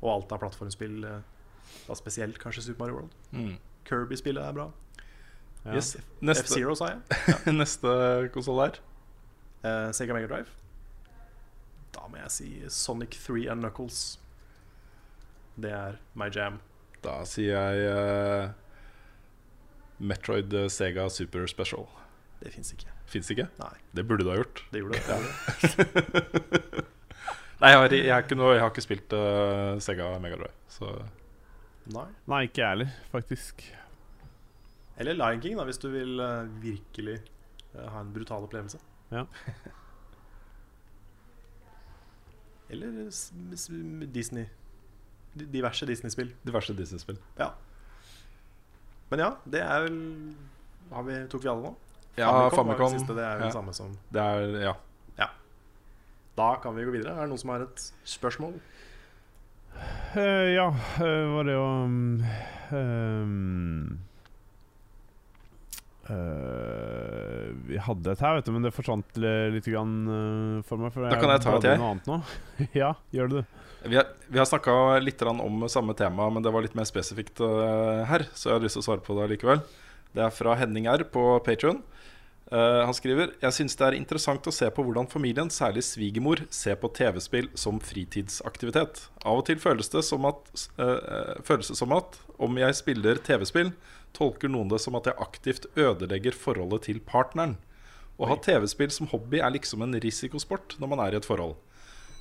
Og 0.00 0.08
alt 0.14 0.32
av 0.32 0.40
plattformspill, 0.40 1.02
da 1.04 1.96
spesielt 1.98 2.40
kanskje 2.40 2.70
Super 2.70 2.86
Mario 2.86 3.02
World. 3.02 3.16
Mm. 3.36 3.56
Kirby-spillet 3.84 4.40
er 4.40 4.56
bra. 4.56 4.70
Ja. 5.66 5.74
Yes. 5.74 5.96
Neste, 6.22 6.44
F-Zero, 6.46 6.76
sa 6.78 6.92
jeg. 6.92 7.00
neste 7.60 7.90
konsoll 8.34 8.62
er 8.68 8.78
uh, 9.66 9.90
Sega 9.96 10.14
Mega 10.14 10.28
Drive. 10.30 10.52
Da 11.96 12.06
må 12.10 12.20
jeg 12.20 12.30
si 12.34 12.48
Sonic 12.70 13.16
3 13.18 13.48
and 13.50 13.64
Knuckles. 13.64 14.20
Det 15.58 15.72
er 15.72 15.98
my 16.14 16.28
jam. 16.30 16.60
Da 17.02 17.18
sier 17.28 17.56
jeg 17.56 17.90
uh, 17.90 18.50
Metroid 19.98 20.52
eh, 20.54 20.68
Sega 20.70 21.08
Super 21.10 21.46
Special. 21.50 21.86
Det 22.42 22.52
fins 22.52 22.72
ikke. 22.74 22.92
Fins 23.08 23.30
ikke? 23.32 23.46
Nei, 23.58 23.74
Det 23.96 24.04
burde 24.06 24.26
du 24.26 24.30
ha 24.30 24.36
gjort. 24.38 24.62
det 24.72 24.80
gjorde 24.82 25.00
det. 25.00 25.16
Nei, 27.56 27.70
jeg 27.72 27.78
har, 27.80 27.94
jeg 27.96 28.12
har, 28.12 28.26
ikke, 28.26 28.36
noe, 28.36 28.52
jeg 28.52 28.62
har 28.62 28.74
ikke 28.74 28.84
spilt 28.84 29.16
uh, 29.16 29.78
Sega 29.82 30.12
Megadrive. 30.20 30.52
Så 30.70 30.92
Nei. 31.94 32.08
Nei, 32.28 32.42
ikke 32.48 32.60
jeg 32.60 32.72
heller, 32.74 32.94
faktisk. 33.12 33.62
Eller 34.96 35.14
Lion 35.14 35.42
King, 35.42 35.56
da, 35.58 35.64
hvis 35.68 35.78
du 35.82 35.88
vil 35.92 36.20
eh, 36.20 36.46
virkelig 36.62 37.18
eh, 37.74 37.88
ha 37.92 38.00
en 38.00 38.12
brutal 38.14 38.46
opplevelse. 38.46 38.78
Ja. 39.12 39.26
Eller 42.68 43.06
s- 43.10 43.32
s- 43.54 43.70
Disney. 44.12 44.46
Di- 45.36 45.44
Diverse 45.52 45.86
Disney-spill. 45.86 46.32
diverse 46.42 46.74
Disney-spill. 46.74 47.18
Ja. 47.38 47.50
Men 49.10 49.18
ja, 49.22 49.28
det 49.44 49.60
er 49.62 49.84
vel 49.84 49.98
har 50.90 51.02
vi, 51.06 51.20
Tok 51.30 51.44
vi 51.44 51.48
alle 51.52 51.62
nå? 51.68 51.74
Ja, 52.16 52.30
var 52.32 52.50
Famicom. 52.56 52.92
det 52.92 53.00
siste. 53.00 53.14
Det 53.14 53.22
er 53.24 53.34
jo 53.36 53.40
Ja. 53.40 53.44
det 53.46 53.52
samme 53.52 53.72
som 53.74 53.92
Det 54.10 54.20
er 54.22 54.60
Ja. 54.64 54.74
Da 56.36 56.56
kan 56.60 56.74
vi 56.76 56.84
gå 56.84 56.90
videre. 56.92 57.14
Er 57.16 57.20
det 57.22 57.28
noen 57.30 57.38
som 57.40 57.48
har 57.50 57.60
et 57.64 57.92
spørsmål? 58.04 58.58
Eh, 60.16 60.52
ja, 60.52 60.66
eh, 60.68 61.26
var 61.32 61.44
det 61.48 61.52
jo 61.54 61.62
um, 61.64 62.22
um, 62.76 63.98
eh, 66.12 67.48
Vi 67.68 67.78
hadde 67.82 68.12
et 68.12 68.22
her, 68.24 68.36
vet 68.38 68.48
du, 68.48 68.52
men 68.54 68.66
det 68.66 68.74
forsvant 68.74 69.18
litt 69.18 69.68
grann, 69.70 69.94
uh, 70.06 70.60
for 70.66 70.82
meg. 70.82 70.94
For 70.94 71.06
Da 71.06 71.18
kan 71.20 71.34
jeg 71.34 71.44
ta 71.44 71.56
et, 71.58 71.68
jeg. 71.70 72.68
ja, 72.82 72.92
gjør 73.14 73.32
det, 73.32 73.42
du. 73.42 73.64
Vi 73.86 73.98
har, 73.98 74.08
vi 74.26 74.40
har 74.40 74.48
snakka 74.48 74.98
litt 75.02 75.20
om 75.30 75.66
samme 75.70 75.94
tema, 75.98 76.30
men 76.32 76.42
det 76.42 76.52
var 76.54 76.64
litt 76.64 76.76
mer 76.78 76.88
spesifikt 76.88 77.42
uh, 77.44 78.06
her. 78.08 78.26
Så 78.34 78.50
jeg 78.50 78.58
har 78.58 78.64
lyst 78.64 78.78
til 78.78 78.84
å 78.84 78.88
svare 78.90 79.04
på 79.04 79.18
det 79.18 79.28
likevel. 79.34 79.62
Det 80.16 80.24
er 80.24 80.34
fra 80.34 80.56
Henning 80.58 80.88
R 80.88 81.04
på 81.12 81.36
Patrion. 81.44 81.82
han 82.48 82.94
skriver 82.94 83.32
Jeg 83.42 83.52
syns 83.52 83.74
det 83.76 83.84
er 83.84 83.96
interessant 83.98 84.46
å 84.46 84.52
se 84.54 84.68
på 84.70 84.84
hvordan 84.86 85.08
familien, 85.10 85.50
særlig 85.50 85.82
svigermor, 85.84 86.40
ser 86.48 86.78
på 86.80 86.88
TV-spill 86.94 87.50
som 87.58 87.80
fritidsaktivitet. 87.82 89.02
Av 89.26 89.42
og 89.42 89.44
til 89.48 89.58
føles 89.60 89.90
det 89.92 90.04
som 90.06 90.24
at, 90.30 90.48
føles 91.44 91.68
det 91.68 91.76
som 91.76 91.92
at 91.92 92.16
om 92.38 92.56
jeg 92.62 92.78
spiller 92.78 93.20
TV-spill, 93.26 93.74
tolker 94.16 94.50
noen 94.52 94.70
det 94.72 94.80
som 94.82 94.96
at 94.98 95.08
jeg 95.10 95.20
aktivt 95.22 95.68
ødelegger 95.76 96.36
forholdet 96.36 96.88
til 96.88 97.00
partneren. 97.04 97.56
Å 98.16 98.30
ha 98.30 98.38
TV-spill 98.40 98.92
som 98.94 99.10
hobby 99.12 99.42
er 99.44 99.52
liksom 99.52 99.84
en 99.84 99.96
risikosport 100.00 100.78
når 100.80 100.92
man 100.92 101.04
er 101.04 101.14
i 101.14 101.20
et 101.20 101.28
forhold. 101.28 101.56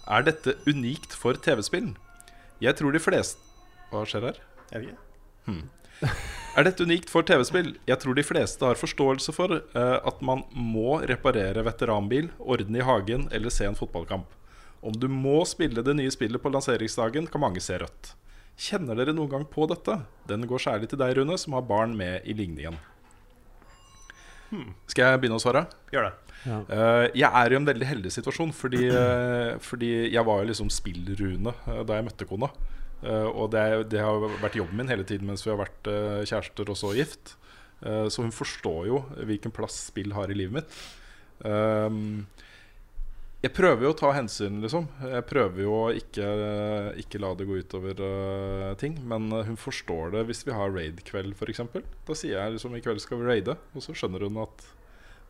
Er 0.05 0.27
dette 0.27 0.57
unikt 0.67 1.15
for 1.17 1.39
TV-spill? 1.39 1.93
Jeg 2.61 2.77
tror 2.77 2.93
de 2.95 3.01
fleste 3.01 3.41
Hva 3.91 4.03
skjer 4.07 4.29
her? 4.29 4.37
Er, 4.71 4.83
det 4.83 4.91
ikke. 4.91 5.63
Er 6.55 6.67
dette 6.67 6.85
unikt 6.87 7.11
for 7.11 7.25
TV-spill? 7.27 7.73
Jeg 7.87 8.01
tror 8.01 8.17
de 8.17 8.25
fleste 8.25 8.65
har 8.67 8.79
forståelse 8.79 9.33
for 9.35 9.59
uh, 9.75 9.97
at 10.07 10.21
man 10.25 10.43
må 10.51 10.99
reparere 11.07 11.63
veteranbil, 11.65 12.29
ordne 12.39 12.81
i 12.81 12.85
hagen 12.85 13.29
eller 13.35 13.53
se 13.53 13.67
en 13.67 13.77
fotballkamp. 13.77 14.27
Om 14.85 14.99
du 14.99 15.07
må 15.09 15.39
spille 15.49 15.83
det 15.85 15.95
nye 15.97 16.13
spillet 16.13 16.41
på 16.41 16.51
lanseringsdagen, 16.53 17.29
kan 17.31 17.41
mange 17.41 17.63
se 17.63 17.79
rødt. 17.81 18.13
Kjenner 18.55 18.97
dere 18.97 19.15
noen 19.15 19.31
gang 19.31 19.47
på 19.51 19.67
dette? 19.71 19.99
Den 20.29 20.45
går 20.47 20.63
særlig 20.63 20.91
til 20.91 21.01
deg, 21.01 21.17
Rune, 21.17 21.37
som 21.41 21.57
har 21.57 21.65
barn 21.67 21.95
med 21.97 22.23
i 22.23 22.35
ligningen. 22.37 22.77
Skal 24.87 25.09
jeg 25.09 25.19
begynne 25.23 25.39
å 25.39 25.43
svare? 25.43 25.65
Gjør 25.91 26.07
det. 26.07 26.13
Eh, 26.45 27.05
jeg 27.17 27.27
er 27.27 27.51
i 27.51 27.57
en 27.57 27.67
veldig 27.67 27.87
heldig 27.89 28.11
situasjon, 28.13 28.53
fordi, 28.55 28.85
eh, 28.93 29.57
fordi 29.59 29.91
jeg 30.13 30.23
var 30.27 30.43
jo 30.43 30.49
liksom 30.51 30.69
spillrune 30.71 31.51
uh, 31.65 31.81
da 31.83 31.97
jeg 31.97 32.07
møtte 32.07 32.27
kona. 32.29 32.51
Eh, 33.05 33.29
og 33.29 33.51
det, 33.53 33.63
det 33.91 34.01
har 34.01 34.23
vært 34.41 34.57
jobben 34.57 34.79
min 34.79 34.91
hele 34.91 35.05
tiden 35.07 35.27
mens 35.29 35.43
vi 35.45 35.51
har 35.51 35.59
vært 35.59 35.89
eh, 35.91 36.21
kjærester 36.25 36.71
og 36.71 36.79
så 36.79 36.93
gift. 36.97 37.35
Eh, 37.85 38.05
så 38.09 38.25
hun 38.25 38.33
forstår 38.35 38.87
jo 38.89 39.01
hvilken 39.19 39.53
plass 39.55 39.77
spill 39.91 40.15
har 40.17 40.31
i 40.31 40.37
livet 40.37 40.61
mitt. 40.61 40.77
Um, 41.43 42.23
jeg 43.45 43.53
prøver 43.53 43.85
jo 43.85 43.91
å 43.93 43.97
ta 43.97 44.09
hensyn, 44.15 44.57
liksom. 44.63 44.87
Jeg 45.05 45.25
prøver 45.29 45.61
jo 45.61 45.73
å 45.75 45.83
ikke, 45.93 46.25
ikke 47.01 47.19
la 47.21 47.29
det 47.37 47.45
gå 47.45 47.59
utover 47.61 47.99
uh, 48.01 48.71
ting. 48.81 48.95
Men 49.05 49.27
eh, 49.29 49.45
hun 49.45 49.59
forstår 49.59 50.15
det 50.15 50.23
hvis 50.31 50.41
vi 50.47 50.55
har 50.55 50.73
raid-kveld, 50.73 51.35
f.eks. 51.37 51.61
Da 52.07 52.17
sier 52.17 52.39
jeg 52.39 52.55
liksom 52.55 52.73
i 52.73 52.81
kveld 52.81 53.03
skal 53.03 53.21
vi 53.21 53.29
raide, 53.29 53.57
og 53.75 53.85
så 53.85 53.93
skjønner 53.93 54.25
hun 54.25 54.41
at, 54.41 54.65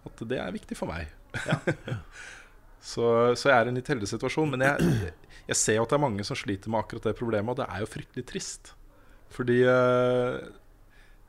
at 0.07 0.23
det 0.31 0.39
er 0.39 0.55
viktig 0.55 0.79
for 0.79 0.93
meg. 0.93 1.11
så, 2.93 3.35
så 3.35 3.51
jeg 3.51 3.57
er 3.57 3.67
i 3.67 3.73
en 3.73 3.81
litt 3.81 3.91
heldig 3.91 4.11
situasjon. 4.13 4.55
Men 4.55 4.63
jeg, 4.69 5.11
jeg 5.51 5.59
ser 5.59 5.79
jo 5.81 5.83
at 5.83 5.91
det 5.91 5.99
er 5.99 6.05
mange 6.07 6.27
som 6.27 6.39
sliter 6.39 6.71
med 6.71 6.85
akkurat 6.85 7.09
det 7.09 7.17
problemet, 7.19 7.51
og 7.51 7.59
det 7.59 7.67
er 7.67 7.83
jo 7.83 7.91
fryktelig 7.97 8.27
trist. 8.31 8.71
Fordi 9.35 9.59
uh, 9.67 10.39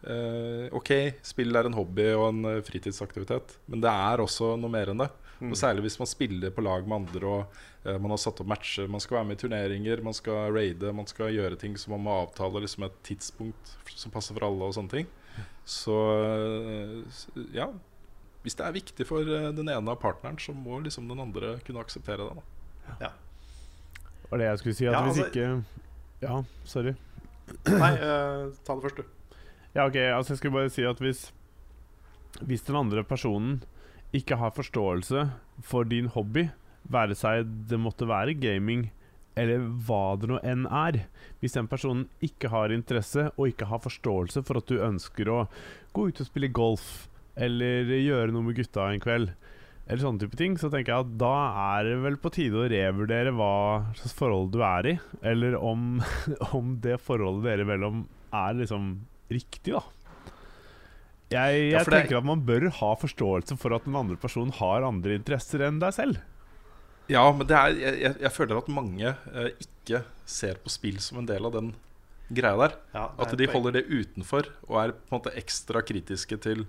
uh, 0.07 0.67
Ok, 0.77 0.95
spill 1.27 1.59
er 1.59 1.67
en 1.67 1.77
hobby 1.77 2.13
og 2.15 2.29
en 2.31 2.51
eh, 2.53 2.65
fritidsaktivitet, 2.67 3.59
men 3.67 3.83
det 3.83 3.91
er 3.91 4.23
også 4.23 4.55
noe 4.61 4.71
mer 4.71 4.93
enn 4.93 5.03
det. 5.03 5.11
Og 5.45 5.57
Særlig 5.59 5.85
hvis 5.85 5.99
man 6.01 6.09
spiller 6.09 6.53
på 6.55 6.65
lag 6.65 6.87
med 6.89 6.97
andre 6.97 7.27
og 7.29 7.59
eh, 7.85 7.99
man 8.01 8.15
har 8.15 8.21
satt 8.23 8.41
opp 8.41 8.49
matcher. 8.49 8.89
Man 8.89 9.03
skal 9.05 9.19
være 9.19 9.29
med 9.29 9.37
i 9.37 9.43
turneringer, 9.43 10.03
man 10.05 10.17
skal 10.17 10.53
raide, 10.55 10.93
man 10.97 11.09
skal 11.11 11.35
gjøre 11.35 11.59
ting 11.61 11.77
som 11.81 11.93
man 11.97 12.07
må 12.07 12.15
avtale 12.23 12.63
liksom 12.65 12.87
et 12.89 12.97
tidspunkt 13.07 13.77
som 13.93 14.15
passer 14.15 14.37
for 14.37 14.49
alle. 14.49 14.65
og 14.65 14.77
sånne 14.77 14.93
ting 14.93 15.11
Så 15.69 15.97
eh, 16.25 17.45
ja, 17.57 17.69
hvis 18.47 18.55
det 18.55 18.67
er 18.67 18.77
viktig 18.77 19.09
for 19.09 19.27
eh, 19.27 19.51
den 19.57 19.69
ene 19.69 19.93
av 19.93 20.01
partneren, 20.01 20.39
så 20.39 20.55
må 20.57 20.81
liksom 20.85 21.09
den 21.11 21.21
andre 21.21 21.57
kunne 21.67 21.83
akseptere 21.83 22.29
det. 22.31 22.45
Da. 23.01 23.11
var 24.31 24.39
det 24.39 24.47
jeg 24.47 24.63
skulle 24.63 24.79
si. 24.79 24.87
At 24.87 24.95
Ja, 24.95 25.03
hvis 25.03 25.19
altså- 25.19 25.31
ikke 25.33 25.65
Ja, 26.23 26.43
sorry. 26.65 26.95
Nei, 27.67 27.93
uh, 27.95 28.51
ta 28.67 28.75
det 28.75 28.83
først, 28.83 28.97
du. 28.97 29.05
Ja, 29.77 29.85
ok, 29.87 29.97
altså 29.97 30.33
jeg 30.33 30.39
skulle 30.39 30.57
bare 30.57 30.71
si 30.73 30.83
at 30.83 30.99
hvis 30.99 31.33
Hvis 32.41 32.63
den 32.67 32.77
andre 32.77 33.05
personen 33.05 33.63
ikke 34.17 34.39
har 34.41 34.55
forståelse 34.57 35.27
for 35.65 35.89
din 35.89 36.11
hobby, 36.15 36.49
være 36.91 37.17
seg 37.19 37.47
det 37.71 37.79
måtte 37.83 38.09
være 38.09 38.37
gaming 38.39 38.89
eller 39.37 39.65
hva 39.85 40.17
det 40.17 40.31
nå 40.31 40.39
enn 40.47 40.63
er 40.71 41.03
Hvis 41.43 41.57
den 41.57 41.67
personen 41.69 42.07
ikke 42.25 42.49
har 42.53 42.73
interesse 42.73 43.27
og 43.35 43.51
ikke 43.51 43.69
har 43.69 43.83
forståelse 43.85 44.43
for 44.47 44.61
at 44.61 44.71
du 44.71 44.81
ønsker 44.81 45.29
å 45.29 45.43
gå 45.97 46.07
ut 46.09 46.23
og 46.23 46.29
spille 46.29 46.53
golf 46.55 47.09
eller 47.37 47.91
gjøre 47.93 48.33
noe 48.33 48.47
med 48.47 48.57
gutta 48.57 48.87
en 48.89 49.03
kveld, 49.03 49.35
eller 49.87 50.03
sånne 50.03 50.23
type 50.23 50.39
ting, 50.41 50.55
så 50.57 50.71
tenker 50.73 50.95
jeg 50.95 51.05
at 51.05 51.11
da 51.21 51.35
er 51.77 51.91
det 51.91 51.99
vel 52.03 52.17
på 52.19 52.33
tide 52.33 52.59
å 52.59 52.69
revurdere 52.73 53.35
hva 53.37 53.51
slags 53.99 54.17
forhold 54.17 54.49
du 54.55 54.63
er 54.65 54.89
i, 54.89 54.95
eller 55.21 55.59
om, 55.61 56.01
om 56.57 56.73
det 56.83 56.97
forholdet 57.05 57.45
dere 57.51 57.67
imellom 57.67 58.07
er 58.35 58.57
liksom 58.63 58.89
riktig, 59.31 59.77
da. 59.77 59.85
Jeg, 61.33 61.59
jeg 61.59 61.73
Ja, 61.75 61.83
tenker 61.83 62.21
at 62.21 62.27
man 62.27 62.45
bør 62.47 62.69
ha 62.71 62.93
forståelse 63.01 63.57
for 63.59 63.75
at 63.75 63.87
den 63.89 63.97
andre 63.99 64.19
personen 64.21 64.55
har 64.55 64.87
andre 64.87 65.17
interesser 65.19 65.65
enn 65.67 65.81
deg 65.83 65.95
selv. 65.97 66.21
Ja, 67.11 67.25
men 67.35 67.47
det 67.47 67.57
er, 67.57 67.75
jeg, 67.79 68.15
jeg, 68.23 68.33
føler 68.35 68.59
at 68.59 68.71
mange 68.71 69.11
eh, 69.11 69.51
ikke 69.63 70.03
ser 70.27 70.59
på 70.63 70.73
spill 70.75 70.99
som 71.03 71.21
en 71.21 71.29
del 71.29 71.47
av 71.47 71.55
den 71.55 71.73
greia 72.35 72.59
der. 72.59 72.77
Ja, 72.95 73.09
At 73.23 73.35
de 73.39 73.47
holder 73.51 73.79
det 73.79 73.87
utenfor 73.87 74.49
og 74.67 74.79
er 74.83 74.95
på 74.95 75.11
en 75.11 75.19
måte 75.21 75.35
ekstra 75.39 75.83
kritiske 75.87 76.39
til, 76.43 76.65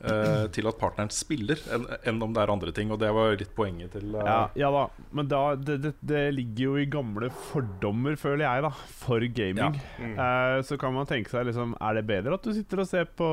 eh, 0.00 0.46
til 0.54 0.68
at 0.70 0.78
partneren 0.80 1.12
spiller, 1.14 1.60
enn 1.72 1.86
en 2.10 2.22
om 2.26 2.34
det 2.34 2.42
er 2.42 2.52
andre 2.52 2.72
ting. 2.76 2.92
Og 2.94 3.00
det 3.02 3.10
var 3.14 3.36
litt 3.38 3.52
poenget 3.56 3.96
til 3.96 4.14
eh, 4.14 4.26
Ja, 4.28 4.38
ja 4.58 4.70
da, 4.74 4.82
men 5.16 5.30
da, 5.30 5.42
det, 5.60 5.78
det, 5.84 5.92
det 6.00 6.24
ligger 6.36 6.62
jo 6.64 6.74
i 6.82 6.88
gamle 6.90 7.30
fordommer, 7.50 8.18
føler 8.20 8.46
jeg, 8.46 8.66
da, 8.66 8.72
for 9.04 9.26
gaming. 9.38 9.80
Mm. 10.00 10.16
Eh, 10.26 10.58
så 10.66 10.78
kan 10.80 10.94
man 10.96 11.08
tenke 11.08 11.32
seg 11.32 11.48
liksom 11.48 11.74
Er 11.80 11.98
det 11.98 12.06
bedre 12.08 12.36
at 12.36 12.46
du 12.46 12.52
sitter 12.56 12.82
og 12.82 12.90
ser 12.90 13.08
på 13.18 13.30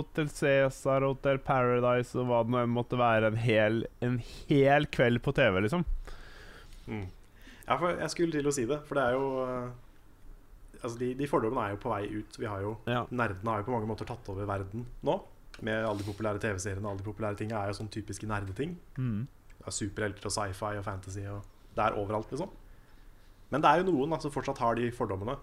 Hotel 0.00 0.30
Cæsar, 0.32 1.06
Hotel 1.06 1.40
Paradise 1.44 2.18
og 2.18 2.28
hva 2.30 2.42
det 2.44 2.54
nå 2.54 2.64
enn 2.64 2.74
måtte 2.74 2.98
være, 3.00 3.30
en 3.30 3.40
hel, 3.40 3.84
en 4.04 4.20
hel 4.48 4.88
kveld 4.92 5.22
på 5.24 5.34
TV, 5.36 5.62
liksom? 5.66 5.86
Ja, 6.90 7.76
for 7.78 7.94
jeg 7.94 8.10
skulle 8.12 8.34
til 8.34 8.48
å 8.50 8.54
si 8.54 8.66
det, 8.66 8.80
for 8.88 8.98
det 8.98 9.06
er 9.06 9.16
jo 9.18 9.30
eh, 9.44 9.70
Altså, 10.80 10.96
de, 10.96 11.10
de 11.12 11.26
fordommene 11.28 11.66
er 11.66 11.74
jo 11.74 11.80
på 11.82 11.90
vei 11.92 12.06
ut. 12.08 12.36
Vi 12.40 12.46
har 12.48 12.62
jo 12.64 12.70
Ja. 12.88 13.02
Nerdene 13.12 13.52
har 13.52 13.60
jo 13.60 13.66
på 13.68 13.74
mange 13.74 13.88
måter 13.90 14.08
tatt 14.08 14.28
over 14.32 14.48
verden 14.48 14.86
nå. 15.04 15.16
Med 15.60 15.84
alle 15.84 16.00
de 16.00 16.06
populære 16.06 16.40
TV-seriene 16.40 16.86
og 16.86 16.94
alle 16.94 17.02
de 17.02 17.08
populære 17.10 17.40
tingene 17.40 17.60
er 17.60 17.70
jo 17.70 17.78
sånn 17.80 17.92
typiske 17.92 18.28
nerdeting. 18.30 18.76
Mm. 18.96 19.26
Det 19.58 19.66
er 19.68 19.76
superhelter 19.76 20.30
og 20.30 20.34
sci-fi 20.34 20.78
og 20.78 20.86
fantasy 20.86 21.26
og 21.28 21.56
Det 21.76 21.84
er 21.84 21.98
overalt, 22.00 22.30
liksom. 22.32 22.50
Men 23.50 23.62
det 23.62 23.70
er 23.70 23.80
jo 23.80 23.92
noen 23.92 24.10
da, 24.10 24.18
som 24.22 24.32
fortsatt 24.34 24.58
har 24.62 24.78
de 24.78 24.88
fordommene. 24.94 25.36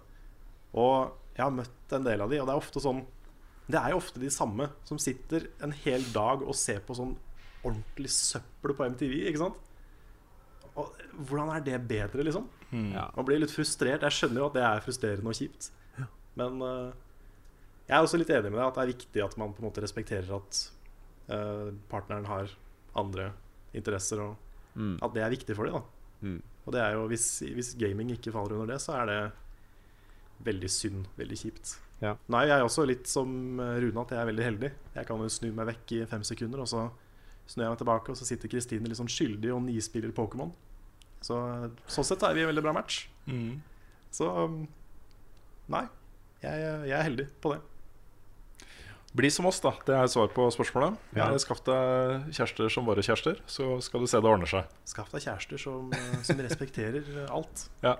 Og 0.77 1.13
jeg 1.37 1.43
har 1.43 1.53
møtt 1.53 1.95
en 1.95 2.07
del 2.07 2.23
av 2.23 2.31
de, 2.31 2.41
og 2.41 2.49
det 2.49 2.53
er 2.53 2.59
ofte 2.59 2.81
sånn 2.83 3.05
Det 3.67 3.77
er 3.79 3.93
jo 3.93 4.01
ofte 4.01 4.19
de 4.19 4.29
samme 4.31 4.69
som 4.87 4.99
sitter 4.99 5.49
en 5.63 5.73
hel 5.83 6.03
dag 6.15 6.43
og 6.43 6.55
ser 6.55 6.79
på 6.87 6.95
sånn 6.97 7.15
ordentlig 7.65 8.11
søppel 8.15 8.73
på 8.77 8.85
MTV, 8.93 9.15
ikke 9.27 9.41
sant? 9.41 9.57
Og 10.77 10.93
hvordan 11.27 11.51
er 11.55 11.65
det 11.65 11.79
bedre, 11.89 12.23
liksom? 12.23 12.45
Mm. 12.69 12.93
Man 12.95 13.27
blir 13.27 13.41
litt 13.41 13.51
frustrert. 13.51 14.05
Jeg 14.05 14.15
skjønner 14.15 14.43
jo 14.43 14.47
at 14.47 14.55
det 14.55 14.63
er 14.63 14.85
frustrerende 14.85 15.33
og 15.33 15.39
kjipt. 15.39 15.71
Men 16.37 16.61
eh, 16.63 16.95
jeg 17.87 17.95
er 17.97 18.03
også 18.03 18.19
litt 18.19 18.29
enig 18.35 18.51
med 18.51 18.59
deg 18.59 18.67
at 18.67 18.75
det 18.75 18.83
er 18.83 18.93
viktig 18.93 19.23
at 19.23 19.37
man 19.39 19.53
på 19.55 19.61
en 19.63 19.67
måte 19.69 19.81
respekterer 19.83 20.31
at 20.35 20.59
uh, 21.31 21.69
partneren 21.91 22.27
har 22.27 22.51
andre 22.97 23.31
interesser, 23.77 24.21
og 24.25 24.35
Mm. 24.77 24.99
at 25.01 25.13
det 25.15 25.21
er 25.25 25.31
viktig 25.33 25.55
for 25.57 25.65
dem. 25.65 25.73
Da. 25.73 25.81
Mm. 26.21 26.41
Og 26.67 26.73
det 26.75 26.81
er 26.83 26.91
jo, 26.93 27.07
hvis, 27.09 27.23
hvis 27.41 27.71
gaming 27.81 28.11
ikke 28.13 28.29
faller 28.31 28.53
under 28.59 28.75
det, 28.75 28.81
så 28.83 28.93
er 28.93 29.05
det 29.09 29.31
veldig 30.45 30.69
synd. 30.69 31.07
Veldig 31.17 31.37
kjipt. 31.39 31.71
Ja. 32.01 32.11
jeg 32.29 32.51
er 32.53 32.61
også 32.61 32.85
litt 32.85 33.07
som 33.09 33.57
eh, 33.59 33.79
Rune, 33.81 34.03
at 34.03 34.11
jeg 34.13 34.21
er 34.21 34.29
veldig 34.29 34.45
heldig. 34.45 34.69
Jeg 34.93 35.07
kan 35.09 35.23
jo 35.23 35.29
snu 35.33 35.47
meg 35.57 35.65
vekk 35.71 35.95
i 35.97 36.01
fem 36.05 36.21
sekunder, 36.21 36.61
og 36.61 36.69
så 36.69 36.83
snur 37.49 37.63
jeg 37.65 37.73
meg 37.73 37.81
tilbake, 37.81 38.13
og 38.13 38.19
så 38.19 38.27
sitter 38.29 38.51
Kristine 38.53 38.85
litt 38.85 38.99
sånn 38.99 39.09
skyldig 39.09 39.49
og 39.55 39.63
nispiller 39.65 40.13
Pokémon. 40.13 40.53
Så 41.25 41.39
sånn 41.89 42.05
sett 42.05 42.21
er 42.27 42.37
vi 42.37 42.45
en 42.45 42.51
veldig 42.51 42.65
bra 42.67 42.75
match. 42.77 43.07
mm. 43.25 43.55
Så 44.13 44.29
nei, 45.73 45.83
jeg, 46.45 46.61
jeg 46.85 46.93
er 46.99 47.07
heldig 47.09 47.25
på 47.41 47.55
det. 47.55 47.61
Bli 49.15 49.29
som 49.31 49.47
oss, 49.47 49.59
da. 49.63 49.71
Det 49.87 49.95
er 49.95 50.09
svar 50.11 50.27
på 50.35 50.49
spørsmålet. 50.53 50.97
Ja. 51.15 51.29
Eh, 51.31 51.39
Skaff 51.41 51.63
deg 51.65 52.27
kjærester 52.35 52.69
som 52.73 52.87
våre 52.89 53.03
kjærester, 53.05 53.39
så 53.49 53.77
skal 53.83 54.03
du 54.03 54.09
se 54.09 54.19
det 54.21 54.29
ordner 54.29 54.49
seg. 54.51 54.67
Skaff 54.89 55.09
deg 55.13 55.23
kjærester 55.23 55.61
som, 55.61 55.89
eh, 55.95 56.19
som 56.27 56.43
respekterer 56.43 57.07
eh, 57.23 57.31
alt. 57.33 57.67
Ja. 57.85 57.95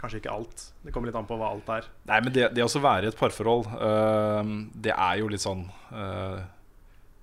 Kanskje 0.00 0.22
ikke 0.22 0.34
alt. 0.34 0.64
Det 0.82 0.94
kommer 0.94 1.10
litt 1.10 1.18
an 1.18 1.28
på 1.28 1.38
hva 1.38 1.52
alt 1.54 1.68
er. 1.70 1.86
Nei, 2.10 2.18
men 2.24 2.34
det, 2.34 2.48
det 2.56 2.64
å 2.64 2.82
være 2.82 3.06
i 3.06 3.10
et 3.12 3.18
parforhold, 3.18 3.68
uh, 3.78 4.42
det 4.74 4.90
er 4.90 5.20
jo 5.20 5.28
litt 5.30 5.44
sånn 5.44 5.68
uh, 5.94 6.40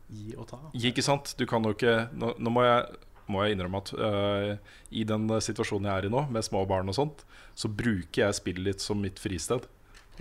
Gi 0.10 0.32
og 0.40 0.48
ta. 0.48 0.62
Ikke 0.74 1.04
sant? 1.04 1.34
Du 1.38 1.44
kan 1.46 1.66
jo 1.68 1.76
ikke 1.76 2.08
Nå, 2.18 2.32
nå 2.40 2.54
må, 2.56 2.64
jeg, 2.64 3.02
må 3.30 3.44
jeg 3.44 3.58
innrømme 3.58 3.82
at 3.84 3.92
uh, 4.00 4.78
i 4.96 5.04
den 5.06 5.28
situasjonen 5.44 5.90
jeg 5.90 6.06
er 6.06 6.08
i 6.08 6.14
nå, 6.14 6.24
med 6.32 6.48
små 6.48 6.64
barn 6.70 6.88
og 6.90 6.96
sånt, 6.96 7.26
så 7.52 7.68
bruker 7.68 8.24
jeg 8.24 8.40
spillet 8.40 8.66
litt 8.70 8.86
som 8.86 9.04
mitt 9.04 9.20
fristed. 9.20 9.68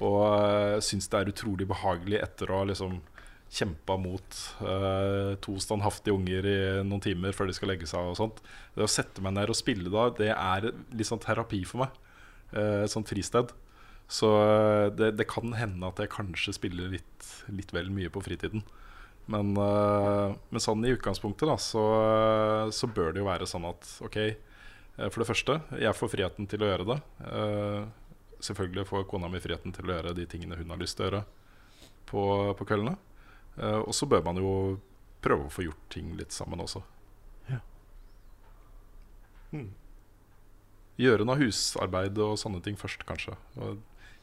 Og 0.04 0.18
uh, 0.22 0.78
syns 0.84 1.08
det 1.10 1.20
er 1.20 1.30
utrolig 1.32 1.66
behagelig 1.68 2.20
etter 2.22 2.50
å 2.50 2.60
ha 2.60 2.68
liksom 2.70 3.00
kjempa 3.48 3.96
mot 3.96 4.40
uh, 4.60 5.32
to 5.40 5.54
standhaftige 5.62 6.14
unger 6.14 6.46
i 6.46 6.58
noen 6.84 7.02
timer 7.02 7.32
før 7.36 7.48
de 7.48 7.56
skal 7.56 7.72
legge 7.72 7.88
seg 7.88 8.10
og 8.10 8.18
sånt. 8.18 8.42
Det 8.76 8.84
å 8.84 8.90
sette 8.90 9.24
meg 9.24 9.34
ned 9.38 9.50
og 9.50 9.58
spille 9.58 9.90
da, 9.92 10.08
det 10.18 10.30
er 10.34 10.68
litt 10.68 11.08
sånn 11.08 11.22
terapi 11.24 11.62
for 11.68 11.86
meg. 11.86 11.96
Uh, 12.52 12.84
sånt 12.90 13.10
fristed. 13.10 13.54
Så 14.08 14.28
det, 14.96 15.10
det 15.18 15.26
kan 15.28 15.50
hende 15.52 15.88
at 15.90 15.98
jeg 16.00 16.08
kanskje 16.14 16.54
spiller 16.56 16.92
litt, 16.94 17.26
litt 17.52 17.74
vel 17.76 17.90
mye 17.92 18.12
på 18.12 18.22
fritiden. 18.24 18.62
Men, 19.28 19.52
uh, 19.60 20.32
men 20.48 20.64
sånn 20.64 20.84
i 20.88 20.94
utgangspunktet 20.94 21.48
da, 21.50 21.58
så, 21.60 21.82
så 22.72 22.88
bør 22.88 23.12
det 23.12 23.20
jo 23.20 23.28
være 23.28 23.48
sånn 23.48 23.66
at 23.68 23.90
ok, 24.04 24.16
for 24.98 25.22
det 25.22 25.28
første, 25.28 25.54
jeg 25.78 25.94
får 25.94 26.10
friheten 26.10 26.48
til 26.50 26.64
å 26.64 26.70
gjøre 26.72 26.86
det. 26.88 26.96
Eh, 27.30 27.82
selvfølgelig 28.44 28.86
får 28.88 29.08
kona 29.10 29.30
mi 29.32 29.40
friheten 29.42 29.74
til 29.74 29.88
å 29.88 29.96
gjøre 29.96 30.14
de 30.16 30.26
tingene 30.30 30.58
hun 30.58 30.70
har 30.70 30.80
lyst 30.80 30.98
til 30.98 31.06
å 31.06 31.10
gjøre 31.10 31.24
på, 32.08 32.22
på 32.58 32.68
kveldene. 32.68 32.96
Uh, 33.58 33.80
og 33.82 33.92
så 33.96 34.06
bør 34.06 34.22
man 34.28 34.38
jo 34.40 34.52
prøve 35.24 35.48
å 35.48 35.52
få 35.52 35.66
gjort 35.66 35.88
ting 35.92 36.14
litt 36.18 36.34
sammen 36.34 36.62
også. 36.62 36.84
Hmm. 39.48 39.70
gjøre 41.00 41.24
noe 41.24 41.38
husarbeid 41.40 42.18
og 42.20 42.34
sånne 42.36 42.60
ting 42.60 42.74
først, 42.76 43.04
kanskje. 43.08 43.32
Og 43.56 43.78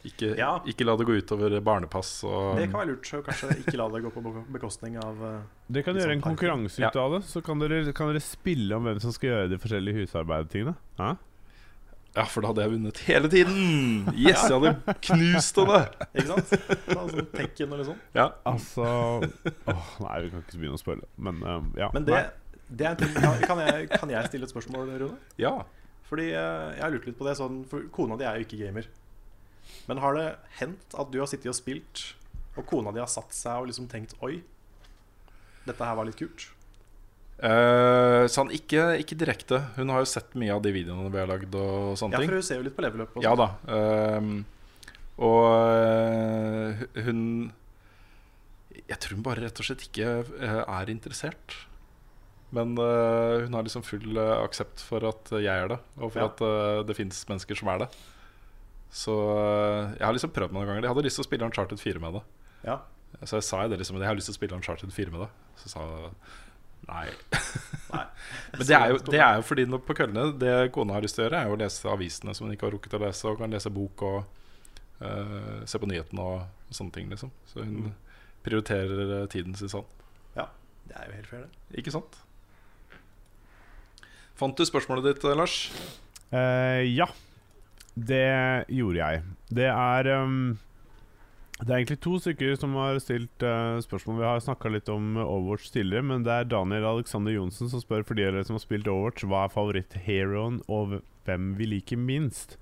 ikke, 0.05 0.35
Ja. 0.37 0.59
ikke 0.69 0.85
la 0.85 0.93
det 0.99 1.07
gå 1.07 1.15
utover 1.17 1.55
barnepass 1.65 2.23
og 2.27 2.59
Det 2.59 2.67
kan 2.69 2.81
være 2.83 2.91
lurt, 2.91 3.07
så 3.09 3.23
kanskje 3.25 3.55
ikke 3.63 3.77
la 3.79 3.87
det 3.89 4.03
gå 4.03 4.11
på 4.13 4.21
bekostning 4.53 4.99
av 5.01 5.17
uh, 5.17 5.39
Dere 5.65 5.83
kan 5.87 5.97
gjøre 5.97 6.13
en 6.13 6.21
konkurranse 6.21 6.77
ut 6.77 6.99
av 7.01 7.15
det. 7.15 7.21
Så 7.25 7.41
kan 7.41 7.57
dere, 7.57 7.79
kan 7.91 8.11
dere 8.11 8.21
spille 8.21 8.77
om 8.77 8.85
hvem 8.85 8.99
som 9.01 9.15
skal 9.15 9.31
gjøre 9.31 9.49
de 9.55 9.57
forskjellige 9.57 10.03
husarbeidstingene. 10.03 10.75
Hæ? 10.99 11.15
Ja, 12.15 12.23
for 12.31 12.45
da 12.45 12.47
hadde 12.53 12.63
jeg 12.63 12.71
vunnet 12.71 12.99
hele 13.09 13.27
tiden! 13.31 13.57
Yes, 14.15 14.45
jeg 14.47 14.55
hadde 14.55 14.95
knust 15.03 15.57
henne! 15.59 15.79
Ikke 16.15 16.27
sant? 16.29 16.53
Ta 16.87 17.01
sånn 17.11 17.29
Tekken 17.33 17.73
og 17.75 17.81
liksom. 17.81 17.97
Ja. 18.15 18.29
Altså 18.47 18.85
Åh, 19.25 19.89
Nei, 20.05 20.13
vi 20.23 20.29
kan 20.31 20.45
ikke 20.45 20.59
begynne 20.61 20.77
å 20.79 20.81
spørre. 20.81 21.09
Men 21.27 21.41
uh, 21.43 21.57
ja. 21.79 21.89
Men 21.95 22.07
det, 22.07 22.21
det 22.71 22.87
er 22.87 22.93
en 22.95 23.01
ting 23.03 23.17
kan- 23.19 23.43
kan 23.51 23.63
jeg, 23.65 23.89
kan 23.91 24.13
jeg 24.15 24.29
stille 24.31 24.47
et 24.47 24.53
spørsmål, 24.55 24.93
Rune? 25.03 25.19
ja. 25.41 25.55
Fordi 26.05 26.27
uh, 26.37 26.69
jeg 26.77 26.83
har 26.85 26.91
lurt 26.93 27.05
litt 27.09 27.15
på 27.17 27.25
det 27.25 27.31
sånn 27.39 27.63
For 27.65 27.87
kona 27.89 28.13
di 28.21 28.25
er 28.29 28.35
jo 28.37 28.45
ikke 28.45 28.59
gamer. 28.61 28.85
Men 29.89 29.97
har 30.03 30.13
det 30.13 30.25
hendt 30.59 30.93
at 31.01 31.09
du 31.09 31.15
har 31.17 31.25
sittet 31.31 31.49
og 31.49 31.55
spilt, 31.57 32.03
og 32.55 32.67
kona 32.69 32.91
di 32.93 33.01
har 33.01 33.09
satt 33.09 33.33
seg 33.33 33.63
og 33.63 33.71
liksom 33.71 33.87
tenkt 33.91 34.13
Oi, 34.23 34.35
dette 35.65 35.81
her 35.81 35.97
var 35.97 36.05
litt 36.07 36.19
kult? 36.19 36.45
Eh, 37.35 38.25
sånn, 38.31 38.51
ikke, 38.55 38.93
ikke 39.01 39.17
direkte. 39.19 39.59
Hun 39.75 39.91
har 39.91 40.03
jo 40.03 40.07
sett 40.07 40.37
mye 40.39 40.53
av 40.55 40.61
de 40.63 40.71
videoene 40.75 41.11
vi 41.11 41.19
har 41.19 41.29
lagd. 41.29 41.55
Og 41.59 41.97
sånne 41.99 42.15
ting 42.21 42.29
Ja, 42.29 42.31
for 42.31 42.39
hun 42.39 42.47
ser 42.47 42.61
jo 42.61 42.65
litt 42.67 42.77
på 42.77 42.85
level 42.85 43.03
up. 43.05 43.17
Ja 43.23 43.35
da. 43.39 43.49
Uh, 43.67 44.43
og 45.15 45.45
uh, 45.47 46.81
hun 47.05 47.21
Jeg 48.85 48.99
tror 48.99 49.15
hun 49.15 49.23
bare 49.25 49.45
rett 49.45 49.59
og 49.61 49.67
slett 49.67 49.85
ikke 49.87 50.09
eh, 50.23 50.61
er 50.63 50.91
interessert. 50.91 51.55
Men 52.55 52.75
hun 52.77 53.55
har 53.57 53.65
liksom 53.65 53.83
full 53.83 54.15
aksept 54.21 54.79
for 54.85 55.03
at 55.09 55.31
jeg 55.33 55.49
er 55.49 55.67
det, 55.73 55.77
og 55.97 56.13
for 56.13 56.21
Ja. 56.21 56.27
at 56.29 56.85
det 56.87 56.95
fins 56.95 57.17
mennesker 57.27 57.57
som 57.57 57.67
er 57.73 57.81
det. 57.81 57.87
Så 58.95 59.11
jeg 59.97 60.05
har 60.05 60.13
liksom 60.15 60.31
prøvd 60.31 60.53
meg 60.53 60.61
noen 60.61 60.69
ganger. 60.69 60.85
Jeg 60.85 60.93
hadde 60.93 61.03
lyst 61.03 61.19
til 61.19 61.25
å 61.25 61.27
spille 61.27 61.49
Uncharted 61.49 61.81
4 61.81 61.99
med 61.99 62.15
det. 62.15 62.21
Ja. 62.69 62.77
Så 63.25 63.41
jeg 63.41 63.47
sa 63.49 63.65
det 63.67 63.79
liksom 63.81 63.97
Jeg 63.99 64.07
har 64.07 64.15
lyst 64.15 64.29
til 64.29 64.35
å 64.35 64.39
spille 64.39 64.55
Uncharted 64.55 64.93
4 64.93 65.11
med 65.11 65.25
det. 65.25 65.29
Så 65.59 65.73
sa 65.73 65.83
hun 65.83 66.15
nei. 66.89 67.07
Nei. 67.95 68.05
Men 68.55 68.67
det 68.67 68.75
er, 68.75 68.89
jo, 68.91 68.97
det 69.07 69.19
er 69.21 69.37
jo 69.37 69.43
fordi 69.45 69.63
nå 69.69 69.77
på 69.85 69.93
kveldene 69.95 70.33
Det 70.41 70.53
kona 70.75 70.95
har 70.97 71.03
lyst 71.05 71.15
til 71.15 71.23
å 71.23 71.27
gjøre, 71.27 71.41
er 71.41 71.51
jo 71.51 71.55
å 71.55 71.59
lese 71.61 71.91
avisene 71.91 72.33
som 72.35 72.47
hun 72.47 72.55
ikke 72.55 72.67
har 72.67 72.73
rukket 72.75 72.97
å 72.97 73.01
lese, 73.03 73.27
og 73.29 73.37
kan 73.39 73.53
lese 73.53 73.71
bok 73.71 74.03
og 74.07 74.17
uh, 75.05 75.61
se 75.69 75.79
på 75.79 75.89
nyhetene 75.91 76.25
og 76.25 76.73
sånne 76.75 76.95
ting, 76.95 77.11
liksom. 77.13 77.31
Så 77.47 77.63
hun 77.63 77.93
prioriterer 78.45 79.21
eh, 79.21 79.27
tiden 79.31 79.55
sin 79.57 79.71
sånn. 79.71 79.85
ja. 80.35 80.49
Det 80.85 80.97
er 80.99 81.07
jo 81.07 81.15
helt 81.17 81.29
fair, 81.29 81.45
det. 81.45 81.79
Ikke 81.81 81.93
sant? 81.95 82.17
Fant 84.37 84.57
du 84.57 84.67
spørsmålet 84.67 85.07
ditt, 85.07 85.23
eh, 85.25 85.37
Lars? 85.37 85.55
Uh, 86.33 86.83
ja, 86.83 87.07
det 87.95 88.65
gjorde 88.75 88.99
jeg. 88.99 89.23
Det 89.61 89.69
er 89.71 90.11
um, 90.19 90.57
Det 91.55 91.71
er 91.71 91.77
egentlig 91.77 92.01
to 92.03 92.17
stykker 92.19 92.57
som 92.59 92.73
har 92.75 92.97
stilt 92.99 93.43
uh, 93.47 93.79
spørsmål. 93.79 94.17
Vi 94.19 94.27
har 94.27 94.41
snakka 94.43 94.73
litt 94.73 94.89
om 94.91 95.13
Overwatch 95.15 95.69
tidligere, 95.71 96.03
men 96.03 96.25
det 96.25 96.33
er 96.33 96.49
Daniel 96.51 96.83
Alexander 96.89 97.31
Johnsen 97.31 97.71
som 97.71 97.79
spør 97.79 98.03
for 98.03 98.19
de 98.19 98.25
dere 98.27 98.43
som 98.43 98.57
har 98.57 98.63
spilt 98.65 98.89
Overwatch, 98.91 99.23
hva 99.23 99.45
er 99.45 99.53
favoritt-heroen, 99.53 100.59
og 100.67 100.97
hvem 101.23 101.53
vi 101.55 101.69
liker 101.77 102.01
minst? 102.01 102.57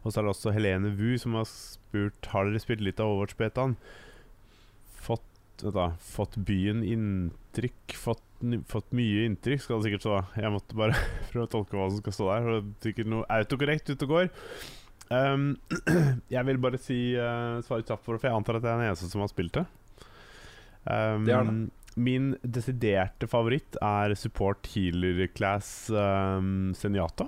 Og 0.00 0.08
så 0.08 0.22
er 0.22 0.24
det 0.24 0.32
også 0.32 0.54
Helene 0.56 0.94
Wu 0.96 1.18
som 1.20 1.36
har 1.36 1.44
spurt 1.50 2.30
Har 2.32 2.48
dere 2.48 2.62
spilt 2.64 2.80
litt 2.86 3.02
av 3.02 3.12
Overwatch-betaen. 3.12 3.76
Fått, 5.04 5.28
fått 6.00 6.40
byen 6.48 6.80
inntrykk 6.80 7.92
Fått, 8.00 8.24
fått 8.72 8.96
mye 8.96 9.26
inntrykk, 9.28 9.60
skal 9.60 9.82
det 9.82 9.90
sikkert 9.90 10.06
stå. 10.06 10.18
Jeg 10.40 10.56
måtte 10.56 10.80
bare 10.80 10.96
prøve 11.34 11.44
å 11.44 11.54
tolke 11.58 11.76
hva 11.76 11.92
som 11.92 12.00
skal 12.00 12.16
stå 12.16 12.32
der. 12.32 12.48
Det 12.48 12.60
er 12.62 12.88
sikkert 12.88 13.16
noe 13.18 13.28
autokorrekt 13.36 13.92
ute 13.92 14.08
og 14.08 14.16
går. 14.16 14.32
Um, 15.10 15.56
jeg 16.30 16.46
vil 16.46 16.60
bare 16.62 16.78
si 16.78 17.00
uh, 17.18 17.58
svare 17.66 17.82
kjapt 17.82 18.04
for 18.06 18.14
det, 18.14 18.22
for 18.22 18.30
jeg 18.30 18.38
antar 18.38 18.60
at 18.60 18.66
jeg 18.66 18.70
er 18.70 18.80
den 18.80 18.90
eneste 18.92 19.10
som 19.10 19.24
har 19.24 19.30
spilt 19.32 19.58
det. 19.58 19.66
Um, 20.86 21.26
Det 21.26 21.36
det. 21.36 21.58
Min 22.00 22.28
desiderte 22.46 23.26
favoritt 23.28 23.74
er 23.82 24.14
support 24.14 24.68
healer 24.72 25.26
class 25.34 25.90
um, 25.90 26.70
Senjata. 26.78 27.26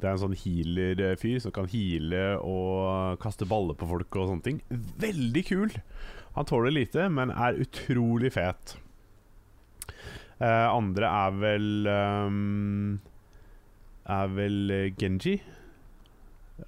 Det 0.00 0.08
er 0.08 0.16
en 0.16 0.22
sånn 0.22 0.38
healer-fyr 0.40 1.42
som 1.44 1.52
kan 1.54 1.68
heale 1.70 2.22
og 2.40 3.20
kaste 3.22 3.46
baller 3.48 3.76
på 3.78 3.86
folk 3.88 4.16
og 4.16 4.32
sånne 4.32 4.46
ting. 4.46 4.62
Veldig 5.04 5.44
kul! 5.46 5.76
Han 6.34 6.48
tåler 6.48 6.72
lite, 6.74 7.06
men 7.12 7.30
er 7.30 7.60
utrolig 7.62 8.32
fet. 8.34 8.74
Uh, 10.40 10.66
andre 10.72 11.06
er 11.06 11.36
vel 11.38 11.68
um, 11.86 12.96
Er 14.10 14.32
vel 14.34 14.72
Genji. 14.98 15.36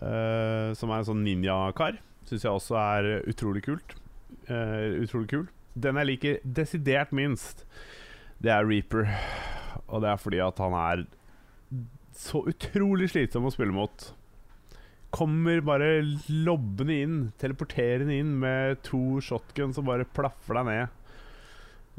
Eh, 0.01 0.72
som 0.76 0.91
er 0.91 1.01
en 1.01 1.09
sånn 1.11 1.24
ninjakar. 1.26 2.01
Syns 2.26 2.45
jeg 2.47 2.53
også 2.53 2.78
er 2.80 3.11
utrolig 3.30 3.62
kult. 3.66 3.95
Uh, 4.51 5.03
utrolig 5.03 5.30
kul. 5.30 5.47
Den 5.78 5.99
jeg 6.01 6.09
liker 6.09 6.39
desidert 6.43 7.12
minst, 7.14 7.64
det 8.43 8.53
er 8.55 8.66
Reaper. 8.66 9.11
Og 9.87 10.03
det 10.03 10.11
er 10.11 10.20
fordi 10.20 10.41
at 10.43 10.62
han 10.62 10.74
er 10.78 11.05
så 12.16 12.43
utrolig 12.49 13.11
slitsom 13.12 13.47
å 13.47 13.53
spille 13.55 13.74
mot. 13.76 14.09
Kommer 15.14 15.62
bare 15.64 16.01
lobbende 16.28 16.97
inn, 17.05 17.16
teleporterende 17.41 18.16
inn 18.16 18.34
med 18.43 18.80
to 18.87 19.20
shotguns 19.24 19.78
og 19.80 19.89
bare 19.91 20.09
plaffer 20.16 20.59
deg 20.59 20.70
ned. 20.70 21.16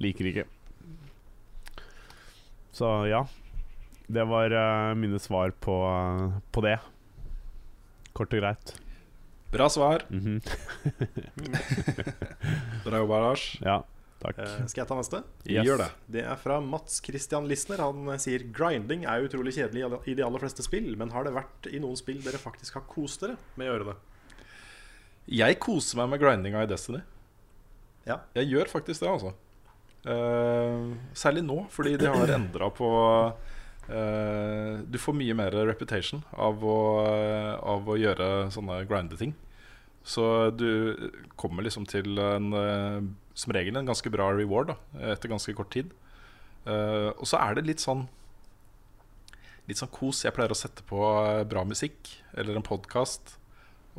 Liker 0.03 0.31
ikke. 0.31 0.47
Så 2.75 2.91
ja. 3.09 3.23
Det 4.07 4.23
var 4.23 4.53
uh, 4.55 4.95
mine 4.95 5.19
svar 5.19 5.51
på, 5.63 5.75
på 6.55 6.63
det. 6.63 6.77
Kort 8.17 8.33
og 8.33 8.41
greit. 8.41 8.73
Bra 9.53 9.67
svar. 9.69 10.03
Mhm. 10.09 10.39
Bra 12.85 12.99
jobba, 13.03 13.19
Lars. 13.21 13.45
Ja, 13.61 13.77
takk. 14.23 14.39
Eh, 14.41 14.55
skal 14.67 14.81
jeg 14.81 14.89
ta 14.89 14.97
neste? 14.97 15.21
Yes. 15.45 15.67
Gjør 15.67 15.83
det. 15.83 15.89
Det 16.17 16.23
er 16.25 16.39
fra 16.41 16.57
Mats 16.63 16.97
Christian 17.05 17.47
Lissner. 17.47 17.83
Han 17.85 18.09
eh, 18.11 18.19
sier 18.21 18.43
grinding 18.53 19.05
er 19.07 19.27
utrolig 19.27 19.53
kjedelig 19.55 19.85
i 20.09 20.17
de 20.17 20.25
aller 20.25 20.41
fleste 20.43 20.65
spill, 20.65 20.89
men 20.99 21.13
har 21.13 21.27
det 21.27 21.35
vært 21.37 21.69
i 21.69 21.79
noen 21.83 21.99
spill 21.99 22.19
dere 22.25 22.41
faktisk 22.41 22.79
har 22.79 22.87
kost 22.89 23.23
dere 23.23 23.37
med 23.55 23.69
å 23.69 23.75
gjøre 23.75 23.91
det? 23.91 23.97
Jeg 25.37 25.59
koser 25.63 26.01
meg 26.01 26.15
med 26.15 26.23
grindinga 26.23 26.63
i 26.63 26.71
Destiny. 26.71 27.03
Ja. 28.07 28.21
Jeg 28.39 28.49
gjør 28.49 28.71
faktisk 28.71 29.03
det, 29.03 29.13
altså. 29.13 29.35
Uh, 30.07 30.95
særlig 31.17 31.43
nå, 31.43 31.65
fordi 31.73 31.97
de 31.99 32.07
har 32.07 32.31
endra 32.37 32.69
på 32.71 32.89
Du 33.87 34.97
får 34.99 35.15
mye 35.15 35.35
mer 35.37 35.55
reputation 35.67 36.19
av 36.35 36.59
å, 36.59 36.77
av 37.55 37.87
å 37.87 37.95
gjøre 37.95 38.49
sånne 38.51 38.81
grindeting. 38.89 39.31
Så 40.07 40.49
du 40.55 40.95
kommer 41.39 41.63
liksom 41.63 41.85
til 41.87 42.19
en 42.19 42.53
eh, 42.55 42.99
som 43.35 43.53
regel 43.53 43.75
en 43.75 43.89
ganske 43.89 44.11
bra 44.11 44.29
reward 44.31 44.71
da, 44.71 44.77
etter 45.11 45.31
ganske 45.33 45.51
kort 45.57 45.73
tid. 45.73 45.91
Eh, 46.63 47.09
og 47.11 47.27
så 47.27 47.41
er 47.43 47.57
det 47.57 47.67
litt 47.69 47.83
sånn 47.83 48.07
Litt 49.67 49.81
sånn 49.81 49.91
kos. 49.91 50.21
Jeg 50.23 50.31
pleier 50.31 50.53
å 50.53 50.55
sette 50.55 50.79
på 50.87 51.01
eh, 51.03 51.41
bra 51.43 51.65
musikk 51.67 52.07
eller 52.39 52.55
en 52.55 52.63
podkast 52.63 53.33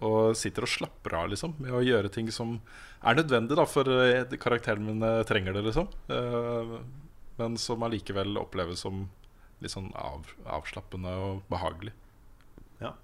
og 0.01 0.33
sitter 0.39 0.65
og 0.65 0.71
slapper 0.73 1.17
av 1.19 1.27
liksom 1.29 1.59
med 1.61 1.75
å 1.75 1.83
gjøre 1.85 2.09
ting 2.15 2.31
som 2.33 2.55
er 3.03 3.19
nødvendig 3.19 3.59
da 3.59 3.67
for 3.69 3.85
karakterene 3.85 4.41
karakteren 4.41 4.87
min 4.87 5.05
eh, 5.05 5.21
trenger 5.29 5.59
det, 5.59 5.67
liksom. 5.67 5.91
Eh, 6.09 6.73
men 7.37 7.59
som 7.61 7.85
allikevel 7.85 8.41
oppleves 8.41 8.81
som 8.87 9.05
litt 9.63 9.75
sånn 9.75 9.91
av, 9.99 10.29
avslappende 10.47 11.13
og 11.23 11.45
behagelig. 11.51 11.95
Ja. 12.83 12.95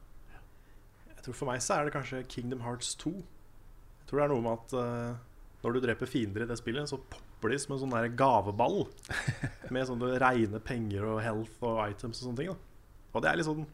Jeg 1.10 1.26
tror 1.26 1.39
For 1.39 1.51
meg 1.51 1.62
så 1.64 1.78
er 1.78 1.86
det 1.86 1.94
kanskje 1.97 2.24
Kingdom 2.31 2.62
Hearts 2.64 2.94
2. 3.02 3.14
Jeg 3.14 4.10
tror 4.10 4.20
det 4.20 4.26
er 4.26 4.35
noe 4.35 4.44
med 4.44 4.59
at 4.59 4.76
uh, 4.76 5.22
når 5.64 5.76
du 5.76 5.81
dreper 5.86 6.10
fiender 6.10 6.44
i 6.44 6.48
det 6.51 6.59
spillet, 6.60 6.90
så 6.90 7.01
popper 7.01 7.55
de 7.55 7.59
som 7.60 7.74
en 7.74 7.82
sånn 7.85 7.94
der 7.97 8.10
gaveball. 8.18 8.85
med 9.74 9.89
sånne 9.89 10.18
reine 10.22 10.60
penger 10.62 11.09
og 11.09 11.22
health 11.24 11.64
og 11.64 11.81
items 11.89 12.20
og 12.20 12.28
sånne 12.28 12.43
ting. 12.43 12.52
Da. 12.52 13.09
Og 13.14 13.24
det 13.24 13.31
er 13.31 13.39
litt 13.39 13.48
sånn 13.48 13.64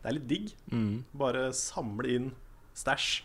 Det 0.00 0.08
er 0.10 0.16
litt 0.16 0.28
digg. 0.30 0.52
Bare 1.16 1.50
samle 1.56 2.14
inn 2.14 2.30
stæsj. 2.76 3.22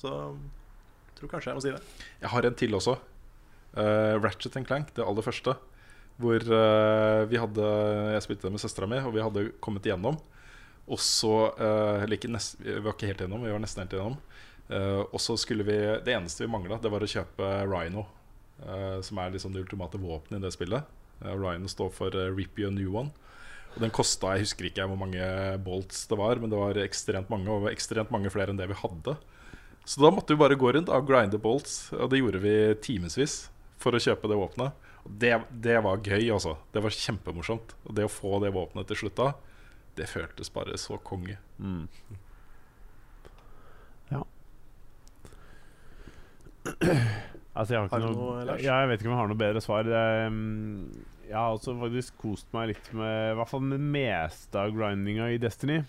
Så 0.00 0.10
jeg 0.10 1.16
tror 1.18 1.32
kanskje 1.34 1.50
jeg 1.50 1.58
må 1.58 1.64
si 1.64 1.74
det. 1.74 1.82
Jeg 2.22 2.32
har 2.32 2.46
en 2.46 2.56
til 2.62 2.78
også. 2.78 2.96
Uh, 3.74 4.16
Ratchet 4.18 4.56
and 4.58 4.66
Clank, 4.66 4.94
det 4.96 5.04
aller 5.04 5.22
første. 5.26 5.54
Hvor 6.20 6.44
uh, 6.52 7.24
vi 7.30 7.38
hadde 7.40 7.66
Jeg 8.16 8.24
spilte 8.26 8.50
med 8.52 8.60
søstera 8.60 8.88
mi, 8.90 8.98
og 9.00 9.14
vi 9.14 9.22
hadde 9.24 9.44
kommet 9.64 9.86
igjennom. 9.88 10.18
Og 10.90 10.98
så 11.00 11.34
uh, 11.56 12.02
Eller 12.02 12.18
ikke 12.18 12.30
nest, 12.32 12.58
vi 12.60 12.76
var 12.82 12.92
ikke 12.96 13.08
helt 13.10 13.22
igjennom, 13.22 13.44
vi 13.46 13.52
var 13.54 13.62
nesten 13.62 13.84
helt 13.84 13.94
igjennom. 13.96 14.18
Uh, 14.70 15.02
og 15.08 15.18
så 15.22 15.34
skulle 15.40 15.64
vi 15.66 15.78
Det 16.04 16.12
eneste 16.14 16.44
vi 16.44 16.50
mangla, 16.52 16.78
det 16.82 16.92
var 16.92 17.02
å 17.02 17.10
kjøpe 17.10 17.50
Rhino. 17.66 18.06
eh, 18.60 19.00
som 19.00 19.18
er 19.18 19.30
liksom 19.32 19.54
det 19.54 19.62
ultimate 19.64 19.98
våpenet 19.98 20.40
i 20.40 20.44
det 20.44 20.52
spillet. 20.52 20.84
Eh, 21.24 21.32
Rhino 21.32 21.68
står 21.68 21.90
for 21.96 22.10
Rip 22.36 22.58
You 22.58 22.68
a 22.68 22.70
New 22.70 22.96
One. 22.96 23.10
Og 23.74 23.80
den 23.84 23.92
kosta 23.94 24.34
Jeg 24.34 24.44
husker 24.44 24.66
ikke 24.66 24.84
hvor 24.90 24.98
mange 24.98 25.22
bolts 25.64 26.06
det 26.10 26.18
var, 26.18 26.36
men 26.36 26.50
det 26.50 26.58
var 26.58 26.74
ekstremt 26.82 27.30
mange. 27.30 27.48
Og 27.48 27.70
ekstremt 27.70 28.10
mange 28.10 28.30
flere 28.30 28.50
enn 28.52 28.58
det 28.58 28.68
vi 28.68 28.76
hadde. 28.82 29.16
Så 29.86 30.02
da 30.02 30.10
måtte 30.12 30.34
vi 30.34 30.42
bare 30.42 30.58
gå 30.58 30.74
rundt 30.74 30.90
og 30.92 31.06
grinde 31.08 31.38
bolts, 31.40 31.92
og 31.96 32.10
det 32.10 32.20
gjorde 32.20 32.42
vi 32.42 32.54
timevis 32.84 33.48
for 33.80 33.96
å 33.96 34.02
kjøpe 34.02 34.28
det 34.28 34.38
våpenet. 34.38 34.89
Og 35.04 35.12
det, 35.22 35.32
det 35.64 35.78
var 35.84 36.02
gøy, 36.04 36.26
altså. 36.34 36.56
Det 36.74 36.82
var 36.84 36.96
kjempemorsomt. 36.96 37.76
Og 37.86 37.94
det 37.96 38.06
å 38.06 38.12
få 38.12 38.40
det 38.44 38.52
våpenet 38.56 38.90
til 38.90 39.04
slutt 39.04 39.16
da, 39.20 39.30
Det 39.96 40.08
føltes 40.08 40.52
bare 40.54 40.76
så 40.78 40.98
konge. 41.04 41.36
Mm. 41.58 41.86
Ja. 44.10 44.22
altså, 47.54 47.74
jeg 47.74 47.78
har 47.80 47.86
ikke 47.88 47.94
Har 47.94 48.04
du 48.04 48.10
noe, 48.10 48.18
noe, 48.18 48.44
Lars? 48.48 48.64
ja, 48.64 48.80
Jeg 48.82 48.90
vet 48.90 49.00
ikke 49.00 49.10
om 49.10 49.16
jeg 49.16 49.22
har 49.22 49.32
noe 49.32 49.42
bedre 49.44 49.64
svar. 49.64 49.88
Det, 49.88 49.96
er, 49.96 50.28
mm, 50.28 51.06
jeg 51.30 51.38
har 51.38 51.54
også 51.54 51.76
faktisk 51.80 52.20
kost 52.20 52.50
meg 52.56 52.72
litt 52.74 52.92
med 52.96 53.32
I 53.32 53.38
hvert 53.38 53.50
fall 53.52 53.64
med 53.64 53.78
det 53.78 53.92
meste 53.96 54.60
av 54.60 54.74
grindinga 54.76 55.30
i 55.32 55.40
Destiny. 55.42 55.80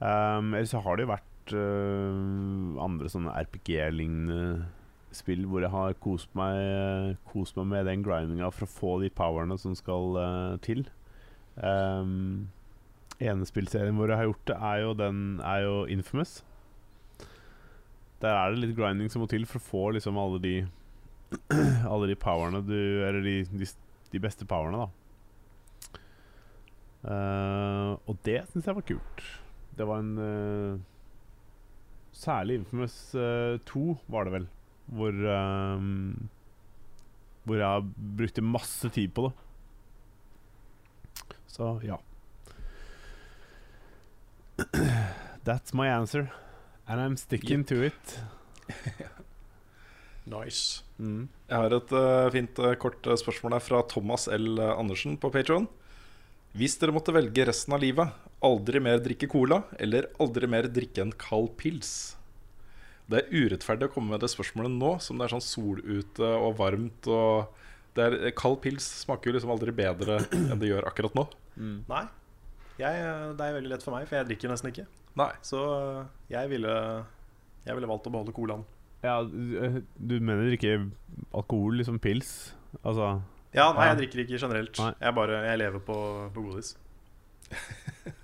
Um, 0.00 0.54
ellers 0.54 0.72
så 0.72 0.80
har 0.80 0.96
det 0.96 1.04
jo 1.04 1.10
vært 1.12 1.52
uh, 1.52 2.78
andre 2.80 3.10
sånne 3.12 3.34
RPG-lignende 3.36 4.70
spill 5.16 5.44
hvor 5.50 5.64
jeg 5.64 5.72
har 5.72 5.96
kost 6.02 6.30
meg, 6.38 7.16
kost 7.30 7.58
meg 7.58 7.68
med 7.72 7.88
den 7.90 8.04
grindinga 8.06 8.50
for 8.54 8.66
å 8.66 8.70
få 8.70 8.92
de 9.02 9.10
powerne 9.14 9.56
som 9.58 9.74
skal 9.78 10.16
uh, 10.18 10.56
til. 10.64 10.84
Um, 11.56 12.50
Enespillserien 13.20 13.98
hvor 13.98 14.08
jeg 14.08 14.16
har 14.16 14.30
gjort 14.30 14.46
det, 14.48 14.56
er 14.56 14.78
jo, 14.84 14.92
den, 14.96 15.18
er 15.44 15.64
jo 15.66 15.74
Infamous. 15.92 16.38
Der 18.20 18.36
er 18.36 18.52
det 18.52 18.62
litt 18.62 18.76
grinding 18.76 19.10
som 19.12 19.24
må 19.24 19.28
til 19.28 19.44
for 19.48 19.60
å 19.60 19.66
få 19.66 19.82
liksom 19.96 20.18
alle 20.20 20.40
de 20.44 20.54
Alle 21.92 22.08
de 22.10 22.16
powerne 22.18 22.58
du 22.66 22.74
Eller 23.06 23.22
de, 23.22 23.34
de, 23.54 23.68
de 24.10 24.20
beste 24.20 24.46
powerne, 24.48 24.82
da. 24.82 24.88
Uh, 27.00 27.92
og 28.10 28.18
det 28.26 28.42
syns 28.50 28.66
jeg 28.68 28.76
var 28.76 28.84
kult. 28.84 29.22
Det 29.78 29.86
var 29.88 30.02
en 30.02 30.16
uh, 30.20 30.80
Særlig 32.12 32.58
Infamous 32.60 32.96
uh, 33.16 33.56
2 33.70 33.84
var 34.12 34.26
det 34.26 34.34
vel, 34.34 34.48
hvor 34.90 35.14
um, 35.14 36.28
Hvor 37.44 37.56
jeg 37.56 37.86
brukte 38.18 38.42
masse 38.42 38.90
tid 38.90 39.14
på 39.14 39.28
det. 39.28 39.32
Så 41.46 41.80
ja. 41.82 41.96
That's 45.46 45.74
my 45.74 45.88
answer. 45.88 46.30
And 46.86 47.00
I'm 47.00 47.16
sticking 47.16 47.64
to 47.64 47.82
it. 47.82 48.20
Nice. 50.30 50.84
Mm. 51.00 51.28
Jeg 51.48 51.56
har 51.56 51.74
et 51.74 51.92
uh, 51.96 52.30
fint 52.30 52.58
uh, 52.62 52.74
kort 52.78 53.06
uh, 53.08 53.16
spørsmål 53.18 53.56
her 53.56 53.64
fra 53.64 53.80
Thomas 53.88 54.28
L. 54.30 54.60
Andersen 54.60 55.16
på 55.18 55.30
Patron. 55.32 55.66
Hvis 56.54 56.76
dere 56.80 56.94
måtte 56.94 57.14
velge 57.14 57.46
resten 57.48 57.74
av 57.74 57.82
livet, 57.82 58.10
aldri 58.44 58.82
mer 58.82 59.00
drikke 59.02 59.28
cola 59.30 59.62
eller 59.78 60.10
aldri 60.22 60.48
mer 60.50 60.68
drikke 60.70 61.02
en 61.02 61.12
kald 61.14 61.52
pils? 61.60 62.16
Det 63.10 63.20
er 63.24 63.32
urettferdig 63.34 63.88
å 63.88 63.92
komme 63.92 64.14
med 64.14 64.22
det 64.22 64.30
spørsmålet 64.30 64.72
nå, 64.76 64.92
som 65.02 65.18
det 65.18 65.26
er 65.26 65.32
sånn 65.34 65.44
sol 65.44 65.80
ute 65.82 66.26
og 66.38 66.56
varmt. 66.60 67.08
Og 67.10 67.60
det 67.96 68.06
er, 68.06 68.16
Kald 68.38 68.60
pils 68.62 68.86
smaker 69.02 69.30
jo 69.30 69.36
liksom 69.36 69.52
aldri 69.54 69.74
bedre 69.74 70.20
enn 70.36 70.60
det 70.60 70.70
gjør 70.70 70.86
akkurat 70.90 71.16
nå. 71.18 71.26
Nei. 71.90 72.04
Jeg, 72.80 73.08
det 73.36 73.46
er 73.46 73.56
veldig 73.58 73.72
lett 73.74 73.84
for 73.84 73.92
meg, 73.92 74.06
for 74.08 74.20
jeg 74.20 74.28
drikker 74.30 74.52
nesten 74.52 74.70
ikke. 74.70 74.86
Nei. 75.18 75.32
Så 75.44 75.58
jeg 76.30 76.52
ville, 76.52 76.76
jeg 77.66 77.76
ville 77.76 77.90
valgt 77.90 78.06
å 78.08 78.14
beholde 78.14 78.36
colaen. 78.36 78.62
Ja, 79.02 79.18
du, 79.24 79.34
mener 79.34 79.82
du 79.96 80.14
mener 80.20 80.54
ikke 80.54 80.76
alkohol, 81.32 81.78
liksom 81.80 81.98
pils? 82.04 82.52
Altså 82.84 83.14
Ja, 83.56 83.70
nei, 83.74 83.88
jeg 83.90 83.98
drikker 84.04 84.22
ikke 84.22 84.38
generelt. 84.38 84.78
Nei. 84.78 84.92
Jeg 85.00 85.16
bare, 85.16 85.42
jeg 85.48 85.60
lever 85.64 85.84
på, 85.84 85.98
på 86.36 86.46
godis. 86.46 86.74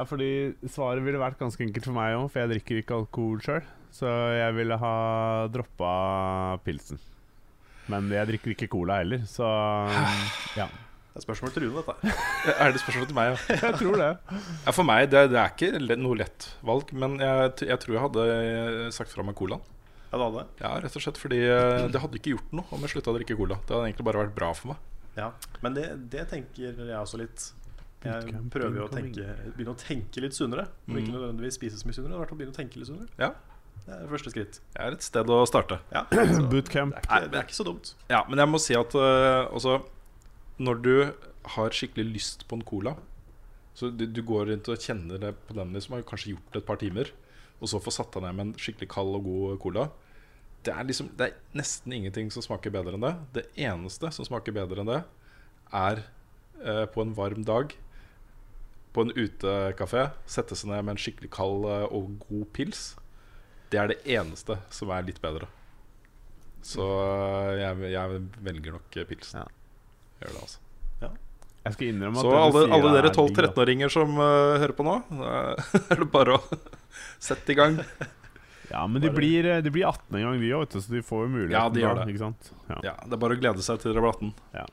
Ja, 0.00 0.06
fordi 0.08 0.54
svaret 0.70 1.04
ville 1.04 1.18
vært 1.20 1.36
ganske 1.36 1.60
enkelt 1.60 1.84
for 1.84 1.92
meg 1.92 2.14
òg, 2.16 2.30
for 2.32 2.40
jeg 2.40 2.48
drikker 2.54 2.78
ikke 2.80 3.00
alkohol 3.02 3.42
sjøl. 3.44 3.66
Så 3.94 4.06
jeg 4.36 4.54
ville 4.56 4.76
ha 4.78 4.92
droppa 5.52 5.90
pilsen. 6.64 7.00
Men 7.90 8.06
jeg 8.14 8.28
drikker 8.28 8.52
ikke 8.54 8.68
cola 8.70 9.00
heller, 9.00 9.24
så 9.26 9.48
ja. 10.60 10.68
Det 11.10 11.18
er 11.18 11.24
spørsmål 11.24 11.50
til 11.56 11.64
Rune, 11.66 11.82
dette. 11.82 12.12
Er 12.54 12.70
det 12.70 12.80
spørsmål 12.84 13.06
til 13.10 13.16
meg, 13.18 13.32
ja? 13.32 13.56
Jeg 13.66 13.78
tror 13.80 13.96
det. 13.98 14.10
ja 14.62 14.74
for 14.76 14.86
meg 14.86 15.08
det, 15.10 15.24
det 15.32 15.40
er 15.42 15.50
ikke 15.50 15.96
noe 15.98 16.20
lett 16.20 16.46
valg, 16.62 16.92
men 16.94 17.16
jeg, 17.18 17.50
jeg 17.66 17.80
tror 17.82 17.96
jeg 17.96 18.04
hadde 18.04 18.26
sagt 18.94 19.10
fra 19.10 19.24
meg 19.26 19.34
colaen. 19.40 19.64
Ja, 20.12 20.18
det 20.20 20.22
hadde. 20.28 20.44
Ja, 20.62 20.70
rett 20.84 20.96
og 20.98 21.02
slett 21.02 21.18
fordi 21.18 21.40
eh, 21.50 21.88
det 21.90 22.00
hadde 22.02 22.18
ikke 22.20 22.36
gjort 22.36 22.54
noe 22.54 22.70
om 22.78 22.86
jeg 22.86 22.94
slutta 22.94 23.10
å 23.12 23.16
drikke 23.18 23.36
cola. 23.38 23.58
Det 23.66 23.74
hadde 23.74 23.90
egentlig 23.90 24.06
bare 24.06 24.22
vært 24.22 24.36
bra 24.38 24.52
for 24.54 24.70
meg. 24.72 24.86
Ja. 25.18 25.28
Men 25.66 25.74
det, 25.76 25.84
det 26.14 26.24
tenker 26.30 26.78
jeg 26.78 26.94
også 27.02 27.18
litt. 27.20 27.48
Jeg 28.06 28.40
prøver 28.54 28.78
jo 28.80 28.86
å 28.86 28.90
tenke, 28.94 29.26
begynne 29.58 29.74
å 29.74 29.78
tenke 29.82 30.22
litt 30.24 30.38
sunnere. 30.38 30.68
Og 30.86 30.94
ikke 30.96 31.10
Mm. 31.10 31.16
nødvendigvis 31.18 31.58
spise 31.58 31.78
så 31.82 31.90
mye 31.90 31.98
sunnere. 31.98 32.16
I 32.16 32.22
vært 32.22 32.32
å 32.34 32.38
begynne 32.38 32.54
å 32.54 32.58
tenke 32.62 32.78
litt 32.80 32.88
sunnere. 32.88 33.10
Ja. 33.20 33.34
Det 33.86 33.96
er 33.96 34.10
første 34.10 34.32
skritt. 34.32 34.60
Det 34.74 34.82
er 34.84 34.96
et 34.96 35.04
sted 35.04 35.30
å 35.32 35.40
starte. 35.48 35.80
Ja, 35.94 36.04
så 36.10 36.44
Bootcamp. 36.52 36.94
det, 36.94 37.02
er 37.02 37.24
ikke, 37.24 37.30
det 37.32 37.40
er 37.40 37.48
ikke 37.48 37.58
så 37.58 37.66
dumt. 37.66 37.94
Ja, 38.12 38.20
Men 38.28 38.42
jeg 38.42 38.52
må 38.52 38.60
si 38.62 38.76
at 38.78 38.94
uh, 38.96 39.48
også 39.50 39.80
når 40.60 40.82
du 40.84 40.94
har 41.54 41.72
skikkelig 41.72 42.12
lyst 42.18 42.44
på 42.48 42.58
en 42.58 42.64
cola 42.68 42.92
Så 43.72 43.88
du, 43.88 44.04
du 44.04 44.20
går 44.26 44.50
rundt 44.50 44.68
og 44.68 44.82
kjenner 44.82 45.20
det 45.22 45.32
på 45.48 45.56
den 45.56 45.72
som 45.80 45.96
har 45.96 46.04
kanskje 46.04 46.34
gjort 46.34 46.52
det 46.52 46.60
et 46.60 46.68
par 46.68 46.80
timer, 46.80 47.08
og 47.60 47.70
så 47.70 47.80
får 47.80 47.94
satt 47.96 48.16
deg 48.16 48.26
ned 48.26 48.36
med 48.36 48.46
en 48.46 48.56
skikkelig 48.60 48.90
kald 48.92 49.14
og 49.16 49.24
god 49.24 49.60
cola. 49.62 49.84
Det 50.66 50.74
er, 50.74 50.84
liksom, 50.84 51.08
det 51.16 51.30
er 51.30 51.56
nesten 51.56 51.94
ingenting 51.96 52.28
som 52.34 52.44
smaker 52.44 52.74
bedre 52.74 52.98
enn 52.98 53.06
det. 53.06 53.14
Det 53.38 53.44
eneste 53.64 54.10
som 54.12 54.26
smaker 54.26 54.52
bedre 54.52 54.82
enn 54.82 54.90
det, 54.90 54.98
er 55.72 56.02
eh, 56.60 56.84
på 56.92 57.00
en 57.00 57.14
varm 57.16 57.46
dag 57.48 57.72
på 58.92 59.06
en 59.06 59.14
utekafé 59.14 60.08
sette 60.28 60.58
seg 60.58 60.72
ned 60.72 60.84
med 60.84 60.96
en 60.96 61.00
skikkelig 61.00 61.30
kald 61.32 61.64
eh, 61.70 61.86
og 61.88 62.18
god 62.26 62.46
pils. 62.56 62.82
Det 63.70 63.78
er 63.78 63.92
det 63.92 64.00
eneste 64.16 64.58
som 64.74 64.90
er 64.94 65.06
litt 65.06 65.20
bedre. 65.22 65.48
Så 66.66 66.84
jeg, 67.56 67.92
jeg 67.94 68.22
velger 68.44 68.76
nok 68.76 68.98
eh, 68.98 69.06
pilsen. 69.08 69.44
Ja. 69.44 69.46
Gjør 70.20 70.34
det, 70.34 70.42
altså. 70.48 70.66
Jeg 71.60 71.76
skal 71.76 71.90
innrømme 71.90 72.20
at 72.20 72.24
Så 72.24 72.36
alle, 72.40 72.60
alle 72.72 72.90
er 72.90 72.94
dere 72.96 73.10
12-13-åringer 73.12 73.92
som 73.92 74.14
uh, 74.16 74.56
hører 74.62 74.72
på 74.76 74.86
nå, 74.86 74.94
uh, 75.12 75.74
er 75.92 76.00
det 76.00 76.08
bare 76.12 76.38
å 76.38 76.60
sette 77.28 77.52
i 77.52 77.56
gang. 77.58 77.76
Ja, 78.70 78.86
men 78.88 79.02
de 79.02 79.10
blir, 79.12 79.44
eh, 79.50 79.60
de 79.64 79.72
blir 79.74 79.84
18 79.88 80.14
en 80.14 80.24
gang, 80.24 80.40
de 80.40 80.52
òg, 80.56 80.72
så 80.72 80.94
de 80.94 81.02
får 81.04 81.24
jo 81.26 81.30
muligheten. 81.34 81.56
Ja, 81.58 81.64
de 81.74 81.82
gjør 81.82 81.98
da, 81.98 82.04
det. 82.06 82.14
Ikke 82.14 82.22
sant? 82.22 82.52
Ja. 82.70 82.78
Ja, 82.86 82.94
Det 83.02 83.16
er 83.16 83.22
bare 83.26 83.36
å 83.36 83.40
glede 83.40 83.64
seg 83.66 83.82
til 83.82 83.92
dere 83.92 84.04
blir 84.04 84.14
18. 84.14 84.32
Ja, 84.54 84.64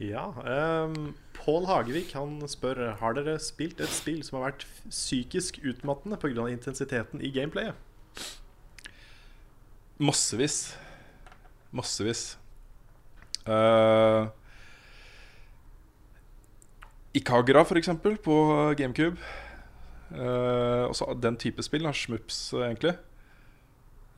ehm, 0.00 1.14
Pål 1.32 1.66
Hagevik 1.66 2.12
han 2.12 2.40
spør 2.48 2.96
Har 3.00 3.14
dere 3.16 3.38
spilt 3.40 3.80
et 3.80 3.88
spill 3.88 4.22
som 4.24 4.38
har 4.38 4.50
vært 4.50 4.66
psykisk 4.90 5.60
utmattende 5.64 6.18
pga. 6.20 6.48
intensiteten 6.52 7.20
i 7.20 7.30
gameplayet. 7.30 7.74
Massevis. 9.98 10.76
Massevis. 11.72 12.36
Uh, 13.48 14.28
Ikagra, 17.14 17.64
for 17.64 17.76
eksempel, 17.76 18.18
på 18.18 18.74
GameCube. 18.76 19.16
Uh, 20.10 20.86
også 20.90 21.16
den 21.22 21.36
type 21.36 21.62
spill. 21.62 21.84
da, 21.84 21.92
Shmups, 21.92 22.52
egentlig. 22.52 22.96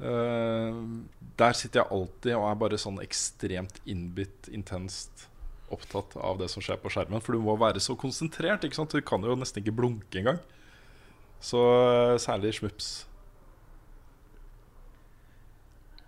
Uh, 0.00 1.04
der 1.38 1.52
sitter 1.52 1.80
jeg 1.80 1.90
alltid 1.90 2.34
og 2.34 2.50
er 2.50 2.58
bare 2.58 2.78
sånn 2.78 2.98
ekstremt 3.02 3.78
innbitt, 3.86 4.50
intenst 4.50 5.27
opptatt 5.74 6.16
av 6.16 6.38
det 6.40 6.48
som 6.52 6.64
skjer 6.64 6.78
på 6.80 6.90
skjermen. 6.92 7.22
For 7.24 7.36
du 7.36 7.42
må 7.44 7.56
være 7.60 7.82
så 7.82 7.96
konsentrert. 7.98 8.64
ikke 8.64 8.78
sant? 8.78 8.94
Du 8.94 9.04
kan 9.04 9.24
jo 9.24 9.36
nesten 9.38 9.62
ikke 9.62 9.76
blunke 9.80 10.20
engang. 10.20 10.40
Så 11.40 11.58
eh, 11.58 12.16
særlig 12.22 12.54
smups. 12.58 13.06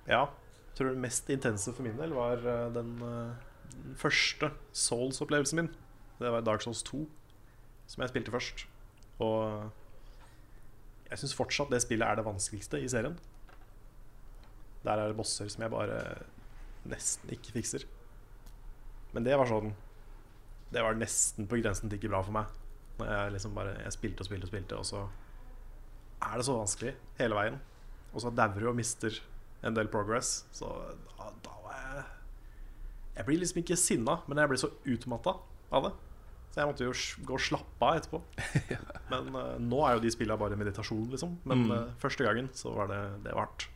Ja. 0.09 0.27
Jeg 0.71 0.87
tror 0.87 0.95
det 0.95 1.03
mest 1.03 1.29
intense 1.31 1.73
for 1.77 1.85
min 1.85 1.99
del 1.99 2.15
var 2.17 2.41
eh, 2.41 2.67
den, 2.75 2.95
eh, 3.05 3.75
den 3.75 3.97
første 4.01 4.51
Souls-opplevelsen 4.73 5.63
min. 5.63 5.71
Det 6.21 6.33
var 6.33 6.45
Dark 6.45 6.65
Souls 6.65 6.83
2, 6.89 7.05
som 7.87 8.03
jeg 8.03 8.13
spilte 8.13 8.33
først. 8.35 8.67
Og 9.21 9.71
jeg 11.11 11.21
syns 11.21 11.37
fortsatt 11.37 11.73
det 11.73 11.83
spillet 11.85 12.07
er 12.07 12.19
det 12.19 12.27
vanskeligste 12.27 12.81
i 12.81 12.89
serien. 12.89 13.17
Der 14.85 14.97
er 14.97 15.11
det 15.11 15.17
bosser 15.17 15.49
som 15.53 15.63
jeg 15.63 15.73
bare 15.73 16.01
nesten 16.89 17.33
ikke 17.35 17.53
fikser. 17.59 17.85
Men 19.15 19.25
det 19.27 19.37
var 19.39 19.49
sånn 19.51 19.73
Det 20.71 20.83
var 20.85 20.95
nesten 20.95 21.49
på 21.51 21.59
grensen 21.59 21.91
til 21.91 21.99
ikke 21.99 22.11
bra 22.13 22.21
for 22.23 22.37
meg. 22.37 22.47
Jeg 23.01 23.33
liksom 23.35 23.55
bare 23.57 23.73
Jeg 23.83 23.93
spilte 23.97 24.23
og 24.23 24.29
spilte 24.29 24.47
og 24.47 24.53
spilte, 24.53 24.77
og 24.79 24.87
så 24.87 25.01
er 26.21 26.37
det 26.37 26.45
så 26.47 26.55
vanskelig 26.59 26.93
hele 27.19 27.35
veien. 27.39 27.57
Og 28.13 28.21
så 28.23 28.31
dauer 28.35 28.61
du 28.61 28.69
og 28.69 28.77
mister 28.77 29.15
en 29.67 29.75
del 29.75 29.89
progress. 29.89 30.45
Så 30.53 30.69
da, 31.19 31.31
da 31.45 31.57
var 31.65 31.75
jeg 31.81 32.05
Jeg 33.17 33.27
blir 33.27 33.41
liksom 33.43 33.63
ikke 33.65 33.77
sinna, 33.81 34.19
men 34.29 34.39
jeg 34.39 34.49
blir 34.53 34.61
så 34.63 34.71
utmatta 34.85 35.35
av 35.73 35.89
det. 35.89 35.93
Så 36.51 36.59
jeg 36.61 36.67
måtte 36.71 36.87
jo 36.87 36.93
gå 37.29 37.35
og 37.37 37.43
slappe 37.45 37.87
av 37.87 37.99
etterpå. 38.01 38.19
Men 39.13 39.29
uh, 39.37 39.53
nå 39.63 39.83
er 39.87 39.93
jo 39.95 40.01
de 40.03 40.11
spilla 40.11 40.35
bare 40.39 40.57
meditasjon, 40.59 41.05
liksom. 41.13 41.37
Men 41.47 41.61
Mm. 41.63 41.71
uh, 41.71 41.93
første 42.03 42.25
gangen 42.27 42.49
så 42.59 42.73
var 42.75 42.89
det, 42.91 42.99
det 43.23 43.35
var 43.37 43.45
hardt. 43.47 43.69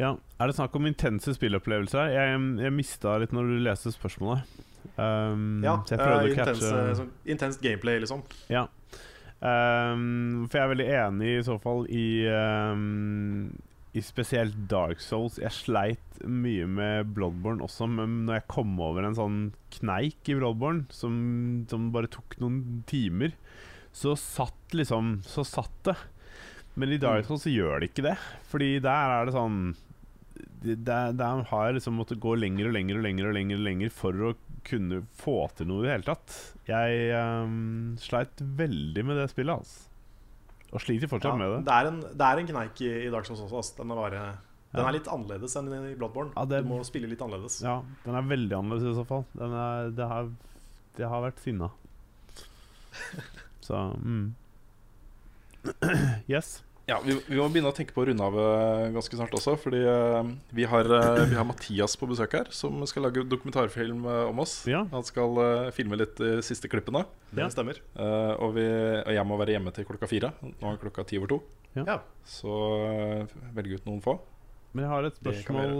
Ja, 0.00 0.16
Er 0.40 0.50
det 0.50 0.56
snakk 0.56 0.74
om 0.74 0.86
intense 0.90 1.34
spillopplevelser? 1.36 2.10
Jeg, 2.10 2.38
jeg 2.64 2.74
mista 2.74 3.18
litt 3.22 3.34
når 3.34 3.52
du 3.52 3.58
leste 3.62 3.92
spørsmålet. 3.94 4.42
Um, 4.98 5.62
Ja, 5.64 5.78
så 5.86 5.94
jeg 5.94 6.00
prøvde 6.02 6.16
eh, 6.16 6.32
å 6.32 6.38
catche 6.38 6.54
intense, 6.54 6.96
sånn, 7.00 7.12
intenst 7.36 7.62
gameplay, 7.64 8.00
liksom. 8.02 8.24
Ja. 8.52 8.66
Um, 9.44 10.46
for 10.48 10.58
jeg 10.58 10.64
er 10.64 10.72
veldig 10.72 10.88
enig 10.96 11.30
i 11.34 11.44
så 11.44 11.58
fall 11.60 11.84
i 11.92 12.04
um, 12.32 13.50
i 13.94 14.02
spesielt 14.02 14.54
Dark 14.70 15.02
Souls 15.04 15.36
Jeg 15.38 15.52
sleit 15.54 16.22
mye 16.24 16.64
med 16.70 17.12
Bloodborne 17.14 17.62
også, 17.62 17.86
men 17.90 18.24
når 18.26 18.40
jeg 18.40 18.46
kom 18.54 18.72
over 18.82 19.06
en 19.06 19.16
sånn 19.18 19.36
kneik 19.76 20.30
i 20.32 20.36
Bloodborne 20.38 20.88
som, 20.94 21.14
som 21.70 21.90
bare 21.94 22.10
tok 22.10 22.38
noen 22.42 22.82
timer, 22.90 23.36
så 23.94 24.16
satt 24.18 24.74
liksom 24.74 25.20
Så 25.28 25.44
satt 25.46 25.76
det. 25.86 25.94
Men 26.74 26.90
i 26.94 26.98
Dark 26.98 27.26
Souls 27.28 27.44
så 27.46 27.52
gjør 27.52 27.80
det 27.82 27.92
ikke 27.92 28.02
det. 28.08 28.16
Fordi 28.50 28.70
der 28.82 29.12
er 29.14 29.28
det 29.28 29.34
sånn 29.36 29.58
Der, 30.64 31.12
der 31.14 31.42
har 31.50 31.72
liksom 31.76 31.94
måttet 32.00 32.18
gå 32.22 32.32
lenger 32.40 32.66
og 32.70 32.74
lenger 32.74 32.98
og 32.98 33.04
lenger 33.06 33.28
og 33.28 33.34
lenger, 33.36 33.60
og 33.60 33.66
lenger 33.68 33.92
for 33.94 34.22
å 34.30 34.32
kunne 34.64 35.02
få 35.20 35.36
til 35.58 35.68
noe 35.68 35.82
i 35.82 35.86
det 35.86 35.92
hele 35.92 36.06
tatt. 36.08 36.36
Jeg 36.66 37.10
um, 37.44 37.92
sleit 38.00 38.40
veldig 38.40 39.04
med 39.04 39.18
det 39.20 39.26
spillet, 39.30 39.60
altså. 39.60 39.90
Og 40.74 40.80
sliter 40.82 41.06
fortsatt 41.12 41.36
Ja, 41.36 41.38
med 41.38 41.52
det. 41.52 41.58
det, 41.68 41.74
er 41.76 41.90
en, 41.90 42.00
det 42.02 42.26
er 42.30 42.40
en 42.40 42.48
kneik 42.48 42.80
i, 42.82 42.88
i 43.04 43.10
Dark 43.12 43.28
Souls 43.28 43.44
også. 43.44 43.60
Altså. 43.60 43.76
Den 43.82 43.92
er, 43.92 44.00
bare, 44.00 44.22
den 44.74 44.88
er 44.88 44.96
litt 44.96 45.10
annerledes 45.12 45.54
enn 45.60 45.68
i 45.76 45.92
Bloodborne. 46.00 46.32
Ja, 46.34 46.46
det- 46.50 46.62
Du 46.64 46.70
må 46.72 46.80
spille 46.88 47.10
litt 47.12 47.20
annerledes. 47.22 47.60
Ja, 47.62 47.76
den 48.06 48.16
er 48.18 48.26
veldig 48.32 48.56
annerledes 48.58 48.88
i 48.88 48.96
så 48.96 49.04
fall. 49.06 49.22
Den 49.36 49.52
er, 49.54 49.92
det, 49.94 50.08
har, 50.10 50.32
det 50.96 51.12
har 51.12 51.22
vært 51.28 51.44
sinna. 51.44 51.68
Så 53.68 53.76
mm. 54.00 54.34
Yes. 56.32 56.62
Ja, 56.84 56.98
vi, 57.00 57.14
vi 57.30 57.38
må 57.40 57.46
begynne 57.48 57.70
å 57.70 57.76
tenke 57.76 57.94
på 57.96 58.02
å 58.02 58.04
runde 58.10 58.20
av 58.26 58.34
eh, 58.36 58.90
ganske 58.92 59.16
snart 59.16 59.32
også. 59.38 59.54
Fordi 59.56 59.78
eh, 59.88 60.26
vi, 60.52 60.66
har, 60.68 60.84
eh, 60.84 61.22
vi 61.30 61.38
har 61.38 61.46
Mathias 61.48 61.94
på 61.96 62.08
besøk 62.10 62.36
her, 62.36 62.50
som 62.52 62.82
skal 62.88 63.06
lage 63.06 63.22
dokumentarfilm 63.24 64.04
om 64.04 64.42
oss. 64.44 64.58
Ja. 64.68 64.82
Han 64.92 65.06
skal 65.06 65.40
filme 65.76 65.96
litt 65.96 66.20
de 66.20 66.34
siste 66.44 66.68
klippene. 66.68 67.06
Det 67.32 67.46
Ja. 67.46 67.48
stemmer. 67.50 67.80
Uh, 67.96 68.36
og, 68.36 68.52
vi, 68.58 68.66
og 69.00 69.12
jeg 69.16 69.26
må 69.26 69.38
være 69.40 69.56
hjemme 69.56 69.72
til 69.74 69.88
klokka 69.88 70.06
fire. 70.10 70.34
Nå 70.44 70.74
er 70.74 70.82
klokka 70.82 71.06
ti 71.08 71.16
over 71.18 71.32
to. 71.32 71.40
Ja. 71.74 71.96
Så 72.28 72.52
uh, 72.52 73.32
velg 73.56 73.78
ut 73.80 73.88
noen 73.88 74.04
få. 74.04 74.18
Men 74.74 74.84
jeg 74.84 74.92
har 74.92 75.08
et 75.08 75.16
spørsmål 75.22 75.74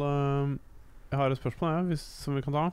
Jeg 1.10 1.18
har 1.20 1.30
et 1.34 1.38
spørsmål 1.40 1.70
ja, 1.76 1.84
hvis, 1.90 2.02
som 2.24 2.34
vi 2.38 2.42
kan 2.46 2.56
ta. 2.56 2.64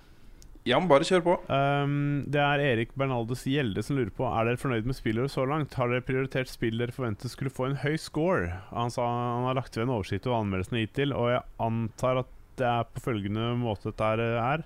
Ja, 0.70 0.78
men 0.78 0.90
bare 0.92 1.06
kjør 1.08 1.24
på. 1.26 1.34
Um, 1.50 1.94
det 2.30 2.38
er 2.38 2.62
Erik 2.62 2.92
Bernaldes 3.00 3.42
Gjelde 3.50 3.82
som 3.82 3.96
lurer 3.98 4.12
på 4.14 4.28
Er 4.30 4.46
dere 4.46 4.60
fornøyd 4.62 4.86
med 4.86 4.94
spillet 4.94 5.32
så 5.34 5.42
langt. 5.50 5.74
Har 5.74 5.90
dere 5.90 6.04
prioritert 6.06 6.52
spill 6.52 6.78
dere 6.78 6.94
forventet 6.94 7.34
skulle 7.34 7.50
få 7.54 7.66
en 7.72 7.80
høy 7.82 7.96
score? 7.98 8.60
Han 8.70 8.94
sa 8.94 9.08
han 9.10 9.48
har 9.48 9.58
lagt 9.58 9.74
ved 9.80 9.88
en 9.88 9.96
oversikt 9.96 10.28
over 10.30 10.44
anmeldelsene 10.44 10.84
hittil, 10.84 11.16
og 11.18 11.32
jeg 11.34 11.42
antar 11.66 12.22
at 12.22 12.30
det 12.62 12.68
er 12.70 12.86
på 12.94 13.02
følgende 13.08 13.48
måte 13.58 13.90
dette 13.90 14.12
er. 14.38 14.66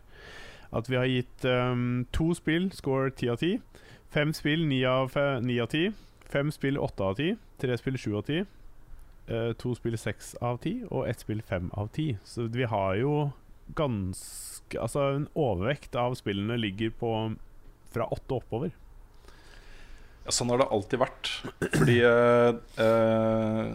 At 0.76 0.90
vi 0.92 0.98
har 1.00 1.08
gitt 1.08 1.48
um, 1.48 2.04
to 2.12 2.34
spill 2.36 2.68
score 2.76 3.14
10 3.16 3.32
av 3.32 3.40
10. 3.40 3.62
Fem 4.12 4.34
spill 4.36 4.66
9 4.68 4.82
av, 4.92 5.08
fe- 5.16 5.40
9 5.46 5.58
av 5.64 5.72
10. 5.72 5.96
Fem 6.36 6.52
spill 6.52 6.82
8 6.82 7.08
av 7.08 7.16
10. 7.22 7.40
Tre 7.64 7.78
spill 7.80 7.96
7 8.02 8.10
av 8.20 8.26
10. 8.28 8.44
Uh, 9.32 9.54
to 9.64 9.72
spill 9.80 9.96
6 9.98 10.34
av 10.44 10.60
10. 10.60 10.90
Og 10.92 11.08
ett 11.08 11.24
spill 11.24 11.40
5 11.40 11.72
av 11.80 11.88
10. 11.96 12.20
Så 12.28 12.50
vi 12.52 12.68
har 12.68 13.00
jo 13.00 13.16
ganske 13.74 14.80
Altså 14.82 15.04
en 15.14 15.28
overvekt 15.38 15.94
av 16.00 16.16
spillene 16.18 16.58
ligger 16.58 16.90
på 16.98 17.10
fra 17.94 18.08
åtte 18.12 18.34
oppover. 18.34 18.72
Ja, 20.26 20.34
sånn 20.34 20.50
har 20.50 20.60
det 20.60 20.72
alltid 20.74 21.00
vært. 21.04 21.30
Fordi 21.62 21.98
eh, 22.02 22.58
eh, 22.82 23.70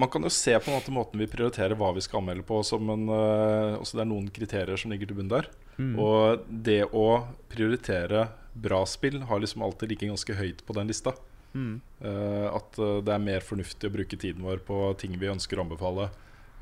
Man 0.00 0.10
kan 0.10 0.24
jo 0.24 0.32
se 0.32 0.56
på 0.56 0.70
en 0.70 0.78
måte 0.78 0.94
måten 0.96 1.20
vi 1.20 1.28
prioriterer 1.30 1.76
hva 1.78 1.92
vi 1.92 2.02
skal 2.02 2.22
anmelde 2.22 2.46
på, 2.48 2.62
som 2.66 2.88
en 2.90 3.04
eh, 3.12 3.76
Det 3.84 4.00
er 4.00 4.08
noen 4.08 4.30
kriterier 4.32 4.80
som 4.80 4.94
ligger 4.94 5.12
til 5.12 5.20
bunn 5.20 5.30
der. 5.30 5.50
Mm. 5.76 5.92
Og 6.00 6.48
det 6.48 6.86
å 6.88 7.06
prioritere 7.52 8.30
bra 8.52 8.82
spill 8.88 9.22
har 9.28 9.44
liksom 9.44 9.62
alltid 9.64 9.92
ligget 9.92 10.12
ganske 10.12 10.40
høyt 10.40 10.64
på 10.66 10.76
den 10.80 10.90
lista. 10.90 11.14
Mm. 11.52 11.80
Eh, 12.00 12.48
at 12.48 12.78
eh, 12.78 12.98
det 13.04 13.12
er 13.14 13.24
mer 13.24 13.44
fornuftig 13.44 13.88
å 13.88 13.94
bruke 13.94 14.18
tiden 14.18 14.44
vår 14.44 14.64
på 14.66 14.84
ting 15.00 15.16
vi 15.20 15.30
ønsker 15.32 15.60
å 15.60 15.66
anbefale, 15.66 16.08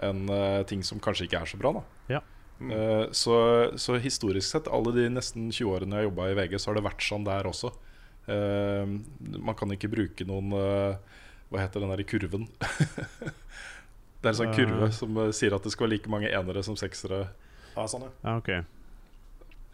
enn 0.07 0.27
uh, 0.31 0.63
ting 0.69 0.85
som 0.87 1.01
kanskje 1.03 1.27
ikke 1.29 1.43
er 1.43 1.51
så 1.51 1.61
bra. 1.61 1.75
da 1.79 2.17
Ja. 2.17 2.23
Uh, 2.61 3.07
så, 3.17 3.37
så 3.81 3.97
historisk 4.03 4.47
sett, 4.51 4.69
alle 4.69 4.93
de 4.97 5.07
nesten 5.13 5.49
20 5.49 5.71
årene 5.73 5.97
jeg 5.97 6.05
har 6.05 6.11
jobba 6.11 6.29
i 6.29 6.37
VG, 6.37 6.59
så 6.61 6.71
har 6.71 6.81
det 6.81 6.87
vært 6.89 7.07
sånn 7.07 7.25
der 7.29 7.49
også. 7.49 7.73
Uh, 8.29 8.99
man 9.39 9.57
kan 9.59 9.73
ikke 9.75 9.91
bruke 9.91 10.27
noen 10.29 10.53
Hva 10.53 11.63
heter 11.63 11.83
den 11.83 11.91
der 11.91 12.03
i 12.03 12.07
kurven? 12.07 12.45
det 14.21 14.29
er 14.29 14.35
en 14.35 14.41
sånn 14.43 14.53
kurve 14.55 14.91
som 14.95 15.17
sier 15.35 15.57
at 15.57 15.65
det 15.65 15.73
skal 15.75 15.89
være 15.89 15.97
like 15.97 16.13
mange 16.13 16.31
enere 16.31 16.63
som 16.67 16.77
seksere. 16.79 17.25
Ja, 17.73 17.89
sånn, 17.89 18.07
ja. 18.07 18.13
Ja, 18.27 18.37
ok. 18.39 18.80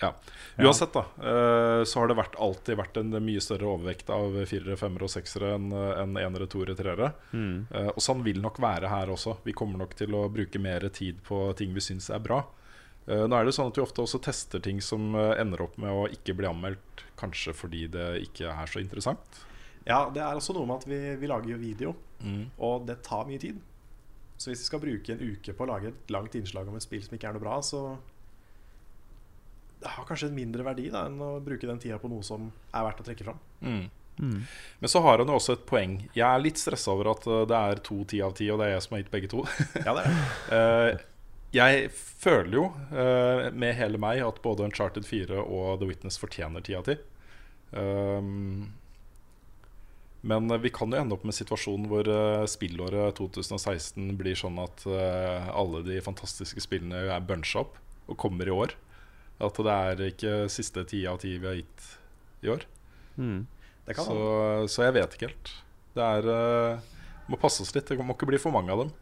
Ja. 0.01 0.15
Uansett, 0.59 0.93
da, 0.93 1.01
eh, 1.01 1.85
så 1.85 2.01
har 2.01 2.09
det 2.09 2.17
vært, 2.19 2.37
alltid 2.41 2.77
vært 2.77 2.99
en 3.01 3.15
mye 3.25 3.41
større 3.41 3.69
overvekt 3.71 4.11
av 4.13 4.35
firere, 4.49 4.77
femmere 4.77 5.07
og 5.09 5.13
seksere 5.13 5.55
enn 5.57 5.71
en 5.73 6.19
enere, 6.21 6.49
toere, 6.53 6.77
treere. 6.77 7.13
Mm. 7.33 7.67
Eh, 7.71 7.89
og 7.95 8.03
sånn 8.05 8.25
vil 8.27 8.43
nok 8.45 8.61
være 8.63 8.91
her 8.93 9.13
også. 9.13 9.39
Vi 9.45 9.57
kommer 9.57 9.81
nok 9.81 9.97
til 9.97 10.17
å 10.17 10.27
bruke 10.33 10.61
mer 10.61 10.89
tid 10.93 11.23
på 11.25 11.49
ting 11.57 11.73
vi 11.77 11.85
syns 11.85 12.11
er 12.13 12.21
bra. 12.25 12.43
Eh, 13.07 13.25
nå 13.25 13.39
er 13.39 13.49
det 13.49 13.55
sånn 13.57 13.71
at 13.73 13.79
vi 13.79 13.85
ofte 13.85 14.05
også 14.05 14.21
tester 14.25 14.61
ting 14.65 14.83
som 14.85 15.15
ender 15.17 15.65
opp 15.65 15.79
med 15.81 15.93
å 15.93 16.09
ikke 16.13 16.37
bli 16.37 16.49
anmeldt, 16.51 17.07
kanskje 17.17 17.55
fordi 17.57 17.87
det 17.93 18.09
ikke 18.27 18.53
er 18.53 18.69
så 18.69 18.83
interessant. 18.83 19.45
ja, 19.87 20.11
det 20.13 20.21
er 20.21 20.35
også 20.35 20.53
noe 20.53 20.67
med 20.67 20.83
at 20.83 20.89
vi, 20.91 20.99
vi 21.21 21.29
lager 21.31 21.53
jo 21.55 21.63
video, 21.63 21.95
og 22.59 22.89
det 22.89 23.01
tar 23.07 23.25
mye 23.29 23.39
tid. 23.39 23.61
Så 24.37 24.51
hvis 24.51 24.65
vi 24.65 24.69
skal 24.69 24.83
bruke 24.83 25.15
en 25.15 25.23
uke 25.23 25.55
på 25.57 25.65
å 25.65 25.69
lage 25.71 25.89
et 25.93 26.11
langt 26.13 26.35
innslag 26.37 26.69
om 26.69 26.77
et 26.77 26.85
spill 26.85 27.05
som 27.05 27.15
ikke 27.17 27.31
er 27.31 27.37
noe 27.37 27.45
bra, 27.45 27.61
så 27.65 27.97
det 29.81 29.93
har 29.93 30.09
kanskje 30.09 30.31
en 30.31 30.37
mindre 30.37 30.65
verdi 30.67 30.89
da, 30.93 31.05
enn 31.09 31.21
å 31.23 31.37
bruke 31.45 31.69
den 31.69 31.81
tida 31.83 31.99
på 32.01 32.11
noe 32.11 32.25
som 32.27 32.49
er 32.73 32.87
verdt 32.87 33.03
å 33.03 33.07
trekke 33.07 33.27
fram. 33.27 33.41
Mm. 33.61 33.85
Mm. 34.19 34.47
Men 34.79 34.89
så 34.89 35.03
har 35.05 35.21
han 35.21 35.29
jo 35.29 35.37
også 35.37 35.57
et 35.57 35.67
poeng. 35.69 35.99
Jeg 36.17 36.25
er 36.27 36.41
litt 36.41 36.61
stressa 36.61 36.95
over 36.95 37.13
at 37.13 37.27
eh, 37.29 37.45
det 37.51 37.59
er 37.59 37.83
to 37.85 37.99
ti 38.09 38.23
av 38.25 38.33
ti, 38.39 38.49
og 38.53 38.61
det 38.61 38.71
er 38.71 38.75
jeg 38.77 38.87
som 38.87 38.97
har 38.97 39.05
gitt 39.05 39.13
begge 39.13 39.31
to. 39.33 39.45
Ja, 39.87 39.93
det 39.93 40.07
er 40.07 40.09
det. 40.09 40.25
Eh, 40.57 41.05
jeg 41.57 41.87
føler 41.95 42.57
jo 42.59 42.65
eh, 42.91 43.47
med 43.55 43.77
hele 43.79 44.01
meg 44.03 44.21
at 44.25 44.43
både 44.45 44.67
Uncharted 44.67 45.07
4 45.09 45.39
og 45.41 45.79
The 45.81 45.89
Witness 45.89 46.19
fortjener 46.21 46.65
ti 46.65 46.75
av 46.77 46.85
ti. 46.89 46.97
Um, 47.71 48.67
men 50.27 50.51
vi 50.61 50.73
kan 50.75 50.93
jo 50.93 50.99
ende 50.99 51.17
opp 51.17 51.25
med 51.27 51.37
situasjonen 51.37 51.87
hvor 51.91 52.09
spillåret 52.51 53.17
2016 53.19 54.11
blir 54.19 54.37
sånn 54.39 54.59
at 54.59 54.83
alle 54.91 55.85
de 55.87 56.01
fantastiske 56.03 56.65
spillene 56.65 57.05
er 57.15 57.25
buncha 57.25 57.63
opp 57.63 57.79
og 58.11 58.19
kommer 58.21 58.51
i 58.51 58.55
år. 58.55 58.75
At 59.43 59.59
det 59.61 59.75
er 59.75 60.03
ikke 60.09 60.35
siste 60.53 60.87
ti 60.89 61.03
av 61.09 61.21
ti 61.21 61.35
vi 61.37 61.49
har 61.49 61.59
gitt 61.59 61.89
i 62.47 62.53
år. 62.53 62.65
Mm. 63.21 63.47
Så, 63.95 64.17
så 64.73 64.87
jeg 64.87 64.97
vet 64.97 65.17
ikke 65.17 65.29
helt. 65.29 65.51
Det 65.97 66.05
er 66.05 66.27
uh, 66.29 66.95
Må 67.31 67.39
passe 67.41 67.63
oss 67.65 67.73
litt. 67.77 67.89
Det 67.89 68.03
må 68.03 68.17
ikke 68.17 68.29
bli 68.29 68.41
for 68.41 68.55
mange 68.55 68.73
av 68.73 68.85
dem. 68.85 68.93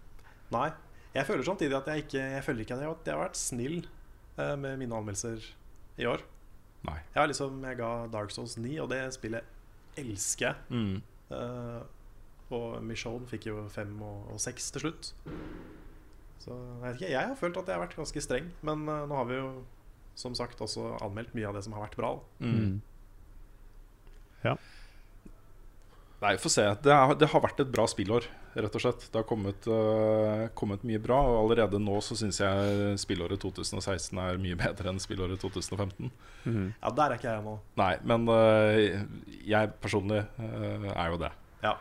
Nei. 0.55 0.70
Jeg 1.15 1.28
føler 1.28 1.47
samtidig 1.47 1.77
at 1.78 1.89
jeg 1.93 2.05
ikke 2.05 2.23
Jeg 2.23 2.43
føler 2.43 2.65
ikke 2.65 2.74
at 2.74 2.82
jeg, 2.82 2.90
at 2.90 3.09
jeg 3.09 3.15
har 3.15 3.23
vært 3.23 3.39
snill 3.39 3.77
uh, 4.39 4.55
med 4.59 4.78
mine 4.82 4.98
anmeldelser 4.98 5.47
i 6.02 6.09
år. 6.11 6.24
Nei. 6.85 6.98
Jeg 7.15 7.20
har 7.20 7.31
liksom 7.31 7.62
Jeg 7.65 7.81
ga 7.81 7.90
Dark 8.12 8.35
Souls 8.35 8.59
9, 8.59 8.77
og 8.85 8.90
det 8.93 9.02
spillet 9.15 10.01
elsker 10.01 10.51
jeg. 10.51 10.56
Mm. 10.74 10.97
Uh, 11.31 11.82
og 12.55 12.82
Michonne 12.85 13.27
fikk 13.31 13.48
jo 13.48 13.62
fem 13.73 13.94
og, 14.05 14.35
og 14.35 14.43
seks 14.43 14.69
til 14.74 14.86
slutt. 14.86 15.15
Så 16.44 16.52
jeg 16.52 16.82
vet 16.82 16.98
ikke, 16.98 17.12
jeg 17.15 17.31
har 17.31 17.39
følt 17.40 17.56
at 17.56 17.70
jeg 17.70 17.78
har 17.78 17.86
vært 17.86 17.97
ganske 17.97 18.23
streng. 18.27 18.51
Men 18.66 18.85
uh, 18.90 19.06
nå 19.09 19.16
har 19.16 19.31
vi 19.31 19.39
jo 19.39 19.48
som 20.15 20.35
sagt 20.39 20.61
også 20.62 20.95
anmeldt 21.03 21.35
mye 21.35 21.49
av 21.51 21.55
det 21.59 21.65
som 21.66 21.74
har 21.77 21.86
vært 21.89 21.97
bra. 21.99 22.12
Mm. 22.41 22.81
Ja. 24.45 24.57
Nei, 26.24 26.36
få 26.41 26.49
se. 26.49 26.62
Det, 26.81 26.89
er, 26.95 27.12
det 27.20 27.28
har 27.35 27.43
vært 27.45 27.59
et 27.61 27.69
bra 27.74 27.85
spillår, 27.91 28.24
rett 28.57 28.77
og 28.78 28.81
slett. 28.81 29.03
Det 29.12 29.19
har 29.19 29.27
kommet, 29.28 29.66
uh, 29.69 30.47
kommet 30.57 30.85
mye 30.89 31.01
bra, 31.03 31.19
og 31.28 31.41
allerede 31.43 31.81
nå 31.82 31.99
så 32.05 32.16
syns 32.16 32.39
jeg 32.41 32.95
spillåret 33.03 33.43
2016 33.43 34.20
er 34.23 34.41
mye 34.41 34.57
bedre 34.57 34.93
enn 34.95 35.01
spillåret 35.03 35.43
2015. 35.43 36.09
Mm. 36.47 36.70
Ja, 36.78 36.93
der 36.97 37.05
er 37.12 37.19
ikke 37.19 37.28
jeg 37.35 37.45
nå. 37.45 37.57
Nei, 37.81 37.91
men 38.09 38.24
uh, 38.31 39.03
jeg 39.45 39.74
personlig 39.85 40.23
uh, 40.39 40.89
er 40.95 41.12
jo 41.12 41.20
det. 41.27 41.32
Ja. 41.66 41.74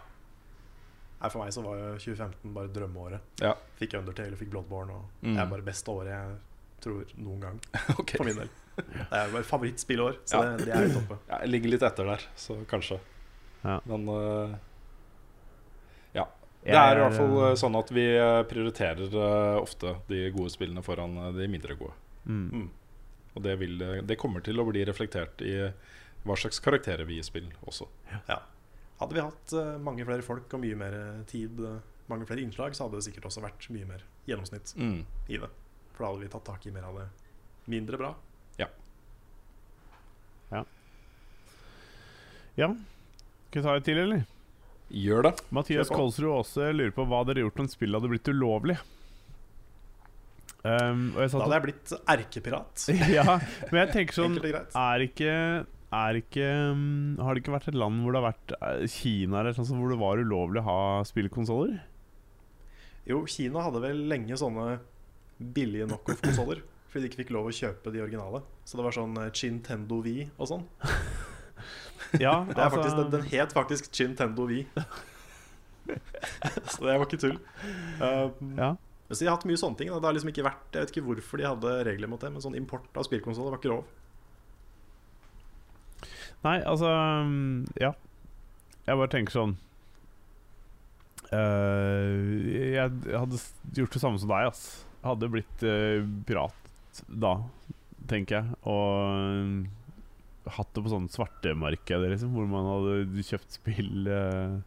Nei, 1.22 1.30
For 1.32 1.40
meg 1.40 1.54
så 1.56 1.64
var 1.64 1.80
jo 1.80 1.94
2015 2.04 2.58
bare 2.58 2.74
drømmeåret. 2.76 3.30
Ja. 3.46 3.54
Fikk 3.80 3.96
Undertale, 4.02 4.36
fikk 4.40 4.52
Bloodborne, 4.52 4.98
og 4.98 5.22
Mm. 5.24 5.38
det 5.38 5.40
er 5.46 5.54
bare 5.56 5.64
beste 5.70 5.88
året 5.94 6.12
jeg 6.12 6.36
tror 6.84 7.16
noen 7.18 7.40
gang. 7.48 7.62
Okay. 8.00 8.18
For 8.20 8.28
min 8.28 8.38
del. 8.42 8.52
Det 8.76 9.08
er 9.14 9.32
bare 9.34 9.46
favorittspillår, 9.46 10.20
så 10.26 10.40
Ja. 10.42 10.54
det, 10.58 10.66
det 10.68 10.74
er 10.76 10.88
jo 10.88 10.94
toppe. 11.00 11.18
Jeg 11.30 11.50
ligger 11.54 11.74
litt 11.76 11.84
etter 11.90 12.08
der, 12.10 12.24
så 12.42 12.56
kanskje. 12.70 13.00
Ja. 13.64 13.80
Men 13.88 14.08
uh, 14.10 14.56
ja. 16.18 16.28
Det 16.64 16.72
er 16.74 16.80
i 16.80 16.96
er, 16.96 17.02
hvert 17.04 17.18
fall 17.18 17.34
øh, 17.36 17.50
øh, 17.52 17.58
sånn 17.60 17.76
at 17.76 17.92
vi 17.92 18.06
prioriterer 18.50 19.14
uh, 19.18 19.58
ofte 19.62 19.98
de 20.08 20.24
gode 20.36 20.54
spillene 20.54 20.84
foran 20.86 21.18
de 21.36 21.48
mindre 21.52 21.76
gode. 21.80 21.94
Mm. 22.26 22.46
Mm. 22.54 22.70
Og 23.36 23.44
det, 23.44 23.56
vil, 23.60 23.84
det 24.08 24.18
kommer 24.22 24.44
til 24.46 24.62
å 24.62 24.66
bli 24.70 24.84
reflektert 24.88 25.42
i 25.44 25.54
hva 26.24 26.36
slags 26.40 26.62
karakterer 26.64 27.04
vi 27.10 27.18
gir 27.20 27.26
spill 27.28 27.50
også. 27.68 27.88
Ja. 28.30 28.38
Hadde 29.02 29.18
vi 29.18 29.24
hatt 29.26 29.54
uh, 29.58 29.74
mange 29.84 30.06
flere 30.08 30.24
folk 30.24 30.54
og 30.56 30.62
mye 30.64 30.78
mer 30.80 30.94
tid, 31.28 31.58
eh, 31.60 31.80
mange 32.08 32.28
flere 32.30 32.44
innslag, 32.46 32.76
så 32.78 32.86
hadde 32.86 33.00
det 33.02 33.08
sikkert 33.10 33.26
også 33.28 33.42
vært 33.44 33.66
mye 33.74 33.88
mer 33.90 34.06
gjennomsnitt 34.30 34.72
Mm. 34.80 35.02
i 35.28 35.40
det. 35.42 35.50
For 35.94 36.06
da 36.06 36.12
hadde 36.12 36.26
vi 36.26 36.32
tatt 36.34 36.48
tak 36.48 36.66
i 36.68 36.74
mer 36.74 36.88
av 36.90 37.00
det 37.02 37.08
mindre 37.72 38.00
bra. 38.00 38.14
Ja. 38.60 38.68
Ja. 40.52 40.64
ja. 42.60 42.72
Skal 43.50 43.62
vi 43.62 43.68
ta 43.68 43.76
et 43.78 43.86
til, 43.88 44.02
eller? 44.04 44.26
Gjør 44.94 45.30
det. 45.30 45.36
Mathias 45.54 45.90
Kolsrud 45.90 46.34
Aase 46.36 46.74
lurer 46.74 46.92
på 46.94 47.06
hva 47.10 47.24
dere 47.30 47.46
gjort 47.46 47.64
om 47.64 47.70
spillet 47.72 47.98
hadde 47.98 48.12
blitt 48.12 48.30
ulovlig. 48.30 48.78
Um, 50.64 51.10
og 51.16 51.24
jeg 51.26 51.32
Da 51.34 51.40
hadde 51.44 51.56
jeg 51.56 51.66
blitt 51.66 51.94
erkepirat. 52.14 52.84
ja, 53.18 53.26
men 53.72 53.80
jeg 53.82 53.94
tenker 53.96 54.16
sånn. 54.16 54.38
Er 54.40 55.04
ikke, 55.04 55.34
er 55.94 56.20
ikke 56.22 56.46
um, 56.72 56.86
Har 57.20 57.36
det 57.36 57.44
ikke 57.44 57.56
vært 57.58 57.68
et 57.74 57.80
land 57.80 58.00
hvor 58.04 58.16
det 58.16 58.22
har 58.22 58.30
vært 58.30 58.54
uh, 58.62 58.86
Kina 58.92 59.42
eller 59.42 59.58
sånn 59.58 59.82
hvor 59.82 59.92
det 59.92 60.00
var 60.00 60.22
ulovlig 60.24 60.64
å 60.64 60.68
ha 60.70 60.80
spillkonsoller? 61.10 61.82
Jo, 63.10 63.26
Kina 63.28 63.66
hadde 63.66 63.82
vel 63.84 64.06
lenge 64.08 64.38
sånne 64.40 64.78
billige 65.38 65.88
knockoff-konsoller. 65.90 66.64
Fordi 66.92 67.04
de 67.04 67.10
ikke 67.10 67.24
fikk 67.24 67.34
lov 67.34 67.50
å 67.50 67.56
kjøpe 67.56 67.94
de 67.94 68.04
originale. 68.04 68.44
Så 68.70 68.78
det 68.78 68.86
var 68.86 68.94
sånn 68.96 69.16
eh, 69.18 69.32
Chintendo 69.34 69.98
V 70.06 70.20
og 70.38 70.50
sånn. 70.52 70.68
Ja, 72.22 72.44
Det 72.46 72.60
er 72.62 72.70
faktisk, 72.70 72.98
den, 73.00 73.08
den 73.10 73.24
het 73.32 73.54
faktisk 73.56 73.88
Chintendo 73.90 74.44
V. 74.46 74.60
så 76.70 76.84
det 76.86 76.94
var 77.00 77.06
ikke 77.08 77.18
tull. 77.24 77.40
Um, 77.98 78.52
ja. 78.60 78.68
Så 79.10 79.24
de 79.24 79.30
har 79.30 79.38
hatt 79.38 79.48
mye 79.50 79.58
sånne 79.58 79.80
ting. 79.80 79.90
Da. 79.90 79.98
Det 79.98 80.10
har 80.10 80.16
liksom 80.16 80.30
ikke 80.30 80.46
vært 80.46 80.78
Jeg 80.78 80.86
vet 80.86 80.94
ikke 80.94 81.06
hvorfor 81.08 81.42
de 81.42 81.48
hadde 81.48 81.74
regler 81.88 82.12
mot 82.12 82.22
det, 82.22 82.30
men 82.34 82.44
sånn 82.44 82.58
import 82.60 82.94
av 82.98 83.08
spillkonsoller 83.08 83.56
var 83.56 83.62
ikke 83.62 83.74
lov. 83.74 83.84
Nei, 86.44 86.58
altså 86.62 86.92
um, 86.92 87.64
Ja. 87.82 87.94
Jeg 88.84 89.00
bare 89.00 89.12
tenker 89.14 89.32
sånn 89.32 89.54
uh, 91.32 92.18
jeg, 92.52 92.76
jeg 92.76 93.16
hadde 93.16 93.40
gjort 93.78 93.96
det 93.96 94.02
samme 94.04 94.20
som 94.20 94.34
deg, 94.34 94.50
ass. 94.52 94.66
Hadde 95.04 95.30
blitt 95.32 95.64
uh, 95.68 96.04
pirat 96.28 97.02
da, 97.08 97.38
tenker 98.10 98.40
jeg. 98.40 98.60
Og 98.70 98.92
um, 99.10 99.56
hatt 100.58 100.70
det 100.76 100.84
på 100.84 100.92
sånn 100.92 101.10
svartemarked, 101.12 102.06
liksom, 102.14 102.36
hvor 102.36 102.48
man 102.52 102.70
hadde 102.70 103.26
kjøpt 103.28 103.58
spill 103.58 104.08
uh, 104.10 104.60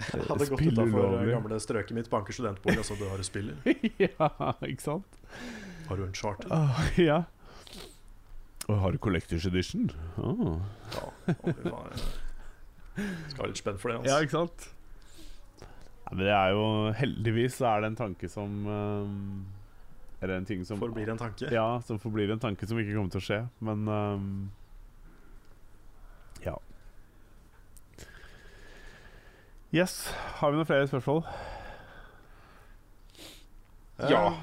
Jeg 0.00 0.26
hadde 0.30 0.48
gått 0.50 0.62
spill 0.62 0.74
utafor 0.78 1.20
gamle 1.30 1.60
strøket 1.62 1.98
mitt 1.98 2.10
banker 2.12 2.36
studentbolig 2.36 2.82
og 2.82 2.88
så 2.88 2.98
du 2.98 3.06
har 3.08 3.20
du 3.20 3.26
spiller. 3.26 3.58
ja, 4.04 4.30
ikke 4.66 4.88
sant? 4.88 5.22
Har 5.88 6.00
du 6.00 6.06
en 6.06 6.16
charter? 6.16 6.50
Uh, 6.50 6.84
ja. 7.00 7.22
Og 8.64 8.78
har 8.80 8.94
du 8.94 8.98
Collectors 9.02 9.44
Edition? 9.46 9.90
Oh. 10.16 10.56
Ja, 10.94 11.08
å, 11.34 11.82
skal 13.28 13.42
ha 13.42 13.50
litt 13.50 13.60
spenn 13.60 13.80
for 13.80 13.90
det. 13.90 13.98
Ja, 14.06 14.16
Altså. 14.16 14.24
ikke 14.24 14.36
sant? 14.38 14.70
Ja, 16.14 16.16
men 16.16 16.26
det 16.28 16.34
er 16.38 16.50
jo 16.54 16.64
Heldigvis 16.94 17.56
er 17.66 17.80
det 17.82 17.88
en 17.90 17.96
tanke 17.98 18.28
som 18.30 18.52
um, 18.70 19.46
Eller 20.22 20.36
en 20.38 20.46
ting 20.46 20.62
som 20.64 20.78
Forblir 20.78 21.10
en 21.10 21.18
tanke. 21.18 21.48
Ja, 21.50 21.80
som 21.82 21.98
forblir 21.98 22.30
en 22.30 22.38
tanke 22.42 22.66
som 22.70 22.78
ikke 22.78 22.94
kommer 22.94 23.10
til 23.10 23.18
å 23.18 23.24
skje. 23.26 23.40
Men 23.66 23.88
um, 23.90 24.28
Ja. 26.44 26.54
Yes. 29.74 30.12
Har 30.38 30.52
vi 30.54 30.60
noen 30.60 30.68
flere 30.68 30.86
spørsmål? 30.86 31.24
Ja. 34.06 34.22
Eh, 34.30 34.42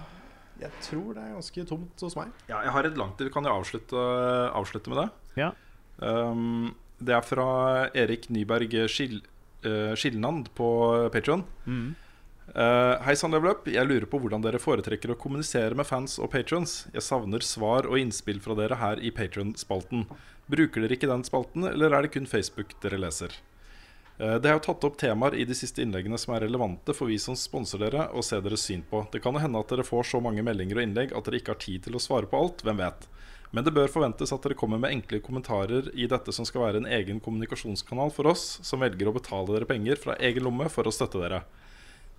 Jeg 0.65 0.71
tror 0.83 1.13
det 1.15 1.23
er 1.23 1.33
ganske 1.37 1.63
tomt 1.71 2.03
hos 2.03 2.15
meg. 2.19 2.31
Ja, 2.49 2.59
jeg 2.67 2.71
har 2.75 2.85
et 2.85 2.97
langt 2.99 3.17
Vi 3.23 3.31
kan 3.33 3.47
jo 3.47 3.53
avslutte, 3.55 4.01
avslutte 4.53 4.91
med 4.91 4.99
det. 5.01 5.07
Ja. 5.39 5.51
Um, 6.03 6.75
det 7.01 7.15
er 7.15 7.23
fra 7.25 7.45
Erik 7.97 8.27
Nyberg 8.29 8.75
Skil, 8.91 9.21
uh, 9.65 9.93
Skilnand 9.95 10.49
på 10.57 10.69
Patron. 11.13 11.43
Mm. 11.65 11.91
Uh, 12.51 12.99
Hei 13.05 13.15
sann, 13.15 13.31
Level. 13.31 13.55
Jeg 13.71 13.87
lurer 13.87 14.07
på 14.11 14.19
hvordan 14.19 14.43
dere 14.43 14.59
foretrekker 14.59 15.13
å 15.13 15.19
kommunisere 15.19 15.77
med 15.77 15.87
fans 15.87 16.17
og 16.19 16.33
patrons. 16.33 16.81
Jeg 16.91 17.05
savner 17.05 17.45
svar 17.45 17.87
og 17.87 17.99
innspill 18.01 18.41
fra 18.43 18.57
dere 18.59 18.79
her 18.81 18.99
i 18.99 19.13
Patron-spalten. 19.15 20.03
Bruker 20.51 20.83
dere 20.83 20.97
ikke 20.97 21.09
den 21.11 21.23
spalten, 21.23 21.69
eller 21.69 21.95
er 21.95 22.03
det 22.03 22.11
kun 22.17 22.27
Facebook 22.27 22.75
dere 22.83 22.99
leser? 22.99 23.37
Uh, 24.19 24.35
det 24.41 24.51
er 24.51 24.57
jo 24.57 24.65
tatt 24.67 24.83
opp 24.89 24.99
temaer 24.99 25.37
i 25.39 25.47
de 25.47 25.55
siste 25.55 25.85
innleggene 25.85 26.19
som 26.19 26.35
er 26.35 26.43
relevante 26.47 26.95
for 26.97 27.07
vi 27.07 27.21
som 27.21 27.37
sponser 27.39 27.85
dere, 27.85 28.09
og 28.11 28.27
ser 28.27 28.43
deres 28.43 28.67
syn 28.67 28.83
på. 28.89 29.05
Det 29.13 29.23
kan 29.23 29.37
jo 29.37 29.45
hende 29.45 29.61
at 29.63 29.71
dere 29.71 29.87
får 29.87 30.11
så 30.11 30.23
mange 30.23 30.43
meldinger 30.43 30.81
og 30.81 30.87
innlegg 30.89 31.15
at 31.15 31.29
dere 31.29 31.39
ikke 31.39 31.55
har 31.55 31.63
tid 31.63 31.87
til 31.87 31.95
å 31.95 32.03
svare 32.03 32.27
på 32.27 32.41
alt. 32.41 32.65
Hvem 32.67 32.83
vet? 32.83 33.07
Men 33.51 33.65
det 33.67 33.73
bør 33.75 33.91
forventes 33.91 34.31
at 34.31 34.45
dere 34.45 34.55
kommer 34.55 34.79
med 34.79 34.93
enkle 34.95 35.19
kommentarer 35.23 35.89
i 35.99 36.07
dette 36.07 36.31
som 36.31 36.47
skal 36.47 36.63
være 36.63 36.81
en 36.81 36.87
egen 36.87 37.19
kommunikasjonskanal 37.23 38.13
for 38.15 38.31
oss 38.31 38.45
som 38.63 38.79
velger 38.83 39.11
å 39.11 39.15
betale 39.17 39.51
dere 39.51 39.67
penger 39.67 39.99
fra 39.99 40.15
egen 40.23 40.47
lomme 40.47 40.69
for 40.71 40.87
å 40.87 40.93
støtte 40.95 41.19
dere. 41.19 41.41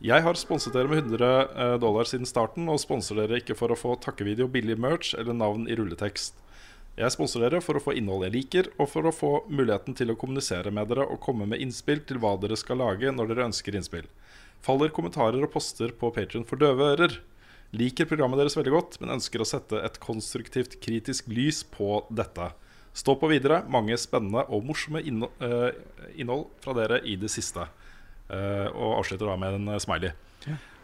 Jeg 0.03 0.25
har 0.25 0.35
sponset 0.35 0.75
dere 0.75 0.91
med 0.91 1.05
100 1.07 1.27
eh, 1.31 1.75
dollar 1.81 2.09
siden 2.11 2.27
starten, 2.27 2.67
og 2.69 2.81
sponser 2.83 3.21
dere 3.21 3.39
ikke 3.39 3.55
for 3.55 3.71
å 3.71 3.79
få 3.79 3.95
takkevideo, 4.03 4.49
billig 4.51 4.75
merch 4.83 5.13
eller 5.15 5.37
navn 5.39 5.69
i 5.71 5.77
rulletekst. 5.79 6.35
Jeg 6.99 7.15
sponser 7.15 7.41
dere 7.41 7.63
for 7.65 7.79
å 7.79 7.83
få 7.85 7.95
innhold 7.97 8.27
jeg 8.27 8.35
liker, 8.35 8.69
og 8.83 8.91
for 8.93 9.07
å 9.09 9.15
få 9.15 9.31
muligheten 9.49 9.95
til 9.97 10.13
å 10.13 10.17
kommunisere 10.19 10.75
med 10.75 10.91
dere 10.91 11.07
og 11.07 11.23
komme 11.25 11.47
med 11.49 11.63
innspill 11.63 12.03
til 12.05 12.19
hva 12.21 12.35
dere 12.43 12.59
skal 12.61 12.83
lage 12.83 13.15
når 13.15 13.31
dere 13.31 13.47
ønsker 13.49 13.79
innspill. 13.79 14.11
Faller 14.63 14.93
kommentarer 14.93 15.41
og 15.41 15.55
poster 15.55 15.95
på 15.97 16.11
Patreon 16.13 16.45
for 16.51 16.61
døve 16.61 16.91
ører. 16.93 17.17
Liker 17.73 18.05
programmet 18.05 18.37
deres 18.37 18.57
veldig 18.59 18.73
godt, 18.75 18.99
men 19.01 19.15
ønsker 19.15 19.41
å 19.41 19.49
sette 19.49 19.79
et 19.81 19.95
konstruktivt, 20.03 20.77
kritisk 20.85 21.31
lys 21.33 21.63
på 21.65 22.03
dette. 22.13 22.51
Stå 22.93 23.15
på 23.17 23.31
videre. 23.31 23.63
Mange 23.73 23.97
spennende 23.97 24.45
og 24.53 24.67
morsomme 24.69 25.01
innhold, 25.01 25.33
eh, 25.41 26.43
fra 26.61 26.75
dere 26.77 27.01
i 27.09 27.17
det 27.17 27.31
siste. 27.33 27.65
Eh, 28.29 28.69
og 28.69 28.99
avslutter 28.99 29.31
da 29.31 29.39
med 29.41 29.57
en 29.57 29.73
eh, 29.73 29.81
smiley. 29.81 30.13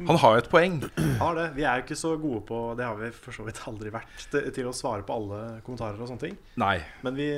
Han 0.07 0.17
har 0.23 0.37
jo 0.37 0.41
et 0.41 0.51
poeng. 0.53 0.81
Har 1.19 1.37
det. 1.37 1.47
Vi 1.59 1.67
er 1.67 1.81
jo 1.81 1.85
ikke 1.85 1.99
så 1.99 2.13
gode 2.21 2.45
på 2.47 2.59
Det 2.79 2.87
har 2.87 2.95
vi 2.95 3.09
for 3.11 3.35
så 3.35 3.45
vidt 3.47 3.59
aldri 3.67 3.91
vært 3.91 4.29
til, 4.31 4.47
til 4.55 4.69
å 4.71 4.75
svare 4.77 5.03
på 5.05 5.17
alle 5.17 5.41
kommentarer 5.67 5.99
og 5.99 6.09
sånne 6.09 6.25
ting. 6.29 6.37
Nei. 6.63 6.77
Men 7.03 7.19
vi 7.19 7.29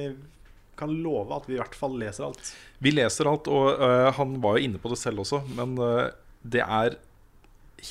kan 0.81 0.93
love 1.03 1.37
at 1.37 1.49
vi 1.49 1.57
i 1.57 1.61
hvert 1.61 1.77
fall 1.77 1.97
leser 2.01 2.29
alt. 2.29 2.53
Vi 2.79 2.93
leser 2.93 3.29
alt, 3.29 3.49
og 3.53 3.81
uh, 3.81 4.09
han 4.17 4.37
var 4.45 4.57
jo 4.57 4.69
inne 4.69 4.81
på 4.81 4.93
det 4.93 5.01
selv 5.01 5.25
også, 5.25 5.43
men 5.57 5.75
uh, 5.81 6.13
det 6.41 6.63
er 6.65 6.97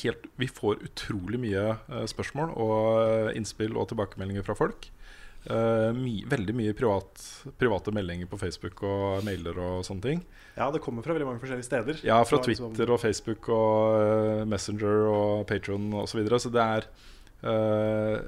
helt 0.01 0.29
Vi 0.39 0.47
får 0.47 0.83
utrolig 0.85 1.39
mye 1.41 1.65
øh, 1.75 2.05
spørsmål 2.09 2.53
og 2.55 2.79
øh, 3.03 3.29
innspill 3.37 3.77
og 3.77 3.89
tilbakemeldinger 3.91 4.45
fra 4.47 4.57
folk. 4.57 4.89
Uh, 5.47 5.95
my, 5.95 6.17
veldig 6.27 6.51
mye 6.51 6.73
privat, 6.75 7.21
private 7.57 7.93
meldinger 7.95 8.27
på 8.27 8.37
Facebook 8.41 8.81
og 8.83 9.23
mailer 9.23 9.55
og 9.55 9.85
sånne 9.87 10.03
ting. 10.03 10.23
Ja, 10.57 10.67
det 10.73 10.81
kommer 10.83 11.05
fra 11.05 11.15
veldig 11.15 11.29
mange 11.29 11.39
forskjellige 11.39 11.67
steder. 11.69 12.01
Ja, 12.03 12.17
fra 12.27 12.41
liksom- 12.43 12.73
Twitter 12.73 12.91
og 12.91 12.99
Facebook 12.99 13.47
og 13.55 14.47
Messenger 14.51 15.07
og 15.07 15.47
Patron 15.47 15.93
osv. 15.93 16.11
Så, 16.11 16.17
videre. 16.19 16.39
så 16.43 16.51
det 16.51 16.65
er 16.65 16.89
uh, 17.47 18.19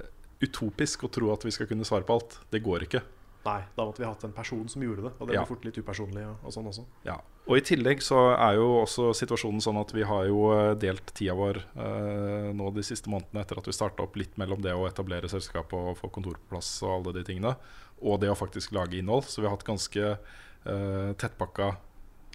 utopisk 0.42 1.04
å 1.04 1.12
tro 1.12 1.34
at 1.34 1.44
vi 1.44 1.52
skal 1.52 1.68
kunne 1.68 1.86
svare 1.86 2.08
på 2.08 2.16
alt. 2.16 2.40
Det 2.50 2.64
går 2.64 2.88
ikke. 2.88 3.04
Nei, 3.46 3.60
da 3.76 3.86
måtte 3.88 4.04
vi 4.04 4.06
hatt 4.06 4.24
en 4.28 4.34
person 4.38 4.68
som 4.70 4.84
gjorde 4.86 5.08
det. 5.08 5.12
Og 5.20 5.28
det 5.28 5.34
Ja. 5.34 5.42
blir 5.42 5.50
fort 5.56 5.64
litt 5.66 5.78
upersonlig 5.82 6.26
og, 6.28 6.36
og 6.46 6.54
sånn 6.54 6.68
også. 6.70 6.84
Ja. 7.08 7.16
Og 7.48 7.58
i 7.58 7.64
tillegg 7.66 8.04
så 8.06 8.20
er 8.38 8.60
jo 8.60 8.68
også 8.84 9.08
situasjonen 9.18 9.62
sånn 9.66 9.80
at 9.82 9.92
vi 9.98 10.04
har 10.06 10.28
jo 10.30 10.52
eh, 10.54 10.76
delt 10.78 11.10
tida 11.18 11.34
vår 11.34 11.58
eh, 11.58 12.52
nå 12.54 12.70
de 12.76 12.84
siste 12.86 13.10
månedene 13.10 13.42
etter 13.42 13.58
at 13.58 13.66
vi 13.66 13.74
starta 13.74 14.04
opp 14.06 14.16
litt 14.22 14.38
mellom 14.38 14.62
det 14.62 14.76
å 14.78 14.86
etablere 14.86 15.28
selskapet 15.32 15.74
og 15.74 15.98
få 15.98 16.12
kontor 16.14 16.38
på 16.38 16.52
plass 16.54 16.70
og 16.86 17.00
alle 17.00 17.16
de 17.18 17.24
tingene, 17.32 17.56
og 18.02 18.20
det 18.22 18.30
å 18.30 18.38
faktisk 18.38 18.72
lage 18.78 19.00
innhold. 19.02 19.26
Så 19.26 19.42
vi 19.42 19.48
har 19.50 19.56
hatt 19.58 19.66
ganske 19.66 20.06
eh, 20.14 21.14
tettpakka 21.18 21.74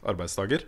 arbeidsdager. 0.03 0.67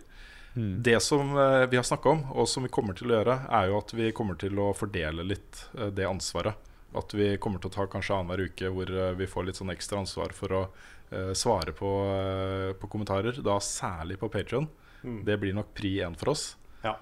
Det 0.55 0.99
som 1.03 1.35
eh, 1.37 1.65
vi 1.69 1.77
har 1.77 1.83
snakka 1.83 2.09
om, 2.09 2.23
og 2.33 2.47
som 2.49 2.63
vi 2.65 2.71
kommer 2.73 2.95
til 2.97 3.11
å 3.11 3.19
gjøre, 3.19 3.35
er 3.59 3.67
jo 3.69 3.77
at 3.79 3.93
vi 3.93 4.09
kommer 4.15 4.39
til 4.39 4.57
å 4.59 4.71
fordele 4.75 5.23
litt 5.27 5.65
eh, 5.77 5.91
det 5.93 6.07
ansvaret. 6.09 6.55
At 6.97 7.13
vi 7.13 7.35
kommer 7.41 7.61
til 7.61 7.69
å 7.69 7.75
ta 7.75 7.85
kanskje 7.89 8.15
annenhver 8.15 8.47
uke 8.49 8.71
hvor 8.73 8.89
eh, 8.89 9.11
vi 9.17 9.27
får 9.29 9.45
litt 9.45 9.59
sånn 9.59 9.73
ekstra 9.73 9.99
ansvar 10.01 10.33
for 10.33 10.55
å 10.57 10.61
uh, 10.65 11.33
svare 11.37 11.73
på, 11.77 11.89
uh, 12.09 12.71
på 12.79 12.89
kommentarer. 12.89 13.37
Da 13.45 13.59
særlig 13.61 14.17
på 14.21 14.31
Patreon. 14.33 14.65
Mm. 15.03 15.19
Det 15.27 15.37
blir 15.41 15.53
nok 15.57 15.69
pri 15.77 15.99
én 16.05 16.17
for 16.17 16.33
oss. 16.33 16.47
Ja. 16.81 16.95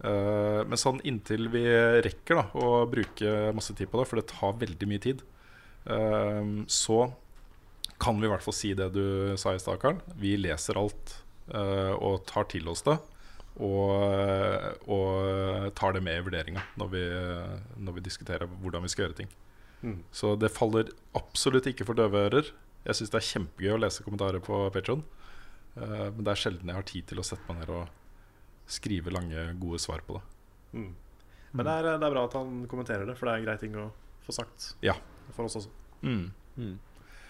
Uh, 0.00 0.64
men 0.64 0.80
sånn 0.80 1.02
inntil 1.04 1.50
vi 1.52 1.66
rekker 2.06 2.40
da 2.40 2.46
å 2.56 2.86
bruke 2.88 3.52
masse 3.56 3.76
tid 3.76 3.92
på 3.92 4.00
det, 4.00 4.08
for 4.08 4.20
det 4.20 4.30
tar 4.32 4.56
veldig 4.64 4.90
mye 4.90 5.04
tid, 5.10 5.24
så 6.72 6.98
kan 8.00 8.16
vi 8.16 8.24
i 8.24 8.30
hvert 8.32 8.40
fall 8.40 8.54
si 8.56 8.70
det 8.72 8.86
du 8.94 9.34
sa 9.36 9.52
i 9.52 9.58
stad, 9.60 9.76
Karl. 9.82 9.98
Vi 10.16 10.30
leser 10.40 10.78
alt 10.80 11.12
og 11.52 12.22
tar 12.24 12.48
til 12.48 12.70
oss 12.72 12.80
det. 12.86 12.94
Og, 13.62 14.88
og 14.90 15.68
tar 15.78 15.92
det 15.94 16.02
med 16.02 16.18
i 16.18 16.24
vurderinga 16.26 16.62
når, 16.80 16.88
vi- 16.90 17.82
når 17.86 17.92
vi 17.98 18.00
diskuterer 18.08 18.46
hvordan 18.50 18.82
vi 18.82 18.88
skal 18.90 19.04
gjøre 19.06 19.16
ting. 19.20 19.28
Mm. 19.84 20.00
Så 20.10 20.32
det 20.40 20.50
faller 20.50 20.88
absolutt 21.14 21.66
ikke 21.70 21.84
for 21.86 21.94
døve 21.94 22.24
ører. 22.28 22.50
Jeg 22.84 22.94
syns 22.98 23.10
det 23.12 23.20
er 23.20 23.28
kjempegøy 23.28 23.74
å 23.76 23.80
lese 23.84 24.02
kommentarer 24.02 24.40
på 24.44 24.58
Patron. 24.74 25.04
Uh, 25.76 26.10
men 26.14 26.22
det 26.24 26.32
er 26.34 26.40
sjelden 26.40 26.68
jeg 26.70 26.76
har 26.78 26.86
tid 26.88 27.06
til 27.10 27.18
å 27.22 27.24
sette 27.26 27.46
meg 27.50 27.62
ned 27.64 27.70
og 27.74 27.88
skrive 28.70 29.10
lange, 29.12 29.46
gode 29.60 29.78
svar 29.82 30.00
på 30.06 30.16
det. 30.18 30.22
Mm. 30.80 30.92
Men 31.54 31.66
det 31.68 31.72
er, 31.78 31.88
det 31.98 32.06
er 32.08 32.14
bra 32.14 32.24
at 32.26 32.36
han 32.38 32.64
kommenterer 32.70 33.06
det, 33.06 33.16
for 33.18 33.26
det 33.28 33.34
er 33.34 33.42
en 33.42 33.46
grei 33.46 33.56
ting 33.60 33.74
å 33.78 33.90
få 34.24 34.32
sagt 34.34 34.72
Ja. 34.82 34.94
for 35.36 35.44
oss 35.46 35.56
også. 35.60 35.70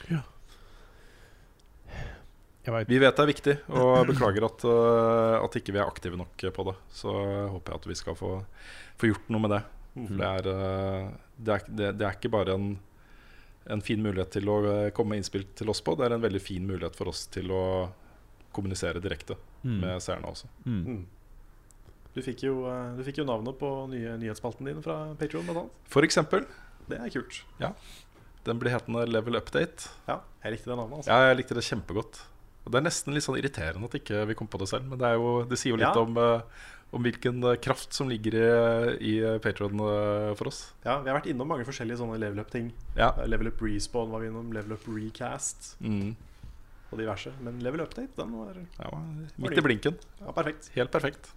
Jeg 0.09 0.23
vet. 2.73 2.89
Vi 2.89 2.99
vet 2.99 3.17
det 3.17 3.23
er 3.23 3.27
viktig, 3.29 3.55
og 3.69 4.07
beklager 4.09 4.45
at, 4.47 4.65
eh, 4.65 5.45
at 5.45 5.57
ikke 5.61 5.73
vi 5.73 5.79
er 5.83 5.87
aktive 5.91 6.17
nok 6.17 6.37
på 6.55 6.65
det. 6.65 6.75
Så 6.91 7.13
håper 7.53 7.73
jeg 7.73 7.81
at 7.83 7.87
vi 7.91 7.95
skal 7.95 8.15
få, 8.17 8.31
få 8.97 9.07
gjort 9.11 9.29
noe 9.29 9.41
med 9.41 9.51
det. 9.51 9.63
For 9.95 10.17
det 10.19 10.27
er, 10.27 10.49
eh, 10.49 11.11
det 11.39 11.53
er, 11.55 11.67
det, 11.69 11.91
det 11.99 12.07
er 12.09 12.17
ikke 12.17 12.31
bare 12.33 12.55
en, 12.55 12.79
en 13.71 13.81
fin 13.85 14.01
mulighet 14.03 14.31
til 14.39 14.49
å 14.49 14.57
eh, 14.65 14.91
komme 14.97 15.11
med 15.15 15.19
innspill 15.23 15.45
til 15.55 15.69
oss 15.71 15.81
på, 15.85 15.95
det 15.97 16.07
er 16.09 16.15
en 16.17 16.25
veldig 16.25 16.41
fin 16.43 16.65
mulighet 16.67 16.97
for 16.97 17.09
oss 17.13 17.27
til 17.27 17.51
å 17.53 17.91
kommunisere 18.53 19.01
direkte 19.03 19.37
Mm. 19.65 19.79
med 19.81 20.03
seerne 20.05 20.29
også. 20.29 20.45
Mm. 20.67 20.81
Mm. 20.85 21.07
Du 22.13 22.19
fikk, 22.21 22.43
jo, 22.45 22.67
du 22.99 23.01
fikk 23.03 23.17
jo 23.23 23.25
navnet 23.25 23.57
på 23.57 23.89
nye 23.89 24.13
nyhetsspalten 24.21 24.67
din 24.69 24.83
fra 24.85 25.15
Patreon 25.17 25.47
blant 25.49 25.57
annet. 25.63 25.79
For 25.89 26.05
eksempel, 26.05 26.45
Det 26.87 26.99
er 27.01 27.09
kult. 27.09 27.39
den 28.45 28.59
blir 28.61 28.71
hetende 28.75 29.07
Level 29.09 29.37
Update. 29.37 29.89
Ja, 30.07 30.19
jeg 30.45 30.53
likte 30.53 30.69
det 30.69 30.77
navnet. 30.77 30.99
altså 30.99 31.09
Ja, 31.09 31.31
jeg 31.31 31.39
likte 31.39 31.55
det 31.57 31.65
kjempegodt. 31.65 32.21
Og 32.65 32.73
Det 32.73 32.79
er 32.81 32.87
nesten 32.87 33.13
litt 33.15 33.25
sånn 33.27 33.37
irriterende 33.37 33.85
at 33.91 33.95
ikke 33.99 34.23
vi 34.31 34.35
kom 34.39 34.49
på 34.49 34.59
det 34.63 34.69
selv, 34.71 34.87
men 34.89 34.99
det, 34.99 35.05
er 35.11 35.19
jo, 35.21 35.45
det 35.45 35.59
sier 35.61 35.75
jo 35.75 35.77
litt 35.77 35.95
Ja. 35.95 36.01
om, 36.01 36.17
eh, 36.17 36.41
om 36.97 37.03
hvilken 37.05 37.43
eh, 37.45 37.57
kraft 37.61 37.93
som 37.93 38.09
ligger 38.09 38.37
i, 38.39 39.19
i 39.21 39.39
Patron 39.45 39.75
eh, 39.85 40.35
for 40.39 40.49
oss. 40.49 40.73
Ja, 40.85 41.01
Vi 41.03 41.11
har 41.11 41.19
vært 41.21 41.29
innom 41.29 41.47
mange 41.51 41.67
forskjellige 41.69 41.99
sånne 42.01 42.17
level 42.19 42.41
up-ting. 42.41 42.73
Ja. 42.97 43.11
Level 43.27 43.49
up 43.49 43.61
respawn 43.61 44.11
var 44.11 44.21
vi 44.25 44.29
innom, 44.33 44.53
level 44.53 44.73
up 44.79 44.87
recast 44.89 45.75
Mm. 45.83 46.15
og 46.93 46.99
diverse. 46.99 47.33
Men 47.43 47.59
level 47.61 47.81
update, 47.85 48.15
den 48.17 48.33
var 48.33 48.55
ja 48.55 48.91
midt 49.37 49.59
i 49.59 49.61
blinken. 49.61 49.99
ja, 50.21 50.33
perfekt. 50.33 50.71
Helt 50.75 50.91
perfekt. 50.91 51.33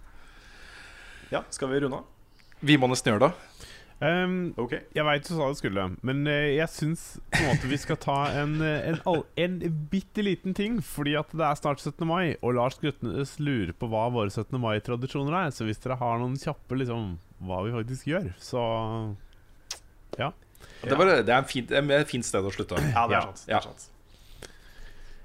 Ja, 1.30 1.42
Skal 1.50 1.68
vi 1.68 1.80
runde 1.80 1.96
av? 1.98 2.04
Vi 2.62 2.76
må 2.78 2.88
nesten 2.88 3.12
gjøre 3.12 3.28
det. 3.28 3.67
Um, 4.00 4.54
okay. 4.62 4.84
jeg 4.94 5.02
veit 5.02 5.24
du 5.26 5.32
sa 5.34 5.48
det 5.50 5.56
skulle, 5.58 5.84
men 6.06 6.20
eh, 6.30 6.52
jeg 6.54 6.70
syns 6.70 7.00
på 7.34 7.40
en 7.42 7.48
måte 7.50 7.66
vi 7.66 7.78
skal 7.82 7.96
ta 7.98 8.18
en, 8.30 8.52
eh, 8.62 8.84
en, 8.92 9.00
all- 9.10 9.24
en 9.42 9.56
bitte 9.90 10.22
liten 10.22 10.54
ting. 10.54 10.76
Fordi 10.86 11.16
at 11.18 11.32
det 11.34 11.42
er 11.42 11.58
snart 11.58 11.82
17. 11.82 12.06
mai, 12.06 12.36
og 12.38 12.54
Lars 12.54 12.78
Grøtnes 12.78 13.34
lurer 13.42 13.72
på 13.74 13.88
hva 13.90 14.04
våre 14.14 14.30
17. 14.30 14.54
mai-tradisjoner 14.62 15.34
er. 15.40 15.50
Så 15.50 15.66
hvis 15.66 15.82
dere 15.82 15.98
har 15.98 16.20
noen 16.22 16.38
kjappe 16.38 16.78
liksom 16.78 17.16
hva 17.42 17.64
vi 17.66 17.74
faktisk 17.74 18.06
gjør, 18.12 18.30
så 18.38 18.62
Det, 20.18 20.94
var, 20.98 21.06
det 21.22 21.30
er 21.34 21.38
en 21.38 21.46
fint, 21.50 21.70
et 21.74 22.10
fint 22.10 22.26
sted 22.26 22.44
å 22.46 22.50
slutte. 22.54 22.78
Ja, 22.94 23.04
det 23.10 23.16
er 23.18 23.26
sant. 23.28 23.42
Det 23.46 23.52
Ja. 23.52 23.58
er 23.58 23.66
sant. 23.66 23.88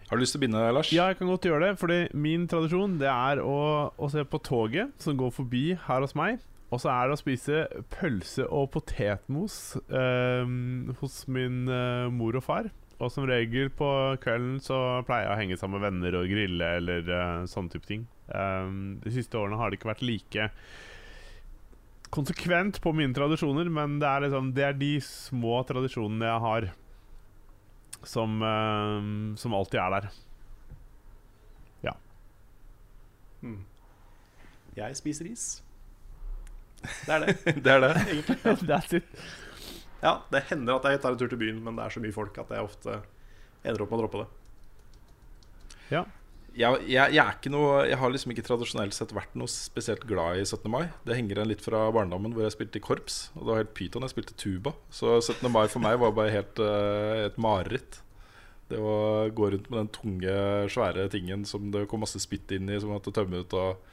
Har 0.09 0.17
du 0.17 0.21
lyst 0.21 0.33
til 0.35 0.41
å 0.41 0.43
begynne, 0.43 0.73
Lars? 0.73 0.89
Ja, 0.93 1.07
jeg 1.09 1.17
kan 1.17 1.27
godt 1.29 1.45
gjøre 1.45 1.67
det. 1.69 1.77
Fordi 1.79 1.99
min 2.13 2.47
tradisjon 2.47 2.97
Det 3.01 3.07
er 3.09 3.37
å, 3.41 3.93
å 3.97 4.09
se 4.11 4.21
på 4.25 4.41
toget 4.45 4.91
som 5.01 5.17
går 5.17 5.31
forbi 5.33 5.63
her 5.87 6.01
hos 6.01 6.13
meg. 6.17 6.39
Og 6.73 6.81
så 6.81 6.89
er 6.89 7.09
det 7.09 7.15
å 7.15 7.21
spise 7.21 7.65
pølse 7.93 8.47
og 8.49 8.71
potetmos 8.73 9.57
eh, 9.93 10.53
hos 11.01 11.19
min 11.29 11.67
eh, 11.69 12.07
mor 12.13 12.39
og 12.39 12.45
far. 12.45 12.71
Og 13.03 13.11
som 13.13 13.27
regel 13.27 13.69
på 13.73 13.89
kvelden 14.23 14.57
så 14.63 14.79
pleier 15.05 15.27
jeg 15.27 15.33
å 15.33 15.39
henge 15.41 15.59
sammen 15.59 15.77
med 15.77 15.85
venner 15.87 16.17
og 16.17 16.29
grille 16.29 16.67
eller 16.77 17.09
uh, 17.09 17.45
sånne 17.49 17.73
type 17.73 17.89
ting. 17.89 18.05
Um, 18.29 19.01
de 19.03 19.11
siste 19.11 19.35
årene 19.35 19.57
har 19.59 19.69
det 19.69 19.79
ikke 19.79 19.89
vært 19.89 20.05
like 20.05 20.45
konsekvent 22.13 22.79
på 22.79 22.93
mine 22.95 23.11
tradisjoner, 23.17 23.67
men 23.73 23.97
det 23.99 24.07
er, 24.07 24.23
liksom, 24.27 24.53
det 24.55 24.67
er 24.69 24.77
de 24.77 24.93
små 25.03 25.57
tradisjonene 25.67 26.29
jeg 26.29 26.43
har 26.45 26.69
som, 28.07 28.37
eh, 28.45 29.09
som 29.41 29.57
alltid 29.57 29.81
er 29.81 29.95
der. 29.97 30.11
Mm. 33.43 33.65
Jeg 34.77 34.95
spiser 34.95 35.27
is. 35.27 35.63
Det 36.83 37.15
er 37.15 37.25
det. 37.25 37.35
Det 37.65 37.73
er 37.73 37.83
det. 37.83 37.93
That's 38.69 38.97
it. 38.99 39.25
Ja, 40.03 40.17
Det 40.31 40.45
hender 40.49 40.77
at 40.77 40.89
jeg 40.91 41.03
tar 41.03 41.15
en 41.15 41.19
tur 41.21 41.31
til 41.31 41.39
byen, 41.39 41.61
men 41.63 41.77
det 41.79 41.85
er 41.85 41.93
så 41.95 42.03
mye 42.03 42.15
folk 42.15 42.37
at 42.41 42.51
jeg 42.51 42.65
ofte 42.65 42.99
ender 43.63 43.85
opp 43.85 43.93
med 43.93 43.99
å 43.99 44.03
droppe 44.03 44.23
det. 44.23 44.31
Jeg, 46.53 46.83
jeg, 46.85 47.15
jeg 47.15 47.21
er 47.23 47.33
ikke 47.33 47.49
noe 47.49 47.79
Jeg 47.87 47.97
har 47.97 48.11
liksom 48.13 48.33
ikke 48.33 48.43
tradisjonelt 48.45 48.93
sett 48.93 49.13
vært 49.15 49.33
noe 49.39 49.49
spesielt 49.49 50.03
glad 50.09 50.37
i 50.37 50.45
17. 50.45 50.67
mai. 50.69 50.83
Det 51.07 51.17
henger 51.17 51.39
igjen 51.39 51.49
litt 51.49 51.65
fra 51.65 51.87
barndommen 51.95 52.35
hvor 52.35 52.45
jeg 52.45 52.53
spilte 52.55 52.77
i 52.77 52.83
korps. 52.83 53.19
Og 53.33 53.45
det 53.45 53.49
var 53.49 53.61
helt 53.63 53.73
pyton. 53.77 54.05
Jeg 54.05 54.13
spilte 54.13 54.37
tuba. 54.37 54.75
Så 54.93 55.15
17. 55.17 55.49
mai 55.53 55.65
for 55.71 55.81
meg 55.83 55.97
var 56.01 56.13
bare 56.17 56.33
helt 56.35 56.61
uh, 56.61 57.25
et 57.25 57.39
mareritt. 57.41 58.03
Det 58.69 58.79
å 58.79 59.29
gå 59.33 59.49
rundt 59.53 59.65
med 59.69 59.79
den 59.81 59.91
tunge, 59.93 60.35
svære 60.71 61.09
tingen 61.13 61.43
som 61.45 61.71
det 61.73 61.87
kom 61.91 62.03
masse 62.05 62.21
spytt 62.21 62.53
inn 62.55 62.69
i, 62.69 62.77
som 62.79 62.91
man 62.91 63.01
måtte 63.01 63.13
tømme 63.15 63.41
ut. 63.41 63.57
Og 63.57 63.92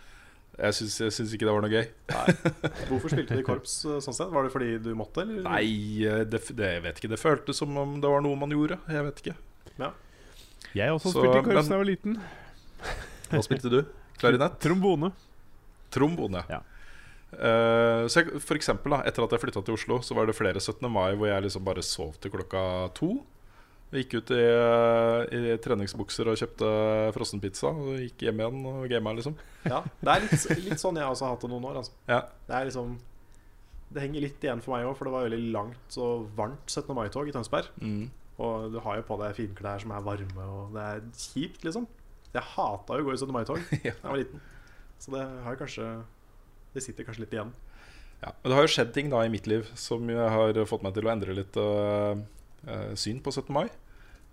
jeg 0.58 0.76
syns, 0.76 0.96
jeg 1.00 1.14
syns 1.16 1.34
ikke 1.36 1.46
det 1.48 1.54
var 1.54 1.64
noe 1.64 1.72
gøy. 1.72 1.86
Hvorfor 2.90 3.12
spilte 3.12 3.36
du 3.36 3.42
i 3.42 3.46
korps 3.46 3.78
eh, 3.88 4.00
sånn 4.04 4.16
sett? 4.16 4.32
Var 4.34 4.46
det 4.46 4.52
fordi 4.52 4.72
du 4.82 4.90
måtte, 4.98 5.24
eller? 5.24 5.44
Nei, 5.46 5.64
eh, 6.04 6.24
det, 6.28 6.42
det, 6.56 6.74
jeg 6.76 6.84
vet 6.84 7.00
ikke. 7.00 7.12
Det 7.14 7.20
føltes 7.20 7.62
som 7.62 7.78
om 7.80 7.96
det 8.02 8.10
var 8.10 8.24
noe 8.24 8.38
man 8.40 8.52
gjorde. 8.54 8.80
Jeg 8.90 9.06
vet 9.06 9.22
ikke. 9.24 9.36
Jeg 10.76 10.92
også 10.94 11.10
Så, 11.10 11.18
spilte 11.18 11.40
i 11.40 11.46
korps 11.48 11.68
da 11.68 11.74
jeg 11.74 11.82
var 11.82 11.88
liten. 11.88 12.18
Hva 13.30 13.42
spilte 13.42 13.72
du? 13.72 13.80
Klarinett? 14.20 14.58
Trombone. 14.62 15.10
Trombone. 15.90 16.44
Ja. 16.50 16.60
Uh, 17.30 18.06
så 18.10 18.22
jeg, 18.22 18.40
for 18.42 18.58
eksempel, 18.58 18.94
da, 18.94 19.02
etter 19.06 19.24
at 19.24 19.34
jeg 19.34 19.42
flytta 19.42 19.62
til 19.66 19.76
Oslo, 19.76 20.00
så 20.06 20.16
var 20.18 20.28
det 20.28 20.36
flere 20.38 20.62
17. 20.62 20.86
mai 20.90 21.14
hvor 21.18 21.30
jeg 21.30 21.46
liksom 21.46 21.66
bare 21.66 21.82
sov 21.86 22.14
til 22.22 22.34
klokka 22.34 22.62
to. 22.98 23.16
Jeg 23.90 24.04
gikk 24.04 24.12
ut 24.20 24.30
i, 24.30 24.38
eh, 24.38 25.20
i 25.34 25.54
treningsbukser 25.58 26.28
og 26.30 26.36
kjøpte 26.38 26.68
frossenpizza 27.16 27.72
og 27.72 27.96
gikk 27.98 28.22
hjem 28.28 28.38
igjen 28.44 28.60
og 28.70 28.84
gama, 28.92 29.14
liksom. 29.18 29.34
Ja, 29.66 29.80
Det 29.98 30.12
er 30.12 30.20
litt, 30.26 30.44
litt 30.62 30.78
sånn 30.82 30.96
jeg 31.00 31.08
også 31.10 31.26
har 31.26 31.34
hatt 31.34 31.42
det 31.42 31.50
noen 31.50 31.66
år. 31.66 31.80
Altså. 31.82 31.92
Ja. 32.06 32.20
Det 32.46 32.60
liksom 32.70 32.98
Det 33.92 34.02
henger 34.04 34.22
litt 34.22 34.44
igjen 34.46 34.60
for 34.62 34.76
meg 34.76 34.86
òg, 34.86 34.94
for 34.96 35.04
det 35.08 35.12
var 35.16 35.24
veldig 35.26 35.50
langt 35.50 35.96
og 35.98 36.28
varmt 36.36 36.70
17. 36.70 36.94
mai-tog 36.94 37.26
i 37.26 37.32
Tønsberg. 37.34 37.66
Mm. 37.82 38.04
Og 38.38 38.70
du 38.72 38.78
har 38.78 39.00
jo 39.00 39.02
på 39.08 39.18
deg 39.18 39.34
finklær 39.34 39.80
som 39.82 39.90
er 39.90 40.00
varme, 40.06 40.44
og 40.46 40.70
det 40.76 40.84
er 40.86 41.00
kjipt, 41.18 41.64
liksom. 41.66 41.88
Jeg 42.32 42.46
hata 42.54 42.94
jo 42.94 43.02
å 43.02 43.08
gå 43.08 43.16
i 43.16 43.18
17. 43.18 43.32
mai-tog 43.34 43.58
da 43.70 43.80
Ja. 43.82 43.90
jeg 43.90 44.06
var 44.06 44.16
liten. 44.22 44.40
Så 45.00 45.10
det 45.16 45.24
har 45.42 45.56
kanskje 45.58 46.04
Det 46.72 46.82
sitter 46.84 47.02
kanskje 47.02 47.24
litt 47.24 47.32
igjen. 47.34 47.50
Ja, 48.22 48.30
men 48.30 48.52
det 48.52 48.54
har 48.54 48.62
jo 48.68 48.70
skjedd 48.70 48.92
ting 48.94 49.10
da 49.10 49.24
i 49.24 49.28
mitt 49.32 49.48
liv 49.50 49.66
som 49.74 50.06
har 50.06 50.52
fått 50.70 50.84
meg 50.84 50.94
til 50.94 51.08
å 51.08 51.10
endre 51.10 51.34
litt 51.34 51.56
øh, 51.58 52.20
øh, 52.68 52.94
syn 52.94 53.18
på 53.24 53.32
17. 53.32 53.50
mai. 53.50 53.64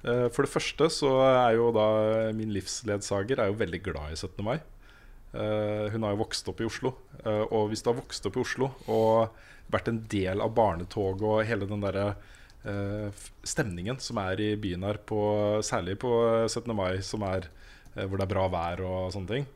Eh, 0.04 0.28
for 0.34 0.46
det 0.46 0.54
første 0.54 0.90
så 0.94 1.12
er 1.26 1.56
jo 1.58 1.72
da 1.76 1.88
min 2.38 2.54
livsledsager 2.54 3.40
er 3.42 3.52
jo 3.52 3.60
veldig 3.60 3.82
glad 3.86 4.14
i 4.14 4.20
17. 4.20 4.44
mai. 4.46 4.58
Eh, 5.34 5.90
hun 5.94 6.06
har 6.06 6.16
jo 6.16 6.22
vokst 6.24 6.48
opp 6.50 6.62
i 6.62 6.68
Oslo. 6.68 6.94
Eh, 7.24 7.44
og 7.52 7.70
hvis 7.72 7.84
du 7.84 7.92
har 7.92 8.00
vokst 8.00 8.26
opp 8.30 8.38
i 8.38 8.44
Oslo 8.44 8.72
og 8.88 9.44
vært 9.74 9.90
en 9.92 10.00
del 10.08 10.42
av 10.44 10.54
barnetoget 10.56 11.26
og 11.28 11.44
hele 11.48 11.68
den 11.68 11.84
derre 11.84 12.08
eh, 12.64 13.26
stemningen 13.44 14.00
som 14.04 14.20
er 14.24 14.40
i 14.44 14.54
byen 14.60 14.86
her, 14.88 15.02
på, 15.04 15.20
særlig 15.66 15.98
på 16.02 16.12
17. 16.48 16.72
mai, 16.78 17.02
som 17.04 17.26
er, 17.28 17.50
eh, 17.96 18.06
hvor 18.06 18.18
det 18.18 18.28
er 18.28 18.34
bra 18.34 18.48
vær 18.54 18.84
og 18.88 19.12
sånne 19.16 19.34
ting, 19.34 19.48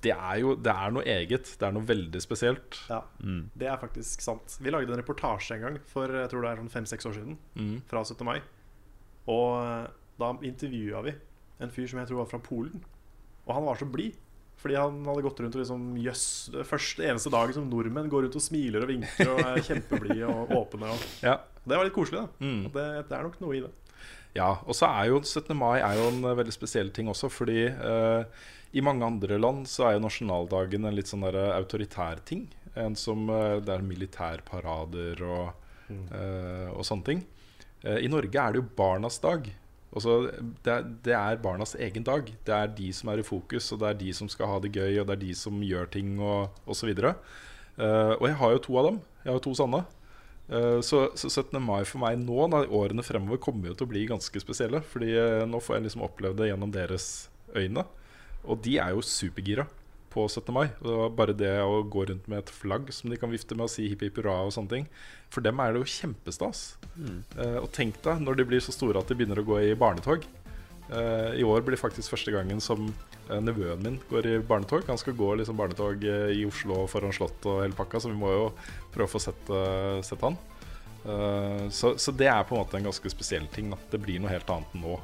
det 0.00 0.14
er 0.14 0.38
jo 0.40 0.54
det 0.56 0.72
er 0.72 0.94
noe 0.94 1.04
eget. 1.04 1.50
Det 1.60 1.66
er 1.66 1.74
noe 1.76 1.84
veldig 1.84 2.22
spesielt. 2.24 2.78
Ja, 2.88 3.02
Det 3.20 3.66
er 3.68 3.76
faktisk 3.76 4.22
sant. 4.24 4.54
Vi 4.56 4.72
lagde 4.72 4.94
en 4.94 5.02
reportasje 5.02 5.58
en 5.58 5.66
gang 5.66 5.76
for 5.90 6.08
jeg 6.08 6.30
tror 6.32 6.46
det 6.46 6.52
er 6.54 6.62
sånn 6.62 6.72
fem-seks 6.72 7.10
år 7.10 7.18
siden. 7.18 7.36
Mm. 7.52 7.82
Fra 7.90 8.00
17. 8.06 8.24
mai. 8.24 8.38
Og 9.28 9.60
eh, 9.60 9.86
da 10.20 10.32
intervjua 10.46 11.02
vi 11.04 11.14
en 11.60 11.70
fyr 11.74 11.86
som 11.90 12.00
jeg 12.00 12.08
tror 12.08 12.22
var 12.22 12.30
fra 12.30 12.40
Polen. 12.40 12.80
Og 13.46 13.54
han 13.56 13.66
var 13.66 13.76
så 13.80 13.88
blid. 13.88 14.16
Fordi 14.60 14.76
han 14.76 14.98
hadde 15.08 15.22
gått 15.24 15.38
rundt 15.40 15.54
og 15.56 15.62
liksom 15.62 15.84
Jøss, 16.04 16.22
det 16.52 16.66
første 16.68 17.04
eneste 17.08 17.30
dagen 17.32 17.54
som 17.56 17.68
nordmenn 17.72 18.10
går 18.12 18.26
rundt 18.26 18.34
og 18.36 18.42
smiler 18.44 18.84
og 18.84 18.90
vinker 18.92 19.30
og 19.32 19.38
er 19.40 19.62
kjempeblide 19.64 20.26
og 20.28 20.52
åpne. 20.52 20.90
Og 20.92 21.04
Ja. 21.28 21.38
det 21.64 21.78
var 21.78 21.88
litt 21.88 21.96
koselig, 21.96 22.20
da. 22.26 22.44
Mm. 22.44 22.66
Det, 22.74 22.84
det 23.08 23.16
er 23.16 23.24
nok 23.24 23.38
noe 23.40 23.56
i 23.56 23.62
det. 23.64 23.70
Ja, 24.36 24.50
og 24.68 24.76
så 24.76 24.86
er 24.92 25.08
jo 25.08 25.22
17. 25.24 25.56
mai 25.56 25.80
er 25.80 25.96
jo 25.96 26.10
en 26.12 26.20
eh, 26.28 26.36
veldig 26.38 26.52
spesiell 26.54 26.92
ting 26.94 27.08
også, 27.08 27.30
fordi 27.32 27.64
eh, 27.72 28.44
i 28.76 28.84
mange 28.84 29.08
andre 29.08 29.40
land 29.40 29.64
så 29.66 29.88
er 29.88 29.96
jo 29.96 30.04
nasjonaldagen 30.04 30.84
en 30.86 30.94
litt 30.94 31.08
sånn 31.10 31.24
der 31.24 31.40
eh, 31.40 31.56
autoritær 31.56 32.20
ting. 32.28 32.44
En 32.78 32.94
som 32.94 33.24
Det 33.26 33.72
er 33.74 33.82
militærparader 33.82 35.24
og, 35.26 35.48
eh, 35.90 36.68
og 36.70 36.84
sånne 36.86 37.06
ting. 37.08 37.24
Eh, 37.84 38.04
I 38.04 38.10
Norge 38.12 38.36
er 38.36 38.52
det 38.52 38.60
jo 38.60 38.68
barnas 38.76 39.18
dag. 39.22 39.46
Også, 39.90 40.16
det, 40.62 40.72
er, 40.72 40.90
det 41.04 41.14
er 41.16 41.40
barnas 41.42 41.74
egen 41.74 42.04
dag. 42.06 42.28
Det 42.46 42.54
er 42.54 42.74
de 42.76 42.90
som 42.94 43.10
er 43.10 43.22
i 43.22 43.26
fokus, 43.26 43.72
og 43.74 43.80
det 43.82 43.88
er 43.88 44.02
de 44.04 44.12
som 44.14 44.28
skal 44.30 44.52
ha 44.52 44.58
det 44.62 44.72
gøy, 44.76 45.00
og 45.00 45.08
det 45.08 45.16
er 45.16 45.24
de 45.24 45.32
som 45.34 45.62
gjør 45.64 45.90
ting, 45.90 46.12
og 46.22 46.52
osv. 46.70 46.92
Uh, 47.00 48.14
og 48.18 48.28
jeg 48.28 48.36
har 48.38 48.54
jo 48.54 48.62
to 48.66 48.76
av 48.78 48.90
dem. 48.90 49.00
Jeg 49.24 49.32
har 49.32 49.40
jo 49.40 49.46
to 49.48 49.56
sanne. 49.58 49.82
Uh, 50.50 50.78
Så, 50.84 51.08
så 51.18 51.30
17. 51.30 51.58
mai 51.62 51.82
for 51.86 52.02
meg 52.02 52.20
nå, 52.22 52.46
da, 52.52 52.62
årene 52.66 53.02
fremover, 53.06 53.42
kommer 53.42 53.70
jo 53.70 53.78
til 53.80 53.88
å 53.88 53.92
bli 53.94 54.06
ganske 54.10 54.42
spesielle. 54.42 54.82
Fordi 54.92 55.10
uh, 55.16 55.48
nå 55.48 55.62
får 55.64 55.78
jeg 55.78 55.88
liksom 55.88 56.06
oppleve 56.06 56.38
det 56.38 56.52
gjennom 56.52 56.74
deres 56.74 57.08
øyne. 57.56 57.86
Og 58.46 58.62
de 58.62 58.78
er 58.78 58.94
jo 58.94 59.02
supergira 59.04 59.66
på 60.12 60.26
17. 60.28 60.50
mai. 60.54 60.66
Og 60.82 61.14
bare 61.18 61.34
det 61.36 61.52
å 61.62 61.80
gå 61.86 62.04
rundt 62.10 62.26
med 62.30 62.42
et 62.42 62.52
flagg 62.54 62.90
som 62.94 63.10
de 63.12 63.18
kan 63.20 63.30
vifte 63.32 63.56
med 63.56 63.68
og 63.68 63.72
si 63.72 63.88
hipp 63.90 64.02
hipp 64.06 64.20
hurra 64.20 64.40
og 64.46 64.52
sånne 64.56 64.74
ting. 64.74 64.88
For 65.30 65.44
dem 65.44 65.60
er 65.62 65.72
det 65.72 65.82
jo 65.82 65.92
kjempestas. 65.94 66.64
Eh, 67.38 67.58
og 67.62 67.70
tenk 67.76 68.00
deg 68.04 68.22
når 68.24 68.40
de 68.40 68.48
blir 68.50 68.64
så 68.64 68.74
store 68.74 69.02
at 69.02 69.08
de 69.10 69.16
begynner 69.18 69.42
å 69.42 69.46
gå 69.46 69.60
i 69.68 69.76
barnetog. 69.78 70.26
Eh, 70.90 71.40
I 71.40 71.46
år 71.46 71.62
blir 71.62 71.76
det 71.78 71.82
faktisk 71.84 72.10
første 72.16 72.34
gangen 72.34 72.58
som 72.64 72.88
eh, 73.30 73.38
nevøen 73.38 73.82
min 73.86 74.00
går 74.10 74.26
i 74.26 74.38
barnetog. 74.42 74.88
Han 74.90 74.98
skal 74.98 75.14
gå 75.18 75.32
liksom 75.38 75.58
barnetog 75.60 76.02
eh, 76.02 76.32
i 76.40 76.46
Oslo 76.48 76.82
foran 76.90 77.14
Slottet 77.14 77.46
og 77.46 77.62
hele 77.62 77.78
pakka, 77.78 78.02
så 78.02 78.10
vi 78.10 78.18
må 78.18 78.32
jo 78.34 78.48
prøve 78.90 79.06
å 79.06 79.14
få 79.14 79.22
sett, 79.22 79.52
eh, 79.54 80.00
sett 80.06 80.26
han. 80.26 80.38
Eh, 81.06 81.68
så, 81.70 81.94
så 81.96 82.12
det 82.12 82.28
er 82.28 82.42
på 82.44 82.56
en 82.56 82.64
måte 82.64 82.80
en 82.80 82.90
ganske 82.90 83.12
spesiell 83.14 83.46
ting. 83.54 83.70
At 83.76 83.86
Det 83.94 84.02
blir 84.02 84.18
noe 84.20 84.34
helt 84.34 84.50
annet 84.50 84.74
nå. 84.82 84.98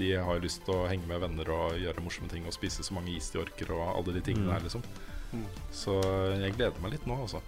De 0.00 0.10
har 0.16 0.40
lyst 0.40 0.62
til 0.64 0.74
å 0.78 0.86
henge 0.88 1.04
med 1.10 1.20
venner 1.20 1.48
og 1.52 1.76
gjøre 1.80 2.00
morsomme 2.04 2.30
ting 2.32 2.46
og 2.48 2.54
spise 2.56 2.82
så 2.86 2.94
mange 2.96 3.12
is 3.18 3.28
de 3.34 3.40
orker 3.42 3.68
og 3.76 3.82
alle 3.98 4.14
de 4.16 4.22
tingene 4.24 4.48
der, 4.54 4.64
liksom. 4.64 4.84
Så 5.70 5.98
jeg 6.40 6.54
gleder 6.56 6.80
meg 6.82 6.94
litt 6.96 7.04
nå, 7.06 7.18
altså. 7.26 7.42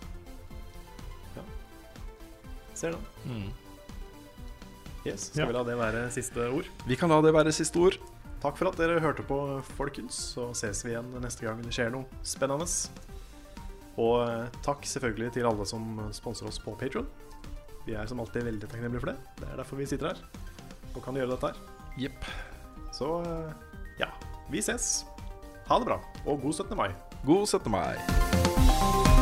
Ser 2.78 2.94
du? 2.96 2.98
Mm. 3.28 3.50
Yes, 5.06 5.28
Skal 5.30 5.42
Ja. 5.42 5.46
vi 5.46 5.52
la 5.52 5.62
det 5.66 5.76
være 5.78 6.10
siste 6.14 6.44
ord? 6.52 6.66
Vi 6.86 6.96
kan 6.96 7.10
la 7.10 7.20
det 7.22 7.32
være 7.34 7.52
siste 7.52 7.76
ord. 7.78 7.96
takk 8.42 8.56
for 8.58 8.68
at 8.68 8.76
dere 8.76 8.98
hørte 9.00 9.22
på, 9.22 9.62
folkens. 9.78 10.16
Så 10.34 10.48
ses 10.54 10.82
vi 10.84 10.90
igjen 10.90 11.12
neste 11.22 11.42
gang 11.46 11.60
det 11.62 11.70
skjer 11.72 11.90
noe 11.92 12.04
spennende. 12.24 12.66
Og 13.98 14.28
eh, 14.28 14.48
takk 14.64 14.82
selvfølgelig 14.82 15.32
til 15.34 15.46
alle 15.46 15.64
som 15.66 16.10
sponser 16.12 16.46
oss 16.48 16.58
på 16.58 16.74
Patron. 16.78 17.06
Vi 17.86 17.94
er 17.94 18.06
som 18.06 18.18
alltid 18.20 18.42
veldig 18.44 18.68
takknemlige 18.68 19.00
for 19.00 19.12
det. 19.12 19.18
Det 19.38 19.48
er 19.48 19.56
derfor 19.56 19.76
vi 19.76 19.86
sitter 19.86 20.08
her 20.14 20.18
og 20.94 21.02
kan 21.04 21.14
gjøre 21.14 21.30
dette 21.36 21.46
her. 21.52 21.56
Jepp. 21.96 22.24
Så 22.92 23.20
eh, 23.22 23.52
ja, 23.98 24.08
vi 24.50 24.62
ses. 24.62 25.04
Ha 25.68 25.78
det 25.78 25.88
bra, 25.88 26.00
og 26.26 26.40
god 26.42 26.52
17. 26.52 26.76
mai. 26.76 26.90
God 27.24 27.46
17. 27.46 27.70
mai. 27.70 29.21